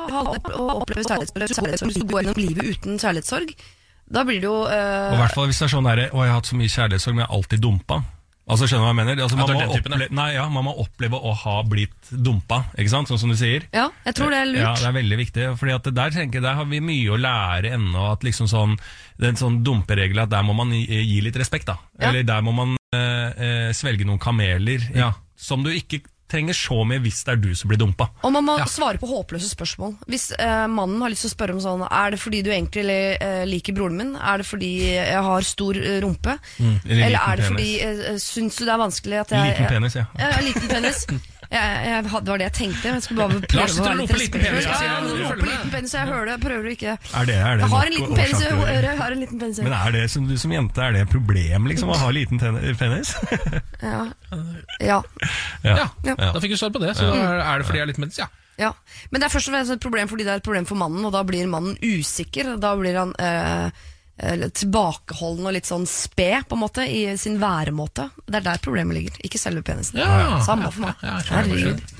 å 0.53 0.69
oppleve 0.83 1.07
kjærlighetssorg. 1.07 1.57
kjærlighetssorg. 1.57 1.93
Hvis 1.95 2.03
du 2.03 2.09
går 2.13 2.27
gjennom 2.27 2.41
livet 2.45 2.73
uten 2.77 3.01
kjærlighetssorg, 3.01 3.55
da 4.11 4.25
blir 4.27 4.43
det 4.43 4.49
jo 4.51 4.57
uh... 4.67 4.77
Og 5.09 5.17
i 5.17 5.23
hvert 5.23 5.37
fall 5.39 5.49
hvis 5.49 5.61
det 5.63 5.69
er 5.69 5.71
sånn 5.71 5.87
derre 5.87 6.09
Å, 6.11 6.25
jeg 6.25 6.33
har 6.33 6.41
hatt 6.41 6.49
så 6.51 6.57
mye 6.59 6.73
kjærlighetssorg, 6.75 7.17
men 7.17 7.25
jeg 7.25 7.31
har 7.31 7.39
alltid 7.41 7.63
dumpa. 7.65 8.03
Altså, 8.51 8.67
skjønner 8.67 8.83
du 8.83 8.87
hva 8.89 8.93
jeg 8.93 8.99
mener? 8.99 9.23
Altså, 9.25 9.39
man, 9.39 9.53
må 9.55 9.77
opple 9.77 10.09
nei, 10.19 10.27
ja, 10.35 10.45
man 10.51 10.67
må 10.67 10.75
oppleve 10.83 11.21
å 11.21 11.35
ha 11.45 11.57
blitt 11.71 12.11
dumpa, 12.11 12.65
ikke 12.75 12.93
sant? 12.93 13.11
Sånn 13.11 13.21
som 13.23 13.33
du 13.33 13.39
sier. 13.39 13.67
Ja, 13.77 13.87
jeg 14.07 14.19
tror 14.19 14.35
det 14.35 14.41
er 14.43 14.51
lurt. 14.51 14.63
Ja, 14.65 14.75
det 14.81 14.89
er 14.91 14.97
veldig 14.99 15.19
viktig. 15.21 15.49
Fordi 15.61 15.77
at 15.77 15.91
der, 16.01 16.15
tenker 16.17 16.41
jeg, 16.41 16.47
der 16.49 16.59
har 16.59 16.69
vi 16.71 16.83
mye 16.85 17.15
å 17.15 17.21
lære 17.21 17.75
ennå. 17.79 18.07
At 18.11 18.27
liksom 18.27 18.51
sånn, 18.51 18.77
den 19.23 19.39
sånn 19.41 19.61
dumperegelen 19.67 20.27
at 20.27 20.33
der 20.33 20.47
må 20.47 20.57
man 20.59 20.75
gi, 20.75 20.85
gi 20.89 21.21
litt 21.25 21.39
respekt, 21.41 21.71
da. 21.71 21.79
Ja. 22.01 22.11
Eller 22.11 22.27
der 22.27 22.45
må 22.47 22.55
man 22.57 22.77
eh, 22.97 23.29
eh, 23.31 23.69
svelge 23.77 24.09
noen 24.09 24.23
kameler. 24.23 24.91
Som 25.41 25.63
du 25.65 25.71
ikke 25.73 26.03
trenger 26.31 26.57
så 26.57 26.81
mye 26.87 27.03
hvis 27.03 27.21
det 27.27 27.35
er 27.35 27.41
du 27.43 27.51
som 27.59 27.71
blir 27.73 27.81
dumpa. 27.81 28.07
Og 28.27 28.33
man 28.35 28.47
må 28.47 28.57
svare 28.71 29.01
på 29.03 29.09
håpløse 29.11 29.51
spørsmål. 29.51 29.97
Hvis 30.11 30.31
eh, 30.39 30.67
mannen 30.71 31.03
har 31.03 31.13
lyst 31.13 31.27
til 31.27 31.33
å 31.33 31.35
spørre 31.35 31.57
om 31.57 31.63
sånn 31.65 31.83
Er 31.89 32.15
det 32.15 32.21
fordi 32.23 32.43
du 32.47 32.51
egentlig 32.55 32.99
eh, 33.19 33.43
liker 33.49 33.77
broren 33.77 33.99
min? 34.01 34.15
Er 34.17 34.43
det 34.43 34.47
fordi 34.49 34.71
jeg 34.95 35.25
har 35.27 35.47
stor 35.47 35.79
eh, 35.81 35.99
rumpe? 36.05 36.37
Mm, 36.59 36.77
eller 36.87 37.05
Eller 37.09 37.19
er 37.27 37.41
det 37.43 37.49
penis. 37.49 37.51
fordi 37.51 37.71
eh, 38.15 38.17
Syns 38.23 38.61
du 38.61 38.65
det 38.65 38.75
er 38.75 38.83
vanskelig 38.85 39.21
at 39.25 39.35
jeg 39.37 39.51
Liten 39.51 39.71
penis, 39.75 39.99
ja. 39.99 40.07
Ja, 40.19 40.33
ja, 40.37 40.41
liten 40.47 40.69
penis. 40.71 41.05
Jeg, 41.51 41.79
jeg, 41.83 42.03
det 42.07 42.31
var 42.31 42.39
det 42.39 42.45
jeg 42.47 42.55
tenkte. 42.55 42.83
Men 42.87 42.95
jeg 43.01 43.03
skulle 43.03 43.25
bare 43.27 43.41
prøve 43.51 43.61
Lars 43.61 43.79
å 43.81 43.85
være 43.87 43.97
litt 44.01 44.13
respektfull. 44.15 44.59
jeg 44.61 44.65
Ja, 44.71 44.77
det. 44.79 45.15
jeg 45.19 45.31
Følg 45.31 45.43
liten 45.49 45.71
penis, 45.75 45.95
jeg 45.97 46.07
hører 46.11 46.29
det. 46.31 46.37
Prøver 46.45 46.69
å 46.69 46.75
ikke 46.77 46.93
Er 46.95 47.27
det, 47.31 47.39
er 47.41 47.57
det 47.59 47.65
Jeg 47.65 47.73
har 47.75 47.87
en 47.91 47.97
liten 47.97 48.15
penis 48.21 48.41
i 48.41 48.51
øret. 48.51 48.85
Jeg 48.87 48.99
har 49.01 49.17
en 49.17 49.21
liten 49.25 49.41
penis 49.43 49.59
Men 49.67 49.75
er 49.81 49.97
det 49.97 50.05
som 50.15 50.29
du 50.31 50.37
som 50.39 50.55
jente, 50.55 50.85
er 50.87 50.93
det 50.95 51.01
et 51.07 51.11
problem 51.15 51.67
liksom 51.73 51.91
å 51.91 51.99
ha 52.05 52.11
liten 52.15 52.39
penis? 52.79 53.15
Ja. 53.91 54.05
ja. 54.81 55.01
Ja, 55.65 55.89
Ja. 56.07 56.15
da 56.17 56.39
fikk 56.43 56.55
du 56.55 56.61
svar 56.61 56.71
på 56.75 56.83
det. 56.85 56.95
Så 56.99 57.09
Ja. 57.11 57.33
er 57.43 57.59
det 57.59 57.67
fordi 57.67 57.79
jeg 57.83 57.87
er 57.89 57.91
liten 57.93 58.05
penis, 58.07 58.19
ja. 58.23 58.29
Ja, 58.61 58.73
Men 59.11 59.23
det 59.23 59.27
er 59.31 59.33
først 59.33 59.49
og 59.49 59.55
fremst 59.55 59.73
et 59.73 59.81
problem 59.81 60.09
fordi 60.11 60.25
det 60.27 60.33
er 60.35 60.41
et 60.43 60.45
problem 60.45 60.67
for 60.69 60.77
mannen, 60.77 61.05
og 61.09 61.13
da 61.15 61.23
blir 61.25 61.47
mannen 61.49 61.79
usikker. 61.81 62.55
Da 62.61 62.75
blir 62.77 62.95
han 62.99 63.15
litt 63.17 63.73
tilbakeholden 64.61 65.47
og 65.49 65.55
litt 65.57 65.69
sånn 65.69 65.87
sped 65.89 66.47
på 66.51 66.57
en 66.57 66.63
måte 66.63 66.85
i 66.87 67.03
sin 67.21 67.39
væremåte. 67.41 68.09
Det 68.27 68.41
er 68.41 68.45
der 68.47 68.61
problemet 68.63 68.97
ligger, 68.97 69.17
ikke 69.27 69.41
selve 69.41 69.63
penisen. 69.67 70.01
Ja. 70.01 70.39
Samme 70.45 70.71
for 70.75 70.87
meg. 70.89 71.01
Ja, 71.05 71.19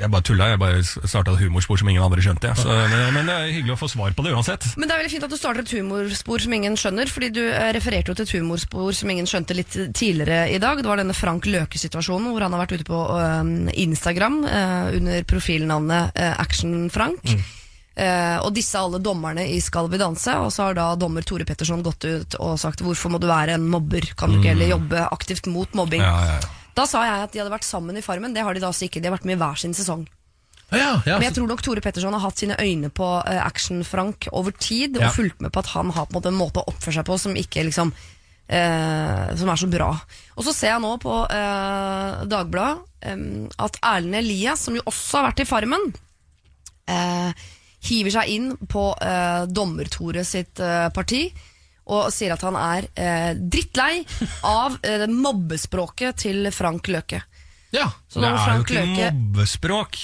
Jeg 0.01 0.11
bare 0.13 0.25
tulla, 0.27 0.51
jeg 0.53 0.61
bare 0.61 0.83
starta 0.85 1.33
et 1.35 1.43
humorspor 1.45 1.81
som 1.81 1.89
ingen 1.93 2.03
andre 2.05 2.23
skjønte. 2.25 2.51
jeg. 2.51 2.61
Så, 2.61 2.69
men, 2.93 3.15
men 3.17 3.31
det 3.31 3.37
er 3.37 3.53
hyggelig 3.55 3.77
å 3.77 3.81
få 3.81 3.89
svar 3.93 4.13
på 4.17 4.25
det 4.27 4.35
uansett. 4.37 4.67
Men 4.77 4.89
det 4.89 4.95
er 4.97 5.03
veldig 5.05 5.15
fint 5.15 5.27
at 5.29 5.35
du 5.35 5.39
starter 5.41 5.65
et 5.65 5.75
humorspor 5.77 6.45
som 6.45 6.57
ingen 6.57 6.77
skjønner, 6.81 7.11
fordi 7.13 7.31
du 7.37 7.43
eh, 7.49 7.71
refererte 7.77 8.13
jo 8.13 8.19
til 8.21 8.29
et 8.29 8.35
humorspor 8.39 8.93
som 8.97 9.11
ingen 9.15 9.29
skjønte 9.31 9.57
litt 9.57 9.77
tidligere 9.97 10.47
i 10.55 10.61
dag. 10.63 10.81
Det 10.83 10.91
var 10.91 11.01
denne 11.03 11.17
Frank 11.17 11.49
Løke-situasjonen, 11.49 12.31
hvor 12.35 12.45
han 12.47 12.53
har 12.57 12.65
vært 12.67 12.77
ute 12.81 12.89
på 12.89 13.01
Instagram 13.87 14.45
eh, 14.45 14.97
under 15.01 15.25
profilnavnet 15.31 16.17
eh, 16.21 16.35
Action-Frank. 16.43 17.35
Eh, 17.99 18.37
og 18.39 18.53
disse 18.55 18.79
alle 18.79 19.01
dommerne 19.03 19.43
i 19.51 19.59
Skal 19.61 19.89
vi 19.91 19.99
danse, 19.99 20.37
og 20.39 20.53
så 20.55 20.69
har 20.69 20.79
da 20.79 20.93
dommer 20.97 21.27
Tore 21.27 21.45
Petterson 21.45 21.83
gått 21.83 22.07
ut 22.07 22.37
og 22.39 22.55
sagt 22.63 22.85
hvorfor 22.87 23.11
må 23.13 23.19
du 23.21 23.27
være 23.29 23.57
en 23.59 23.67
mobber, 23.67 24.13
kan 24.17 24.31
du 24.31 24.39
ikke 24.39 24.55
heller 24.55 24.77
jobbe 24.77 25.03
aktivt 25.11 25.51
mot 25.51 25.75
mobbing? 25.77 26.05
Ja, 26.05 26.15
ja, 26.29 26.39
ja. 26.39 26.57
Da 26.79 26.87
sa 26.87 27.03
jeg 27.05 27.27
at 27.27 27.35
de 27.35 27.43
hadde 27.43 27.53
vært 27.53 27.67
sammen 27.67 27.99
i 27.99 28.05
Farmen, 28.05 28.33
det 28.33 28.47
har 28.47 28.55
de 28.55 28.63
da 28.63 28.71
altså 28.71 28.87
ikke, 28.87 29.03
de 29.03 29.11
har 29.11 29.17
vært 29.19 29.27
med 29.29 29.37
i 29.37 29.41
hver 29.43 29.59
sin 29.59 29.75
sesong. 29.77 30.07
Ja, 30.71 31.01
ja, 31.03 31.17
Men 31.19 31.27
jeg 31.27 31.35
tror 31.35 31.49
nok 31.51 31.65
Tore 31.67 31.83
Petterson 31.83 32.15
har 32.15 32.23
hatt 32.23 32.39
sine 32.39 32.55
øyne 32.63 32.93
på 32.95 33.07
uh, 33.19 33.41
Action-Frank 33.43 34.29
over 34.39 34.55
tid, 34.55 35.01
og 35.01 35.11
fulgt 35.17 35.43
med 35.43 35.51
på 35.51 35.65
at 35.65 35.73
han 35.75 35.91
har 35.97 36.07
på 36.07 36.15
en 36.15 36.21
måte 36.21 36.31
en 36.31 36.39
måte 36.39 36.63
å 36.63 36.71
oppføre 36.71 37.01
seg 37.01 37.09
på 37.09 37.19
som 37.19 37.35
ikke 37.37 37.65
liksom 37.67 37.91
uh, 37.91 39.25
Som 39.35 39.51
er 39.51 39.59
så 39.59 39.71
bra. 39.71 39.91
Og 40.39 40.47
så 40.47 40.55
ser 40.55 40.77
jeg 40.77 40.83
nå 40.85 40.95
på 41.03 41.17
eh, 41.27 42.23
Dagbladet 42.31 43.11
um, 43.13 43.49
at 43.61 43.77
Erlend 43.83 44.21
Elias, 44.23 44.63
som 44.67 44.79
jo 44.79 44.87
også 44.87 45.19
har 45.19 45.27
vært 45.29 45.43
i 45.43 45.49
Farmen, 45.49 45.91
eh, 46.89 47.43
hiver 47.87 48.13
seg 48.19 48.35
inn 48.35 48.51
på 48.69 48.91
uh, 48.93 49.47
Dommer-Tore 49.49 50.25
sitt 50.29 50.61
uh, 50.61 50.89
parti. 50.95 51.29
Og 51.91 52.11
sier 52.15 52.35
at 52.35 52.45
han 52.47 52.55
er 52.55 52.87
eh, 52.95 53.33
drittlei 53.35 54.05
av 54.47 54.77
eh, 54.87 55.09
mobbespråket 55.11 56.21
til 56.23 56.47
Frank 56.55 56.87
Løke. 56.93 57.19
Ja, 57.75 57.89
Så 58.07 58.21
det 58.21 58.29
når 58.29 58.31
er 58.31 58.37
jo 58.37 58.45
Frank 58.45 58.69
ikke 58.69 58.77
Løke 58.77 59.09
mobbespråk. 59.17 59.99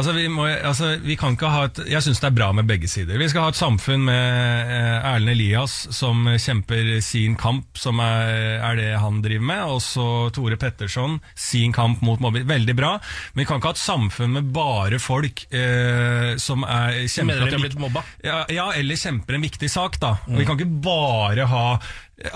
Altså, 0.00 0.14
vi, 0.16 0.28
må, 0.32 0.46
altså, 0.48 0.94
vi 1.04 1.16
kan 1.20 1.34
ikke 1.36 1.50
ha 1.52 1.66
et 1.68 1.80
Jeg 1.90 2.00
syns 2.06 2.22
det 2.22 2.30
er 2.30 2.36
bra 2.38 2.48
med 2.56 2.68
begge 2.68 2.88
sider. 2.88 3.18
Vi 3.20 3.28
skal 3.28 3.44
ha 3.44 3.52
et 3.52 3.58
samfunn 3.58 4.06
med 4.06 4.70
eh, 4.72 5.08
Erlend 5.10 5.34
Elias 5.34 5.74
som 5.92 6.24
kjemper 6.40 6.88
sin 7.04 7.36
kamp, 7.40 7.76
som 7.76 8.00
er, 8.00 8.56
er 8.64 8.78
det 8.80 8.88
han 9.02 9.20
driver 9.24 9.44
med, 9.50 9.74
og 9.74 9.82
så 9.84 10.06
Tore 10.32 10.56
Petterson, 10.60 11.18
sin 11.36 11.74
kamp 11.76 12.00
mot 12.06 12.22
mobbing. 12.22 12.46
Veldig 12.48 12.76
bra. 12.78 12.94
Men 13.34 13.44
vi 13.44 13.48
kan 13.50 13.60
ikke 13.60 13.74
ha 13.74 13.76
et 13.76 13.82
samfunn 13.82 14.38
med 14.38 14.52
bare 14.56 15.00
folk 15.02 15.44
eh, 15.52 16.36
som 16.40 16.64
er 16.64 17.02
kjemper 17.04 17.34
mener 17.34 17.44
at 17.44 17.52
de 17.52 17.58
har 17.58 17.66
blitt 17.66 17.80
mobba? 17.80 18.04
ja, 18.24 18.44
ja, 18.48 18.70
eller 18.80 19.00
kjemper 19.00 19.36
en 19.36 19.44
viktig 19.44 19.68
sak, 19.72 20.00
da. 20.00 20.16
Mm. 20.24 20.38
Vi 20.40 20.48
kan 20.48 20.56
ikke 20.56 20.80
bare 20.88 21.50
ha 21.50 21.66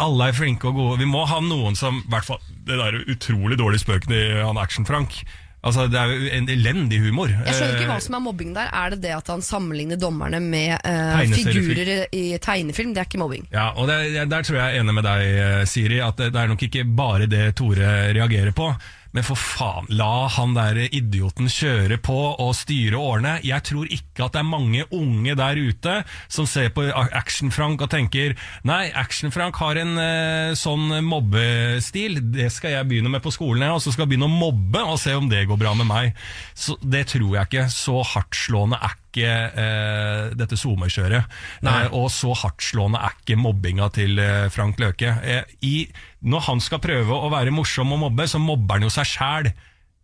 alle 0.00 0.30
er 0.30 0.36
flinke 0.36 0.68
og 0.70 0.78
gode. 0.78 1.00
Vi 1.02 1.08
må 1.08 1.24
ha 1.28 1.40
noen 1.44 1.76
som 1.76 1.98
i 2.00 2.10
hvert 2.12 2.28
fall, 2.28 2.44
Det 2.64 2.78
der 2.80 3.02
utrolig 3.12 3.58
dårlige 3.60 3.84
spøken 3.84 4.14
i 4.16 4.22
han 4.40 4.60
Action-Frank. 4.60 5.24
Altså, 5.64 5.86
Det 5.88 5.98
er 6.00 6.10
jo 6.12 6.30
en 6.38 6.48
elendig 6.52 6.98
humor. 7.00 7.30
Jeg 7.32 7.56
skjønner 7.56 7.78
ikke 7.78 7.88
hva 7.88 7.96
Eh, 7.96 8.04
som 8.04 8.16
er 8.18 8.22
mobbing 8.24 8.54
der. 8.56 8.68
Er 8.72 8.90
det 8.94 9.00
det 9.02 9.12
at 9.16 9.30
han 9.32 9.42
sammenligner 9.42 9.96
dommerne 10.00 10.40
med 10.40 10.76
uh, 10.84 11.22
figurer 11.32 12.06
i, 12.12 12.24
tegnefilm? 12.42 12.92
Det 12.94 13.00
er 13.00 13.08
ikke 13.08 13.22
mobbing. 13.22 13.46
Ja, 13.52 13.70
og 13.72 13.88
det, 13.88 14.28
Der 14.30 14.42
tror 14.42 14.58
jeg 14.58 14.64
jeg 14.64 14.76
er 14.76 14.84
enig 14.84 14.94
med 14.94 15.06
deg, 15.08 15.22
eh, 15.44 15.64
Siri. 15.64 16.00
At 16.04 16.20
det 16.20 16.34
er 16.34 16.50
nok 16.50 16.62
ikke 16.62 16.84
bare 16.84 17.26
det 17.30 17.54
Tore 17.56 18.12
reagerer 18.12 18.52
på. 18.52 18.74
Men 19.14 19.22
for 19.26 19.38
faen, 19.38 19.86
la 19.94 20.26
han 20.34 20.56
der 20.56 20.80
idioten 20.88 21.46
kjøre 21.50 22.00
på 22.02 22.16
og 22.42 22.50
styre 22.58 22.98
årene. 22.98 23.36
Jeg 23.46 23.62
tror 23.68 23.86
ikke 23.86 24.26
at 24.26 24.34
det 24.34 24.40
er 24.42 24.48
mange 24.48 24.86
unge 24.94 25.36
der 25.38 25.60
ute 25.60 25.94
som 26.26 26.48
ser 26.50 26.72
på 26.74 26.88
Action-Frank 26.90 27.84
og 27.84 27.92
tenker 27.92 28.34
Nei, 28.66 28.88
Action-Frank 28.90 29.58
har 29.62 29.78
en 29.78 29.94
uh, 29.98 30.56
sånn 30.58 30.98
mobbestil, 31.06 32.18
det 32.34 32.50
skal 32.54 32.74
jeg 32.74 32.90
begynne 32.90 33.12
med 33.12 33.22
på 33.24 33.32
skolen, 33.34 33.68
og 33.70 33.82
så 33.82 33.92
skal 33.94 34.04
jeg 34.04 34.14
begynne 34.14 34.30
å 34.30 34.34
mobbe 34.34 34.82
og 34.82 34.98
se 35.00 35.14
om 35.14 35.30
det 35.30 35.44
går 35.50 35.60
bra 35.62 35.76
med 35.78 35.88
meg. 35.90 36.18
Så 36.58 36.76
Det 36.82 37.06
tror 37.14 37.38
jeg 37.38 37.50
ikke. 37.50 37.66
Så 37.70 38.00
hardtslående 38.14 38.80
er 38.82 38.96
ikke 38.98 39.34
uh, 39.54 40.34
dette 40.34 40.58
SoMe-kjøret. 40.58 41.30
Uh, 41.62 41.86
og 41.94 42.10
så 42.12 42.34
hardtslående 42.42 42.98
er 42.98 43.14
ikke 43.14 43.38
mobbinga 43.38 43.92
til 43.94 44.18
Frank 44.54 44.82
Løke. 44.82 45.14
I, 45.62 45.76
når 46.24 46.46
han 46.48 46.62
skal 46.64 46.80
prøve 46.82 47.14
å 47.14 47.30
være 47.32 47.52
morsom 47.54 47.92
og 47.94 48.02
mobbe, 48.06 48.26
så 48.30 48.40
mobber 48.40 48.78
han 48.78 48.88
jo 48.88 48.92
seg 48.92 49.08
sjæl. 49.12 49.50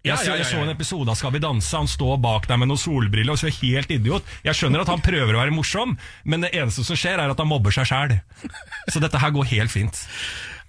Jeg, 0.01 0.17
så, 0.17 0.33
jeg 0.33 0.47
så 0.49 0.63
en 0.63 0.73
episode 0.73 1.13
av 1.13 1.17
Skal 1.19 1.35
vi 1.35 1.43
danse. 1.45 1.77
Han 1.77 1.89
står 1.89 2.15
bak 2.25 2.47
der 2.49 2.57
med 2.61 2.71
noen 2.71 2.81
solbriller 2.81 3.35
og 3.35 3.41
ser 3.43 3.53
helt 3.59 3.91
idiot. 3.93 4.25
Jeg 4.47 4.57
skjønner 4.57 4.81
at 4.81 4.89
han 4.89 5.03
prøver 5.05 5.37
å 5.37 5.43
være 5.43 5.53
morsom, 5.53 5.93
men 6.25 6.47
det 6.47 6.55
eneste 6.57 6.87
som 6.89 6.97
skjer, 6.97 7.21
er 7.21 7.33
at 7.35 7.41
han 7.43 7.51
mobber 7.51 7.75
seg 7.75 7.89
sjæl. 7.91 8.17
Så 8.89 9.03
dette 9.03 9.21
her 9.21 9.35
går 9.37 9.51
helt 9.53 9.75
fint. 9.75 10.01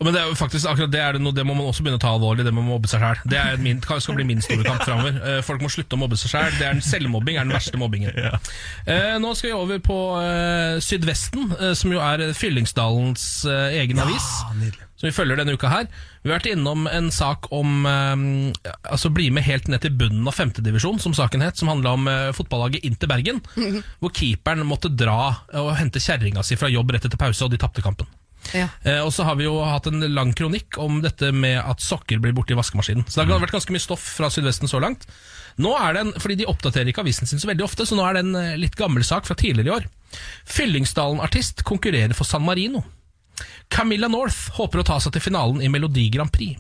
Men 0.02 0.16
det 0.16 0.22
er 0.22 0.32
jo 0.32 0.38
faktisk 0.40 0.66
akkurat 0.70 0.92
det, 0.94 1.02
er 1.02 1.18
det, 1.18 1.22
noe, 1.22 1.36
det 1.36 1.46
må 1.46 1.54
man 1.58 1.68
også 1.70 1.86
begynne 1.86 2.00
å 2.00 2.02
ta 2.02 2.14
alvorlig, 2.16 2.46
det 2.48 2.54
med 2.56 2.64
å 2.64 2.72
mobbe 2.72 2.90
seg 2.90 3.04
sjæl. 3.04 3.22
Det 3.30 3.38
er 3.38 3.62
min, 3.62 3.82
skal 3.86 4.18
bli 4.18 4.26
min 4.28 4.42
store 4.42 4.66
kamp 4.66 4.82
framover. 4.82 5.42
Folk 5.46 5.62
må 5.62 5.70
slutte 5.72 5.98
å 5.98 6.02
mobbe 6.02 6.18
seg 6.20 6.34
sjøl. 6.34 6.82
Selvmobbing 6.86 7.38
er 7.38 7.46
den 7.46 7.54
verste 7.54 7.78
mobbingen. 7.82 8.18
Ja. 8.18 8.38
nå 9.22 9.34
skal 9.38 9.52
vi 9.52 9.58
over 9.58 9.82
på 9.84 9.98
eh, 10.22 10.80
Sydvesten, 10.84 11.52
eh, 11.60 11.74
som 11.78 11.94
jo 11.94 12.02
er 12.04 12.32
Fyllingsdalens 12.38 13.28
eh, 13.50 13.82
egen 13.82 14.02
avis. 14.02 14.28
Som 15.02 15.10
vi 15.10 15.16
følger 15.16 15.40
denne 15.40 15.56
uka 15.58 15.70
her. 15.72 15.88
Vi 16.22 16.30
har 16.30 16.38
vært 16.38 16.52
innom 16.52 16.86
en 16.86 17.10
sak 17.14 17.48
om 17.56 17.88
eh, 17.90 18.72
Altså 18.94 19.10
bli 19.14 19.30
med 19.34 19.46
helt 19.48 19.70
ned 19.72 19.82
til 19.86 19.96
bunnen 19.98 20.28
av 20.30 20.38
femtedivisjon, 20.38 21.02
som 21.02 21.16
saken 21.18 21.46
het. 21.46 21.58
Som 21.58 21.72
handla 21.72 21.96
om 21.98 22.10
uh, 22.10 22.30
fotballaget 22.36 22.86
Inter 22.88 23.10
Bergen. 23.10 23.42
Hvor 24.02 24.14
keeperen 24.14 24.66
måtte 24.70 24.94
dra 24.94 25.48
og 25.62 25.74
hente 25.80 26.02
kjerringa 26.04 26.46
si 26.46 26.60
fra 26.60 26.70
jobb 26.72 26.94
rett 26.94 27.08
etter 27.08 27.22
pause, 27.22 27.46
og 27.46 27.54
de 27.54 27.62
tapte 27.62 27.84
kampen. 27.86 28.10
Ja. 28.58 28.68
Eh, 28.84 29.00
og 29.04 29.12
så 29.16 29.26
har 29.28 29.38
vi 29.40 29.48
jo 29.48 29.58
hatt 29.64 29.88
en 29.90 30.04
lang 30.14 30.34
kronikk 30.38 30.78
om 30.82 31.02
dette 31.04 31.32
med 31.36 31.60
at 31.62 31.84
sokker 31.84 32.22
blir 32.24 32.36
borte 32.38 32.56
i 32.56 32.60
vaskemaskinen. 32.60 33.06
Så 33.08 33.22
det 33.22 33.34
har 33.34 33.44
vært 33.44 33.56
ganske 33.56 33.76
mye 33.76 33.84
stoff 33.84 34.04
fra 34.18 34.32
Sydvesten 34.34 34.72
så 34.72 34.82
langt. 34.84 35.08
Nå 35.62 35.74
er 35.78 35.94
det 35.96 36.06
en, 36.06 36.14
fordi 36.22 36.40
De 36.42 36.48
oppdaterer 36.50 36.92
ikke 36.92 37.04
avisen 37.04 37.28
sin 37.28 37.42
så 37.42 37.50
veldig 37.50 37.66
ofte, 37.66 37.86
så 37.88 37.98
nå 37.98 38.06
er 38.08 38.18
det 38.18 38.26
en 38.26 38.40
eh, 38.40 38.58
litt 38.62 38.78
gammel 38.80 39.06
sak 39.08 39.28
fra 39.28 39.38
tidligere 39.38 39.70
i 39.70 39.76
år. 39.80 39.88
Fyllingsdalen-artist 40.58 41.64
konkurrerer 41.68 42.16
for 42.18 42.28
San 42.28 42.46
Marino. 42.48 42.84
Camilla 43.72 44.10
North 44.12 44.52
håper 44.58 44.82
å 44.82 44.88
ta 44.88 45.00
seg 45.02 45.16
til 45.16 45.24
finalen 45.30 45.64
i 45.64 45.70
Melodi 45.72 46.10
Grand 46.14 46.32
Prix. 46.34 46.60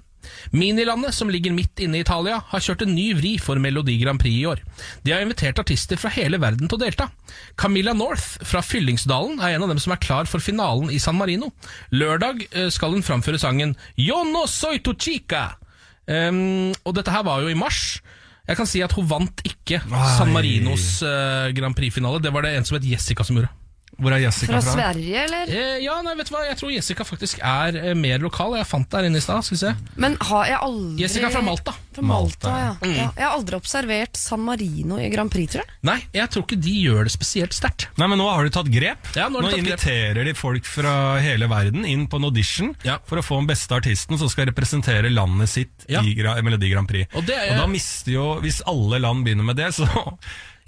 Minilandet, 0.55 1.15
som 1.15 1.29
ligger 1.31 1.53
midt 1.55 1.81
inne 1.83 1.99
i 1.99 2.03
Italia, 2.05 2.41
har 2.51 2.63
kjørt 2.63 2.85
en 2.85 2.93
ny 2.95 3.11
vri 3.17 3.35
for 3.41 3.59
Melodi 3.61 3.97
Grand 4.01 4.21
Prix 4.21 4.37
i 4.39 4.47
år. 4.49 4.61
De 5.05 5.13
har 5.13 5.23
invitert 5.23 5.59
artister 5.61 5.99
fra 6.01 6.11
hele 6.15 6.39
verden 6.41 6.67
til 6.67 6.79
å 6.79 6.83
delta. 6.83 7.09
Camilla 7.59 7.93
North 7.97 8.41
fra 8.47 8.63
Fyllingsdalen 8.65 9.39
er 9.39 9.55
en 9.55 9.65
av 9.65 9.73
dem 9.73 9.81
som 9.81 9.95
er 9.95 10.01
klar 10.03 10.29
for 10.29 10.43
finalen 10.43 10.91
i 10.93 10.99
San 11.01 11.19
Marino. 11.19 11.51
Lørdag 11.95 12.45
eh, 12.49 12.69
skal 12.73 12.95
hun 12.95 13.05
framføre 13.05 13.41
sangen 13.41 13.75
Yo 13.99 14.23
no 14.27 14.47
soy 14.49 14.81
tu 14.83 14.93
chica. 14.97 15.51
Um, 16.11 16.73
og 16.83 16.95
dette 16.97 17.13
her 17.13 17.23
var 17.23 17.43
jo 17.43 17.51
i 17.51 17.57
mars. 17.57 18.01
Jeg 18.49 18.57
kan 18.57 18.67
si 18.67 18.81
at 18.83 18.91
hun 18.97 19.07
vant 19.07 19.43
ikke 19.47 19.79
San 20.17 20.31
Marinos 20.33 20.97
uh, 21.05 21.51
Grand 21.55 21.77
Prix-finale. 21.77 22.19
Det 22.23 22.33
var 22.33 22.43
det 22.43 22.55
en 22.57 22.67
som 22.67 22.79
het 22.79 22.87
Jessica 22.89 23.23
som 23.23 23.37
gjorde. 23.37 23.53
Hvor 24.01 24.15
er 24.15 24.23
Jessica 24.23 24.55
Fra 24.57 24.61
fra? 24.65 24.73
Sverige, 24.73 25.23
eller? 25.27 25.51
Eh, 25.53 25.77
ja, 25.85 25.99
nei, 26.01 26.15
vet 26.17 26.29
du 26.31 26.33
hva? 26.35 26.41
Jeg 26.47 26.57
tror 26.57 26.71
Jessica 26.73 27.05
faktisk 27.05 27.39
er 27.45 27.75
eh, 27.77 27.93
mer 27.97 28.17
lokal. 28.23 28.55
Jeg 28.57 28.65
fant 28.67 28.89
det 28.89 28.97
her 29.01 29.07
inne 29.11 29.21
i 29.21 29.23
stad. 29.23 29.43
Skal 29.45 29.55
vi 29.57 29.61
se. 29.61 29.73
Men 30.01 30.17
har 30.31 30.45
jeg 30.49 30.59
aldri 30.65 31.03
Jessica 31.05 31.29
fra 31.33 31.41
Malta. 31.45 31.75
Fra 31.93 32.05
Malta, 32.07 32.51
ja. 32.57 32.71
Mm. 32.81 32.95
ja. 32.97 33.07
Jeg 33.19 33.25
har 33.27 33.35
aldri 33.37 33.59
observert 33.59 34.17
San 34.17 34.41
Marino 34.47 34.97
i 34.97 35.09
Grand 35.13 35.31
Prix, 35.31 35.51
tror 35.53 35.63
jeg. 35.65 35.77
Nei, 35.87 35.97
jeg 36.15 36.31
tror 36.33 36.45
ikke 36.47 36.59
de 36.65 36.75
gjør 36.87 37.03
det 37.07 37.13
spesielt 37.13 37.53
sterkt. 37.57 37.87
Nei, 38.01 38.07
men 38.11 38.17
Nå 38.21 38.29
har 38.31 38.47
de 38.47 38.53
tatt 38.55 38.69
grep. 38.73 39.11
Ja, 39.17 39.27
nå 39.29 39.41
har 39.41 39.47
de 39.47 39.53
tatt 39.53 39.59
grep. 39.59 39.67
inviterer 39.67 40.25
de 40.29 40.33
folk 40.37 40.65
fra 40.65 40.95
hele 41.21 41.49
verden 41.51 41.85
inn 41.85 42.07
på 42.07 42.17
en 42.21 42.29
audition 42.29 42.73
Ja. 42.87 42.97
for 43.05 43.21
å 43.21 43.25
få 43.25 43.37
den 43.41 43.47
beste 43.51 43.75
artisten 43.77 44.17
som 44.17 44.29
skal 44.31 44.49
representere 44.51 45.09
landet 45.13 45.49
sitt 45.51 45.85
Ja. 45.89 46.01
i 46.01 46.13
Gra 46.17 46.35
Melodi 46.41 46.69
Grand 46.71 46.87
Prix. 46.89 47.07
Og 47.15 47.25
det 47.27 47.35
er- 47.37 47.57
da 47.57 47.67
mister 47.67 48.11
jo, 48.11 48.27
Hvis 48.41 48.61
alle 48.65 48.99
land 48.99 49.25
begynner 49.25 49.43
med 49.45 49.55
det, 49.57 49.69
så 49.75 49.85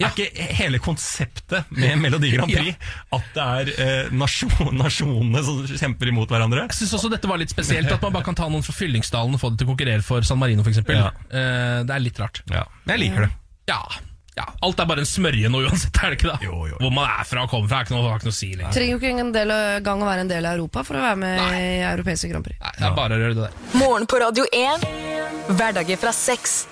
Ja. 0.01 0.07
er 0.09 0.15
ikke 0.15 0.47
hele 0.57 0.79
konseptet 0.81 1.69
med 1.69 1.99
Melodi 2.01 2.31
Grand 2.33 2.49
Prix 2.49 2.77
at 3.13 3.27
det 3.35 3.43
er 3.43 3.69
eh, 3.73 4.13
nasjon, 4.15 4.71
nasjonene 4.79 5.43
som 5.45 5.59
kjemper 5.69 6.09
imot 6.09 6.31
hverandre. 6.33 6.65
Jeg 6.65 6.79
synes 6.81 6.95
også 6.97 7.11
dette 7.13 7.29
var 7.29 7.41
litt 7.41 7.53
spesielt, 7.53 7.91
at 7.93 8.01
man 8.01 8.15
bare 8.15 8.25
kan 8.25 8.37
ta 8.37 8.47
noen 8.49 8.65
fra 8.65 8.73
Fyllingsdalen 8.75 9.37
og 9.37 9.43
få 9.43 9.53
det 9.53 9.61
til 9.61 9.69
å 9.69 9.73
konkurrere 9.75 10.05
for 10.05 10.25
San 10.27 10.41
Marino 10.41 10.65
f.eks. 10.65 10.81
Ja. 10.89 11.11
Eh, 11.29 11.83
det 11.85 11.93
er 11.93 12.03
litt 12.03 12.19
rart. 12.23 12.41
Ja, 12.49 12.65
men 12.83 12.97
jeg 12.97 13.05
liker 13.07 13.27
det. 13.27 13.31
Ja, 13.69 13.79
ja, 14.33 14.47
alt 14.65 14.79
er 14.81 14.87
bare 14.89 15.03
en 15.05 15.07
smørje 15.07 15.49
nå 15.53 15.59
uansett, 15.67 15.97
er 16.01 16.13
det 16.13 16.17
ikke 16.17 16.31
da? 16.31 16.37
Jo, 16.41 16.63
jo. 16.71 16.79
Hvor 16.81 16.93
man 16.95 17.05
er 17.05 17.27
fra 17.29 17.45
og 17.45 17.51
kommer 17.53 17.69
fra, 17.69 17.83
er 17.83 17.85
ikke 17.85 17.93
noe, 17.93 18.07
har 18.09 18.17
ikke 18.17 18.31
noe 18.31 18.33
å 18.33 18.39
si 18.39 18.49
lenger. 18.55 18.73
Trenger 18.73 18.95
jo 18.95 19.01
ikke 19.01 19.25
en 19.27 19.31
del, 19.35 19.55
gang 19.85 20.01
å 20.01 20.09
være 20.09 20.25
en 20.25 20.31
del 20.33 20.49
av 20.49 20.57
Europa 20.57 20.81
for 20.87 20.97
å 20.97 21.03
være 21.05 21.19
med 21.21 21.37
Nei. 21.37 21.61
i 21.61 21.71
europeiske 21.91 22.31
Grand 22.33 22.49
Prix. 22.49 22.57
Nei, 22.63 22.73
det 22.79 22.87
er 22.89 22.97
bare 22.97 23.19
å 23.19 23.21
gjøre 23.27 23.37
det 23.37 23.45
der. 23.45 23.63
Morgen 23.77 24.09
på 24.09 24.21
Radio 24.25 24.49
1. 24.49 24.87
Hverdager 25.53 26.01
fra 26.01 26.15
seks. 26.17 26.63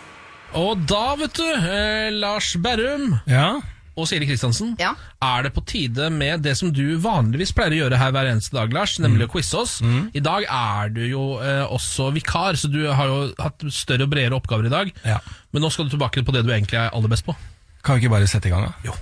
Og 0.58 0.82
da, 0.90 1.16
vet 1.20 1.38
du, 1.38 1.46
eh, 1.48 2.10
Lars 2.12 2.54
Berrum 2.60 3.14
Ja, 3.30 3.60
og 3.96 4.08
Siri 4.08 4.26
Kristiansen, 4.28 4.74
Ja. 4.80 4.94
er 5.22 5.44
det 5.44 5.54
på 5.54 5.62
tide 5.68 6.10
med 6.12 6.42
det 6.44 6.56
som 6.58 6.72
du 6.72 6.98
vanligvis 6.98 7.52
pleier 7.54 7.72
å 7.76 7.80
gjøre 7.90 7.98
her 8.00 8.12
hver 8.12 8.30
eneste 8.32 8.52
dag, 8.56 8.72
Lars, 8.74 8.98
nemlig 9.00 9.28
å 9.28 9.32
quize 9.32 9.54
oss. 9.60 9.82
I 10.14 10.20
dag 10.24 10.44
er 10.50 10.90
du 10.90 11.02
jo 11.08 11.40
eh, 11.40 11.66
også 11.68 12.12
vikar, 12.16 12.54
så 12.60 12.72
du 12.72 12.86
har 12.92 13.06
jo 13.08 13.34
hatt 13.40 13.60
større 13.72 14.04
og 14.08 14.10
bredere 14.12 14.36
oppgaver 14.40 14.66
i 14.68 14.70
dag. 14.74 14.92
Ja. 15.06 15.20
Men 15.54 15.62
nå 15.64 15.72
skal 15.72 15.86
du 15.88 15.96
tilbake 15.98 16.24
på 16.26 16.32
det 16.34 16.44
du 16.46 16.52
egentlig 16.52 16.80
er 16.80 16.90
aller 16.96 17.08
best 17.12 17.26
på. 17.26 17.36
Kan 17.84 17.96
vi 18.00 18.06
ikke 18.08 18.12
bare 18.16 18.28
sette 18.28 18.48
i 18.48 18.52
gang, 18.52 18.64
da? 18.68 18.74
Jo. 18.84 18.96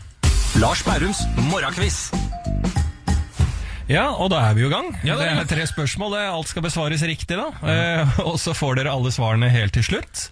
Lars 0.59 0.81
Bærums 0.83 1.21
morgenquiz. 1.49 2.09
Ja, 3.89 4.11
og 4.21 4.29
da 4.29 4.43
er 4.49 4.53
vi 4.53 4.61
jo 4.61 4.69
i 4.69 4.73
gang. 4.73 4.91
Ja, 5.03 5.15
da 5.15 5.23
det 5.23 5.29
er 5.31 5.35
vi 5.35 5.41
er 5.41 5.49
tre 5.55 5.65
spørsmål. 5.69 6.11
det- 6.13 6.29
Alt 6.33 6.47
skal 6.47 6.61
besvares 6.63 7.01
riktig, 7.01 7.37
da. 7.37 7.49
Eh, 7.65 8.19
og 8.29 8.37
så 8.37 8.53
får 8.53 8.75
dere 8.81 8.91
alle 8.93 9.09
svarene 9.13 9.49
helt 9.49 9.73
til 9.73 9.83
slutt. 9.83 10.29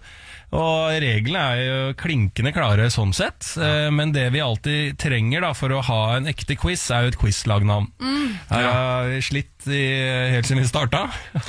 Og 0.56 0.94
reglene 1.04 1.40
er 1.52 1.58
jo 1.60 1.80
klinkende 2.00 2.54
klare 2.56 2.86
sånn 2.90 3.10
sett, 3.12 3.50
ja. 3.60 3.90
men 3.92 4.12
det 4.14 4.30
vi 4.32 4.40
alltid 4.40 4.96
trenger 4.96 5.42
da 5.44 5.50
for 5.52 5.68
å 5.76 5.82
ha 5.84 5.98
en 6.16 6.24
ekte 6.30 6.56
quiz, 6.56 6.86
er 6.94 7.04
jo 7.04 7.12
et 7.12 7.18
quizlagnavn. 7.20 7.90
Her 8.48 8.64
har 8.64 9.10
vi 9.10 9.18
slitt 9.26 9.66
i, 9.68 9.82
helt 10.32 10.46
siden 10.48 10.62
vi 10.62 10.68
starta, 10.70 11.02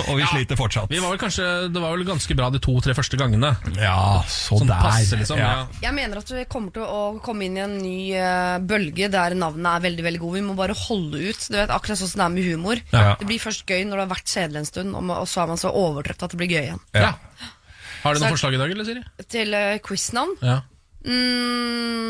og 0.10 0.18
vi 0.18 0.24
Ja. 0.26 0.28
sliter 0.34 0.58
fortsatt. 0.60 0.89
Vi 0.91 1.00
var 1.00 1.14
vel 1.16 1.22
kanskje, 1.22 1.72
Det 1.72 1.80
var 1.80 1.95
vel 1.95 2.04
ganske 2.06 2.36
bra 2.36 2.50
de 2.50 2.60
to-tre 2.60 2.93
første 2.93 3.16
gangene. 3.16 3.54
Ja, 3.80 4.20
så 4.28 4.58
Sånn 4.60 4.68
der. 4.68 4.82
passe, 4.84 5.16
liksom. 5.16 5.38
Ja. 5.39 5.50
Ja. 5.50 5.68
Jeg 5.88 5.93
mener 5.95 6.18
at 6.18 6.30
vi 6.36 6.43
kommer 6.52 6.74
til 6.74 6.84
å 6.84 7.22
komme 7.24 7.45
inn 7.47 7.56
i 7.56 7.62
en 7.64 7.78
ny 7.80 8.12
eh, 8.20 8.58
bølge 8.60 9.10
der 9.10 9.36
navnet 9.39 9.78
er 9.78 9.86
veldig 9.88 10.04
veldig 10.04 10.20
gode. 10.20 10.41
Vi 10.41 10.47
må 10.50 10.56
bare 10.60 10.76
holde 10.76 11.24
ut. 11.30 11.47
Du 11.47 11.56
vet, 11.56 11.70
Akkurat 11.70 11.97
sånn 12.02 12.12
som 12.12 12.20
det 12.20 12.26
er 12.28 12.36
med 12.36 12.52
humor. 12.52 12.82
Ja. 12.91 13.16
Det 13.16 13.28
blir 13.30 13.39
først 13.39 13.64
gøy 13.66 13.86
når 13.88 13.95
det 13.95 14.08
har 14.10 14.16
vært 14.18 14.34
kjedelig 14.36 14.58
en 14.58 14.66
stund, 14.66 14.95
og 14.95 15.10
og 15.10 15.28
så 15.28 15.43
er 15.43 15.47
man 15.47 15.58
så 15.58 15.72
overtrøtt 15.72 16.24
at 16.24 16.32
det 16.32 16.38
blir 16.38 16.50
gøy 16.52 16.64
igjen. 16.68 16.80
Ja. 16.93 17.14
Har 18.04 18.14
du 18.16 18.20
noen 18.24 18.34
forslag 18.36 18.54
i 18.56 18.60
dag, 18.62 18.72
eller, 18.76 18.86
Siri? 18.88 19.04
Til 19.30 19.54
uh, 19.56 19.78
quiznavn 19.86 20.36
Ja. 20.45 20.60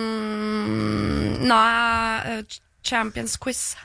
Mm, 0.10 1.46
nei, 1.50 2.40
uh, 2.40 2.58
Champions 2.86 3.38
Quiz. 3.42 3.76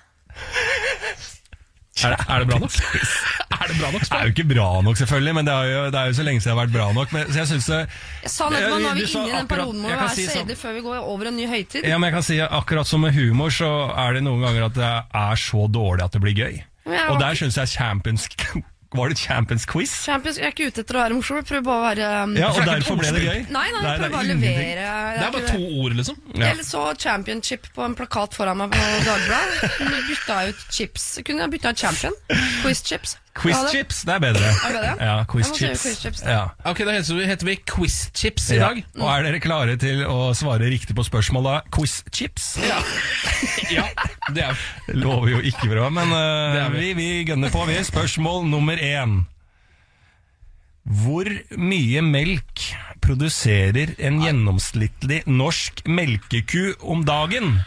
Er 2.02 2.10
det, 2.10 2.18
er 2.26 2.42
det 2.42 2.48
bra 2.50 2.58
nok? 2.58 2.74
er 3.54 3.68
det 3.70 3.76
bra 3.78 3.90
nok? 3.94 4.02
Det 4.02 4.16
er 4.18 4.24
jo 4.26 4.32
ikke 4.34 4.46
bra 4.50 4.66
nok, 4.82 4.96
selvfølgelig, 4.98 5.34
men 5.38 5.46
det 5.46 5.54
er 5.54 5.68
jo, 5.70 5.82
det 5.94 6.00
er 6.00 6.08
jo 6.10 6.16
så 6.18 6.24
lenge 6.26 6.42
siden 6.42 6.50
det 6.50 6.56
har 6.58 6.66
vært 6.66 6.74
bra 6.74 6.86
nok. 6.96 7.12
Men, 7.14 7.28
så 7.30 7.38
jeg 7.42 7.50
synes 7.52 7.68
det, 7.70 7.80
Jeg 8.24 8.32
sa 8.34 8.48
nettopp 8.50 8.74
at 8.74 8.82
nå 8.82 8.88
er 8.90 8.98
vi 8.98 9.04
inne 9.06 9.24
i 9.28 9.36
den 9.36 9.50
perioden 9.52 9.80
hvor 9.84 9.92
jeg 9.92 9.98
vi 9.98 10.02
kan 10.02 10.10
er 10.10 10.16
si 10.18 10.26
sånn- 10.32 10.54
før 10.64 10.72
vi 10.78 10.82
går 10.88 11.08
over 11.14 11.30
en 11.30 11.36
ny 11.38 11.46
høytid. 11.52 11.86
Ja, 11.86 11.98
men 12.00 12.10
jeg 12.10 12.16
kan 12.18 12.26
si 12.26 12.40
at 12.42 12.56
Akkurat 12.58 12.90
som 12.90 13.04
med 13.06 13.14
humor, 13.14 13.54
så 13.54 13.70
er 13.94 14.18
det 14.18 14.24
noen 14.26 14.42
ganger 14.42 14.66
at 14.70 14.74
det 14.80 14.92
er 15.22 15.42
så 15.46 15.68
dårlig 15.70 16.02
at 16.08 16.16
det 16.18 16.24
blir 16.24 16.34
gøy. 16.42 16.54
Og 17.08 17.16
der 17.22 17.38
syns 17.38 17.56
jeg 17.62 17.70
Champions 17.76 18.26
Var 18.94 19.10
det 19.10 19.18
Champions 19.18 19.64
Quiz? 19.66 19.90
Champions, 20.04 20.36
jeg 20.38 20.46
er 20.46 20.52
ikke 20.54 20.68
ute 20.70 20.84
etter 20.84 20.94
å 20.94 21.00
være 21.02 21.16
morsom, 21.18 21.40
jeg 21.40 21.48
prøver 21.48 21.64
bare 21.66 21.80
å 21.80 21.86
være 21.88 22.10
um, 22.22 22.36
Ja, 22.38 22.50
og 22.54 22.68
derfor 22.68 23.00
ble 23.00 23.10
det 23.16 23.24
gøy? 23.24 23.40
Nei, 23.50 23.64
nei, 23.74 23.80
jeg 23.82 23.90
er 23.90 23.98
prøver 23.98 24.14
bare 24.14 24.20
å 24.20 24.28
ingenting. 24.28 24.58
levere. 24.60 24.86
Det 25.18 25.26
er 25.26 25.34
bare 25.34 25.42
ikke 25.42 25.56
to 25.58 25.82
ord, 25.82 25.96
liksom. 25.98 26.20
Ja. 26.34 26.52
Jeg 26.52 26.66
så 26.68 26.84
championship 27.06 27.66
på 27.74 27.84
en 27.88 27.98
plakat 27.98 28.38
foran 28.38 28.62
meg 28.62 28.70
på 28.76 28.86
Dagbladet. 29.08 29.78
Bytta 30.12 30.40
ut 30.52 30.64
chips. 30.70 31.08
Kunne 31.26 31.46
jeg 31.48 31.56
bytta 31.56 31.74
ut 31.74 31.84
champion? 31.86 32.18
Quiz 32.62 32.84
chips. 33.34 33.42
Quiz 33.42 33.56
Ja, 33.56 33.62
det- 33.64 33.70
chips, 33.74 34.02
det 34.04 34.14
er 34.14 34.18
bedre. 34.20 34.46
Er 34.46 34.72
det? 34.72 35.00
Ja, 35.00 35.24
quiz 35.24 35.46
Jeg 35.46 35.52
må 35.52 35.56
si 35.58 35.64
chips. 35.66 35.82
quiz 35.82 35.98
chips. 36.02 36.22
Ja. 36.22 36.44
Ok, 36.64 36.78
Da 36.84 36.92
heter 36.92 37.14
vi, 37.14 37.26
Quizchips 37.26 37.44
vi 37.44 37.56
Quiz 37.66 38.10
Chips 38.14 38.50
i 38.50 38.54
Ja. 38.56 38.68
dag. 38.68 38.84
Og 39.00 39.08
er 39.10 39.22
dere 39.24 39.40
klare 39.40 39.76
til 39.76 40.04
å 40.06 40.30
svare 40.34 40.60
riktig 40.70 40.94
på 40.94 41.04
spørsmålet 41.04 41.62
Quiz 41.70 42.02
chips? 42.12 42.56
Ja, 43.70 43.84
det 44.34 44.44
er 44.44 44.56
lover 44.94 45.28
jo 45.34 45.38
ikke 45.42 45.68
bra, 45.68 45.90
men 45.90 46.12
uh, 46.12 46.64
er 46.64 46.70
vi. 46.70 46.92
vi, 46.94 46.94
vi 46.94 47.24
gønner 47.32 47.50
på. 47.50 47.66
Vi. 47.66 47.74
Spørsmål 47.84 48.46
nummer 48.48 48.76
én. 48.76 49.26
Hvor 50.86 51.24
mye 51.56 52.02
melk 52.04 52.60
produserer 53.04 53.94
en 53.98 54.20
gjennomsnittlig 54.20 55.22
norsk 55.26 55.82
melkeku 55.88 56.74
om 56.82 57.04
dagen? 57.04 57.62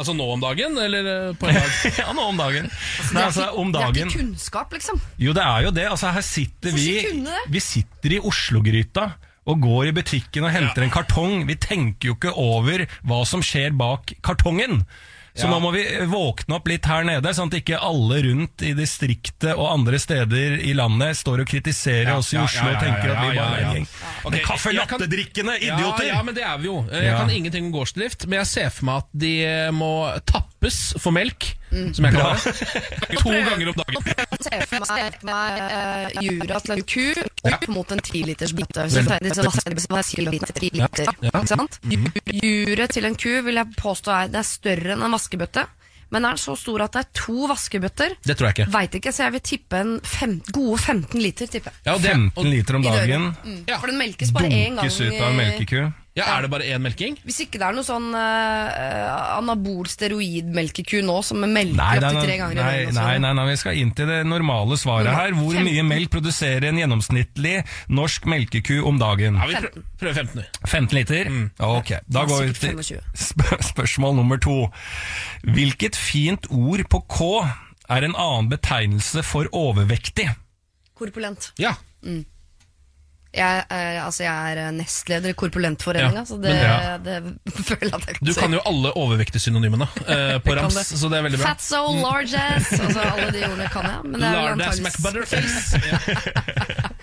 Altså 0.00 0.14
nå 0.16 0.26
om 0.32 0.40
dagen, 0.40 0.78
eller 0.80 1.08
eh, 1.12 1.32
på 1.36 1.48
en 1.50 1.58
dag? 1.58 1.72
ja, 2.00 2.12
nå 2.16 2.22
om 2.32 2.38
dagen. 2.40 2.70
Det 2.72 3.10
Nei, 3.12 3.20
er 3.20 3.26
altså, 3.26 3.48
ikke- 3.50 3.64
dagen. 3.74 3.92
Det 3.92 4.00
er 4.00 4.06
ikke 4.06 4.22
kunnskap, 4.22 4.72
liksom. 4.72 5.00
Jo, 5.20 5.34
det 5.36 5.44
er 5.44 5.66
jo 5.66 5.72
det. 5.76 5.84
Altså, 5.92 6.12
her 6.16 6.24
sitter 6.24 6.72
vi? 6.72 6.86
Vi 7.52 7.60
sitter 7.64 8.16
i 8.16 8.22
Oslo-gryta 8.30 9.10
og 9.50 9.60
går 9.64 9.90
i 9.90 9.94
butikken 9.96 10.44
og 10.46 10.52
henter 10.54 10.84
en 10.84 10.92
kartong. 10.94 11.44
Vi 11.48 11.56
tenker 11.60 12.10
jo 12.12 12.16
ikke 12.16 12.32
over 12.38 12.86
hva 13.08 13.20
som 13.28 13.44
skjer 13.44 13.76
bak 13.76 14.14
kartongen. 14.24 14.84
Så 15.34 15.46
Ja. 15.46 15.50
nå 15.52 15.60
må 15.62 15.72
vi 15.72 15.84
våkne 16.10 16.56
opp 16.56 16.66
litt 16.68 16.84
her 16.86 17.04
nede, 17.04 17.30
sånn 17.34 17.52
at 17.52 17.58
ikke 17.60 17.78
alle 17.80 18.22
rundt 18.22 18.62
i 18.66 18.72
distriktet 18.74 19.52
og 19.56 19.68
andre 19.72 19.98
steder 19.98 20.58
i 20.64 20.72
landet 20.74 21.16
står 21.16 21.40
og 21.44 21.46
kritiserer 21.46 22.10
Ja, 22.14 22.16
oss 22.18 22.32
i 22.34 22.38
Oslo 22.40 22.68
og 22.70 22.80
tenker 22.82 23.12
at 23.14 23.20
vi 23.30 23.36
bare 23.38 23.60
er 23.60 23.64
en 23.64 23.74
gjeng 23.76 23.86
Okay, 24.24 24.30
men 24.30 24.40
kaffe 24.46 24.72
latte-drikkende 24.74 25.58
idioter! 25.60 26.06
Ja, 26.10 26.22
men 26.22 26.34
det 26.34 26.42
er 26.44 26.58
vi 26.58 26.66
jo. 26.66 26.80
Eh, 26.90 27.04
Jeg 27.04 27.16
kan 27.16 27.30
ingenting 27.30 27.66
om 27.66 27.72
gårdsdrift, 27.72 28.26
men 28.26 28.38
jeg 28.40 28.46
ser 28.46 28.70
for 28.70 28.84
meg 28.90 28.96
at 29.04 29.08
de 29.14 29.34
må 29.72 29.80
må 29.80 30.12
tappes 30.60 30.94
for 31.00 31.12
melk, 31.12 31.56
som 31.70 32.04
jeg 32.04 32.12
kan 32.12 32.20
ha, 32.20 32.34
To 33.22 33.30
ganger 33.32 33.70
om 33.70 33.74
dagen. 33.80 34.02
Se 34.44 34.60
for 34.68 34.84
meg, 34.84 35.16
meg 35.24 35.60
uh, 35.72 36.22
jura 36.24 36.60
til 36.60 36.74
en 36.76 36.84
ku 36.84 37.06
opp 37.48 37.66
mot 37.72 37.92
en 37.94 38.00
tiliters 38.04 38.52
10 38.52 38.60
liter, 40.28 41.12
ikke 41.24 41.46
sant? 41.48 41.80
Juret 42.42 42.92
til 42.92 43.08
en 43.08 43.16
ku 43.16 43.32
vil 43.46 43.60
jeg 43.60 43.76
påstå 43.80 44.16
er, 44.16 44.32
det 44.32 44.40
er 44.42 44.48
større 44.48 44.96
enn 44.96 45.06
en 45.06 45.16
vaskebøtte. 45.16 45.66
Men 46.10 46.26
er 46.26 46.34
den 46.34 46.40
så 46.42 46.56
stor 46.58 46.82
at 46.82 46.96
det 46.96 47.04
er 47.04 47.10
to 47.14 47.46
vaskebøtter? 47.46 48.16
Det 48.26 48.34
tror 48.34 48.48
jeg 48.50 48.56
ikke. 48.56 48.70
Vet 48.74 48.96
ikke, 48.98 49.12
så 49.14 49.28
jeg 49.28 49.34
vil 49.36 49.42
tippe 49.46 49.78
en 49.78 49.92
fem, 50.02 50.40
gode 50.50 50.80
15 50.82 51.22
liter. 51.22 51.46
Ja, 51.86 51.94
15 51.94 52.50
liter 52.50 52.80
om 52.80 52.82
dagen 52.82 53.28
Mm. 53.44 53.60
Ja. 53.68 53.78
For 53.78 53.86
den 53.86 53.98
melkes 54.00 54.32
bare 54.34 54.50
én 54.50 54.74
gang. 54.74 54.82
dunkes 54.82 55.00
ut 55.00 55.20
av 55.20 55.30
en 55.30 55.36
melkeku. 55.38 55.84
Ja, 56.18 56.24
Er 56.26 56.42
det 56.42 56.50
bare 56.50 56.66
én 56.66 56.82
melking? 56.82 57.14
Hvis 57.22 57.38
ikke 57.44 57.60
det 57.60 57.66
er 57.68 57.76
noe 57.76 57.86
sånn 57.86 58.08
uh, 58.10 59.36
anabol 59.36 59.86
steroidmelkeku 59.86 61.04
nå 61.06 61.20
som 61.22 61.38
melker 61.44 61.76
Nei, 61.78 62.00
nei, 62.02 62.08
opptil 62.08 62.18
tre 62.18 62.32
nei, 62.32 62.38
ganger 62.40 62.56
i 62.56 62.64
nei, 62.64 62.94
nei, 62.96 63.12
nei, 63.22 63.30
nei, 63.38 63.44
vi 63.52 63.58
skal 63.60 63.78
inn 63.78 63.92
til 63.94 64.10
det 64.10 64.18
normale 64.26 64.78
svaret 64.80 65.14
her. 65.14 65.36
Hvor 65.38 65.54
15. 65.54 65.68
mye 65.68 65.84
melk 65.86 66.10
produserer 66.16 66.66
en 66.72 66.80
gjennomsnittlig 66.82 67.54
norsk 67.94 68.26
melkeku 68.30 68.80
om 68.90 68.98
dagen? 69.00 69.38
Ja, 69.38 69.46
vi 69.52 69.84
prøver 70.02 70.18
15. 70.24 70.42
vi. 70.42 70.48
15 70.72 70.98
liter? 70.98 71.30
Mm. 71.30 71.46
Ok, 71.70 71.94
da 72.10 72.26
går 72.26 72.42
vi 72.48 72.58
til 72.58 72.82
25. 72.82 73.62
spørsmål 73.70 74.18
nummer 74.18 74.42
to. 74.42 74.58
Hvilket 75.46 75.98
fint 75.98 76.50
ord 76.50 76.82
på 76.90 77.04
K 77.06 77.30
er 77.90 78.06
en 78.06 78.18
annen 78.18 78.50
betegnelse 78.50 79.22
for 79.26 79.46
overvektig? 79.54 80.26
Korpulent. 80.98 81.52
Ja. 81.62 81.76
Jeg 83.30 83.64
er, 83.70 84.00
altså 84.02 84.24
jeg 84.24 84.52
er 84.52 84.58
eh, 84.58 84.70
nestleder 84.74 85.30
i 85.30 85.36
Korpulentforeninga, 85.38 86.18
Ja, 86.18 86.24
så 86.26 86.34
det, 86.42 86.50
ja. 86.58 86.96
det 86.98 87.18
føler 87.68 87.86
jeg 87.86 87.94
at 87.94 88.08
jeg 88.08 88.16
kan 88.16 88.26
Du 88.26 88.32
kan 88.34 88.56
jo 88.56 88.62
alle 88.66 88.90
overvektesynonymene 88.98 89.86
eh, 90.02 90.34
på 90.44 90.56
rams, 90.58 90.74
det. 90.74 90.98
så 90.98 91.10
det 91.12 91.20
er 91.20 91.26
veldig 91.28 91.38
bra. 91.38 91.52
Fatso, 91.52 91.82
large 92.00 92.40
ass 92.42 92.72
altså 92.84 93.04
Alle 93.06 93.28
de 93.36 93.44
ordene 93.46 93.68
kan 93.70 93.86
jeg. 93.86 94.02
Men 94.08 94.16
det 94.18 94.32
er 94.32 94.34
vel 94.34 94.64
ass 94.66 94.82
antageligvis 94.82 94.98
McButterface. 94.98 95.78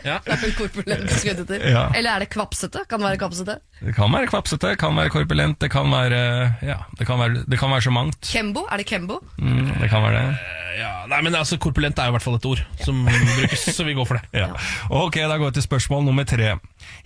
Ja. 0.07 0.19
korpulent. 0.57 1.15
Ja. 1.63 1.87
Eller 1.95 2.11
er 2.11 2.25
det 2.25 2.29
kvapsete? 2.35 2.83
Kan 2.91 3.01
det 3.01 3.09
være 3.13 3.21
kvapsete? 3.23 3.57
Det 3.79 3.95
kan 3.95 4.11
være 4.13 4.27
kvapsete, 4.31 4.73
det 4.75 4.79
kan 4.83 4.99
være 4.99 5.13
korpulent, 5.15 5.59
det 5.63 5.71
kan 5.71 5.91
være 5.91 6.21
Ja, 6.65 6.81
det 6.99 7.07
kan 7.07 7.19
være, 7.23 7.43
det 7.47 7.59
kan 7.59 7.71
være 7.71 7.87
så 7.87 7.95
mangt. 7.95 8.19
Kembo? 8.27 8.67
Er 8.71 8.83
det 8.83 8.87
Kembo? 8.91 9.21
Mm, 9.39 9.77
det 9.79 9.89
kan 9.91 10.03
være 10.03 10.27
det. 10.27 10.56
Ja, 10.77 10.91
nei, 11.09 11.21
men 11.25 11.35
altså, 11.37 11.57
Korpulent 11.61 11.97
er 11.99 12.09
i 12.09 12.13
hvert 12.15 12.23
fall 12.25 12.35
et 12.37 12.45
ord 12.49 12.61
som 12.83 13.03
brukes, 13.07 13.63
så 13.75 13.85
vi 13.87 13.95
går 13.97 14.05
for 14.09 14.19
det. 14.19 14.27
Ja. 14.41 14.49
Ok, 14.93 15.15
da 15.23 15.37
går 15.39 15.49
vi 15.51 15.57
til 15.59 15.65
spørsmål 15.67 16.03
nummer 16.05 16.27
tre. 16.27 16.55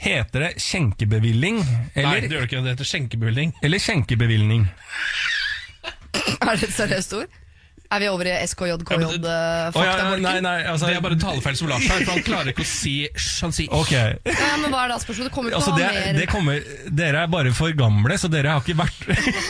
Heter 0.01 0.47
det 0.47 0.49
skjenkebevilling 0.63 1.61
Nei, 1.61 2.01
eller, 2.01 2.25
det 2.25 2.31
gjør 2.35 2.41
det 2.45 2.49
ikke. 2.49 2.63
Det 2.65 2.73
heter 2.75 2.89
skjenkebevilling. 2.91 3.53
eller 3.63 3.83
skjenkebevilgning? 3.85 4.65
Er 6.41 6.57
det 6.57 6.67
et 6.67 6.73
seriøst 6.75 7.13
ord? 7.21 7.37
Er 7.91 7.99
vi 7.99 8.07
over 8.07 8.27
i 8.27 8.31
Ja, 8.31 8.39
SKJKJ-fakta? 8.47 9.83
ja, 9.83 10.15
nei, 10.23 10.37
nei, 10.43 10.55
altså, 10.71 10.87
Det 10.87 10.95
er 10.95 11.03
bare 11.03 11.17
talefeil 11.19 11.57
som 11.59 11.67
Lars 11.71 11.87
har. 11.91 12.03
han 12.07 12.23
klarer 12.23 12.53
ikke 12.53 12.63
å 12.63 12.69
si 12.69 12.93
Han 13.41 13.51
sier 13.55 13.73
Ok, 13.75 13.91
Ja, 13.91 14.51
men 14.61 14.71
hva 14.71 14.85
er 14.85 14.93
da 14.93 14.99
spørsmålet? 15.01 15.27
Det 15.31 15.35
kommer 15.35 15.51
ikke 15.51 15.59
altså 15.59 15.75
det, 15.77 15.89
mer 15.91 16.19
det 16.19 16.27
kommer, 16.31 16.63
Dere 17.01 17.25
er 17.25 17.31
bare 17.33 17.51
for 17.57 17.75
gamle, 17.75 18.17
så 18.21 18.29
dere 18.31 18.55
har 18.55 18.63
ikke 18.63 18.77
vært 18.79 18.99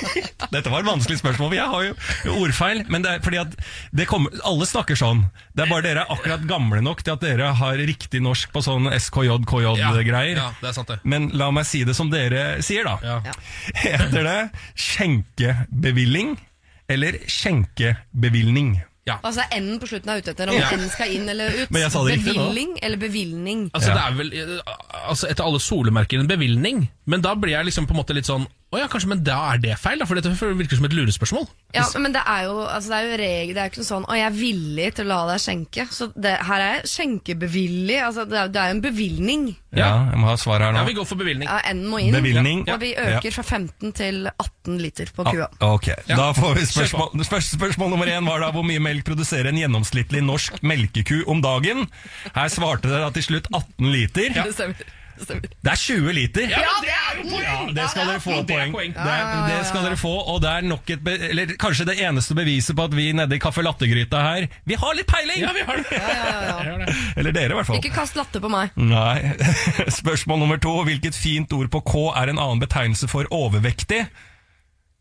Dette 0.56 0.72
var 0.74 0.82
et 0.84 0.90
vanskelig 0.90 1.20
spørsmål, 1.22 1.54
jeg 1.56 1.70
har 1.72 1.84
jo 1.86 2.34
ordfeil. 2.42 2.82
Men 2.92 3.06
det 3.06 3.12
er 3.14 3.22
fordi 3.24 3.38
at 3.40 3.54
det 3.96 4.08
kommer, 4.10 4.34
alle 4.44 4.66
snakker 4.68 4.98
sånn. 5.00 5.22
Det 5.56 5.64
er 5.64 5.70
bare 5.72 5.86
dere 5.86 6.04
er 6.04 6.12
akkurat 6.12 6.44
gamle 6.50 6.82
nok 6.84 7.04
til 7.06 7.14
at 7.14 7.24
dere 7.24 7.54
har 7.56 7.80
riktig 7.80 8.20
norsk 8.26 8.52
på 8.52 8.64
sånn 8.66 8.90
SKJ-KJ-greier. 8.92 10.42
Ja, 10.42 10.50
det 10.60 10.72
er 10.74 10.76
sant, 10.76 10.92
det. 10.92 10.98
Men 11.08 11.30
la 11.40 11.48
meg 11.56 11.70
si 11.70 11.86
det 11.88 11.96
som 11.96 12.12
dere 12.12 12.58
sier, 12.66 12.84
da. 12.90 12.98
Ja. 13.24 13.36
Heter 13.86 14.28
det 14.28 14.38
skjenkebevilling 14.76 16.36
eller 16.92 17.20
skjenkebevilgning? 17.28 18.80
Altså 19.12 19.44
N 19.58 19.74
på 19.82 19.88
slutten 19.90 20.12
er 20.14 20.22
ute 20.22 20.32
etter 20.32 20.52
om 20.52 20.56
Ja. 20.56 20.70
N 20.72 20.86
skal 20.90 21.12
inn 21.12 21.28
eller 21.30 21.50
ut. 21.64 21.72
Men 21.74 21.82
jeg 21.82 21.92
sa 21.92 22.04
det 22.06 22.14
riktig 22.20 22.36
nå. 22.38 22.78
Eller 22.82 22.98
bevilgning? 23.02 23.70
Altså, 23.74 23.90
Ja. 23.90 23.96
Det 23.96 24.04
er 24.06 24.18
vel 24.18 24.34
eh, 24.34 24.74
altså, 25.10 25.28
etter 25.28 25.44
alle 25.44 25.60
solemerker 25.60 26.20
en 26.20 26.28
bevilgning, 26.30 26.90
men 27.06 27.22
da 27.22 27.34
blir 27.36 27.58
jeg 27.58 27.66
liksom 27.66 27.88
på 27.88 27.96
en 27.96 28.02
måte 28.04 28.16
litt 28.16 28.30
sånn 28.30 28.48
Å 28.72 28.80
ja, 28.80 28.86
kanskje, 28.88 29.10
men 29.12 29.20
da 29.28 29.36
er 29.52 29.58
det 29.60 29.74
feil, 29.82 30.00
da, 30.00 30.06
for 30.08 30.16
dette 30.16 30.32
virker 30.32 30.78
som 30.80 30.86
et 30.88 30.94
lurespørsmål. 30.96 31.44
Ja, 31.76 31.84
men 32.00 32.14
det 32.16 32.22
er 32.24 32.46
jo, 32.48 32.54
altså 32.72 32.88
det 32.94 32.98
er 33.02 33.08
jo 33.10 33.18
regel, 33.20 33.50
det 33.56 33.60
er 33.60 33.68
jo 33.68 33.72
ikke 33.74 33.84
sånn 33.84 34.06
'Å, 34.08 34.16
jeg 34.16 34.26
er 34.30 34.36
villig 34.38 34.94
til 34.96 35.06
å 35.06 35.08
la 35.10 35.18
deg 35.28 35.40
skjenke'. 35.44 35.88
Så 35.92 36.08
det, 36.16 36.38
her 36.40 36.62
er 36.62 36.72
jeg 36.80 36.88
skjenkebevillig. 36.88 37.98
Altså, 38.04 38.24
det 38.30 38.38
er 38.40 38.48
det 38.48 38.62
er 38.62 38.68
jo 38.72 38.76
en 38.78 38.82
bevilgning. 38.82 39.44
Ja, 39.76 39.92
jeg 40.12 40.20
må 40.20 40.28
ha 40.28 40.36
svar 40.40 40.60
her 40.64 40.74
Ja, 40.76 40.84
vi 40.88 40.94
går 40.94 41.06
for 41.08 41.16
bevilgning. 41.20 41.48
Ja, 41.48 41.60
N 41.72 41.84
må 41.88 42.00
inn. 42.00 42.14
Bevilgning. 42.16 42.64
Og 42.72 42.80
vi 42.80 42.94
Ja. 42.96 43.20
øker 43.20 43.32
fra 43.32 43.44
15 43.44 43.92
til 43.94 44.28
18 44.40 44.78
liter 44.80 45.06
på 45.16 45.26
Ah, 45.28 45.32
kua. 45.32 45.48
ok, 45.62 45.88
Ja. 46.08 46.16
da 46.16 46.32
får 46.34 46.56
vi 46.56 46.62
spørsmål, 46.66 47.12
spørs- 47.28 47.52
spørsmål 47.58 47.90
nummer 47.90 48.06
én 48.08 48.26
var 48.26 48.40
da 48.40 48.52
hvor 48.52 48.64
mye 48.64 48.80
melk 48.80 49.04
produserer 49.06 49.48
en 49.48 49.56
gjennomsnittlig 49.58 50.24
norsk 50.24 50.62
melkeku 50.64 51.24
om 51.28 51.42
dagen. 51.42 51.88
Her 52.36 52.48
svarte 52.48 52.84
dere 52.88 53.00
da 53.04 53.10
til 53.12 53.24
slutt 53.24 53.48
18 53.54 53.92
liter. 53.92 54.32
Ja. 54.36 54.44
Det 54.44 54.54
stemmer. 54.56 54.76
Det 55.28 55.72
er 55.72 55.80
20 55.80 56.14
liter! 56.16 56.48
Ja, 56.52 56.62
men 56.66 56.86
det 56.86 56.94
er 56.96 57.20
jo 57.20 57.26
poeng! 57.30 57.44
Ja, 57.46 57.58
det 57.78 57.88
skal 57.92 58.10
dere 58.10 58.22
få 58.24 58.38
Det 58.48 58.58
er 58.58 58.72
poeng. 58.74 58.94
Det, 58.96 59.16
er, 59.16 59.34
det 59.48 59.60
skal 59.70 59.86
dere 59.88 60.00
få, 60.00 60.14
og 60.34 60.42
det 60.44 60.50
er 60.52 60.68
nok 60.72 60.94
et 60.96 61.04
be 61.06 61.16
Eller 61.30 61.54
kanskje 61.62 61.86
det 61.92 61.98
eneste 62.02 62.38
beviset 62.38 62.78
på 62.78 62.88
at 62.90 62.96
vi 62.98 63.08
nede 63.18 63.38
i 63.38 63.42
Kaffe 63.44 63.64
Latte-gryta 63.66 64.24
her 64.26 64.48
Vi 64.68 64.80
har 64.82 64.98
litt 64.98 65.10
peiling! 65.12 65.44
Ja, 65.44 65.54
vi 65.58 65.66
har 65.68 65.84
det. 65.84 66.98
Eller 67.18 67.36
dere, 67.36 67.54
i 67.54 67.60
hvert 67.60 67.70
fall. 67.70 67.80
Ikke 67.82 67.94
kast 67.96 68.18
latte 68.20 68.42
på 68.44 68.50
meg. 68.52 68.74
Nei. 68.80 69.34
Spørsmål 70.02 70.42
nummer 70.44 70.60
to. 70.62 70.74
Hvilket 70.88 71.18
fint 71.18 71.54
ord 71.56 71.70
på 71.74 71.84
K 71.86 71.96
er 72.24 72.32
en 72.34 72.42
annen 72.42 72.62
betegnelse 72.64 73.10
for 73.12 73.30
overvektig? 73.36 74.06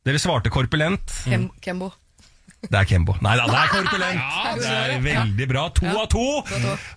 Dere 0.06 0.20
svarte 0.20 0.52
korpulent. 0.52 1.12
Kem, 1.28 1.48
Kembo. 1.64 1.90
Det 2.60 2.76
er 2.76 2.84
Kembo. 2.84 3.14
Nei 3.24 3.32
da, 3.38 3.46
det 3.48 3.56
er 3.56 3.70
korpulent. 3.72 4.20
det 4.60 4.70
er 4.70 4.98
veldig 5.04 5.46
bra. 5.48 5.62
To 5.78 5.86
av 5.96 6.06
to. 6.12 6.24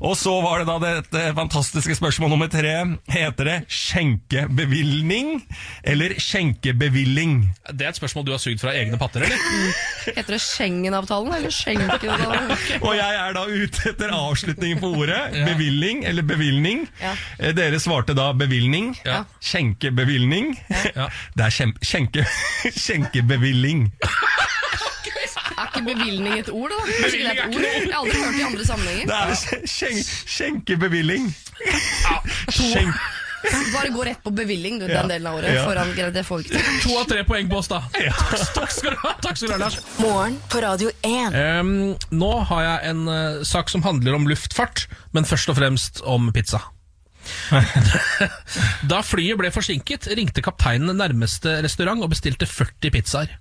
Og 0.03 0.16
så 0.20 0.34
var 0.43 0.59
det 0.59 0.68
da 0.68 0.76
dette 0.84 1.22
fantastiske 1.38 1.95
spørsmål 1.95 2.34
nummer 2.34 2.49
tre. 2.51 2.74
Heter 3.09 3.47
det 3.47 3.55
skjenkebevilgning 3.72 5.30
eller 5.88 6.18
skjenkebevilling? 6.20 7.38
Det 7.72 7.88
er 7.88 7.93
et 7.93 7.99
spørsmål 8.01 8.28
du 8.28 8.34
har 8.36 8.41
sugd 8.43 8.59
fra 8.59 8.74
egne 8.76 8.99
patter, 8.99 9.24
eller? 9.24 9.39
Heter 10.18 10.36
det 10.36 10.41
Schengen-avtalen 10.43 11.32
eller 11.39 11.55
Schengen-avtalen? 11.55 12.51
Og 12.86 12.93
jeg 12.99 13.22
er 13.24 13.38
da 13.39 13.45
ute 13.47 13.88
etter 13.93 14.14
avslutningen 14.20 14.84
på 14.84 14.91
ordet. 14.99 15.22
Bevilling 15.47 16.03
eller 16.11 16.28
bevilgning. 16.28 16.84
Ja. 16.99 17.16
Eh, 17.39 17.55
Dere 17.55 17.80
svarte 17.80 18.18
da 18.20 18.34
bevilgning. 18.36 18.91
Ja. 19.07 19.24
Skjenkebevilgning. 19.39 20.53
Ja. 20.91 21.07
Det 21.39 21.47
er 21.47 21.55
skjenkebevilling. 22.84 23.88
Ikke 25.74 25.82
bevilgning 25.89 26.38
et 26.38 26.49
ord, 26.53 26.69
da? 26.69 26.84
Ikke 27.07 27.17
det 27.17 27.26
er 27.26 27.34
et 27.34 27.57
ord? 27.57 27.65
Jeg 27.65 27.89
har 27.89 27.99
aldri 28.03 28.21
hørt 28.21 28.36
det 28.38 28.39
i 28.43 28.45
andre 28.45 28.65
sammenhenger. 28.67 29.09
Det 29.09 29.17
er 29.17 29.67
skjen, 29.74 29.99
skjenkebevilling. 30.38 31.30
Skjenk, 32.53 32.93
Bare 33.74 33.89
gå 33.91 34.03
rett 34.07 34.21
på 34.24 34.32
bevilling 34.32 34.78
du, 34.80 34.86
Ja. 34.88 35.01
den 35.01 35.09
delen 35.11 35.28
av 35.28 35.39
året. 35.41 35.55
Ja. 35.57 35.63
Foran 35.67 35.89
det 36.15 36.21
får 36.24 36.38
vi 36.38 36.45
ikke 36.45 36.61
til. 36.61 36.78
To 36.86 36.99
av 37.01 37.07
tre 37.09 37.24
poeng 37.28 37.49
på 37.51 37.57
oss, 37.59 37.67
da. 37.67 37.82
Takk, 37.91 38.45
takk 38.55 38.71
skal 38.71 38.93
du 38.95 39.01
ha, 39.01 39.11
takk 39.26 39.36
skal 39.39 39.49
du 39.49 39.53
ha 39.55 39.59
Lars. 39.65 39.80
Morgen 39.99 40.38
på 40.53 40.61
Radio 40.63 40.93
1. 41.03 41.36
Ehm, 41.36 41.74
nå 42.15 42.32
har 42.53 42.63
jeg 42.63 42.93
en 42.93 43.01
eh, 43.11 43.41
sak 43.43 43.74
som 43.74 43.84
handler 43.84 44.15
om 44.15 44.30
luftfart, 44.32 44.86
men 45.11 45.28
først 45.28 45.51
og 45.51 45.59
fremst 45.59 45.99
om 46.07 46.32
pizza. 46.36 46.61
da 48.91 48.99
flyet 49.03 49.39
ble 49.39 49.51
forsinket, 49.55 50.07
ringte 50.15 50.43
kapteinen 50.43 50.95
nærmeste 50.99 51.57
restaurant 51.63 52.03
og 52.03 52.11
bestilte 52.15 52.47
40 52.47 52.95
pizzaer. 52.95 53.36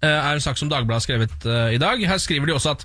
Eh, 0.00 0.08
er 0.08 0.32
en 0.32 0.40
sak 0.40 0.56
som 0.56 0.70
Dagbladet 0.70 0.96
har 0.96 1.04
skrevet 1.04 1.44
eh, 1.44 1.74
i 1.76 1.80
dag. 1.80 2.00
Her 2.08 2.20
skriver 2.22 2.48
de 2.48 2.54
også 2.56 2.72
at 2.72 2.84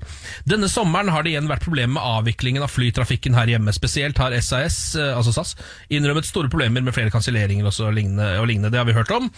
denne 0.49 0.67
sommeren 0.71 1.07
har 1.13 1.23
det 1.23 1.31
igjen 1.31 1.47
vært 1.47 1.63
problemer 1.63 1.95
med 1.95 2.03
avviklingen 2.03 2.65
av 2.65 2.73
flytrafikken 2.73 3.37
her 3.37 3.53
hjemme. 3.53 3.71
Spesielt 3.75 4.19
har 4.19 4.35
SAS, 4.43 4.79
eh, 4.99 5.13
altså 5.15 5.31
SAS 5.35 5.53
innrømmet 5.95 6.27
store 6.27 6.51
problemer 6.51 6.83
med 6.83 6.95
flere 6.95 7.13
kanselleringer 7.13 7.69
og, 7.69 7.93
lignende, 7.95 8.33
og 8.41 8.49
lignende. 8.49 8.73
Det 8.73 8.81
har 8.81 8.89
vi 8.89 8.97
hørt 8.97 9.13
om. 9.15 9.29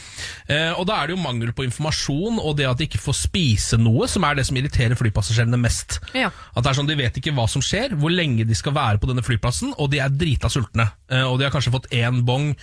Og 0.77 0.83
da 0.87 0.95
er 0.97 1.09
det 1.09 1.15
jo 1.15 1.21
mangel 1.21 1.51
på 1.53 1.65
informasjon 1.67 2.39
og 2.41 2.55
det 2.57 2.65
at 2.69 2.79
de 2.79 2.87
ikke 2.87 3.01
får 3.01 3.17
spise 3.19 3.77
noe, 3.79 4.07
som 4.09 4.25
er 4.25 4.37
det 4.37 4.47
som 4.47 4.57
irriterer 4.57 4.97
flypassasjerene 4.97 5.59
mest. 5.59 5.99
Ja. 6.17 6.31
At 6.55 6.63
det 6.63 6.71
er 6.71 6.79
sånn, 6.79 6.89
De 6.89 6.97
vet 6.97 7.19
ikke 7.19 7.33
hva 7.35 7.45
som 7.51 7.63
skjer, 7.63 7.93
hvor 7.99 8.13
lenge 8.13 8.47
de 8.47 8.57
skal 8.57 8.75
være 8.77 9.01
på 9.01 9.09
denne 9.09 9.25
flyplassen, 9.25 9.75
og 9.77 9.91
de 9.93 10.01
er 10.01 10.13
drita 10.13 10.49
sultne. 10.51 10.87
Og 11.27 11.37
de 11.37 11.47
har 11.47 11.53
kanskje 11.53 11.73
fått 11.75 11.91
én 11.93 12.23
bong 12.27 12.53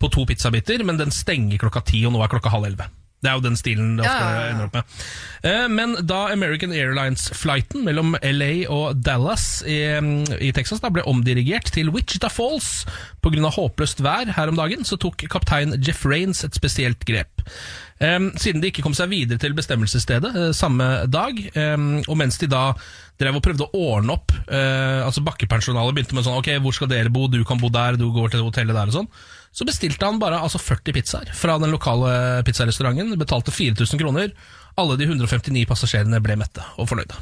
på 0.00 0.10
to 0.12 0.26
pizzabiter, 0.28 0.82
men 0.86 0.98
den 1.00 1.14
stenger 1.14 1.62
klokka 1.62 1.84
ti, 1.86 2.04
og 2.08 2.14
nå 2.16 2.24
er 2.24 2.32
klokka 2.32 2.52
halv 2.54 2.72
elleve. 2.72 2.88
Det 3.24 3.30
er 3.32 3.38
jo 3.38 3.44
den 3.46 3.56
stilen 3.56 3.94
det 3.96 4.04
ofte 4.04 4.24
Ja, 4.24 4.48
ender 4.52 4.66
opp 4.68 4.74
med. 4.76 4.96
Eh, 5.44 5.66
Men 5.72 5.94
da 6.06 6.26
American 6.32 6.72
Airlines-flighten 6.76 7.84
mellom 7.86 8.14
LA 8.20 8.66
og 8.72 9.00
Dallas 9.04 9.62
i, 9.68 9.78
i 10.40 10.50
Texas 10.56 10.82
da 10.84 10.90
ble 10.92 11.04
omdirigert 11.08 11.72
til 11.74 11.88
Wichita 11.94 12.28
Falls 12.32 12.84
pga. 13.24 13.48
håpløst 13.56 14.02
vær 14.04 14.32
her 14.36 14.52
om 14.52 14.56
dagen, 14.60 14.84
så 14.84 14.98
tok 15.00 15.24
kaptein 15.32 15.76
Jeff 15.84 16.04
Raines 16.08 16.44
et 16.44 16.54
spesielt 16.56 17.04
grep. 17.08 17.44
Eh, 18.00 18.18
Siden 18.40 18.60
de 18.60 18.68
ikke 18.72 18.84
kom 18.84 18.96
seg 18.96 19.08
videre 19.12 19.40
til 19.40 19.56
bestemmelsesstedet 19.56 20.34
eh, 20.34 20.52
samme 20.56 20.90
dag, 21.08 21.40
og 22.08 22.16
mens 22.20 22.38
de 22.42 22.48
da 22.50 22.66
drev 23.20 23.36
og 23.38 23.44
prøvde 23.46 23.68
å 23.68 23.80
ordne 23.94 24.16
opp 24.16 24.32
Altså 24.50 25.22
Bakkepersonalet 25.22 25.94
begynte 25.94 26.16
med 26.18 26.24
sånn 26.26 26.40
Ok, 26.40 26.48
hvor 26.64 26.74
skal 26.74 26.88
dere 26.90 27.12
bo? 27.14 27.28
Du 27.30 27.36
kan 27.46 27.60
bo 27.62 27.68
der, 27.70 27.94
du 28.00 28.08
går 28.10 28.32
til 28.32 28.42
hotellet 28.42 28.74
der 28.74 28.90
og 28.90 28.96
sånn. 28.96 29.08
Så 29.54 29.66
bestilte 29.68 30.02
han 30.08 30.18
bare 30.18 30.40
altså 30.42 30.58
40 30.58 30.94
pizzaer 30.96 31.30
fra 31.38 31.54
den 31.62 31.70
lokale 31.70 32.42
pizzarestauranten. 32.46 33.14
Betalte 33.20 33.54
4000 33.54 34.00
kroner. 34.00 34.32
Alle 34.80 34.96
de 34.98 35.06
159 35.06 35.62
passasjerene 35.70 36.18
ble 36.24 36.34
mette 36.40 36.64
og 36.74 36.88
fornøyde. 36.90 37.20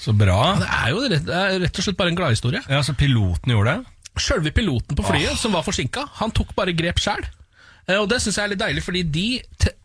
Så 0.00 0.14
bra. 0.16 0.38
Det 0.56 0.68
er 0.72 0.92
jo 0.94 1.02
rett, 1.04 1.26
det 1.26 1.36
er 1.36 1.58
rett 1.66 1.80
og 1.82 1.84
slett 1.84 1.98
bare 1.98 2.14
en 2.14 2.16
gladhistorie. 2.16 2.62
Ja, 2.72 2.80
Så 2.86 2.94
piloten 2.96 3.52
gjorde 3.52 3.74
det? 3.76 3.96
Sjølve 4.20 4.52
piloten 4.56 4.96
på 4.96 5.04
flyet, 5.04 5.36
som 5.38 5.52
var 5.54 5.62
forsinka, 5.64 6.06
han 6.18 6.32
tok 6.34 6.54
bare 6.56 6.72
grep 6.76 6.98
sjæl. 7.00 7.22
Og 7.98 8.08
det 8.10 8.18
syns 8.22 8.38
jeg 8.38 8.46
er 8.46 8.52
litt 8.54 8.62
deilig, 8.62 8.82
fordi 8.86 9.02
de 9.04 9.26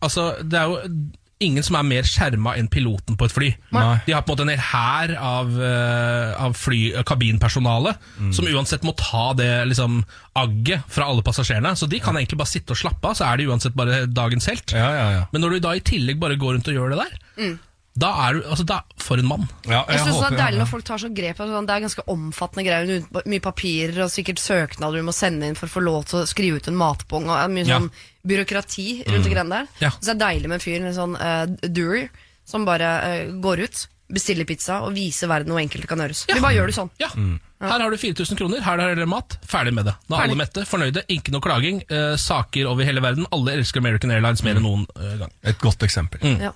Altså, 0.04 0.36
det 0.44 0.60
er 0.60 0.72
jo 0.72 0.80
ingen 1.44 1.64
som 1.68 1.76
er 1.76 1.84
mer 1.84 2.04
skjerma 2.08 2.54
enn 2.56 2.70
piloten 2.72 3.18
på 3.20 3.26
et 3.28 3.34
fly. 3.36 3.50
Nei. 3.76 3.98
De 4.06 4.14
har 4.16 4.22
på 4.24 4.32
en 4.32 4.38
måte 4.38 4.46
en 4.46 4.54
hel 4.56 4.62
hær 4.72 5.12
av, 5.20 5.50
eh, 5.62 6.32
av 6.46 6.54
fly, 6.56 6.94
kabinpersonale 7.04 7.96
som 8.32 8.48
uansett 8.48 8.84
må 8.88 8.96
ta 8.96 9.34
det 9.34 9.50
liksom, 9.68 10.00
agget 10.36 10.84
fra 10.88 11.10
alle 11.12 11.22
passasjerene. 11.28 11.76
Så 11.76 11.90
de 11.92 12.00
kan 12.00 12.16
egentlig 12.16 12.40
bare 12.40 12.48
sitte 12.54 12.72
og 12.72 12.80
slappe 12.80 13.12
av, 13.12 13.16
så 13.20 13.28
er 13.28 13.38
de 13.38 13.50
uansett 13.52 13.76
bare 13.76 14.06
dagens 14.08 14.48
helt. 14.48 14.72
Ja, 14.72 14.90
ja, 14.96 15.08
ja. 15.20 15.24
Men 15.34 15.42
når 15.44 15.58
du 15.58 15.60
da 15.68 15.76
i 15.76 15.84
tillegg 15.84 16.20
bare 16.24 16.38
går 16.40 16.56
rundt 16.58 16.72
og 16.72 16.74
gjør 16.80 16.96
det 16.96 17.04
der, 17.04 17.58
da 17.96 18.10
er 18.28 18.34
du 18.36 18.42
altså, 18.52 18.66
da, 18.68 18.82
For 19.00 19.16
en 19.22 19.28
mann. 19.30 19.46
ja 19.64 19.86
Jeg 19.88 20.02
synes 20.04 20.18
det 20.20 20.32
er 20.34 20.42
deilig 20.42 20.60
når 20.60 20.68
folk 20.68 20.84
tar 20.84 20.98
så 21.00 21.08
grep 21.16 21.38
sånn, 21.40 21.66
Det 21.68 21.76
er 21.78 21.84
ganske 21.86 22.04
omfattende 22.12 22.66
greier. 22.68 23.06
Mye 23.26 23.40
papirer 23.40 24.02
og 24.04 24.12
sikkert 24.12 24.42
søknader 24.44 25.00
du 25.00 25.04
må 25.08 25.14
sende 25.16 25.48
inn 25.48 25.56
for 25.56 25.68
å 25.68 25.76
få 25.78 25.84
lov 25.86 26.04
til 26.10 26.20
å 26.20 26.28
skrive 26.28 26.58
ut 26.60 26.68
en 26.68 26.76
matbong. 26.76 27.30
Og 27.32 27.52
mye 27.52 27.64
Ja. 27.68 27.80
sånn 27.80 27.92
byråkrati 28.28 28.88
rundt 29.08 29.26
og 29.26 29.34
greiene 29.34 29.60
der. 29.60 29.74
Ja. 29.84 29.92
Så 29.98 30.12
det 30.12 30.16
er 30.16 30.24
deilig 30.26 30.52
med 30.52 30.60
en 30.60 30.64
fyr, 30.64 30.80
en 30.82 30.96
sånn 30.96 31.18
uh, 31.20 31.44
doer, 31.70 32.08
som 32.46 32.66
bare 32.68 32.94
uh, 33.02 33.36
går 33.44 33.66
ut, 33.66 33.84
bestiller 34.16 34.46
pizza 34.46 34.84
og 34.86 34.94
viser 34.98 35.30
verden 35.32 35.54
hvor 35.54 35.62
enkelt 35.62 35.86
det 35.86 35.90
kan 35.90 36.02
gjøres. 36.04 36.26
Vi 36.30 36.42
bare 36.42 36.58
gjør 36.58 36.72
det 36.72 36.78
sånn. 36.78 36.92
Ja. 37.02 37.10
Her 37.66 37.82
har 37.82 37.94
du 37.94 37.98
4000 37.98 38.38
kroner, 38.38 38.62
her 38.66 38.82
har 38.82 38.94
dere 38.94 39.08
mat. 39.10 39.38
Ferdig 39.48 39.74
med 39.74 39.88
det. 39.88 39.96
Da 40.10 40.20
er 40.20 40.28
alle 40.28 40.38
mette, 40.40 40.66
fornøyde, 40.70 41.06
ikke 41.16 41.34
noe 41.34 41.44
klaging. 41.46 41.82
Uh, 41.90 42.14
saker 42.20 42.70
over 42.70 42.88
hele 42.88 43.02
verden. 43.04 43.26
Alle 43.36 43.56
elsker 43.58 43.82
American 43.82 44.14
Airlines 44.14 44.44
mer 44.46 44.60
enn 44.60 44.66
noen 44.68 44.86
eh, 45.00 45.16
gang. 45.24 45.34
Et 45.48 45.58
godt 45.62 45.86
eksempel. 45.88 46.22
Ja. 46.42 46.52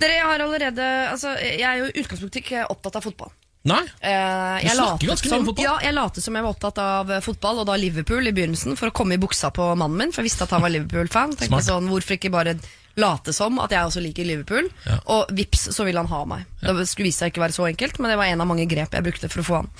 Dere 0.00 0.16
jeg 0.16 0.24
har 0.26 0.42
allerede 0.42 0.84
altså, 1.12 1.34
Jeg 1.36 1.62
er 1.68 1.82
jo 1.82 1.90
i 1.90 2.00
utgangspunktet 2.00 2.40
ikke 2.42 2.64
opptatt 2.72 2.96
av 2.98 3.04
fotball. 3.04 3.30
Nei? 3.64 3.82
Eh, 4.02 4.58
Du 4.58 4.66
jeg 4.66 4.74
snakker 4.74 5.06
ganske 5.12 5.28
mye 5.30 5.38
om 5.38 5.44
fotball. 5.46 5.64
Ja, 5.68 5.74
jeg 5.84 5.94
lot 5.94 6.16
som 6.18 6.34
jeg 6.34 6.42
var 6.42 6.50
opptatt 6.56 6.78
av 6.82 7.10
eh, 7.14 7.20
fotball, 7.22 7.60
og 7.62 7.66
da 7.68 7.76
Liverpool 7.78 8.26
i 8.26 8.32
begynnelsen, 8.34 8.74
for 8.78 8.90
å 8.90 8.94
komme 8.96 9.14
i 9.14 9.20
buksa 9.22 9.52
på 9.54 9.68
mannen 9.78 9.98
min, 10.00 10.10
for 10.14 10.22
jeg 10.24 10.30
visste 10.32 10.48
at 10.48 10.54
han 10.56 10.64
var 10.64 10.72
Liverpool-fan. 10.74 11.36
Tenkte 11.36 11.52
Smart. 11.52 11.68
sånn, 11.68 11.86
Hvorfor 11.92 12.16
ikke 12.18 12.32
bare 12.34 12.56
late 12.98 13.32
som 13.32 13.60
at 13.62 13.70
jeg 13.72 13.86
også 13.86 14.02
liker 14.02 14.26
Liverpool? 14.26 14.66
Ja. 14.88 14.98
Og 15.14 15.30
vips, 15.38 15.68
så 15.76 15.86
vil 15.86 15.96
han 15.96 16.10
ha 16.10 16.24
meg. 16.28 16.42
Det 16.60 16.88
skulle 16.90 17.06
vise 17.08 17.22
seg 17.22 17.30
ikke 17.32 17.44
være 17.46 17.56
så 17.56 17.68
enkelt, 17.70 18.02
men 18.02 18.10
det 18.12 18.18
var 18.18 18.32
en 18.32 18.42
av 18.42 18.50
mange 18.50 18.66
grep 18.68 18.98
jeg 18.98 19.06
brukte 19.06 19.30
for 19.32 19.44
å 19.44 19.46
få 19.46 19.60
han. 19.62 19.70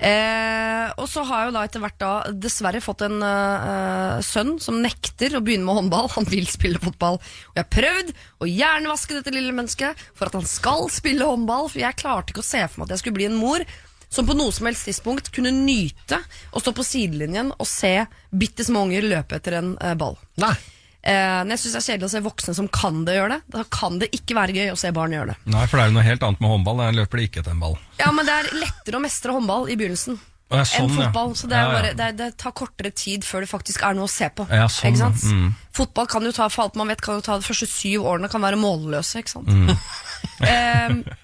Eh, 0.00 0.86
og 0.96 1.04
så 1.12 1.22
har 1.28 1.42
jeg 1.42 1.50
jo 1.50 1.54
da 1.58 1.62
etter 1.66 1.82
hvert 1.82 1.98
da 2.00 2.12
dessverre 2.32 2.80
fått 2.80 3.04
en 3.04 3.20
eh, 3.20 4.22
sønn 4.24 4.54
som 4.62 4.80
nekter 4.80 5.36
å 5.36 5.42
begynne 5.44 5.66
med 5.68 5.76
håndball. 5.76 6.08
Han 6.16 6.28
vil 6.30 6.48
spille 6.48 6.80
fotball. 6.80 7.20
Og 7.20 7.58
jeg 7.58 7.66
har 7.66 7.74
prøvd 7.76 8.14
å 8.40 8.48
hjernevaske 8.48 9.18
dette 9.18 9.34
lille 9.34 9.54
mennesket 9.56 10.00
for 10.16 10.30
at 10.30 10.38
han 10.40 10.48
skal 10.48 10.88
spille 10.92 11.28
håndball, 11.28 11.68
for 11.68 11.82
jeg 11.82 12.00
klarte 12.00 12.32
ikke 12.32 12.44
å 12.44 12.50
se 12.50 12.64
for 12.66 12.80
meg 12.80 12.88
at 12.88 12.96
jeg 12.96 13.04
skulle 13.04 13.20
bli 13.20 13.28
en 13.28 13.38
mor 13.40 13.66
som 14.10 14.26
på 14.26 14.34
noe 14.34 14.50
som 14.50 14.66
helst 14.66 14.88
tidspunkt 14.88 15.30
kunne 15.34 15.52
nyte 15.54 16.18
å 16.50 16.62
stå 16.62 16.72
på 16.74 16.86
sidelinjen 16.86 17.52
og 17.54 17.68
se 17.68 17.94
bitte 18.34 18.66
små 18.66 18.88
unger 18.88 19.06
løpe 19.06 19.38
etter 19.38 19.60
en 19.60 19.74
eh, 19.78 19.94
ball. 19.98 20.16
Nei. 20.42 20.56
Eh, 21.00 21.38
når 21.46 21.54
jeg 21.54 21.62
syns 21.62 21.74
det 21.74 21.80
er 21.80 21.86
kjedelig 21.88 22.08
å 22.10 22.12
se 22.12 22.20
voksne 22.24 22.54
som 22.58 22.66
kan 22.68 23.04
det 23.06 23.14
gjøre 23.16 23.36
det, 23.38 23.54
da 23.54 23.62
kan 23.72 24.00
det 24.02 24.10
ikke 24.16 24.36
være 24.36 24.56
gøy 24.56 24.72
å 24.74 24.80
se 24.80 24.90
barn 24.92 25.14
gjøre 25.16 25.32
det. 25.32 25.38
Nei, 25.54 25.62
for 25.64 25.80
det 25.80 25.84
er 25.84 25.92
jo 25.92 25.96
noe 25.96 26.04
helt 26.04 26.26
annet 26.26 26.42
med 26.44 26.52
håndball. 26.52 26.82
Der 26.82 26.98
løper 26.98 27.20
det 27.20 27.28
ikke 27.30 27.40
etter 27.44 27.54
en 27.56 27.62
ball. 27.62 27.78
Ja, 28.00 28.10
men 28.12 28.28
det 28.28 28.34
er 28.36 28.50
lettere 28.60 29.00
å 29.00 29.04
mestre 29.04 29.36
håndball 29.36 29.70
i 29.72 29.78
begynnelsen. 29.80 30.20
Ja, 30.50 30.64
sånn, 30.66 30.90
enn 30.90 30.98
fotball. 30.98 31.32
Så 31.38 31.48
det, 31.48 31.56
Ja, 31.56 31.70
ja. 31.70 31.78
bare, 31.78 31.94
det, 31.96 32.10
det 32.18 32.28
tar 32.42 32.52
kortere 32.58 32.90
tid 32.90 33.24
før 33.24 33.46
det 33.46 33.50
faktisk 33.52 33.84
er 33.86 33.96
noe 33.96 34.08
å 34.08 34.12
se 34.12 34.28
på. 34.34 34.44
Sånn? 34.74 35.14
Mm. 35.14 35.48
Fotball 35.78 36.10
kan 36.10 36.26
jo 36.26 36.34
ta 36.36 36.50
for 36.50 36.66
alt 36.66 36.76
man 36.80 36.90
vet, 36.90 37.00
kan 37.04 37.20
jo 37.20 37.24
ta 37.24 37.38
de 37.38 37.46
første 37.46 37.70
syv 37.70 38.04
årene 38.10 38.28
kan 38.32 38.42
være 38.42 38.58
målløse. 38.60 39.22
Ikke 39.22 39.36
sant? 39.38 39.48
Mm. 39.48 39.70
eh, 40.50 41.16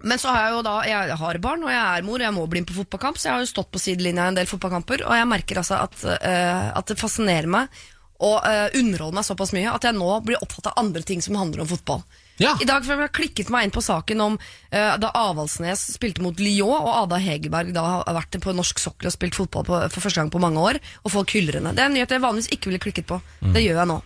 men 0.00 0.18
så 0.18 0.32
har 0.32 0.46
jeg 0.46 0.54
jo 0.56 0.60
da 0.64 0.74
Jeg 0.88 1.16
har 1.20 1.38
barn, 1.44 1.64
og 1.66 1.70
jeg 1.70 1.80
er 2.00 2.06
mor, 2.06 2.18
og 2.18 2.24
jeg 2.24 2.34
må 2.34 2.48
bli 2.48 2.64
med 2.64 2.72
på 2.72 2.78
fotballkamp, 2.80 3.20
så 3.20 3.28
jeg 3.28 3.36
har 3.36 3.44
jo 3.44 3.52
stått 3.52 3.70
på 3.70 3.82
sidelinja 3.82 4.26
i 4.26 4.32
en 4.32 4.40
del 4.40 4.48
fotballkamper, 4.48 5.04
og 5.06 5.16
jeg 5.18 5.28
merker 5.28 5.60
altså 5.60 5.82
at, 5.84 6.04
eh, 6.16 6.68
at 6.72 6.88
det 6.88 6.98
fascinerer 6.98 7.50
meg 7.52 7.82
og 8.20 8.44
uh, 8.44 8.68
underholde 8.76 9.16
meg 9.16 9.26
såpass 9.26 9.54
mye 9.56 9.72
at 9.72 9.86
jeg 9.86 9.96
nå 9.96 10.08
blir 10.26 10.40
opptatt 10.44 10.70
av 10.70 10.80
andre 10.82 11.02
ting 11.06 11.22
som 11.24 11.38
handler 11.40 11.64
om 11.64 11.70
fotball. 11.70 12.02
Ja. 12.40 12.54
I 12.60 12.68
dag 12.68 12.84
for 12.86 13.00
jeg 13.00 13.12
klikket 13.16 13.50
meg 13.52 13.66
inn 13.66 13.74
på 13.74 13.82
saken 13.84 14.22
om 14.24 14.36
uh, 14.40 14.94
da 15.00 15.12
Avaldsnes 15.16 15.82
spilte 15.96 16.24
mot 16.24 16.40
Lyon, 16.40 16.76
og 16.76 16.90
Ada 17.04 17.20
Hegerberg 17.20 17.72
da 17.76 17.84
har 17.88 18.16
vært 18.16 18.40
på 18.44 18.54
norsk 18.56 18.80
sokkel 18.80 19.10
og 19.10 19.16
spilt 19.16 19.36
fotball 19.36 19.66
på, 19.68 19.82
for 19.88 20.04
første 20.04 20.22
gang 20.22 20.32
på 20.32 20.42
mange 20.42 20.60
år, 20.60 20.80
og 21.04 21.14
folk 21.16 21.36
hyller 21.36 21.60
henne. 21.60 21.74
Det 21.76 21.84
er 21.84 21.92
en 21.92 21.96
nyhet 21.96 22.16
jeg 22.16 22.24
vanligvis 22.24 22.52
ikke 22.56 22.72
ville 22.72 22.82
klikket 22.82 23.08
på. 23.08 23.20
Det 23.40 23.64
gjør 23.64 23.82
jeg 23.82 23.92
nå. 23.92 24.00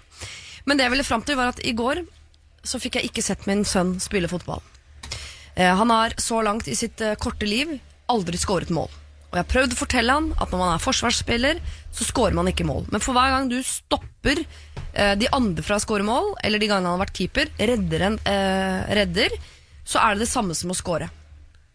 Men 0.64 0.78
det 0.78 0.86
jeg 0.86 0.94
ville 0.94 1.06
fram 1.06 1.24
til, 1.26 1.38
var 1.38 1.52
at 1.52 1.62
i 1.66 1.74
går 1.76 2.04
så 2.64 2.80
fikk 2.80 2.98
jeg 2.98 3.10
ikke 3.10 3.24
sett 3.24 3.44
min 3.50 3.66
sønn 3.68 3.98
spille 4.00 4.30
fotball. 4.30 4.62
Uh, 5.58 5.74
han 5.78 5.90
har 5.92 6.16
så 6.22 6.40
langt 6.42 6.70
i 6.70 6.76
sitt 6.78 7.02
eh, 7.04 7.18
korte 7.20 7.46
liv 7.46 7.76
aldri 8.10 8.38
skåret 8.40 8.72
mål. 8.74 8.90
Og 9.34 9.40
jeg 9.40 9.42
har 9.48 9.50
prøvd 9.50 9.72
å 9.74 9.78
fortelle 9.80 10.14
han 10.14 10.28
at 10.38 10.52
når 10.54 10.60
man 10.62 10.74
er 10.76 10.82
forsvarsspiller, 10.84 11.58
så 11.90 12.04
skårer 12.06 12.36
man 12.38 12.46
ikke 12.46 12.62
mål. 12.68 12.84
Men 12.94 13.02
for 13.02 13.16
hver 13.18 13.32
gang 13.34 13.48
du 13.50 13.56
stopper 13.66 14.44
eh, 14.94 15.16
de 15.18 15.26
andre 15.34 15.64
fra 15.66 15.74
å 15.80 15.82
score 15.82 16.06
mål, 16.06 16.36
eller 16.46 16.62
de 16.62 16.68
gangene 16.70 16.86
han 16.92 17.00
har 17.00 17.02
vært 17.06 17.18
keeper, 17.18 17.50
redder 17.58 18.06
en 18.12 18.18
eh, 18.30 18.94
redder, 18.94 19.34
så 19.84 19.98
er 19.98 20.14
det 20.14 20.28
det 20.28 20.30
samme 20.30 20.54
som 20.54 20.70
å 20.70 20.78
score. 20.78 21.10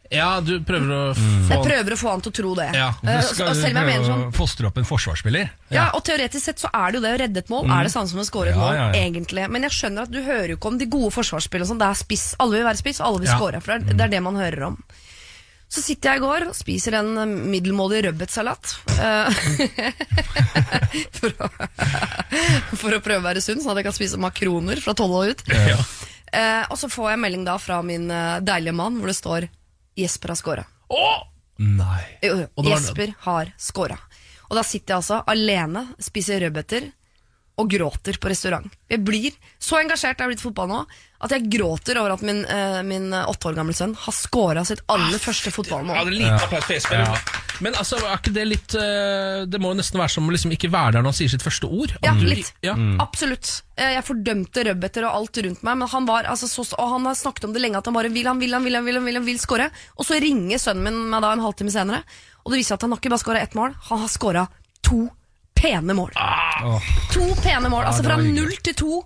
Ja, 0.09 0.39
du 0.41 0.55
prøver 0.65 0.89
å 0.89 1.01
Mm. 1.13 1.43
få 1.45 1.51
Jeg 1.53 1.65
prøver 1.67 1.93
å 1.93 1.97
få 1.99 2.09
han 2.15 2.21
til 2.25 2.31
å 2.31 2.35
tro 2.39 2.55
det. 2.55 2.69
Ja, 2.73 2.87
Eh, 3.03 3.11
Du 3.11 3.17
og- 3.17 3.23
skal 3.35 3.49
og 3.49 3.55
selv 3.59 3.77
om 3.77 3.83
jeg 3.83 3.85
mener 3.99 4.07
sånn 4.07 4.31
fostre 4.33 4.65
opp 4.65 4.77
en 4.79 4.87
forsvarsspiller. 4.87 5.49
Ja, 5.69 5.91
og 5.93 6.03
teoretisk 6.03 6.41
sett 6.47 6.57
så 6.63 6.69
er 6.73 6.91
det 6.91 6.95
jo 6.95 7.01
det 7.05 7.11
å 7.13 7.19
redde 7.21 7.37
et 7.43 7.49
mål 7.49 7.69
Er 7.69 7.83
det 7.83 7.91
samme 7.93 8.07
som 8.09 8.19
å 8.19 8.25
score 8.25 8.47
et 8.49 8.55
Ja, 8.55 8.61
mål, 8.61 8.73
ja, 8.73 8.91
ja. 8.91 9.03
egentlig 9.03 9.49
Men 9.51 9.61
jeg 9.67 9.71
skjønner 9.71 10.01
at 10.07 10.11
du 10.11 10.23
hører 10.23 10.47
jo 10.49 10.55
ikke 10.57 10.65
om 10.71 10.77
de 10.79 10.85
gode 10.87 11.11
forsvarsspillene 11.13 11.67
og 11.67 11.75
sånn. 11.75 11.77
Det 11.83 11.89
er 11.91 11.99
spiss, 12.05 12.35
alle 12.39 12.51
vil 12.57 12.63
være 12.65 12.77
spiss, 12.81 12.99
og 13.01 13.05
alle 13.05 13.19
vil 13.19 13.27
Ja. 13.27 13.35
score 13.37 13.61
For 13.61 13.77
det 13.77 13.89
er, 13.89 13.93
det 13.93 14.01
er 14.01 14.07
det 14.15 14.23
man 14.23 14.35
hører 14.35 14.63
om 14.65 14.83
Så 15.69 15.83
sitter 15.85 16.09
jeg 16.15 16.17
i 16.19 16.23
går 16.25 16.47
og 16.49 16.55
spiser 16.57 16.95
en 16.97 17.11
eh, 17.21 17.25
middelmådig 17.53 17.99
rødbetsalat 18.07 18.71
eh, 18.97 19.41
for, 21.19 21.33
å, 21.45 21.49
for 22.79 22.95
å 22.97 23.01
prøve 23.05 23.19
å 23.21 23.25
være 23.27 23.43
sunn 23.43 23.61
Sånn 23.61 23.73
at 23.75 23.81
jeg 23.81 23.87
kan 23.89 23.95
spise 23.97 24.19
makroner 24.21 24.81
fra 24.83 24.95
12 24.97 25.17
år 25.21 25.33
ut 25.35 25.43
Eh, 26.29 26.65
Og 26.69 26.77
så 26.77 26.85
får 26.93 27.07
jeg 27.15 27.21
melding 27.23 27.45
da 27.47 27.55
fra 27.61 27.79
min 27.85 28.03
deilige 28.45 28.75
mann 28.77 28.99
Hvor 29.01 29.09
det 29.09 29.15
står 29.17 29.47
Jesper 29.97 30.29
har 30.33 30.39
Nei. 31.59 32.03
Og 32.55 32.63
det 32.63 32.69
var- 32.69 32.69
Jesper 32.75 33.13
har 33.25 33.49
scora. 33.59 33.97
Og 34.49 34.53
da 34.55 34.61
sitter 34.63 34.93
jeg 34.93 35.01
altså 35.01 35.17
alene, 35.27 35.81
spiser 35.99 36.39
rødbeter 36.45 36.85
og 37.59 37.67
gråter 37.73 38.15
på 38.21 38.29
restaurant. 38.31 38.69
Jeg 38.89 39.01
blir 39.03 39.35
så 39.59 39.75
engasjert 39.81 40.15
jeg 40.15 40.23
har 40.23 40.29
blitt 40.31 40.39
i 40.39 40.45
fotball 40.47 40.69
nå, 40.71 40.77
at 41.21 41.31
jeg 41.35 41.49
gråter 41.51 41.97
over 41.99 42.13
at 42.15 42.21
min, 42.23 42.45
eh, 42.45 42.81
min 42.87 43.09
åtte 43.11 43.49
år 43.49 43.55
gamle 43.57 43.73
sønn 43.75 43.91
har 43.95 44.13
scora 44.15 44.61
sitt 44.65 44.79
aller 44.87 45.19
første 45.19 45.49
Ja, 45.49 45.55
fotballmål. 45.57 45.97
det 46.05 46.13
en 46.13 46.19
liten 46.21 46.39
applaus 46.39 46.63
for 46.65 46.73
Jesper. 46.73 47.19
Men 47.59 47.73
altså, 47.75 47.97
er 47.99 48.15
ikke 48.21 48.31
det 48.33 48.45
litt 48.47 48.75
eh, 48.79 49.43
Det 49.51 49.59
må 49.59 49.73
jo 49.73 49.79
nesten 49.81 49.99
være 49.99 50.13
som 50.13 50.29
å 50.29 50.31
liksom 50.31 50.53
ikke 50.55 50.69
være 50.71 50.93
der 50.95 51.01
når 51.03 51.11
han 51.11 51.17
sier 51.17 51.27
sitt 51.33 51.43
første 51.43 51.67
ord. 51.67 51.91
At 51.97 52.05
Ja, 52.07 52.13
du- 52.15 52.23
litt. 52.29 52.53
Ja. 52.63 52.73
Absolutt. 53.03 53.63
Eh, 53.75 53.95
Jeg 53.97 54.05
fordømte 54.07 54.63
rødbeter 54.63 55.03
og 55.09 55.15
alt 55.19 55.37
rundt 55.43 55.61
meg, 55.67 55.77
men 55.77 55.87
han 55.91 56.05
var 56.07 56.23
altså 56.23 56.47
så, 56.47 56.63
og 56.79 56.89
han 56.93 57.05
har 57.05 57.15
snakket 57.19 57.43
om 57.49 57.53
det 57.53 57.61
lenge 57.61 57.75
at 57.77 57.85
han 57.85 57.93
bare 57.93 58.07
vil, 58.09 58.25
han 58.31 58.39
vil, 58.39 58.53
han 58.53 58.63
vil, 58.63 58.75
han 58.79 58.85
vil, 58.85 58.95
han 58.95 59.05
vil, 59.05 59.15
han 59.19 59.25
vil 59.25 59.39
score. 59.39 59.69
Og 59.99 60.05
så 60.07 60.21
ringer 60.23 60.57
sønnen 60.57 60.83
min 60.87 61.09
meg 61.11 61.21
da 61.21 61.33
en 61.35 61.43
halvtime 61.43 61.69
senere, 61.75 62.03
og 62.45 62.51
det 62.53 62.59
viser 62.63 62.71
seg 62.71 62.79
at 62.79 62.81
han 62.87 62.91
har 62.95 62.99
ikke 63.03 63.11
bare 63.11 63.25
scora 63.25 63.41
ett 63.43 63.55
mål, 63.59 63.75
han 63.89 63.99
har 63.99 64.07
scora 64.07 64.47
to 64.81 65.09
pene 65.53 65.91
mål. 65.93 66.11
To 67.11 67.25
pene 67.43 67.67
mål, 67.69 67.83
altså 67.91 68.03
det 68.03 68.07
fra 68.11 68.17
hyggelig. 68.21 68.35
null 68.39 68.55
til 68.63 68.73
to. 68.79 69.03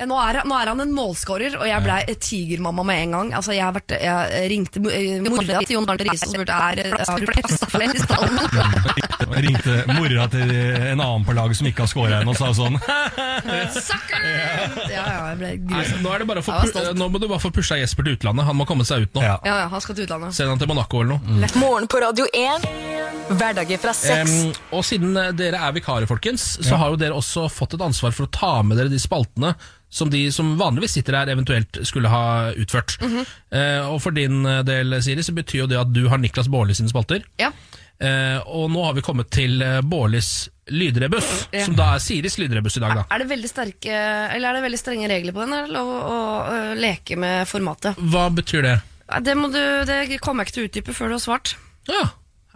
Eh, 0.00 0.06
Nå 0.08 0.16
er, 0.16 0.40
nå 0.48 0.56
er 0.56 0.70
han 0.72 0.80
en 0.80 0.92
målskårer, 0.96 1.58
og 1.60 1.66
jeg 1.68 1.84
blei 1.84 1.98
tigermamma 2.16 2.84
med 2.88 3.02
en 3.04 3.16
gang. 3.16 3.32
Altså, 3.36 3.52
jeg, 3.52 3.64
har 3.66 3.74
vært, 3.76 3.92
jeg 4.00 4.48
ringte 4.52 4.80
eh, 4.88 5.20
mora 5.26 5.60
til 5.60 5.76
Jon 5.76 5.88
Arne 5.92 6.06
Riise 6.08 6.28
og 6.28 6.34
spurte 6.34 6.60
er 6.70 6.80
det 6.80 6.86
plass 6.94 7.64
flere 7.70 7.96
i 7.96 8.04
stallen. 8.04 8.40
Jeg 9.30 9.44
ringte 9.44 9.74
mora 9.94 10.24
til 10.32 10.50
en 10.50 11.00
annen 11.00 11.24
på 11.24 11.34
laget 11.36 11.58
som 11.58 11.66
ikke 11.68 11.84
har 11.84 11.90
scora 11.90 12.16
ennå, 12.18 12.32
og 12.32 12.38
sa 12.40 12.48
sånn 12.56 12.78
Sucker! 13.76 14.24
Ja, 14.90 15.04
ja, 15.04 15.14
jeg 15.30 15.38
ble 15.38 15.50
Nei, 15.52 15.60
grusom. 15.68 16.00
nå, 16.02 16.12
er 16.12 16.24
det 16.24 16.28
bare 16.30 16.94
nå 16.98 17.08
må 17.12 17.20
du 17.22 17.26
bare 17.30 17.42
få 17.42 17.52
pusha 17.54 17.78
Jesper 17.78 18.08
til 18.08 18.16
utlandet. 18.18 18.46
Han 18.48 18.58
må 18.58 18.66
komme 18.68 18.84
seg 18.88 19.06
ut 19.06 19.16
nå. 19.16 19.22
Ja. 19.24 19.36
Ja, 19.46 19.56
han 19.70 19.84
skal 19.84 19.96
til 19.98 20.08
utlandet. 20.08 20.34
Send 20.36 20.50
han 20.52 20.60
til 20.60 20.70
Monaco 20.72 21.04
eller 21.04 21.20
noe. 21.20 21.50
Morgen 21.60 21.88
på 21.90 22.02
Radio 22.02 22.26
1. 22.36 22.66
Hverdager 23.30 23.80
fra 23.80 23.94
seks. 23.96 24.32
Um, 24.48 24.54
og 24.78 24.86
siden 24.88 25.14
eh, 25.20 25.30
dere 25.38 25.60
er 25.62 25.76
vikarer, 25.76 26.08
folkens, 26.10 26.56
så 26.66 26.80
har 26.80 26.92
jo 26.94 26.98
dere 27.00 27.16
også 27.16 27.46
fått 27.52 27.76
et 27.78 27.84
ansvar 27.86 28.16
for 28.16 28.26
å 28.26 28.32
ta 28.34 28.54
med 28.66 28.80
dere 28.80 28.90
de 28.92 28.98
spaltene 29.00 29.54
som 29.90 30.10
de 30.10 30.22
som 30.32 30.52
vanligvis 30.58 30.94
sitter 30.98 31.18
her, 31.18 31.30
eventuelt 31.32 31.80
skulle 31.86 32.10
ha 32.12 32.24
utført. 32.54 32.96
eh, 33.02 33.82
og 33.90 33.98
for 34.04 34.14
din 34.16 34.44
eh, 34.46 34.62
del, 34.66 34.94
Siri, 35.02 35.24
så 35.26 35.34
betyr 35.36 35.64
jo 35.64 35.70
det 35.70 35.80
at 35.80 35.92
du 35.92 36.04
har 36.08 36.20
Niklas 36.22 36.48
Baarli 36.50 36.76
sine 36.78 36.92
spalter. 36.92 37.24
Ja. 37.42 37.50
Eh, 38.00 38.38
og 38.48 38.70
nå 38.72 38.84
har 38.86 38.94
vi 38.96 39.02
kommet 39.04 39.28
til 39.34 39.60
eh, 39.62 39.80
Baarlis 39.84 40.48
lydrebuss, 40.70 41.48
Ja. 41.52 41.64
som 41.66 41.74
da 41.76 41.88
er 41.96 42.04
Siris 42.04 42.38
lydrebuss 42.38 42.78
i 42.78 42.84
dag, 42.84 42.94
da. 43.00 43.02
Er 43.10 43.24
det 43.24 43.26
veldig 43.32 43.50
sterke 43.50 43.90
Eller 43.90 44.48
er 44.48 44.54
det 44.56 44.62
veldig 44.68 44.78
strenge 44.78 45.10
regler 45.10 45.34
på 45.34 45.42
den? 45.42 45.56
Er 45.58 45.66
det 45.66 45.74
lov 45.74 45.90
å, 45.90 46.20
å, 46.38 46.60
leke 46.78 47.18
med 47.18 47.48
formatet? 47.50 47.98
Hva 47.98 48.28
betyr 48.32 48.62
det? 48.68 48.76
Det, 49.26 49.34
må 49.34 49.50
du, 49.50 49.58
det 49.90 50.20
kommer 50.22 50.46
jeg 50.46 50.52
ikke 50.52 50.56
til 50.56 50.62
å 50.62 50.70
utdype 50.70 50.94
før 50.94 51.10
du 51.10 51.16
har 51.18 51.24
svart. 51.26 51.56
Ja, 51.90 52.04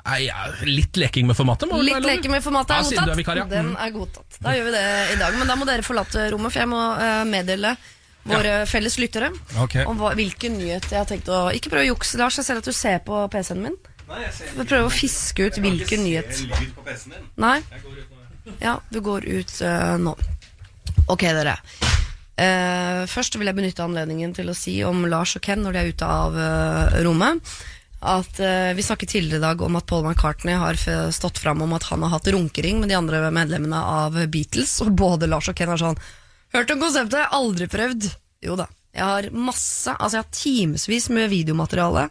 Nei, 0.05 0.19
ja 0.27 0.47
litt 0.69 0.99
leking 1.01 1.27
med 1.27 1.37
formatet 1.39 1.69
må 1.71 1.79
vel 1.81 1.87
Litt 1.89 1.95
være 1.97 2.05
lov? 2.05 2.11
leke 2.13 2.31
med 2.35 2.43
formatet 2.45 2.75
Ja, 2.75 2.79
er 2.83 2.89
siden 2.91 3.07
du 3.07 3.11
er 3.11 3.15
godtatt. 3.15 3.21
vikar, 3.23 3.37
ja. 3.41 3.45
Den 3.49 3.71
Mm. 3.73 3.77
er 3.87 3.91
godtatt. 3.95 4.39
Da 4.45 4.51
gjør 4.53 4.65
vi 4.65 4.71
det 4.77 4.85
i 5.15 5.17
dag. 5.23 5.39
Men 5.39 5.47
da 5.49 5.55
må 5.57 5.65
dere 5.67 5.83
forlate 5.83 6.31
rommet, 6.35 6.53
for 6.53 6.61
jeg 6.61 6.69
må 6.69 6.83
øh, 6.99 7.25
meddele 7.31 7.77
våre 8.25 8.67
felles 8.67 8.97
lyttere 8.99 9.31
Ok. 9.61 9.77
om 9.87 9.99
hva, 9.99 10.15
hvilken 10.15 10.59
nyhet 10.59 10.91
jeg 10.91 10.99
har 10.99 11.07
tenkt 11.09 11.29
å 11.29 11.51
Ikke 11.57 11.71
prøv 11.73 11.85
å 11.85 11.89
jukse, 11.97 12.17
Lars. 12.21 12.37
Jeg 12.37 12.45
ser 12.45 12.57
at 12.61 12.65
du 12.65 12.73
ser 12.73 12.99
på 13.05 13.29
PC-en 13.33 13.63
min. 13.63 13.77
Jeg 14.05 14.67
prøver 14.69 14.85
å 14.85 14.93
fiske 14.93 15.47
ut 15.47 15.57
hvilken 15.57 16.05
nyhet. 16.05 16.29
lyd 16.49 16.75
på 16.77 16.85
PC-en 16.85 17.13
din. 17.17 17.29
Nei? 17.39 17.63
Ja, 18.61 18.79
du 18.93 19.01
går 19.01 19.25
ut 19.25 19.57
øh, 19.65 19.97
nå. 20.05 20.17
Ok, 21.09 21.21
dere. 21.21 21.57
Eh, 22.37 23.05
først 23.07 23.37
vil 23.39 23.47
jeg 23.47 23.55
benytte 23.57 23.85
anledningen 23.85 24.35
til 24.35 24.49
å 24.51 24.55
si 24.59 24.83
om 24.85 25.05
Lars 25.07 25.37
og 25.39 25.43
Ken 25.47 25.63
når 25.63 25.73
de 25.73 25.79
er 25.79 25.91
ute 25.93 26.07
av 26.09 26.35
øh, 26.35 26.97
rommet. 27.07 27.41
At 28.05 28.41
uh, 28.43 28.75
Vi 28.77 28.85
snakket 28.85 29.15
tidligere 29.15 29.41
i 29.41 29.47
dag 29.47 29.63
om 29.65 29.79
at 29.81 29.87
Paul 29.89 30.05
McCartney 30.05 30.59
har 30.61 30.77
stått 31.15 31.41
fram 31.41 31.63
om 31.65 31.73
at 31.77 31.89
han 31.89 32.05
har 32.05 32.13
hatt 32.17 32.29
runkering 32.29 32.83
med 32.83 32.93
de 32.93 32.99
andre 32.99 33.23
medlemmene 33.33 33.81
av 33.81 34.19
Beatles. 34.29 34.77
Og 34.85 34.93
både 34.93 35.31
Lars 35.31 35.49
og 35.49 35.57
Ken 35.59 35.73
er 35.73 35.81
sånn 35.81 36.01
Hørt 36.55 36.71
om 36.71 36.79
konseptet, 36.79 37.33
aldri 37.35 37.67
prøvd. 37.67 38.13
Jo 38.47 38.55
da. 38.55 38.69
Jeg 38.95 39.03
har 39.03 39.27
masse, 39.35 39.91
altså 39.91 40.21
jeg 40.21 40.23
har 40.23 40.37
timevis 40.39 41.09
med 41.11 41.33
videomateriale 41.33 42.05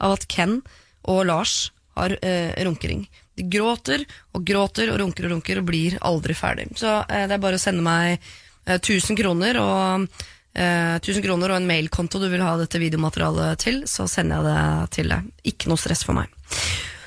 av 0.00 0.14
at 0.14 0.24
Ken 0.32 0.62
og 1.10 1.26
Lars 1.28 1.68
har 1.98 2.14
uh, 2.16 2.52
runkering. 2.64 3.04
De 3.36 3.46
gråter 3.52 4.06
og 4.36 4.44
gråter 4.46 4.92
og 4.92 5.00
runker 5.02 5.28
og 5.28 5.34
runker 5.34 5.60
og 5.60 5.68
blir 5.68 5.98
aldri 6.06 6.36
ferdig. 6.38 6.70
Så 6.80 6.94
uh, 7.02 7.24
det 7.28 7.36
er 7.36 7.42
bare 7.42 7.60
å 7.60 7.62
sende 7.62 7.84
meg 7.84 8.16
eh, 8.16 8.78
1000 8.78 9.18
kroner 9.20 9.60
og 9.60 10.08
eh, 10.54 10.96
1000 11.00 11.24
kroner 11.24 11.52
og 11.52 11.60
en 11.60 11.68
mailkonto 11.68 12.20
du 12.22 12.28
vil 12.32 12.44
ha 12.44 12.56
dette 12.60 12.80
videomaterialet 12.82 13.60
til, 13.62 13.82
så 13.90 14.08
sender 14.10 14.40
jeg 14.40 14.48
det 14.48 14.94
til 14.96 15.12
deg. 15.14 15.28
Ikke 15.52 15.70
noe 15.72 15.80
stress 15.80 16.06
for 16.06 16.18
meg. 16.18 16.32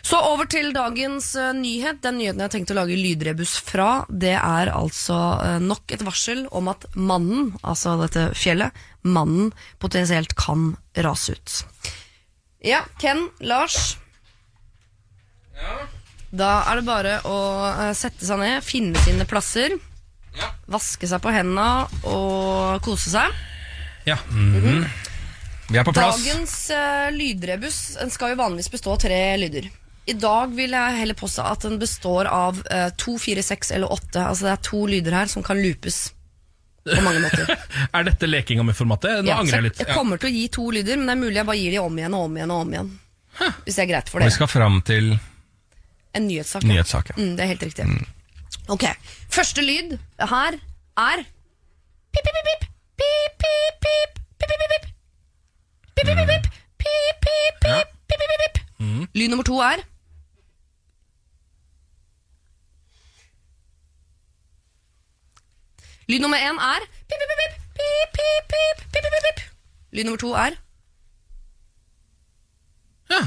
Så 0.04 0.18
over 0.20 0.48
til 0.52 0.74
dagens 0.76 1.30
eh, 1.40 1.54
nyhet. 1.56 2.02
Den 2.04 2.20
nyheten 2.20 2.42
jeg 2.42 2.50
har 2.50 2.52
tenkt 2.52 2.74
å 2.74 2.78
lage 2.78 3.00
lydrebus 3.00 3.56
fra, 3.64 4.04
det 4.12 4.36
er 4.36 4.74
altså 4.74 5.20
eh, 5.40 5.60
nok 5.64 5.96
et 5.96 6.04
varsel 6.04 6.44
om 6.52 6.68
at 6.74 6.90
mannen, 7.00 7.54
altså 7.64 7.96
dette 8.02 8.28
fjellet, 8.36 8.76
mannen 9.08 9.54
potensielt 9.84 10.36
kan 10.40 10.74
rase 11.08 11.38
ut. 11.38 11.56
Ja, 12.64 12.84
Ken, 13.00 13.30
Lars. 13.44 13.96
Da 16.34 16.52
er 16.68 16.80
det 16.80 16.86
bare 16.88 17.18
å 17.30 17.40
eh, 17.72 17.96
sette 17.96 18.28
seg 18.28 18.44
ned, 18.44 18.64
finne 18.66 19.00
sine 19.08 19.28
plasser, 19.30 19.80
vaske 20.74 21.08
seg 21.10 21.22
på 21.24 21.32
hendene 21.34 21.88
og 22.10 22.82
kose 22.86 23.12
seg. 23.14 23.36
Ja. 24.08 24.18
Vi 24.28 25.78
er 25.80 25.86
på 25.88 25.94
plass. 25.96 26.20
Dagens 26.24 26.56
uh, 26.76 27.08
lydrebus 27.16 27.78
den 28.02 28.12
skal 28.14 28.34
jo 28.34 28.40
vanligvis 28.42 28.72
bestå 28.74 28.96
av 28.96 29.02
tre 29.04 29.22
lyder. 29.40 29.70
I 30.06 30.16
dag 30.20 30.52
vil 30.52 30.74
jeg 30.76 30.98
heller 31.00 31.16
påstå 31.16 31.46
at 31.48 31.64
den 31.64 31.78
består 31.80 32.28
av 32.28 32.60
uh, 32.68 32.90
to, 33.00 33.16
fire, 33.22 33.44
seks 33.46 33.72
eller 33.72 33.92
åtte. 33.94 34.20
Altså 34.20 34.50
det 34.50 34.52
er 34.58 34.66
to 34.68 34.82
lyder 34.92 35.16
her 35.16 35.32
som 35.32 35.46
kan 35.46 35.62
loopes 35.64 36.10
på 36.84 37.00
mange 37.06 37.22
måter. 37.24 37.48
Er 37.96 38.04
dette 38.04 38.28
lekinga 38.28 38.64
med 38.68 38.76
formatet? 38.76 39.22
Nå 39.24 39.32
Ja, 39.32 39.38
angrer 39.40 39.62
jeg 39.62 39.70
litt. 39.70 39.80
Jeg 39.80 39.96
kommer 39.96 40.20
til 40.20 40.28
å 40.28 40.34
gi 40.36 40.48
to 40.52 40.66
lyder, 40.76 41.00
men 41.00 41.08
det 41.08 41.14
er 41.16 41.22
mulig 41.22 41.40
jeg 41.40 41.48
bare 41.48 41.62
gir 41.62 41.72
de 41.72 41.80
om 41.80 42.02
igjen 42.02 42.18
og 42.18 42.26
om 42.28 42.36
igjen. 42.36 42.52
og 42.52 42.66
om 42.66 42.74
igjen 42.76 42.90
Hvis 43.64 43.78
det 43.78 43.86
er 43.86 43.90
greit 43.94 44.12
for 44.12 44.26
Vi 44.28 44.34
skal 44.36 44.52
fram 44.52 44.82
til 44.84 45.14
En 46.14 46.28
nyhetssak. 46.28 46.66
ja. 46.68 46.74
nyhetssaken. 46.74 47.16
Mm, 47.18 47.32
det 47.38 47.46
er 47.46 47.54
helt 47.54 47.64
riktig. 47.70 47.88
Ok, 48.70 48.84
Første 49.30 49.62
lyd 49.62 49.98
her 50.20 50.52
er 50.98 51.24
pip, 52.14 52.24
pip, 52.24 52.38
pip. 52.48 52.70
Pip, 53.00 53.32
pip, 53.42 53.74
pip. 53.86 54.12
Pip, 54.40 54.50
pip, 54.50 54.70
pip. 54.72 54.86
Pip, 55.96 56.08
pip, 56.08 56.28
pip. 56.32 56.44
Pip, 56.78 57.16
pip, 57.22 57.54
pip. 57.62 57.88
Pip, 58.08 58.20
pip. 58.44 58.64
Lyd 59.14 59.30
nummer 59.30 59.44
to 59.44 59.60
er 59.60 59.78
Lyd 66.08 66.20
nummer 66.20 66.38
én 66.38 66.58
er 66.60 66.82
Lyd 69.92 70.04
nummer 70.06 70.18
to 70.18 70.34
er 70.34 70.63
ja, 73.12 73.20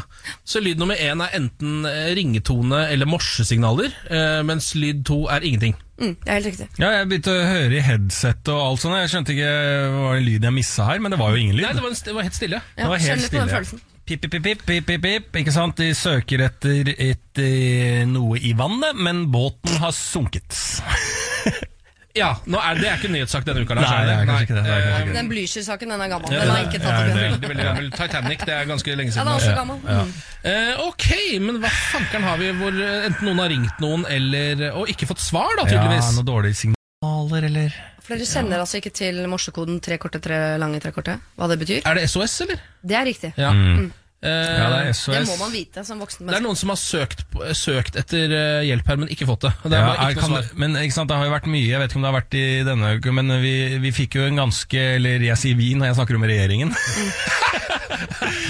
Så 0.45 0.61
lyd 0.65 0.79
nummer 0.81 0.97
én 0.99 1.21
er 1.23 1.35
enten 1.37 1.85
eh, 1.87 2.09
ringetone 2.17 2.87
eller 2.91 3.07
morsesignaler, 3.07 3.93
eh, 4.11 4.41
mens 4.49 4.71
lyd 4.75 5.05
to 5.07 5.27
er 5.31 5.45
ingenting. 5.47 5.75
mm, 6.01 6.17
Det 6.25 6.29
er 6.29 6.39
helt 6.41 6.47
riktig. 6.47 6.69
Ja, 6.81 6.91
jeg 6.97 7.09
begynte 7.11 7.35
å 7.35 7.45
høre 7.47 7.77
i 7.77 7.83
headset 7.85 8.49
og 8.49 8.63
alt 8.65 8.81
sånt. 8.81 8.97
Jeg 9.03 9.13
skjønte 9.13 9.35
ikke 9.37 9.51
hva 9.53 10.07
var 10.09 10.21
lyden 10.25 10.49
jeg 10.49 10.57
missa 10.59 10.89
her, 10.89 10.99
men 11.05 11.11
det 11.15 11.21
var 11.21 11.31
jo 11.37 11.43
ingen 11.45 11.57
lyd. 11.61 11.67
Nei, 11.69 11.75
det 11.77 11.83
var, 11.85 11.93
en 11.93 12.01
det 12.09 12.15
var 12.17 12.27
helt 12.31 12.41
stille. 12.41 12.63
Ja, 12.77 12.83
Det 12.83 12.89
var 12.95 13.05
helt 13.05 13.13
på 13.13 13.21
den 13.21 13.29
stille. 13.29 13.53
følelsen. 13.55 13.85
Pip, 14.07 14.21
pip, 14.23 14.31
pip, 14.31 14.43
pip, 14.43 14.61
pip, 14.67 14.87
pip, 14.87 15.03
pip, 15.03 15.37
ikke 15.43 15.53
sant? 15.53 15.77
De 15.77 15.89
søker 15.99 16.45
etter, 16.47 16.93
etter 16.97 18.05
noe 18.07 18.39
i 18.39 18.53
vannet, 18.55 18.95
men 18.97 19.25
båten 19.35 19.81
har 19.83 19.91
sunket. 19.93 20.55
Ja, 22.17 22.31
nå 22.49 22.57
er, 22.59 22.79
Det 22.81 22.87
er 22.89 22.97
ikke 22.97 23.11
nyhetssak 23.13 23.45
denne 23.45 23.63
uka. 23.67 23.75
Lars, 23.77 23.91
Nei, 23.93 24.05
det 24.09 24.15
er 24.17 24.29
kanskje 24.31 24.47
ikke 24.47 24.57
det, 24.57 24.63
det 24.65 24.73
er 24.73 24.81
kanskje 24.81 24.97
Eh, 24.97 25.07
ikke 25.07 25.17
Den 25.19 25.29
Blücher-saken 25.31 25.93
den 25.93 26.01
er 26.07 26.09
gammel. 26.13 26.33
Ja, 26.33 26.41
Den 26.41 26.51
har 26.55 26.63
ikke 26.65 26.79
ja, 26.79 26.85
tatt 26.87 26.93
opp 26.97 27.07
det- 27.07 27.17
igjen. 27.17 27.33
Veldig, 27.37 27.49
veldig 27.51 27.67
gammel. 27.69 27.91
Titanic, 27.97 28.39
det 28.49 28.55
er 28.57 28.65
ganske 28.71 28.97
lenge 28.97 29.13
siden. 29.13 29.21
Ja, 29.21 29.25
den 29.25 29.33
er 29.33 29.41
også 29.41 29.55
gammel. 29.61 29.79
Mm. 29.85 30.15
Eh, 30.47 30.87
ok, 30.87 31.07
men 31.47 31.61
hva 31.61 31.73
fankeren 31.91 32.25
har 32.31 32.37
vi 32.41 32.53
hvor 32.61 32.81
eh, 32.87 33.07
enten 33.11 33.29
noen 33.29 33.39
har 33.45 33.49
ringt 33.53 33.81
noen 33.85 34.07
eller 34.09 34.65
og 34.73 34.89
ikke 34.89 35.07
fått 35.13 35.21
svar, 35.21 35.53
da, 35.61 35.65
tydeligvis? 35.69 36.01
Ja, 36.05 36.11
noen 36.11 36.21
noe 36.23 36.31
dårlige 36.33 36.57
signaler, 36.63 37.45
eller 37.51 37.77
For 38.07 38.15
dere 38.15 38.27
sender 38.31 38.61
altså 38.63 38.79
ikke 38.81 38.93
til 38.95 39.23
morsekoden 39.27 39.81
tre 39.83 39.99
korte, 39.99 40.21
tre 40.23 40.57
lange, 40.63 40.81
tre 40.81 40.93
korte? 40.95 41.19
Hva 41.37 41.49
det 41.51 41.59
betyr? 41.59 41.81
Er 41.85 41.95
det 41.99 42.09
SOS, 42.09 42.41
eller? 42.47 42.61
Det 42.87 42.97
er 42.97 43.05
riktig. 43.09 43.33
Ja. 43.37 43.51
Mm. 43.53 43.93
Eh, 44.27 44.57
Ja, 44.59 44.69
det 44.73 44.79
er 44.83 44.93
SOS. 44.97 45.15
Det 45.15 45.25
må 45.31 45.37
man 45.45 45.53
vite 45.55 45.85
som 45.87 46.01
voksen 46.03 46.27
Det 46.27 46.37
er 46.39 46.45
noen 46.45 46.59
som 46.59 46.73
har 46.73 46.81
søkt, 46.81 47.23
søkt 47.55 47.99
etter 48.01 48.33
eh, 48.35 48.65
hjelp 48.67 48.91
her, 48.91 49.01
men 49.05 49.13
ikke 49.13 49.29
fått 49.29 49.47
det. 49.47 49.53
Det 49.65 49.79
Ja, 49.81 49.93
ikke 50.11 50.27
kan, 50.27 50.51
men 50.59 50.77
ikke 50.83 50.97
sant, 50.99 51.13
det 51.13 51.19
har 51.21 51.29
jo 51.29 51.35
vært 51.37 51.49
mye, 51.53 51.67
jeg 51.69 51.83
vet 51.83 51.93
ikke 51.93 52.01
om 52.01 52.07
det 52.07 52.11
har 52.13 52.19
vært 52.19 52.39
i 52.41 52.47
denne 52.67 52.93
uka, 52.99 53.15
men 53.21 53.37
vi, 53.45 53.55
vi 53.85 53.95
fikk 53.95 54.19
jo 54.19 54.27
en 54.27 54.43
ganske, 54.43 54.85
eller 54.99 55.27
jeg 55.31 55.41
sier 55.43 55.59
vi 55.59 55.73
når 55.79 55.93
jeg 55.93 55.99
snakker 56.01 56.19
om 56.19 56.27
regjeringen, 56.29 56.75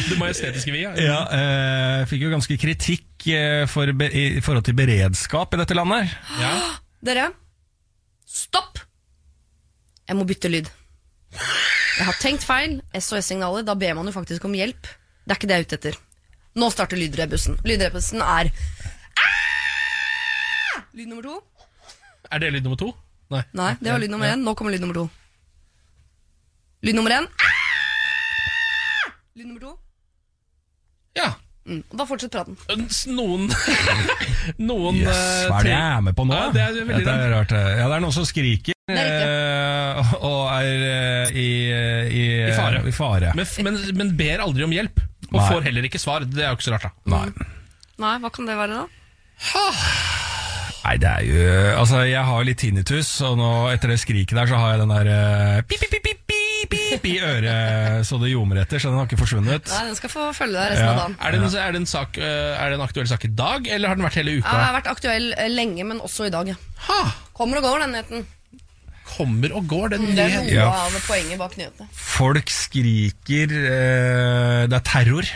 Det 0.07 0.17
majestetiske 0.19 0.73
vi, 0.73 0.83
ja. 0.85 0.93
ja, 1.01 1.19
eh, 1.35 2.01
fikk 2.11 2.25
jo 2.27 2.31
ganske 2.33 2.57
kritikk 2.61 3.27
eh, 3.31 3.65
for, 3.71 3.91
i 3.91 4.41
forhold 4.45 4.65
til 4.67 4.77
beredskap 4.79 5.55
i 5.55 5.61
dette 5.63 5.77
landet. 5.77 6.13
Ja. 6.43 6.53
Dere, 7.07 7.29
stopp! 8.27 8.81
Jeg 10.07 10.19
må 10.19 10.25
bytte 10.27 10.51
lyd. 10.51 10.69
Jeg 11.37 12.07
har 12.07 12.19
tenkt 12.23 12.45
feil. 12.47 12.79
SOS-signaler, 12.95 13.65
da 13.67 13.75
ber 13.79 13.95
man 13.99 14.09
jo 14.09 14.15
faktisk 14.15 14.45
om 14.49 14.55
hjelp. 14.57 14.89
Det 15.27 15.35
er 15.35 15.39
ikke 15.41 15.49
det 15.51 15.57
jeg 15.57 15.65
er 15.65 15.67
ute 15.67 15.77
etter. 15.81 15.97
Nå 16.57 16.67
starter 16.71 17.01
lydrebussen. 17.01 17.57
Lydrebussen 17.67 18.23
er 18.23 18.53
Ah! 19.19 20.83
Lyd 20.95 21.09
nummer 21.11 21.25
to. 21.27 21.35
Er 22.31 22.39
det 22.43 22.53
lyd 22.55 22.63
nummer 22.67 22.79
to? 22.79 22.93
Nei. 23.35 23.43
Nei, 23.59 23.73
det 23.81 23.91
var 23.91 23.99
lyd 23.99 24.13
nummer 24.13 24.31
én. 24.31 24.45
Nå 24.47 24.55
kommer 24.55 24.71
lyd 24.75 24.85
nummer 24.85 24.95
to. 25.01 25.09
Lyd 26.87 26.95
nummer 26.95 27.17
én. 27.17 27.27
Ah! 27.43 29.11
Lyd 29.35 29.49
nummer 29.51 29.65
to. 29.67 29.75
Ja. 31.19 31.33
Mm. 31.67 31.83
og 31.91 31.99
Da 31.99 32.07
fortsett 32.07 32.31
praten. 32.31 32.55
Noen 33.17 33.49
Noen 34.69 35.01
Yes, 35.01 35.11
eh, 35.11 35.49
hva 35.51 35.59
er 35.59 35.67
det 35.67 35.73
jeg 35.73 35.97
er 35.97 36.05
med 36.07 36.15
på 36.15 36.27
nå? 36.29 36.37
Ja, 36.39 36.53
det 36.55 36.63
er 36.63 36.77
veldig 36.79 37.01
Dette 37.03 37.17
er 37.27 37.35
rart. 37.35 37.55
Ja, 37.57 37.89
det 37.91 37.97
er 37.97 38.05
noen 38.07 38.15
som 38.15 38.29
skriker. 38.29 38.77
Er 38.87 39.03
eh, 39.27 40.13
og 40.23 40.43
er 40.55 40.69
eh, 40.87 41.35
i, 41.35 41.49
eh, 41.75 42.15
i, 42.15 42.25
I 42.47 42.55
fare. 42.55 42.85
I 42.87 42.95
fare. 42.95 43.33
Men, 43.35 43.51
men, 43.67 43.81
men 43.99 44.15
ber 44.21 44.45
aldri 44.47 44.63
om 44.69 44.77
hjelp. 44.77 45.03
Og 45.33 45.41
Nei. 45.41 45.47
får 45.51 45.65
heller 45.67 45.89
ikke 45.89 45.99
svar. 46.03 46.25
Det 46.25 46.43
er 46.45 46.53
jo 46.53 46.59
ikke 46.59 46.69
så 46.69 46.77
rart, 46.77 46.87
da. 46.89 46.93
Nei. 47.11 47.27
Nei, 47.99 48.15
hva 48.23 48.31
kan 48.31 48.47
det 48.47 48.57
være, 48.59 48.83
da? 48.85 48.87
Nei, 50.87 50.95
det 51.03 51.09
er 51.11 51.25
jo 51.27 51.47
Altså, 51.81 52.03
jeg 52.07 52.23
har 52.29 52.45
litt 52.47 52.61
tinnitus, 52.63 53.09
og 53.27 53.35
nå 53.41 53.49
etter 53.73 53.91
det 53.91 53.99
skriket 54.03 54.37
der, 54.39 54.47
så 54.51 54.61
har 54.61 54.75
jeg 54.77 54.83
den 54.85 54.93
der 54.95 55.11
eh, 55.11 55.63
pip, 55.67 55.83
pip, 55.83 55.97
pip, 56.05 56.21
pip, 56.31 56.71
pip, 56.71 57.09
i 57.11 57.17
øret 57.27 58.07
så 58.07 58.19
det 58.23 58.31
ljomer 58.31 58.61
etter, 58.63 58.79
så 58.83 58.93
den 58.93 59.01
har 59.01 59.09
ikke 59.09 59.19
forsvunnet. 59.21 59.67
Nei, 59.73 59.83
Den 59.91 59.99
skal 59.99 60.13
få 60.13 60.29
følge 60.37 60.55
deg 60.61 60.73
resten 60.77 60.87
Ja. 60.87 60.93
av 60.95 61.01
dagen. 61.03 61.19
Er 61.21 61.35
det, 61.35 61.41
en, 61.43 61.59
er, 61.65 61.73
det 61.75 61.81
en 61.83 61.91
sak, 61.91 62.19
eh, 62.23 62.55
er 62.55 62.71
det 62.71 62.79
en 62.79 62.87
aktuell 62.87 63.11
sak 63.11 63.27
i 63.27 63.33
dag, 63.43 63.67
eller 63.67 63.91
har 63.93 63.99
den 63.99 64.07
vært 64.07 64.21
hele 64.21 64.37
Ja, 64.37 64.45
uka? 64.45 64.55
Den 64.55 64.65
har 64.69 64.77
vært 64.79 64.91
aktuell 64.95 65.29
eh, 65.35 65.51
lenge, 65.53 65.85
men 65.91 66.01
også 66.07 66.29
i 66.31 66.33
dag. 66.35 66.53
Ja. 66.55 66.57
Ha! 66.87 67.01
Kommer 67.37 67.59
og 67.61 67.67
går, 67.67 67.83
den 67.85 67.97
nyheten. 67.99 68.27
Kommer 69.07 69.53
og 69.55 69.67
går, 69.71 69.89
den 69.95 70.07
Det 70.17 70.25
er 70.25 70.39
noe. 70.43 70.53
Ja. 70.53 70.69
av 70.87 70.95
poenget 71.07 71.39
bak 71.39 71.57
nyhetene. 71.59 71.87
Folk 71.95 72.51
skriker 72.51 73.53
eh, 73.57 74.63
Det 74.67 74.77
er 74.81 74.87
terror. 74.87 75.29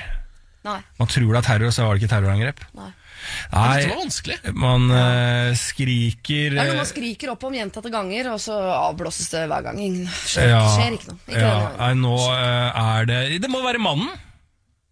Nei. 0.67 0.81
Man 1.01 1.09
tror 1.09 1.31
det 1.33 1.39
er 1.41 1.47
terror, 1.47 1.71
så 1.73 1.87
var 1.87 1.95
det 1.97 2.03
ikke 2.03 2.15
terrorangrep. 2.15 2.65
Nei. 2.77 2.91
Dette 3.53 3.91
var 3.93 3.99
vanskelig. 4.01 4.37
man 4.57 4.87
eh, 4.97 5.51
skriker 5.61 6.55
Det 6.57 6.59
er 6.61 6.71
noe 6.71 6.75
eh, 6.75 6.81
man 6.81 6.89
skriker 6.89 7.31
opp 7.35 7.45
om 7.49 7.55
gjentatte 7.57 7.93
ganger, 7.93 8.31
og 8.33 8.41
så 8.43 8.57
avblåses 8.75 9.29
det 9.33 9.45
hver 9.53 9.65
gang. 9.69 9.79
Ingen 9.81 10.09
skjer, 10.09 10.51
ja, 10.55 10.63
skjer 10.75 10.97
ikke 10.97 11.13
noe. 11.13 11.21
Ikke 11.29 11.45
ja, 11.45 11.55
nei, 11.79 11.93
nå 12.01 12.15
eh, 12.33 12.83
er 12.97 13.09
det 13.11 13.21
Det 13.45 13.51
må 13.53 13.63
være 13.65 13.81
mannen! 13.83 14.11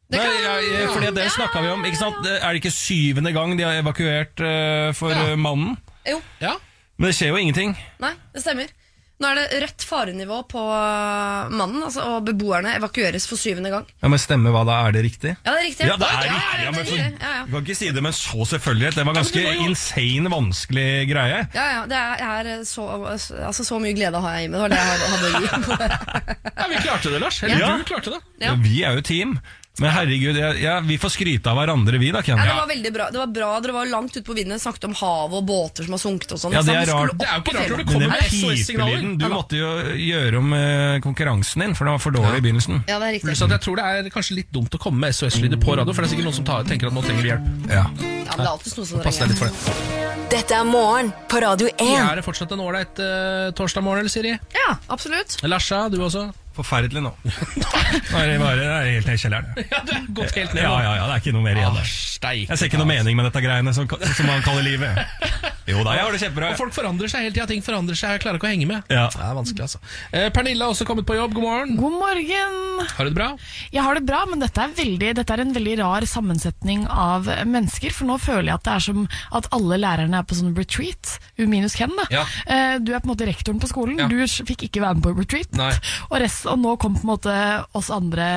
Det 0.09 0.21
kan- 0.23 0.39
ja, 0.41 0.55
ja, 0.65 0.87
fordi 0.95 1.11
det 1.19 1.27
snakka 1.35 1.61
vi 1.61 1.69
om. 1.69 1.83
ikke 1.85 1.99
sant? 2.01 2.21
Er 2.25 2.47
det 2.55 2.63
ikke 2.63 2.73
syvende 2.73 3.33
gang 3.37 3.51
de 3.59 3.65
har 3.67 3.77
evakuert 3.83 4.41
uh, 4.41 4.93
for 4.97 5.13
Ja. 5.13 5.27
eh, 5.35 5.37
mannen? 5.37 5.75
Jo, 6.09 6.23
Ja. 6.41 6.55
Men 6.99 7.09
det 7.13 7.15
skjer 7.17 7.31
jo 7.33 7.39
ingenting. 7.41 7.77
nei, 8.03 8.13
det 8.35 8.43
stemmer. 8.45 8.75
Nå 9.19 9.27
er 9.27 9.35
det 9.35 9.59
rødt 9.65 9.83
farenivå 9.83 10.37
på 10.47 10.61
øh, 10.63 11.49
mannen, 11.51 11.81
altså, 11.83 12.05
og 12.07 12.21
beboerne 12.29 12.77
evakueres 12.79 13.25
for 13.27 13.35
syvende 13.41 13.73
gang. 13.73 13.87
Ja, 13.99 14.07
Men 14.13 14.21
stemmer 14.23 14.53
hva 14.55 14.61
da? 14.69 14.77
Er 14.87 14.95
det 14.95 15.03
riktig? 15.09 15.33
Ja, 15.43 15.55
det 15.57 15.59
er 15.59 15.67
riktig. 15.67 15.89
Ja, 15.89 15.97
det 15.99 16.07
er 16.07 16.21
riktig. 16.23 16.61
Ja, 16.63 16.71
men 16.71 16.87
for-. 16.87 17.49
Du 17.49 17.57
kan 17.57 17.65
ikke 17.67 17.75
si 17.81 17.89
det 17.97 18.05
med 18.07 18.15
så 18.15 18.47
selvfølgelighet. 18.47 18.95
Det 19.01 19.07
var 19.09 19.17
ganske 19.19 19.43
ja, 19.43 19.57
jo- 19.59 19.67
insane 19.67 20.31
vanskelig 20.31 20.87
greie. 21.11 21.41
Ja, 21.57 21.67
ja, 21.75 21.83
det 21.91 21.99
er, 21.99 22.23
er 22.55 22.63
så, 22.71 22.87
altså, 23.11 23.67
så 23.67 23.81
mye 23.83 23.97
glede 23.99 24.23
har 24.23 24.39
jeg 24.39 24.47
i 24.47 24.53
meg. 24.55 24.55
Det 24.55 24.63
var 24.63 24.75
det 24.77 24.79
jeg 24.79 25.03
hadde 25.03 25.27
å 25.27 25.43
gi. 25.43 25.51
ja, 26.63 26.69
vi 26.71 26.83
klarte 26.87 27.15
det, 27.17 27.23
Lars. 27.27 27.43
Eller 27.43 27.59
Ja. 27.65 27.73
du 27.83 27.87
klarte 27.91 28.15
det. 28.15 28.23
Ja. 28.47 28.55
Vi 28.63 28.83
er 28.87 29.01
jo 29.01 29.03
team. 29.11 29.35
Men 29.79 29.93
herregud, 29.95 30.37
ja, 30.37 30.53
ja, 30.59 30.81
vi 30.85 30.99
får 30.99 31.13
skryte 31.15 31.51
av 31.51 31.59
hverandre, 31.61 31.99
vi 32.03 32.11
da, 32.15 32.23
Ken. 32.27 32.39
Ja, 32.39 32.47
det 32.51 32.57
var 32.59 32.71
veldig 32.71 32.93
bra. 32.95 33.09
Det 33.15 33.21
var 33.23 33.33
bra 33.39 33.51
Dere 33.63 33.75
var 33.77 33.91
langt 33.91 34.17
ute 34.17 34.25
på 34.27 34.35
vinden, 34.35 34.61
snakket 34.61 34.89
om 34.89 34.97
havet 34.99 35.39
og 35.39 35.47
båter 35.49 35.87
som 35.87 35.95
har 35.95 36.03
sunket 36.03 36.35
og 36.35 36.43
sånn. 36.43 36.57
Ja, 36.57 36.65
det 36.67 36.75
er 36.75 36.91
rart. 36.91 37.15
Det 37.19 37.29
er 37.29 37.37
jo 37.37 37.45
ikke 37.45 37.57
rart 37.59 37.73
når 37.73 37.83
det 37.83 37.89
kommer 37.93 38.13
med 38.13 38.33
pipelyden 38.33 39.15
Du 39.21 39.27
måtte 39.33 39.61
jo 39.61 39.71
gjøre 40.09 40.43
om 40.43 40.57
eh, 40.59 40.99
konkurransen 41.05 41.65
din, 41.65 41.77
for 41.79 41.89
den 41.89 41.99
var 41.99 42.03
for 42.03 42.19
dårlig 42.19 42.43
i 42.43 42.47
begynnelsen. 42.49 42.83
Ja, 42.91 42.99
det 42.99 43.11
er 43.11 43.17
riktig. 43.19 43.37
Så 43.39 43.51
jeg 43.51 43.65
tror 43.65 43.79
det 43.81 43.87
er 43.89 44.11
kanskje 44.15 44.41
litt 44.41 44.51
dumt 44.55 44.75
å 44.75 44.83
komme 44.83 45.07
med 45.07 45.17
SOS-lyder 45.17 45.63
på 45.63 45.79
radio, 45.79 45.95
for 45.95 46.05
det 46.05 46.11
er 46.11 46.17
sikkert 46.17 46.31
noen 46.31 46.39
som 46.41 46.49
tar, 46.49 46.67
tenker 46.69 46.91
at 46.91 46.97
nå 46.97 47.05
trenger 47.07 47.27
vi 47.27 47.33
hjelp. 47.35 47.49
Ja. 47.71 47.87
Ja, 48.29 48.35
men 48.37 48.45
det 48.45 48.49
er 48.49 48.53
alltid 48.53 48.77
noe 48.77 48.89
som 48.91 49.07
Pass 49.07 49.23
deg 49.23 49.31
litt 49.33 49.41
for 49.41 49.49
det. 49.49 50.09
Dette 50.29 50.59
er 50.59 50.67
morgen 50.69 51.09
på 51.31 51.41
Radio 51.41 51.71
1. 51.71 51.95
Er 52.03 52.19
det 52.21 52.25
fortsatt 52.27 52.51
en 52.53 52.61
ålreit 52.61 53.01
uh, 53.01 53.49
torsdag 53.57 53.85
morgen, 53.87 54.03
eller 54.03 54.13
Siri? 54.13 54.35
Ja, 54.53 54.75
absolutt. 54.93 55.39
Larsa, 55.49 55.87
du 55.89 55.97
også? 56.05 56.27
Forferdelig 56.59 57.03
nå. 57.05 57.13
Nå 57.23 58.19
er 58.19 58.33
det 58.33 58.39
bare 58.43 58.57
det 58.59 58.67
er 58.67 58.89
helt 58.97 59.07
ned 59.07 59.15
i 59.15 59.23
kjelleren. 59.23 59.59
Ja, 59.71 59.79
du 59.87 59.93
er 59.95 60.07
gått 60.19 60.35
helt 60.41 60.55
ned 60.57 60.65
Ja, 60.65 60.73
nå. 60.75 60.81
ja, 60.83 60.95
ja, 60.99 61.05
det 61.07 61.15
er 61.15 61.23
ikke 61.23 61.35
noe 61.39 61.45
mer 61.47 61.61
igjen. 61.61 61.71
Ah, 61.71 61.79
der. 61.79 61.93
Steik. 62.19 62.49
Jeg 62.51 62.59
ser 62.59 62.71
ikke 62.71 62.81
noe 62.83 62.91
mening 62.91 63.17
med 63.19 63.29
dette 63.31 63.43
greiene 63.45 63.75
som, 63.77 63.89
som 63.89 64.29
man 64.29 64.43
kaller 64.47 64.67
livet. 64.67 64.99
Jo 65.69 65.83
da, 65.85 65.93
jeg 65.99 66.01
har 66.01 66.15
det 66.15 66.19
kjempebra. 66.23 66.47
Og 66.55 66.57
folk 66.57 66.73
forandrer 66.73 67.11
seg 67.13 67.27
hele 67.27 67.35
tida. 67.37 67.45
Ting 67.51 67.61
forandrer 67.61 67.99
seg. 67.99 68.15
Jeg 68.15 68.23
klarer 68.23 68.39
ikke 68.39 68.47
å 68.49 68.53
henge 68.55 68.65
med. 68.71 68.87
Ja. 68.89 69.03
Det 69.13 69.21
er 69.21 69.35
vanskelig, 69.37 69.67
altså. 69.67 69.81
Eh, 70.17 70.31
Pernille 70.33 70.65
har 70.65 70.73
også 70.73 70.87
kommet 70.89 71.05
på 71.05 71.19
jobb. 71.19 71.35
God 71.37 71.45
morgen. 71.45 71.75
God 71.77 71.97
morgen! 72.01 72.55
Har 72.89 73.05
du 73.05 73.11
det 73.11 73.17
bra? 73.19 73.27
Jeg 73.75 73.85
har 73.85 73.99
det 73.99 74.05
bra, 74.09 74.23
men 74.31 74.41
dette 74.41 74.63
er, 74.65 74.73
veldig, 74.79 75.11
dette 75.19 75.37
er 75.37 75.43
en 75.45 75.53
veldig 75.53 75.75
rar 75.83 76.07
sammensetning 76.09 76.87
av 76.89 77.29
mennesker. 77.45 77.93
For 77.93 78.09
nå 78.09 78.17
føler 78.23 78.49
jeg 78.49 78.55
at 78.57 78.65
det 78.65 78.77
er 78.79 78.87
som 78.87 79.03
at 79.37 79.51
alle 79.59 79.77
lærerne 79.83 80.23
er 80.23 80.25
på 80.33 80.39
sånn 80.41 80.55
retreat. 80.57 81.19
Minus 81.37 81.77
Ken, 81.77 81.93
da. 82.01 82.09
Ja. 82.17 82.25
Eh, 82.49 82.79
Du 82.81 82.95
er 82.97 83.05
på 83.05 83.11
en 83.11 83.13
måte 83.13 83.29
rektoren 83.29 83.61
på 83.61 83.69
skolen. 83.69 84.01
Ja. 84.01 84.09
Du 84.09 84.25
fikk 84.49 84.65
ikke 84.71 84.87
være 84.87 85.03
med 85.03 85.05
på 85.05 85.13
retreat. 85.21 85.53
Nei. 85.61 85.69
Og, 86.09 86.17
rest, 86.25 86.49
og 86.49 86.57
nå 86.65 86.79
kom 86.81 86.97
på 86.97 87.05
en 87.05 87.13
måte 87.13 87.37
oss 87.77 87.93
andre 87.93 88.31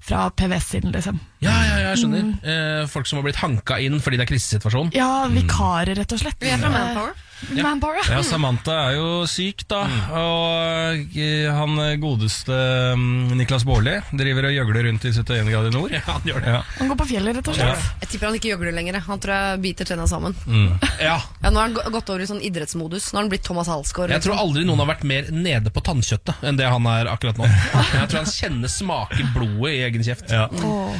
fra 0.00 0.24
PVS-siden, 0.40 0.88
liksom. 0.96 1.20
Ja, 1.44 1.52
ja, 1.52 1.76
ja, 1.76 1.86
jeg 1.92 2.00
skjønner. 2.06 2.32
Eh, 2.48 2.82
folk 2.88 3.11
som 3.12 3.20
har 3.20 3.28
blitt 3.28 3.42
hanka 3.42 3.76
inn 3.84 4.00
fordi 4.02 4.16
det 4.18 4.26
er 4.26 4.32
krisesituasjon. 4.32 4.94
Ja, 4.96 5.26
vikarer, 5.32 5.94
rett 6.00 6.16
og 6.16 6.24
slett. 6.24 6.40
Vi 6.40 6.50
er 6.52 6.60
fra 6.62 6.72
Manpower. 6.72 7.12
Ja. 7.50 7.62
Manpower, 7.66 7.96
ja. 7.98 8.02
Ja, 8.14 8.22
Samantha 8.22 8.74
er 8.86 8.96
jo 8.96 9.06
syk, 9.26 9.64
da. 9.70 9.80
Og 10.14 11.16
eh, 11.18 11.48
han 11.50 11.74
godeste 12.02 12.54
mm, 12.94 13.34
Niklas 13.38 13.64
Baarli 13.66 13.96
driver 14.14 14.46
og 14.48 14.54
gjøgler 14.54 14.86
rundt 14.88 15.06
i 15.08 15.12
71 15.12 15.50
grader 15.50 15.74
nord. 15.74 15.90
Ja, 16.02 16.02
han 16.06 16.24
gjør 16.26 16.40
det. 16.40 16.52
Ja. 16.54 16.60
Han 16.78 16.88
går 16.92 16.98
på 17.02 17.06
fjellet, 17.10 17.36
rett 17.36 17.48
og 17.50 17.56
slett. 17.58 17.88
Jeg 18.02 18.10
tipper 18.12 18.30
han 18.30 18.36
ikke 18.38 18.48
gjøgler 18.52 18.74
lenger. 18.74 18.98
Han 19.06 19.20
tror 19.22 19.34
jeg 19.34 19.60
biter 19.66 19.88
tenna 19.92 20.06
sammen. 20.10 20.36
Ja. 21.02 21.16
Ja, 21.42 21.50
Nå 21.50 21.58
har 21.58 21.66
han 21.66 21.92
gått 21.94 22.10
over 22.12 22.22
i 22.22 22.28
sånn 22.28 22.40
idrettsmodus. 22.46 23.08
Nå 23.10 23.18
har 23.18 23.24
han 23.24 23.30
blitt 23.32 23.42
Thomas 23.46 23.66
Halsgaard. 23.70 24.12
Jeg 24.14 24.22
tror 24.22 24.38
aldri 24.38 24.62
noen 24.68 24.78
har 24.84 24.88
vært 24.92 25.02
mer 25.08 25.28
nede 25.34 25.72
på 25.74 25.82
tannkjøttet 25.84 26.44
enn 26.46 26.58
det 26.60 26.68
han 26.70 26.86
er 26.86 27.10
akkurat 27.10 27.40
nå. 27.40 27.48
Jeg 27.98 28.10
tror 28.12 28.20
han 28.20 28.30
kjenner 28.30 28.70
smaker 28.70 29.32
blodet 29.34 29.72
i 29.74 29.82
egen 29.88 30.06
kjeft. 30.06 30.30
Ja. 30.30 30.46
Oh. 30.62 30.94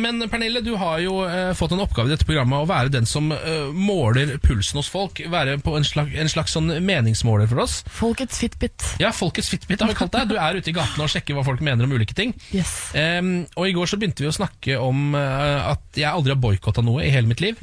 Men 0.00 0.26
Pernille, 0.32 0.64
du 0.64 0.72
har 0.80 0.98
jo 1.04 1.20
eh, 1.28 1.53
fått 1.58 1.74
en 1.76 1.82
oppgave 1.84 2.10
i 2.10 2.14
dette 2.14 2.26
programmet 2.28 2.62
å 2.64 2.68
være 2.68 2.92
den 2.94 3.06
som 3.08 3.30
uh, 3.32 3.70
måler 3.74 4.34
pulsen 4.42 4.80
hos 4.80 4.90
folk. 4.92 5.22
Være 5.30 5.56
på 5.64 5.76
en 5.78 5.86
slags, 5.86 6.14
en 6.18 6.30
slags 6.32 6.56
sånn 6.56 6.72
meningsmåler 6.84 7.48
for 7.50 7.64
oss. 7.64 7.78
Folkets 7.92 8.40
Fitbit. 8.42 8.86
Ja, 9.02 9.12
Folkets 9.14 9.50
Fitbit 9.52 9.82
har 9.82 9.90
vi 9.90 9.98
kalt 9.98 10.14
deg. 10.14 10.32
Du 10.32 10.36
er 10.40 10.58
ute 10.58 10.72
i 10.72 10.76
gatene 10.76 11.06
og 11.06 11.12
sjekker 11.12 11.36
hva 11.36 11.46
folk 11.46 11.62
mener 11.64 11.86
om 11.86 11.94
ulike 11.94 12.16
ting. 12.16 12.34
Yes. 12.56 12.74
Um, 12.94 13.46
og 13.54 13.70
i 13.70 13.74
går 13.76 13.90
så 13.90 14.00
begynte 14.00 14.24
vi 14.24 14.30
å 14.30 14.36
snakke 14.36 14.78
om 14.82 15.16
uh, 15.16 15.72
at 15.74 15.98
jeg 15.98 16.10
aldri 16.10 16.34
har 16.34 16.42
boikotta 16.42 16.84
noe 16.84 17.04
i 17.06 17.12
hele 17.14 17.30
mitt 17.30 17.42
liv. 17.44 17.60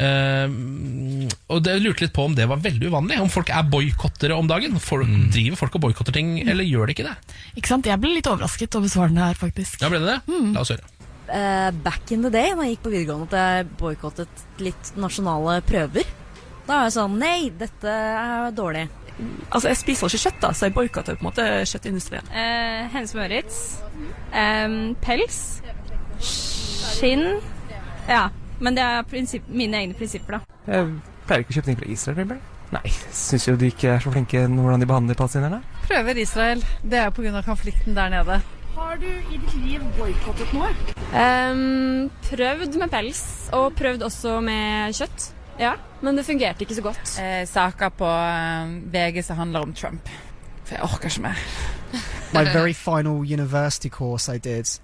Uh, 0.00 0.46
og 1.52 1.60
det 1.64 1.74
jeg 1.76 1.84
lurte 1.84 2.06
litt 2.06 2.14
på 2.16 2.24
om 2.24 2.36
det 2.36 2.46
var 2.48 2.62
veldig 2.62 2.88
uvanlig. 2.92 3.18
Om 3.20 3.32
folk 3.32 3.50
er 3.52 3.66
boikottere 3.68 4.38
om 4.38 4.48
dagen. 4.48 4.78
Folk, 4.80 5.10
Driver 5.34 5.60
folk 5.60 5.76
og 5.76 5.84
boikotter 5.88 6.16
ting, 6.16 6.38
eller 6.46 6.66
gjør 6.66 6.88
de 6.88 6.96
ikke 6.96 7.08
det? 7.10 7.16
Ikke 7.56 7.74
sant? 7.74 7.90
Jeg 7.90 8.00
ble 8.00 8.14
litt 8.16 8.30
overrasket 8.30 8.80
over 8.80 8.92
svarene 8.92 9.28
her, 9.28 9.38
faktisk. 9.38 9.82
Ja, 9.82 9.92
ble 9.92 10.00
det 10.02 10.16
det? 10.16 10.40
La 10.54 10.64
oss 10.64 10.72
høre. 10.72 10.88
Eh, 11.30 11.70
back 11.84 12.10
in 12.12 12.22
the 12.22 12.30
day, 12.30 12.50
da 12.54 12.64
jeg 12.66 12.76
gikk 12.76 12.86
på 12.86 12.92
videregående, 12.94 13.28
at 13.30 13.36
jeg 13.38 13.68
boikottet 13.78 14.42
litt 14.58 14.90
nasjonale 14.98 15.60
prøver. 15.66 16.08
Da 16.66 16.72
var 16.80 16.88
jeg 16.88 16.96
sånn 16.96 17.18
Nei, 17.20 17.50
dette 17.58 17.92
er 17.92 18.50
dårlig. 18.54 18.88
Altså, 19.50 19.68
Jeg 19.68 19.76
spiser 19.76 20.08
ikke 20.08 20.22
kjøtt, 20.24 20.40
da, 20.42 20.50
så 20.56 20.66
jeg 20.66 20.74
boikotter 20.74 21.18
på 21.18 21.24
en 21.24 21.28
måte 21.28 21.46
kjøttindustrien. 21.68 22.30
Eh, 22.32 22.88
Hennes 22.92 23.14
Møritz. 23.14 23.58
Um, 24.32 24.94
pels. 25.02 25.40
Skinn. 26.20 27.40
Ja. 28.08 28.28
Men 28.60 28.76
det 28.76 28.84
er 28.84 29.04
prinsipp, 29.08 29.46
mine 29.48 29.78
egne 29.80 29.96
prinsipper, 29.96 30.38
da. 30.38 30.58
Jeg 30.66 30.88
pleier 31.28 31.44
ikke 31.44 31.54
å 31.54 31.58
kjøpe 31.58 31.70
ting 31.70 31.80
fra 31.80 31.92
Israel. 31.92 32.16
for 32.16 32.24
eksempel. 32.24 32.40
Nei, 32.70 32.90
syns 33.10 33.48
jo 33.48 33.56
de 33.58 33.66
ikke 33.72 33.88
er 33.96 34.02
så 34.02 34.12
flinke 34.14 34.44
hvordan 34.46 34.82
de 34.82 34.86
behandler 34.86 35.18
palestinerne. 35.18 35.60
Prøver 35.88 36.20
Israel. 36.22 36.62
Det 36.82 37.00
er 37.00 37.08
jo 37.08 37.14
pga. 37.16 37.42
konflikten 37.42 37.96
der 37.96 38.12
nede. 38.12 38.40
Har 38.74 38.96
du 38.96 39.08
i 39.08 39.38
ditt 39.38 39.54
liv 39.64 39.84
boikottet 39.98 40.52
noe? 40.54 40.70
Um, 41.10 42.10
prøvd 42.28 42.76
med 42.78 42.90
pels, 42.92 43.22
og 43.56 43.74
prøvd 43.78 44.04
også 44.06 44.36
med 44.44 44.94
kjøtt. 44.94 45.30
Ja, 45.60 45.74
men 46.00 46.16
det 46.16 46.24
fungerte 46.24 46.64
ikke 46.64 46.76
så 46.78 46.84
godt. 46.84 47.16
Eh, 47.20 47.42
saker 47.48 47.90
på 47.98 48.08
eh, 48.08 48.76
VG 48.94 49.24
som 49.26 49.36
handler 49.36 49.66
om 49.66 49.74
Trump. 49.74 50.08
For 50.64 50.76
jeg 50.76 50.82
orker 50.86 51.10
ikke 51.10 51.24
mer. 51.26 51.42
My 52.32 52.44
very 52.44 52.72
final 52.72 53.24
university 53.26 53.88
course 53.90 54.28
I 54.28 54.38
did, 54.38 54.80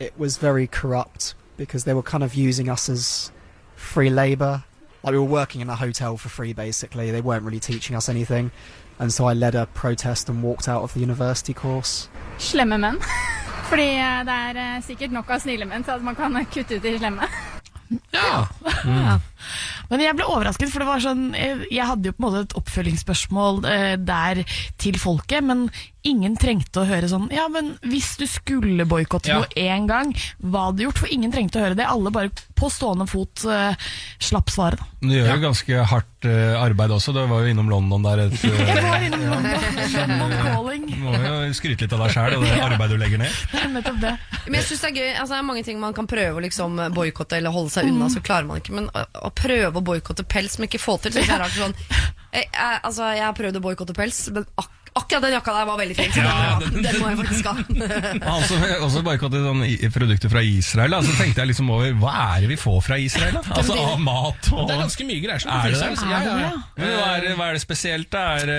it 0.00 0.12
was 0.18 0.42
very 0.42 0.66
corrupt 0.66 1.36
because 1.56 1.84
they 1.84 1.94
were 1.94 2.02
kind 2.02 2.24
of 2.24 2.34
using 2.34 2.68
us 2.68 2.88
as 2.88 3.32
free 3.76 4.10
labor. 4.10 4.60
Like 5.02 5.12
we 5.12 5.18
were 5.18 5.24
working 5.24 5.60
in 5.60 5.68
a 5.68 5.76
hotel 5.76 6.16
for 6.16 6.28
free, 6.28 6.52
basically. 6.52 7.10
They 7.10 7.20
weren't 7.20 7.44
really 7.44 7.60
teaching 7.60 7.96
us 7.96 8.08
anything. 8.08 8.50
And 8.98 9.12
so 9.12 9.26
I 9.26 9.34
led 9.34 9.54
a 9.54 9.66
protest 9.66 10.28
and 10.28 10.42
walked 10.42 10.68
out 10.68 10.82
of 10.82 10.92
the 10.94 11.00
university 11.00 11.54
course. 11.54 12.08
Slemme 12.38 12.78
menn. 12.78 12.98
Fordi 13.68 13.82
eh, 13.82 14.24
det 14.24 14.32
er 14.32 14.56
eh, 14.56 14.82
sikkert 14.82 15.12
nok 15.12 15.30
av 15.30 15.42
snille 15.44 15.64
menn 15.68 15.84
til 15.84 15.92
at 15.92 16.02
man 16.02 16.16
kan 16.16 16.34
kutte 16.50 16.76
ut 16.76 16.82
de 16.82 16.98
slemme. 16.98 17.28
Ja. 18.12 18.46
Men 19.88 20.02
jeg 20.04 20.16
ble 20.18 20.26
overrasket, 20.28 20.68
for 20.72 20.82
det 20.84 20.88
var 20.88 21.00
sånn 21.00 21.30
eh, 21.34 21.62
Jeg 21.72 21.86
hadde 21.88 22.10
jo 22.10 22.16
på 22.16 22.20
en 22.20 22.26
måte 22.26 22.42
et 22.44 22.56
oppfølgingsspørsmål 22.60 23.62
eh, 23.68 23.94
der 23.96 24.42
til 24.80 24.98
folket, 25.00 25.44
men 25.48 25.68
ingen 26.08 26.36
trengte 26.40 26.82
å 26.82 26.86
høre 26.88 27.08
sånn 27.10 27.26
Ja, 27.34 27.48
men 27.52 27.72
hvis 27.84 28.14
du 28.20 28.26
skulle 28.30 28.86
boikotte 28.88 29.28
Ja. 29.32 29.40
noe 29.40 29.48
én 29.58 29.88
gang, 29.90 30.12
hva 30.44 30.68
hadde 30.68 30.80
du 30.80 30.84
gjort? 30.86 31.00
For 31.02 31.12
ingen 31.12 31.32
trengte 31.34 31.58
å 31.60 31.64
høre 31.66 31.76
det. 31.78 31.86
Alle 31.88 32.12
bare 32.14 32.30
på 32.58 32.68
stående 32.72 33.06
fot 33.10 33.44
eh, 33.48 33.74
slapp 34.22 34.50
svaret. 34.52 34.80
Men 35.00 35.10
det 35.12 35.18
gjør 35.22 35.34
jo 35.34 35.42
ganske 35.48 35.82
hardt 35.92 36.17
eh, 36.26 36.54
arbeid 36.58 36.90
også. 36.94 37.12
Du 37.14 37.20
var 37.30 37.44
jo 37.44 37.52
innom 37.52 37.68
London 37.70 38.02
der. 38.02 38.24
Et, 38.26 38.36
eh, 38.48 38.62
Jeg 38.68 38.84
var 38.86 39.04
innom. 39.06 39.22
London. 39.28 40.86
Du 40.88 41.04
må 41.04 41.14
jo 41.14 41.52
skryte 41.56 41.86
litt 41.86 41.94
av 41.94 42.02
deg 42.04 42.14
sjæl 42.14 42.36
og 42.38 42.46
det 42.46 42.54
arbeidet 42.68 42.96
du 42.96 43.02
legger 43.02 43.22
ned. 43.22 43.42
Det 43.52 43.94
det. 44.02 44.14
Men 44.46 44.58
jeg 44.60 44.68
synes 44.70 44.82
det 44.84 44.90
er 44.90 44.96
gøy, 44.98 45.10
altså 45.12 45.32
det 45.34 45.38
er 45.38 45.48
mange 45.50 45.64
ting 45.66 45.82
man 45.82 45.96
kan 45.96 46.08
prøve 46.10 46.40
å 46.40 46.44
liksom 46.44 46.80
boikotte 46.96 47.38
eller 47.38 47.54
holde 47.54 47.74
seg 47.74 47.90
unna, 47.92 48.08
så 48.12 48.22
klarer 48.24 48.48
man 48.48 48.62
ikke. 48.62 48.74
Men 48.78 48.88
å, 48.90 49.04
å 49.28 49.32
prøve 49.36 49.74
å 49.78 49.84
boikotte 49.84 50.26
pels 50.28 50.58
men 50.58 50.70
ikke 50.70 50.82
få 50.82 50.98
til, 51.02 51.14
Så 51.14 51.22
jeg 51.22 51.34
er 51.34 51.44
rart. 51.44 51.54
Sånn, 51.58 51.76
jeg, 52.32 52.48
jeg, 52.48 52.80
altså, 52.82 53.12
jeg 53.16 53.24
har 53.24 53.36
prøvd 53.36 53.60
å 53.60 53.64
boikotte 53.68 53.96
pels, 53.96 54.24
men 54.34 54.48
ak 54.60 54.74
akkurat 55.00 55.24
den 55.26 55.34
jakka 55.36 55.54
der 55.58 55.66
var 55.68 55.78
veldig 55.80 55.96
fin. 55.98 56.12
Så 56.14 56.24
Ja, 56.24 56.58
den, 56.62 56.82
den 56.86 56.98
må 57.02 57.10
jeg 57.12 57.18
faktisk 57.22 57.48
ha. 57.50 57.54
Altså, 58.38 58.58
også 58.84 59.02
boikottet 59.06 59.44
sånn 59.44 59.62
produkter 59.94 60.32
fra 60.32 60.42
Israel. 60.46 60.96
Så 61.02 61.12
Så 61.12 61.16
tenkte 61.22 61.42
jeg 61.44 61.50
liksom 61.52 61.70
over 61.74 61.92
hva 61.98 62.14
er 62.36 62.44
det 62.46 62.50
vi 62.52 62.58
får 62.60 62.80
fra 62.86 62.98
Israel? 63.02 63.38
Da? 63.38 63.42
Altså 63.58 63.76
av 63.78 63.98
mat 64.00 64.50
og 64.52 64.64
Det 64.68 64.76
er 64.76 64.82
ganske 64.84 65.06
mye 65.08 65.20
greier 65.24 65.42
som 65.42 65.52
Er 65.52 65.68
det 65.68 65.74
det? 65.74 65.82
fra 65.82 65.92
Israel, 65.98 66.12
ja, 66.12 66.20
ja, 66.24 66.38
ja. 66.48 66.52
Hva 66.78 67.10
er, 67.16 67.20
det- 67.26 67.36
hva 67.38 67.48
er 67.50 67.58
det 67.58 67.62
spesielt? 67.64 68.10
da? 68.12 68.24
Er, 68.38 68.52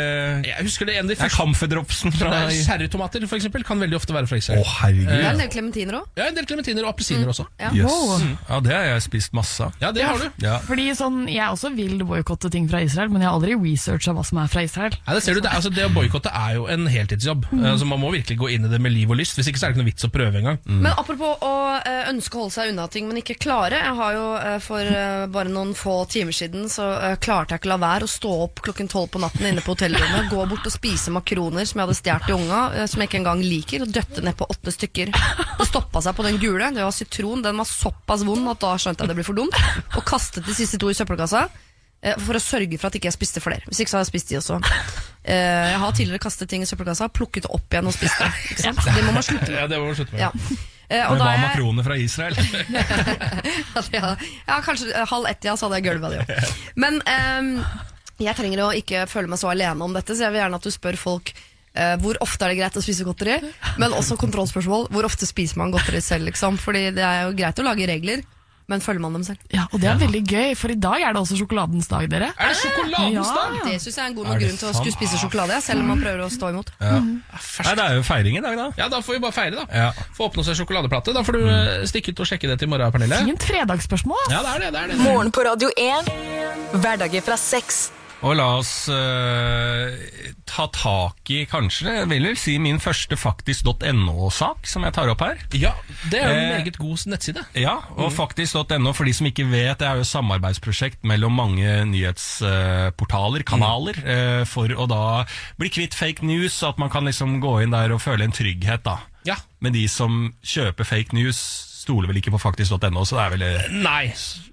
Jeg 0.46 0.66
husker 0.68 0.86
det 0.90 0.98
en 1.00 1.06
av 1.06 1.14
de 1.14 1.20
første 1.20 1.38
Camphordropsen 1.40 2.14
fra 2.16 2.34
Cherrytomater 2.50 3.26
eksempel, 3.40 3.64
kan 3.66 3.80
veldig 3.80 3.98
ofte 4.00 4.14
være 4.16 4.28
fra 4.30 4.38
Israel. 4.40 4.62
Å, 4.64 4.68
herregud. 4.84 5.08
Det 5.10 5.20
er 5.26 5.32
en 5.32 5.42
del 5.44 5.52
klementiner 5.54 5.98
òg. 6.02 6.08
Ja, 6.20 6.28
en 6.30 6.36
del 6.38 6.48
klementiner 6.50 6.86
og 6.86 6.94
appelsiner 6.94 7.30
også. 7.32 7.46
Ja. 7.60 7.70
Jøss. 7.76 8.26
Ja, 8.50 8.60
det 8.66 8.74
har 8.76 8.86
jeg 8.90 9.04
spist 9.06 9.34
masse 9.38 9.64
av. 9.68 9.74
Ja, 9.82 9.92
det 9.96 10.04
har 10.08 10.18
du. 10.22 10.28
Ja. 10.44 10.58
Fordi 10.68 10.90
sånn, 10.98 11.22
Jeg 11.30 11.46
også 11.54 11.72
vil 11.76 12.00
boikotte 12.04 12.50
ting 12.52 12.68
fra 12.70 12.82
Israel, 12.84 13.10
men 13.14 13.22
jeg 13.24 13.30
har 13.30 13.38
aldri 13.38 13.56
researcha 13.56 14.14
hva 14.16 14.24
som 14.26 14.40
er 14.42 14.48
fra 14.52 14.64
Israel. 14.66 14.96
Ja, 15.08 15.14
det 15.16 15.24
ser 15.24 15.38
du, 15.38 15.42
det, 15.46 15.52
altså, 15.54 15.70
det 15.74 15.86
å 15.88 15.94
boikotte 15.94 16.29
er 16.30 16.56
jo 16.58 16.68
en 16.72 16.88
heltidsjobb. 16.90 17.48
Mm. 17.52 17.66
så 17.80 17.88
man 17.88 18.02
må 18.02 18.12
virkelig 18.14 18.38
gå 18.40 18.50
inn 18.54 18.68
i 18.68 18.72
det 18.72 18.80
med 18.82 18.94
liv 18.94 19.10
og 19.12 19.20
lyst. 19.20 19.38
Hvis 19.38 19.50
ikke 19.52 19.62
så 19.62 19.68
er 19.68 19.72
det 19.72 19.78
ikke 19.78 19.84
noe 19.84 19.92
vits 19.92 20.08
å 20.08 20.12
prøve 20.14 20.42
engang. 20.42 20.60
Men 20.66 20.92
apropos 20.94 21.46
å 21.46 21.54
eh, 21.80 22.10
ønske 22.12 22.38
å 22.38 22.46
holde 22.46 22.56
seg 22.56 22.74
unna 22.74 22.88
ting, 22.92 23.08
men 23.10 23.22
ikke 23.22 23.38
klare. 23.42 23.80
Jeg 23.80 23.96
har 24.00 24.16
jo 24.18 24.28
eh, 24.38 24.58
For 24.64 24.98
bare 25.34 25.52
noen 25.52 25.72
få 25.78 25.96
timer 26.12 26.36
siden 26.36 26.68
så 26.72 26.86
klarte 27.22 27.56
jeg 27.56 27.64
ikke 27.64 27.72
la 27.72 27.80
være 27.82 28.06
å 28.06 28.12
stå 28.12 28.32
opp 28.46 28.62
klokken 28.66 28.90
tolv 28.92 29.10
på 29.14 29.22
natten 29.22 29.48
inne 29.50 29.64
på 29.64 29.74
hotellrommet, 29.74 30.30
gå 30.32 30.46
bort 30.52 30.68
og 30.68 30.74
spise 30.74 31.14
makroner 31.14 31.68
som 31.68 31.80
jeg 31.80 31.88
hadde 31.88 31.98
stjålet 32.00 32.28
til 32.28 32.38
unga, 32.38 32.62
som 32.92 33.02
jeg 33.02 33.10
ikke 33.10 33.20
engang 33.22 33.44
liker, 33.44 33.86
og 33.86 33.94
døtte 33.96 34.24
ned 34.26 34.38
på 34.40 34.48
åtte 34.52 34.74
stykker. 34.76 35.14
Det 35.60 35.70
stoppa 35.70 36.02
seg 36.04 36.18
på 36.18 36.26
den 36.26 36.40
gule. 36.42 36.72
Det 36.76 36.84
var 36.84 36.96
sitron. 36.96 37.44
Den 37.46 37.60
var 37.60 37.68
såpass 37.70 38.26
vond 38.28 38.50
at 38.52 38.62
da 38.64 38.76
skjønte 38.80 39.06
jeg 39.06 39.12
det 39.12 39.18
ble 39.20 39.28
for 39.28 39.38
dumt. 39.38 39.58
Og 39.96 40.06
kastet 40.08 40.48
de 40.48 40.56
siste 40.56 40.80
to 40.82 40.92
i 40.92 40.98
søppelkassa. 40.98 41.48
Eh, 42.02 42.16
For 42.26 42.40
å 42.40 42.42
sørge 42.44 42.80
for 42.80 42.90
at 42.90 42.98
ikke 43.00 43.10
jeg 43.12 43.18
spiste 43.18 43.44
flere. 43.44 43.64
Hvis 43.70 43.84
ikke 43.84 43.94
så 43.94 44.00
hadde 44.00 44.08
jeg 44.08 44.14
spist 44.14 44.34
de 44.34 44.40
også. 44.40 44.60
Eh, 45.24 45.70
Jeg 45.74 45.80
har 45.84 45.96
tidligere 45.98 46.24
kastet 46.24 46.50
ting 46.50 46.64
i 46.64 46.68
søppelkassa, 46.70 47.10
plukket 47.14 47.46
det 47.48 47.54
opp 47.54 47.74
igjen 47.74 47.90
og 47.92 47.96
spist 47.96 48.20
det. 48.20 48.32
Det 48.64 49.04
må 49.06 49.16
man 49.16 49.26
slutte 49.26 49.50
med. 49.52 49.58
Ja, 49.60 49.68
det 49.68 49.80
må 49.82 49.90
man 49.92 49.98
slutte 50.00 50.16
med. 50.16 50.22
Ja. 50.24 50.32
Eh, 50.90 51.04
og 51.06 51.12
Men 51.12 51.20
da 51.22 51.26
hva 51.28 51.34
er 51.36 51.44
makroner 51.44 51.86
fra 51.86 51.98
Israel? 52.02 52.34
ja, 54.48 54.58
kanskje 54.66 55.06
halv 55.12 55.28
ett, 55.30 55.46
ja, 55.46 55.54
så 55.54 55.68
hadde 55.68 55.80
jeg 55.82 55.86
gulvet 55.92 56.16
det. 56.18 56.40
Men 56.84 56.98
um, 57.06 57.52
jeg 58.20 58.36
trenger 58.40 58.64
å 58.66 58.72
ikke 58.76 59.06
føle 59.12 59.30
meg 59.30 59.42
så 59.42 59.52
alene 59.52 59.86
om 59.86 59.94
dette, 59.96 60.16
så 60.18 60.26
jeg 60.26 60.34
vil 60.34 60.42
gjerne 60.44 60.60
at 60.60 60.68
du 60.68 60.74
spør 60.76 61.00
folk 61.00 61.34
Uh, 61.80 61.94
hvor 62.02 62.18
ofte 62.26 62.42
er 62.44 62.50
det 62.50 62.58
greit 62.58 62.78
å 62.80 62.82
spise 62.82 63.06
godteri, 63.06 63.36
men 63.80 63.94
også 63.94 64.16
kontrollspørsmål. 64.20 64.88
Hvor 64.90 65.06
ofte 65.06 65.28
spiser 65.30 65.60
man 65.62 65.70
godteri 65.72 66.00
selv? 66.02 66.26
Liksom? 66.26 66.58
Fordi 66.60 66.88
det 66.98 67.04
er 67.06 67.28
jo 67.28 67.36
greit 67.38 67.62
å 67.62 67.66
lage 67.68 67.86
regler, 67.88 68.24
men 68.70 68.84
følger 68.84 69.02
man 69.02 69.18
dem 69.18 69.24
selv? 69.26 69.42
Ja, 69.54 69.66
Og 69.74 69.82
det 69.82 69.90
er 69.90 69.98
veldig 70.00 70.22
gøy, 70.30 70.54
for 70.60 70.74
i 70.74 70.78
dag 70.78 71.02
er 71.02 71.16
det 71.16 71.22
også 71.24 71.38
sjokoladens 71.40 71.90
dag, 71.90 72.06
dere. 72.12 72.30
Er 72.38 72.54
det 72.54 72.60
sjokoladens 72.62 73.32
dag? 73.34 73.58
Ja. 73.58 73.66
Det 73.66 73.82
syns 73.84 73.98
jeg 73.98 74.04
er 74.04 74.12
en 74.12 74.18
god 74.20 74.30
nok 74.30 74.42
grunn 74.44 74.60
til 74.62 74.70
å 74.70 74.74
skulle 74.78 74.96
spise 74.96 75.22
sjokolade, 75.22 75.60
selv 75.66 75.84
om 75.84 75.92
man 75.94 76.04
prøver 76.04 76.24
å 76.26 76.30
stå 76.34 76.54
imot. 76.54 76.72
Ja. 76.80 77.02
Nei, 77.02 77.76
det 77.82 77.86
er 77.86 77.98
jo 77.98 78.08
feiring 78.08 78.40
i 78.40 78.44
dag, 78.46 78.58
da. 78.62 78.70
Ja, 78.80 78.90
da 78.94 79.02
får 79.06 79.18
vi 79.18 79.24
bare 79.26 79.36
feire, 79.36 79.64
da. 79.64 79.84
Ja. 79.84 80.10
Få 80.18 80.30
åpne 80.30 80.46
oss 80.46 80.54
en 80.54 80.60
sjokoladeplate. 80.62 81.16
Da 81.18 81.26
får 81.26 81.40
du 81.40 81.46
mm. 81.50 81.88
stikke 81.90 82.14
ut 82.14 82.26
og 82.26 82.30
sjekke 82.30 82.52
det 82.52 82.60
til 82.62 82.70
i 82.70 82.74
morgen, 82.76 82.94
Pernille. 82.96 83.24
Fint 83.30 83.48
fredagsspørsmål. 83.50 84.28
Ja, 84.34 84.44
det 84.46 84.58
er 84.58 84.68
det. 84.68 84.74
det, 84.76 84.84
er 84.84 84.94
det. 84.94 85.00
Morgen 85.04 85.34
på 85.34 85.46
Radio 85.50 85.74
1. 85.76 86.14
Hverdager 86.78 87.26
fra 87.26 87.40
seks. 87.40 87.88
Og 88.20 88.36
la 88.36 88.46
oss 88.60 88.90
uh, 88.92 89.96
ta 90.50 90.66
tak 90.76 91.30
i 91.32 91.46
kanskje 91.48 91.94
jeg 92.02 92.08
vil 92.12 92.26
vel 92.28 92.38
si 92.40 92.58
min 92.60 92.82
første 92.84 93.16
faktisk.no-sak 93.20 94.68
som 94.68 94.84
jeg 94.84 94.96
tar 94.98 95.12
opp 95.14 95.24
her. 95.24 95.40
Ja, 95.56 95.72
det 96.12 96.20
er 96.20 96.28
jo 96.28 96.36
en 96.36 96.50
Eh, 96.50 96.56
meget 96.58 96.80
god 96.82 97.06
nettside. 97.12 97.46
Ja, 97.56 97.78
og 97.96 98.12
faktisk.no, 98.16 98.92
for 98.98 99.08
de 99.08 99.14
som 99.16 99.30
ikke 99.30 99.48
vet, 99.48 99.80
det 99.80 99.88
er 99.88 100.00
jo 100.00 100.04
et 100.04 100.12
samarbeidsprosjekt 100.12 101.06
mellom 101.08 101.38
mange 101.40 101.78
nyhetsportaler, 101.94 103.46
kanaler, 103.48 104.02
eh, 104.04 104.44
for 104.50 104.68
å 104.74 104.90
da 104.90 105.04
bli 105.62 105.72
kvitt 105.72 105.96
fake 105.96 106.26
news, 106.28 106.60
at 106.68 106.80
man 106.82 106.92
kan 106.92 107.08
liksom 107.08 107.40
gå 107.44 107.62
inn 107.64 107.76
der 107.76 107.96
og 107.96 108.04
føle 108.04 108.28
en 108.28 108.36
trygghet, 108.36 108.84
da. 108.84 109.00
Ja. 109.28 109.40
Men 109.64 109.76
de 109.76 109.86
som 109.92 110.34
kjøper 110.44 110.88
fake 110.88 111.16
news, 111.16 111.40
stoler 111.90 112.08
vel 112.14 112.22
ikke 112.22 112.32
på 112.38 112.40
faktisk.no, 112.46 113.02
så 113.10 113.18
det 113.18 113.26
er 113.26 113.34
vel 113.36 113.44
eh, 113.50 113.68
Nei. 113.82 114.06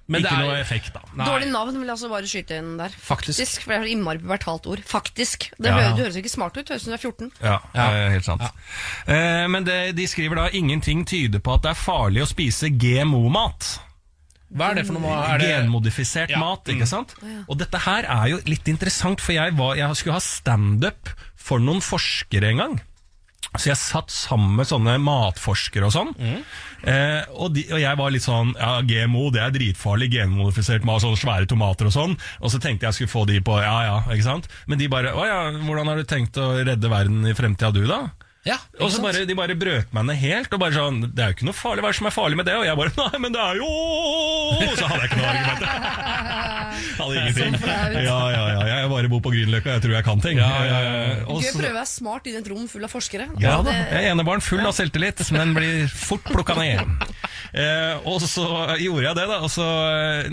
Men 0.08 0.22
ikke 0.22 0.30
det 0.30 0.36
er, 0.38 0.44
noe 0.46 0.58
effekt, 0.62 0.90
da. 0.94 1.00
Nei. 1.18 1.24
Dårlig 1.26 1.48
navn 1.52 1.74
vil 1.80 1.82
jeg 1.88 1.94
altså 1.96 2.08
bare 2.12 2.28
skyte 2.30 2.58
inn 2.62 2.74
der. 2.78 2.92
Faktisk. 3.02 3.62
For 3.64 3.72
det 3.74 3.78
er 3.80 3.86
så 3.86 3.90
innmari 3.96 4.20
pubertalt 4.22 4.68
ord. 4.70 4.82
Faktisk. 4.86 5.48
Det, 5.58 5.66
Ja. 5.66 5.74
høres, 5.80 5.96
det 5.98 6.04
høres 6.06 6.18
ikke 6.22 6.30
smart 6.30 6.54
ut. 6.60 6.68
Høres 6.70 6.84
ut 6.84 6.86
som 6.86 6.94
du 6.94 6.98
er 6.98 7.02
14. 7.02 7.32
Ja, 7.42 7.56
ja. 7.74 7.86
er 7.90 8.14
helt 8.14 8.28
sant. 8.28 8.44
Eh, 9.10 9.46
men 9.50 9.66
det, 9.66 9.80
de 9.98 10.06
skriver 10.10 10.38
da 10.38 10.46
ingenting 10.54 11.02
tyder 11.10 11.42
på 11.42 11.56
at 11.58 11.66
det 11.66 11.72
er 11.74 11.80
farlig 11.80 12.22
å 12.22 12.30
spise 12.30 12.70
GMO-mat. 12.70 13.72
Hva 14.56 14.70
er 14.70 14.78
det 14.78 14.86
for 14.86 14.94
noe? 14.94 15.10
Er 15.26 15.40
det... 15.42 15.48
Genmodifisert 15.50 16.30
Ja. 16.30 16.38
mat, 16.38 16.68
ikke 16.70 16.86
sant? 16.86 17.16
Og 17.50 17.56
dette 17.58 17.80
her 17.82 18.06
er 18.06 18.28
jo 18.30 18.38
litt 18.46 18.68
interessant, 18.70 19.18
for 19.20 19.34
jeg, 19.34 19.56
var, 19.58 19.74
jeg 19.74 19.98
skulle 19.98 20.20
ha 20.20 20.22
standup 20.22 21.10
for 21.34 21.58
noen 21.58 21.82
forskere 21.82 22.52
en 22.54 22.62
gang. 22.62 22.76
Så 23.56 23.70
jeg 23.70 23.78
satt 23.80 24.10
sammen 24.12 24.56
med 24.58 24.68
sånne 24.68 24.98
matforskere 25.00 25.86
og 25.88 25.92
sånn. 25.94 26.10
Eh, 26.86 27.22
og, 27.32 27.54
de, 27.56 27.62
og 27.72 27.80
jeg 27.80 27.96
var 27.98 28.12
litt 28.12 28.24
sånn 28.26 28.50
Ja, 28.58 28.82
GMO 28.84 29.30
det 29.32 29.40
er 29.40 29.54
dritfarlig. 29.54 30.10
Genmodifisert 30.12 30.84
mat, 30.84 31.00
sånne 31.04 31.16
svære 31.20 31.48
tomater 31.48 31.88
og 31.88 31.94
sånn. 31.94 32.16
Og 32.42 32.52
så 32.52 32.60
tenkte 32.60 32.88
jeg 32.90 32.98
skulle 32.98 33.14
få 33.14 33.24
de 33.30 33.40
på 33.46 33.56
ja 33.62 33.78
ja, 33.88 33.96
ikke 34.12 34.26
sant. 34.28 34.50
Men 34.68 34.82
de 34.82 34.90
bare 34.92 35.14
Å 35.16 35.24
ja, 35.24 35.40
hvordan 35.56 35.88
har 35.88 36.02
du 36.02 36.08
tenkt 36.10 36.36
å 36.42 36.50
redde 36.58 36.92
verden 36.92 37.24
i 37.30 37.34
fremtida, 37.38 37.72
du 37.72 37.86
da? 37.88 38.02
Ja, 38.46 38.56
Og 38.80 38.92
så 38.94 39.00
bare, 39.02 39.24
De 39.26 39.34
bare 39.34 39.56
brøt 39.58 39.90
meg 39.96 40.04
ned 40.06 40.18
helt. 40.22 40.52
Og 40.54 40.60
bare 40.62 40.72
sånn, 40.76 41.00
Det 41.10 41.22
er 41.24 41.32
jo 41.32 41.36
ikke 41.38 41.48
noe 41.48 41.56
farlig, 41.58 41.82
hva 41.82 41.90
er 41.90 41.96
det 41.96 41.98
som 42.00 42.06
er 42.10 42.14
farlig 42.14 42.36
med 42.38 42.46
det? 42.46 42.54
Og 42.60 42.66
jeg 42.68 42.78
bare 42.78 42.92
Nei, 43.00 43.18
men 43.24 43.34
det 43.34 43.42
er 43.42 43.58
jo 43.58 43.70
Så 44.76 44.86
hadde 44.86 45.00
jeg 45.02 45.10
ikke 45.10 45.20
noe 45.20 45.30
argument. 45.32 45.62
Hadde 46.96 47.14
ingenting. 47.20 47.54
Ja, 48.04 48.18
ja, 48.32 48.42
ja. 48.52 48.62
Jeg 48.68 48.88
bare 48.92 49.08
bor 49.10 49.20
på 49.24 49.30
Grünerløkka, 49.32 49.76
jeg 49.76 49.82
tror 49.86 49.94
jeg 49.96 50.04
kan 50.06 50.20
ting. 50.24 50.38
Ja, 50.40 50.50
ja, 50.66 50.78
ja. 50.84 50.92
Eh, 51.16 51.22
Gøy 51.26 51.48
å 51.50 51.56
prøve 51.56 51.70
å 51.72 51.78
være 51.78 51.88
smart 51.90 52.28
i 52.28 52.34
et 52.36 52.48
rom 52.52 52.66
full 52.70 52.84
av 52.86 52.92
forskere. 52.92 53.26
ja 53.40 53.54
da, 53.64 53.72
jeg 53.72 54.02
er 54.04 54.10
enebarn 54.12 54.44
full 54.44 54.60
av 54.66 54.74
selvtillit, 54.76 55.22
men 55.34 55.54
blir 55.56 55.86
fort 55.92 56.24
plukka 56.28 56.56
ned. 56.58 56.84
Eh, 57.56 58.04
og 58.08 58.20
så 58.28 58.44
gjorde 58.82 59.06
jeg 59.06 59.16
det, 59.18 59.26
da. 59.30 59.38
Og 59.46 59.50
så, 59.52 59.66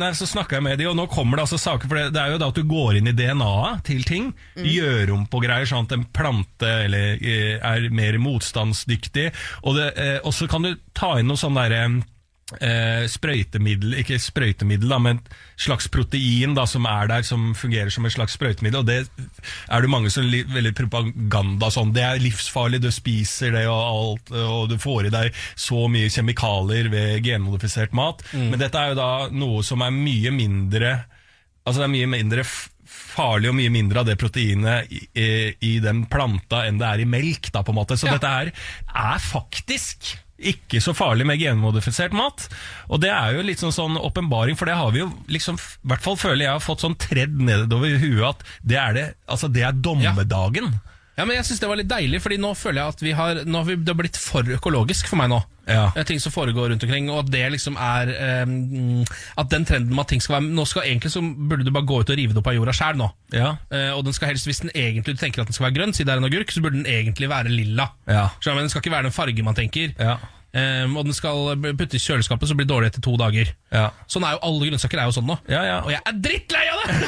nei, 0.02 0.12
så 0.20 0.28
snakka 0.28 0.58
jeg 0.60 0.66
med 0.68 0.78
de, 0.82 0.88
og 0.92 0.98
nå 1.00 1.06
kommer 1.12 1.40
det 1.40 1.46
altså 1.48 1.60
saker 1.62 1.88
For 1.88 2.00
det, 2.02 2.06
det 2.18 2.20
er 2.26 2.34
jo 2.36 2.42
da 2.42 2.50
at 2.52 2.60
du 2.60 2.64
går 2.68 3.00
inn 3.00 3.08
i 3.12 3.16
DNA-et 3.16 3.84
til 3.88 4.04
ting. 4.08 4.32
Gjør 4.60 5.14
om 5.16 5.24
på 5.32 5.40
greier 5.46 5.70
sånn 5.70 5.88
at 5.88 5.96
en 5.96 6.04
plante 6.16 6.68
eller, 6.90 7.16
eh, 7.24 7.56
er 7.64 7.88
mer 7.96 8.03
motstandsdyktig. 8.22 9.30
Og, 9.64 9.80
eh, 9.80 10.20
så 10.32 10.50
kan 10.52 10.66
du 10.66 10.76
ta 10.98 11.16
inn 11.20 11.32
noe 11.32 11.40
sånn 11.40 11.58
derre 11.58 11.86
eh, 12.62 13.06
sprøytemiddel, 13.10 13.96
ikke 14.02 14.20
sprøytemiddel, 14.22 14.92
da, 14.92 15.00
men 15.02 15.22
slags 15.60 15.88
protein 15.92 16.56
da, 16.58 16.66
som 16.70 16.86
er 16.90 17.10
der, 17.10 17.26
som 17.28 17.52
fungerer 17.58 17.94
som 17.94 18.06
et 18.06 18.16
slags 18.16 18.36
sprøytemiddel. 18.38 18.84
Og 18.84 18.90
det 18.90 19.00
er 19.04 19.86
det 19.86 19.92
mange 19.92 20.12
som 20.14 20.28
li, 20.28 20.44
veldig 20.50 20.74
propaganda 20.78 21.72
sånn. 21.74 21.94
Det 21.96 22.04
er 22.06 22.22
livsfarlig, 22.24 22.82
du 22.84 22.92
spiser 22.94 23.56
det 23.56 23.66
og 23.72 23.82
alt, 23.82 24.36
og 24.44 24.70
du 24.74 24.78
får 24.82 25.10
i 25.10 25.16
deg 25.16 25.42
så 25.56 25.88
mye 25.92 26.12
kjemikalier 26.14 26.92
ved 26.94 27.24
genmodifisert 27.26 27.96
mat. 27.98 28.24
Men 28.36 28.60
dette 28.62 28.80
er 28.80 28.94
jo 28.94 29.02
da 29.02 29.12
noe 29.34 29.66
som 29.66 29.84
er 29.86 29.96
mye 29.96 30.34
mindre 30.34 30.96
Altså 31.64 31.80
det 31.80 31.86
er 31.86 31.92
mye 31.94 32.08
mindre 32.12 32.44
farlig 32.94 33.52
og 33.52 33.58
mye 33.58 33.74
mindre 33.74 34.02
av 34.02 34.10
det 34.10 34.18
proteinet 34.22 34.92
i, 34.94 35.04
i, 35.18 35.30
i 35.66 35.74
den 35.84 36.06
planta 36.12 36.64
enn 36.68 36.80
det 36.82 36.90
er 36.90 37.04
i 37.04 37.10
melk, 37.10 37.52
da, 37.54 37.64
på 37.66 37.74
en 37.74 37.80
måte. 37.82 37.98
Så 38.00 38.10
dette 38.12 38.30
her 38.30 38.54
er 38.54 39.24
faktisk 39.24 40.14
ikke 40.44 40.82
så 40.84 40.94
farlig 40.98 41.28
med 41.30 41.40
genmodifisert 41.42 42.16
mat. 42.16 42.48
Og 42.92 43.02
det 43.04 43.12
er 43.14 43.38
jo 43.38 43.46
litt 43.46 43.62
sånn, 43.62 43.76
sånn 43.76 44.00
åpenbaring, 44.00 44.58
for 44.60 44.70
det 44.70 44.78
har 44.80 44.92
vi 44.96 45.04
jo 45.04 45.10
liksom, 45.32 45.60
i 45.60 45.92
hvert 45.92 46.04
fall 46.04 46.18
føler 46.20 46.48
jeg 46.48 46.56
har 46.56 46.64
fått 46.64 46.84
sånn 46.84 46.98
tredd 47.00 47.38
nedover 47.40 48.00
huet 48.02 48.26
at 48.34 48.44
det 48.62 48.80
er, 48.82 48.98
det, 48.98 49.06
altså 49.30 49.50
det 49.52 49.64
er 49.68 49.78
dommedagen. 49.78 50.74
Ja, 50.74 50.93
men 51.22 51.36
jeg 51.38 51.46
synes 51.46 51.62
det 51.62 51.70
var 51.70 51.78
litt 51.78 51.90
deilig, 51.92 52.22
Fordi 52.24 52.40
nå 52.42 52.54
føler 52.58 52.82
jeg 52.82 52.94
at 52.96 53.02
vi 53.06 53.12
har, 53.18 53.42
nå 53.46 53.60
har 53.62 53.68
vi, 53.68 53.76
det 53.78 53.94
har 53.94 54.00
blitt 54.00 54.18
for 54.18 54.48
økologisk 54.56 55.10
for 55.12 55.22
meg 55.22 55.30
nå. 55.30 55.42
Ja. 55.70 55.86
Eh, 55.96 56.04
Ting 56.08 56.20
som 56.20 56.34
foregår 56.34 56.74
rundt 56.74 56.84
omkring, 56.84 57.08
og 57.14 57.22
at 57.22 57.30
det 57.32 57.44
liksom 57.54 57.78
er 57.80 58.10
um, 58.44 59.06
At 59.40 59.48
den 59.54 59.64
trenden 59.64 59.94
med 59.96 60.04
at 60.04 60.10
ting 60.12 60.20
skal 60.20 60.36
være 60.36 60.50
Nå 60.58 60.66
skal 60.68 60.90
Egentlig 60.90 61.14
så 61.14 61.22
burde 61.24 61.64
du 61.64 61.72
bare 61.72 61.88
gå 61.88 62.02
ut 62.02 62.12
og 62.12 62.20
rive 62.20 62.36
det 62.36 62.42
opp 62.42 62.50
av 62.52 62.58
jorda 62.58 62.74
sjæl 62.76 63.00
nå. 63.00 63.08
Ja. 63.32 63.54
Uh, 63.72 63.94
og 63.96 64.04
den 64.04 64.18
skal 64.18 64.34
helst, 64.34 64.50
hvis 64.50 64.60
den 64.66 64.74
egentlig 64.76 65.16
du 65.16 65.22
tenker 65.22 65.44
at 65.44 65.48
den 65.48 65.56
skal 65.56 65.70
være 65.70 65.78
grønn, 65.78 65.96
si 65.96 66.04
det 66.04 66.12
er 66.12 66.20
en 66.20 66.28
agurk, 66.28 66.52
så 66.52 66.64
burde 66.66 66.82
den 66.82 66.90
egentlig 66.90 67.30
være 67.32 67.54
lilla. 67.54 67.88
Ja. 68.10 68.28
Skjønner 68.40 68.60
Men 68.60 68.68
den 68.68 68.74
skal 68.74 68.84
ikke 68.84 68.96
være 68.98 69.08
den 69.08 69.16
farge 69.16 69.46
man 69.48 69.56
tenker. 69.58 69.94
Ja. 70.00 70.18
Eh, 70.54 70.86
og 70.86 71.08
den 71.08 71.16
skal 71.18 71.56
puttes 71.74 71.98
i 71.98 72.04
kjøleskapet, 72.04 72.50
så 72.50 72.58
blir 72.58 72.68
det 72.68 72.74
dårlig 72.74 72.92
etter 72.92 73.04
to 73.04 73.16
dager. 73.18 73.50
Ja. 73.74 73.88
Sånn 74.12 74.26
er 74.28 74.36
jo 74.36 74.44
alle 74.50 74.70
grønnsaker 74.70 75.02
er 75.02 75.10
jo 75.10 75.16
sånn 75.16 75.26
nå. 75.30 75.38
Ja, 75.50 75.64
ja. 75.66 75.80
Og 75.82 75.90
jeg 75.94 76.02
er 76.06 76.20
drittlei 76.28 76.64
av 76.70 76.84
det! 76.84 77.00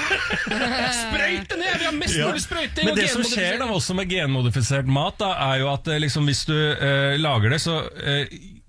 Sprøyt 1.04 1.52
det 1.52 1.60
ned! 1.62 1.78
Vi 1.78 1.86
har 1.86 1.96
mest 2.00 2.18
mulig 2.18 2.42
sprøyting. 2.42 2.88
Men 2.88 2.96
og 2.96 3.02
det 3.04 3.08
som 3.14 3.26
skjer 3.28 3.60
da 3.62 3.70
også 3.76 3.98
med 3.98 4.10
genmodifisert 4.10 4.90
mat, 4.90 5.20
da, 5.22 5.36
er 5.52 5.62
jo 5.62 5.70
at 5.76 5.94
eh, 5.94 6.02
liksom, 6.02 6.26
hvis 6.30 6.46
du 6.50 6.56
uh, 6.56 7.14
lager 7.22 7.54
det, 7.54 7.62
så 7.62 7.84
eh, 8.02 8.26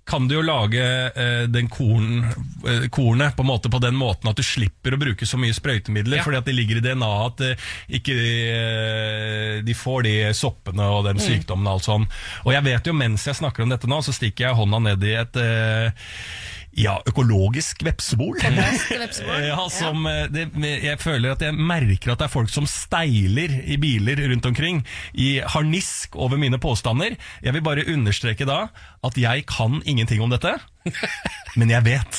kan 0.06 0.28
du 0.30 0.36
jo 0.36 0.42
lage 0.46 0.82
eh, 1.18 1.44
den 1.50 1.66
korn, 1.72 2.20
eh, 2.68 2.84
kornet 2.94 3.34
på, 3.34 3.42
måte 3.42 3.70
på 3.72 3.80
den 3.82 3.96
måten 3.98 4.30
at 4.30 4.38
du 4.38 4.44
slipper 4.46 4.94
å 4.94 5.00
bruke 5.02 5.26
så 5.26 5.38
mye 5.40 5.56
sprøytemidler, 5.56 6.22
fordi 6.22 6.38
at 6.38 6.46
det 6.46 6.54
ligger 6.54 6.78
i 6.78 6.84
DNA-et 6.84 7.26
at 7.26 7.42
eh, 7.48 7.64
ikke 7.98 8.14
de, 8.14 9.62
de 9.66 9.74
får 9.74 10.06
de 10.06 10.14
soppene 10.38 10.86
og 10.94 11.04
den 11.08 11.16
Mm. 11.16 11.24
sykdommen 11.26 11.66
og 11.66 11.78
alt 11.78 11.86
sånn. 11.88 12.04
Og 12.44 12.52
jeg 12.54 12.64
vet 12.68 12.86
jo 12.86 12.92
mens 12.94 13.24
jeg 13.26 13.38
snakker 13.40 13.64
om 13.64 13.72
dette 13.72 13.88
nå, 13.90 13.98
så 14.04 14.12
stikker 14.14 14.46
jeg 14.46 14.58
hånda 14.58 14.78
ned 14.84 15.04
i 15.08 15.14
et 15.18 15.38
eh, 15.42 16.06
ja, 16.76 16.98
økologisk 17.08 17.82
vepsebol. 17.86 18.36
ja, 19.48 19.58
som, 19.72 20.06
eh, 20.10 20.26
det, 20.32 20.46
jeg 20.84 21.00
føler 21.00 21.34
at 21.34 21.44
jeg 21.46 21.56
merker 21.56 22.12
at 22.12 22.20
det 22.20 22.28
er 22.28 22.32
folk 22.32 22.52
som 22.52 22.68
steiler 22.70 23.54
i 23.64 23.78
biler 23.80 24.20
rundt 24.30 24.48
omkring 24.48 24.82
i 25.14 25.36
harnisk 25.56 26.16
over 26.20 26.40
mine 26.40 26.60
påstander. 26.62 27.16
Jeg 27.42 27.56
vil 27.56 27.64
bare 27.64 27.86
understreke 27.92 28.48
da 28.48 28.66
at 29.06 29.20
jeg 29.20 29.46
kan 29.48 29.80
ingenting 29.84 30.22
om 30.24 30.32
dette, 30.32 30.56
men 31.60 31.72
jeg 31.72 31.84
vet 31.86 32.18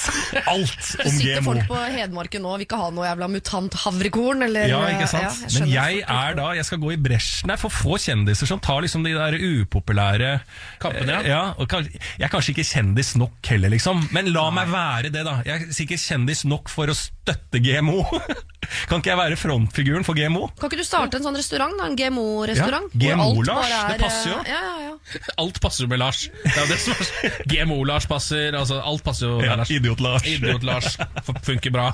alt 0.49 0.88
om 1.03 1.11
Sitter 1.14 1.41
GMO. 1.41 1.52
folk 1.52 1.68
på 1.69 1.81
Hedmarken 1.94 2.44
nå 2.44 2.52
og 2.53 2.60
vil 2.60 2.68
ikke 2.68 2.80
ha 2.81 2.89
noe 2.94 3.06
jævla 3.07 3.30
mutant 3.31 3.77
havrekorn? 3.84 4.45
Eller, 4.48 4.69
Ja, 4.72 4.81
ikke 4.94 5.10
sant? 5.11 5.27
Ja, 5.27 5.52
jeg 5.52 5.61
Men 5.61 5.73
jeg 5.76 6.02
er 6.18 6.38
da 6.39 6.48
Jeg 6.57 6.68
skal 6.69 6.81
gå 6.81 6.94
i 6.95 6.99
bresjen 7.07 7.53
her 7.53 7.61
for 7.61 7.73
få 7.73 7.99
kjendiser 8.02 8.49
som 8.49 8.61
tar 8.64 8.81
liksom 8.85 9.06
de 9.06 9.14
der 9.15 9.38
upopulære 9.38 10.34
Kampene, 10.81 11.22
ja. 11.27 11.41
og 11.57 11.72
Jeg 11.72 12.26
er 12.27 12.34
kanskje 12.34 12.56
ikke 12.56 12.68
kjendis 12.68 13.14
nok 13.19 13.52
heller, 13.52 13.72
liksom. 13.73 14.07
Men 14.15 14.31
la 14.34 14.48
meg 14.53 14.72
være 14.72 15.14
det, 15.14 15.23
da. 15.27 15.39
Jeg 15.48 15.68
er 15.68 15.76
sikkert 15.76 16.03
kjendis 16.03 16.44
nok 16.48 16.69
for 16.72 16.89
å 16.91 16.95
støtte 16.98 17.61
GMO. 17.64 18.02
kan 18.89 18.99
ikke 18.99 19.11
jeg 19.11 19.19
være 19.19 19.38
frontfiguren 19.39 20.05
for 20.07 20.17
GMO? 20.17 20.47
Kan 20.57 20.71
ikke 20.71 20.81
du 20.81 20.88
starte 20.88 21.19
en 21.19 21.25
sånn 21.27 21.38
restaurant? 21.38 21.75
da? 21.77 21.88
En 21.91 21.97
GMO-restaurant? 21.99 22.89
Ja, 22.97 23.15
GMO-Lars, 23.15 23.69
er, 23.71 23.91
det 23.93 23.99
passer 24.01 24.31
jo. 24.31 24.39
Ja, 24.49 24.61
ja, 24.65 24.75
ja. 24.88 24.93
Alt 25.41 25.61
passer 25.63 25.85
jo 25.85 25.91
med 25.91 26.01
Lars. 26.01 26.25
Det 26.43 26.55
er 26.57 26.71
det 26.71 26.79
som 26.81 26.97
er 26.97 27.38
GMO-Lars 27.53 28.07
passer. 28.13 28.57
Altså, 28.57 28.81
alt 28.84 29.03
passer 29.05 29.29
jo 29.29 29.38
med 29.39 29.47
Ja, 29.47 29.55
Lars. 29.61 29.71
Idiot-Lars. 29.71 30.27
Idiot-Lars 30.27 30.97
funker 31.47 31.75
bra. 31.75 31.91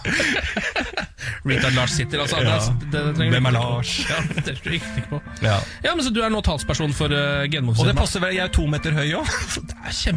Retard-Lars 1.44 1.94
sitter 1.98 2.24
altså. 2.24 2.40
Ja. 2.44 2.58
det, 2.82 2.92
det, 2.92 3.04
det 3.20 3.30
Hvem 3.36 3.50
er 3.52 3.56
Lars? 3.56 3.94
Ja, 4.10 4.20
det 4.34 4.44
trenger 4.48 4.64
du 4.64 4.74
ikke 4.80 5.06
på. 5.12 5.22
Ja. 5.44 5.60
Ja, 5.84 5.94
men 5.96 6.06
Så 6.06 6.14
du 6.16 6.22
er 6.24 6.32
nå 6.34 6.42
talsperson 6.46 6.96
for 6.96 7.12
uh, 7.14 7.44
Og 7.44 7.86
det 7.88 7.96
passer 7.98 8.24
vel, 8.24 8.36
jeg 8.38 8.48
er 8.48 8.54
to 8.54 8.66
meter 8.72 8.96
høy 8.96 9.14
òg. 9.20 9.30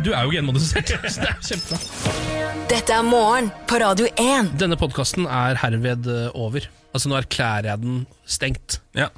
Du 0.04 0.12
er 0.14 0.26
jo 0.26 0.34
genmodifisert. 0.34 0.94
Så 1.10 1.26
det 1.26 1.32
er 1.34 1.40
kjempebra. 1.50 2.46
Dette 2.70 2.96
er 2.96 3.04
morgen 3.06 3.52
på 3.70 3.78
Radio 3.78 4.08
1. 4.18 4.54
Denne 4.58 4.78
podkasten 4.78 5.28
er 5.30 5.58
herved 5.60 6.08
eh, 6.10 6.32
over. 6.46 6.68
Altså 6.94 7.10
Nå 7.10 7.18
erklærer 7.18 7.70
jeg 7.72 7.82
den 7.82 8.04
stengt. 8.24 8.78
Ja. 8.96 9.10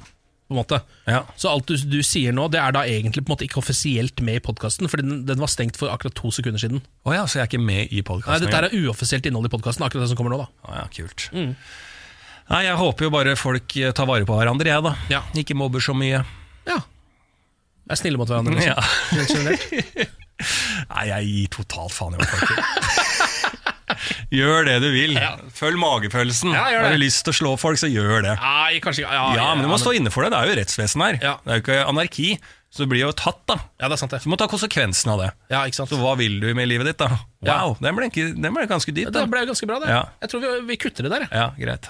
På 0.49 0.55
en 0.55 0.59
måte. 0.63 0.79
Ja. 1.05 1.21
Så 1.37 1.51
alt 1.51 1.69
du, 1.69 1.75
du 1.77 1.99
sier 2.05 2.33
nå, 2.33 2.47
det 2.49 2.57
er 2.57 2.73
da 2.73 2.81
egentlig 2.89 3.21
på 3.21 3.29
en 3.29 3.35
måte 3.35 3.45
ikke 3.45 3.61
offisielt 3.61 4.23
med 4.25 4.39
i 4.39 4.43
podkasten, 4.43 4.89
fordi 4.89 5.05
den, 5.05 5.19
den 5.29 5.41
var 5.41 5.51
stengt 5.51 5.77
for 5.77 5.93
akkurat 5.93 6.17
to 6.17 6.31
sekunder 6.33 6.61
siden. 6.61 6.81
Oh 7.05 7.13
ja, 7.13 7.27
så 7.29 7.37
jeg 7.39 7.45
er 7.45 7.51
ikke 7.51 7.61
med 7.61 7.93
i 7.93 8.01
Nei. 8.01 8.39
Dette 8.41 8.63
er 8.63 8.73
uoffisielt 8.81 9.29
innhold 9.29 9.45
i 9.45 9.53
podkasten, 9.53 9.85
akkurat 9.85 10.07
det 10.07 10.09
som 10.09 10.17
kommer 10.17 10.33
nå. 10.33 10.41
da 10.41 10.69
oh 10.71 10.79
ja, 10.79 10.87
kult. 10.95 11.29
Mm. 11.35 11.53
Nei, 12.49 12.63
Jeg 12.65 12.79
håper 12.81 13.05
jo 13.05 13.11
bare 13.13 13.35
folk 13.37 13.77
eh, 13.77 13.93
tar 13.93 14.09
vare 14.09 14.25
på 14.25 14.37
hverandre, 14.39 14.71
jeg, 14.73 14.85
da. 14.85 14.95
Ja. 15.13 15.21
Ikke 15.37 15.53
mobber 15.57 15.83
så 15.85 15.93
mye. 15.93 16.23
Ja. 16.65 16.79
Er 17.89 17.97
snille 18.01 18.17
mot 18.17 18.29
hverandre. 18.29 18.57
Liksom. 18.57 18.73
Ja. 18.73 20.09
Nei, 20.95 21.05
jeg 21.11 21.29
gir 21.29 21.53
totalt 21.59 21.93
faen 21.93 22.15
i 22.15 22.21
hva 22.21 22.25
folk 22.31 22.49
gjør. 24.33 24.69
Det 24.69 24.77
du 24.83 24.89
vil. 24.93 25.17
Følg 25.55 25.79
magefølelsen. 25.81 26.53
Ja. 26.55 26.67
Har 26.83 26.93
du 26.93 27.01
lyst 27.01 27.25
til 27.25 27.33
å 27.33 27.39
slå 27.39 27.55
folk, 27.61 27.81
så 27.81 27.89
gjør 27.91 28.23
det. 28.27 28.37
Nei, 28.41 28.79
kanskje 28.83 29.05
ikke. 29.05 29.25
Ja, 29.39 29.49
men 29.55 29.65
du 29.65 29.71
må 29.71 29.79
stå 29.81 29.95
inne 29.97 30.13
for 30.13 30.25
det. 30.25 30.33
Det 30.35 30.39
er 30.39 30.51
jo 30.51 30.57
rettsvesen 30.61 31.05
her. 31.05 31.19
Ja. 31.23 31.35
Det 31.43 31.53
er 31.53 31.61
jo 31.61 31.65
ikke 31.65 31.83
anarki. 31.89 32.31
Så 32.69 32.85
du 32.85 32.91
blir 32.91 33.01
jo 33.01 33.13
tatt, 33.17 33.39
da. 33.49 33.55
Ja, 33.81 33.87
det 33.89 33.95
er 33.95 34.01
sant 34.03 34.11
det. 34.13 34.19
Så 34.21 34.29
du 34.29 34.33
må 34.35 34.37
ta 34.37 34.45
konsekvensen 34.49 35.09
av 35.09 35.23
det. 35.23 35.29
Ja, 35.49 35.63
ikke 35.65 35.79
sant 35.79 35.89
Så 35.89 35.97
hva 35.97 36.11
vil 36.19 36.35
du 36.43 36.51
med 36.53 36.69
livet 36.69 36.91
ditt, 36.91 36.99
da? 37.01 37.17
Ja. 37.41 37.55
Wow, 37.63 37.79
den 37.81 37.97
ble, 37.97 38.09
den 38.13 38.53
ble 38.53 38.67
ganske 38.69 38.93
dyp. 38.93 39.09
Det 39.15 39.23
ble 39.31 39.41
ganske 39.49 39.69
bra, 39.69 39.79
det. 39.81 39.89
Ja. 39.89 40.03
Jeg 40.21 40.33
tror 40.33 40.43
vi, 40.45 40.51
vi 40.69 40.77
kutter 40.83 41.07
det 41.07 41.15
der. 41.15 41.25
Ja, 41.33 41.47
greit. 41.57 41.89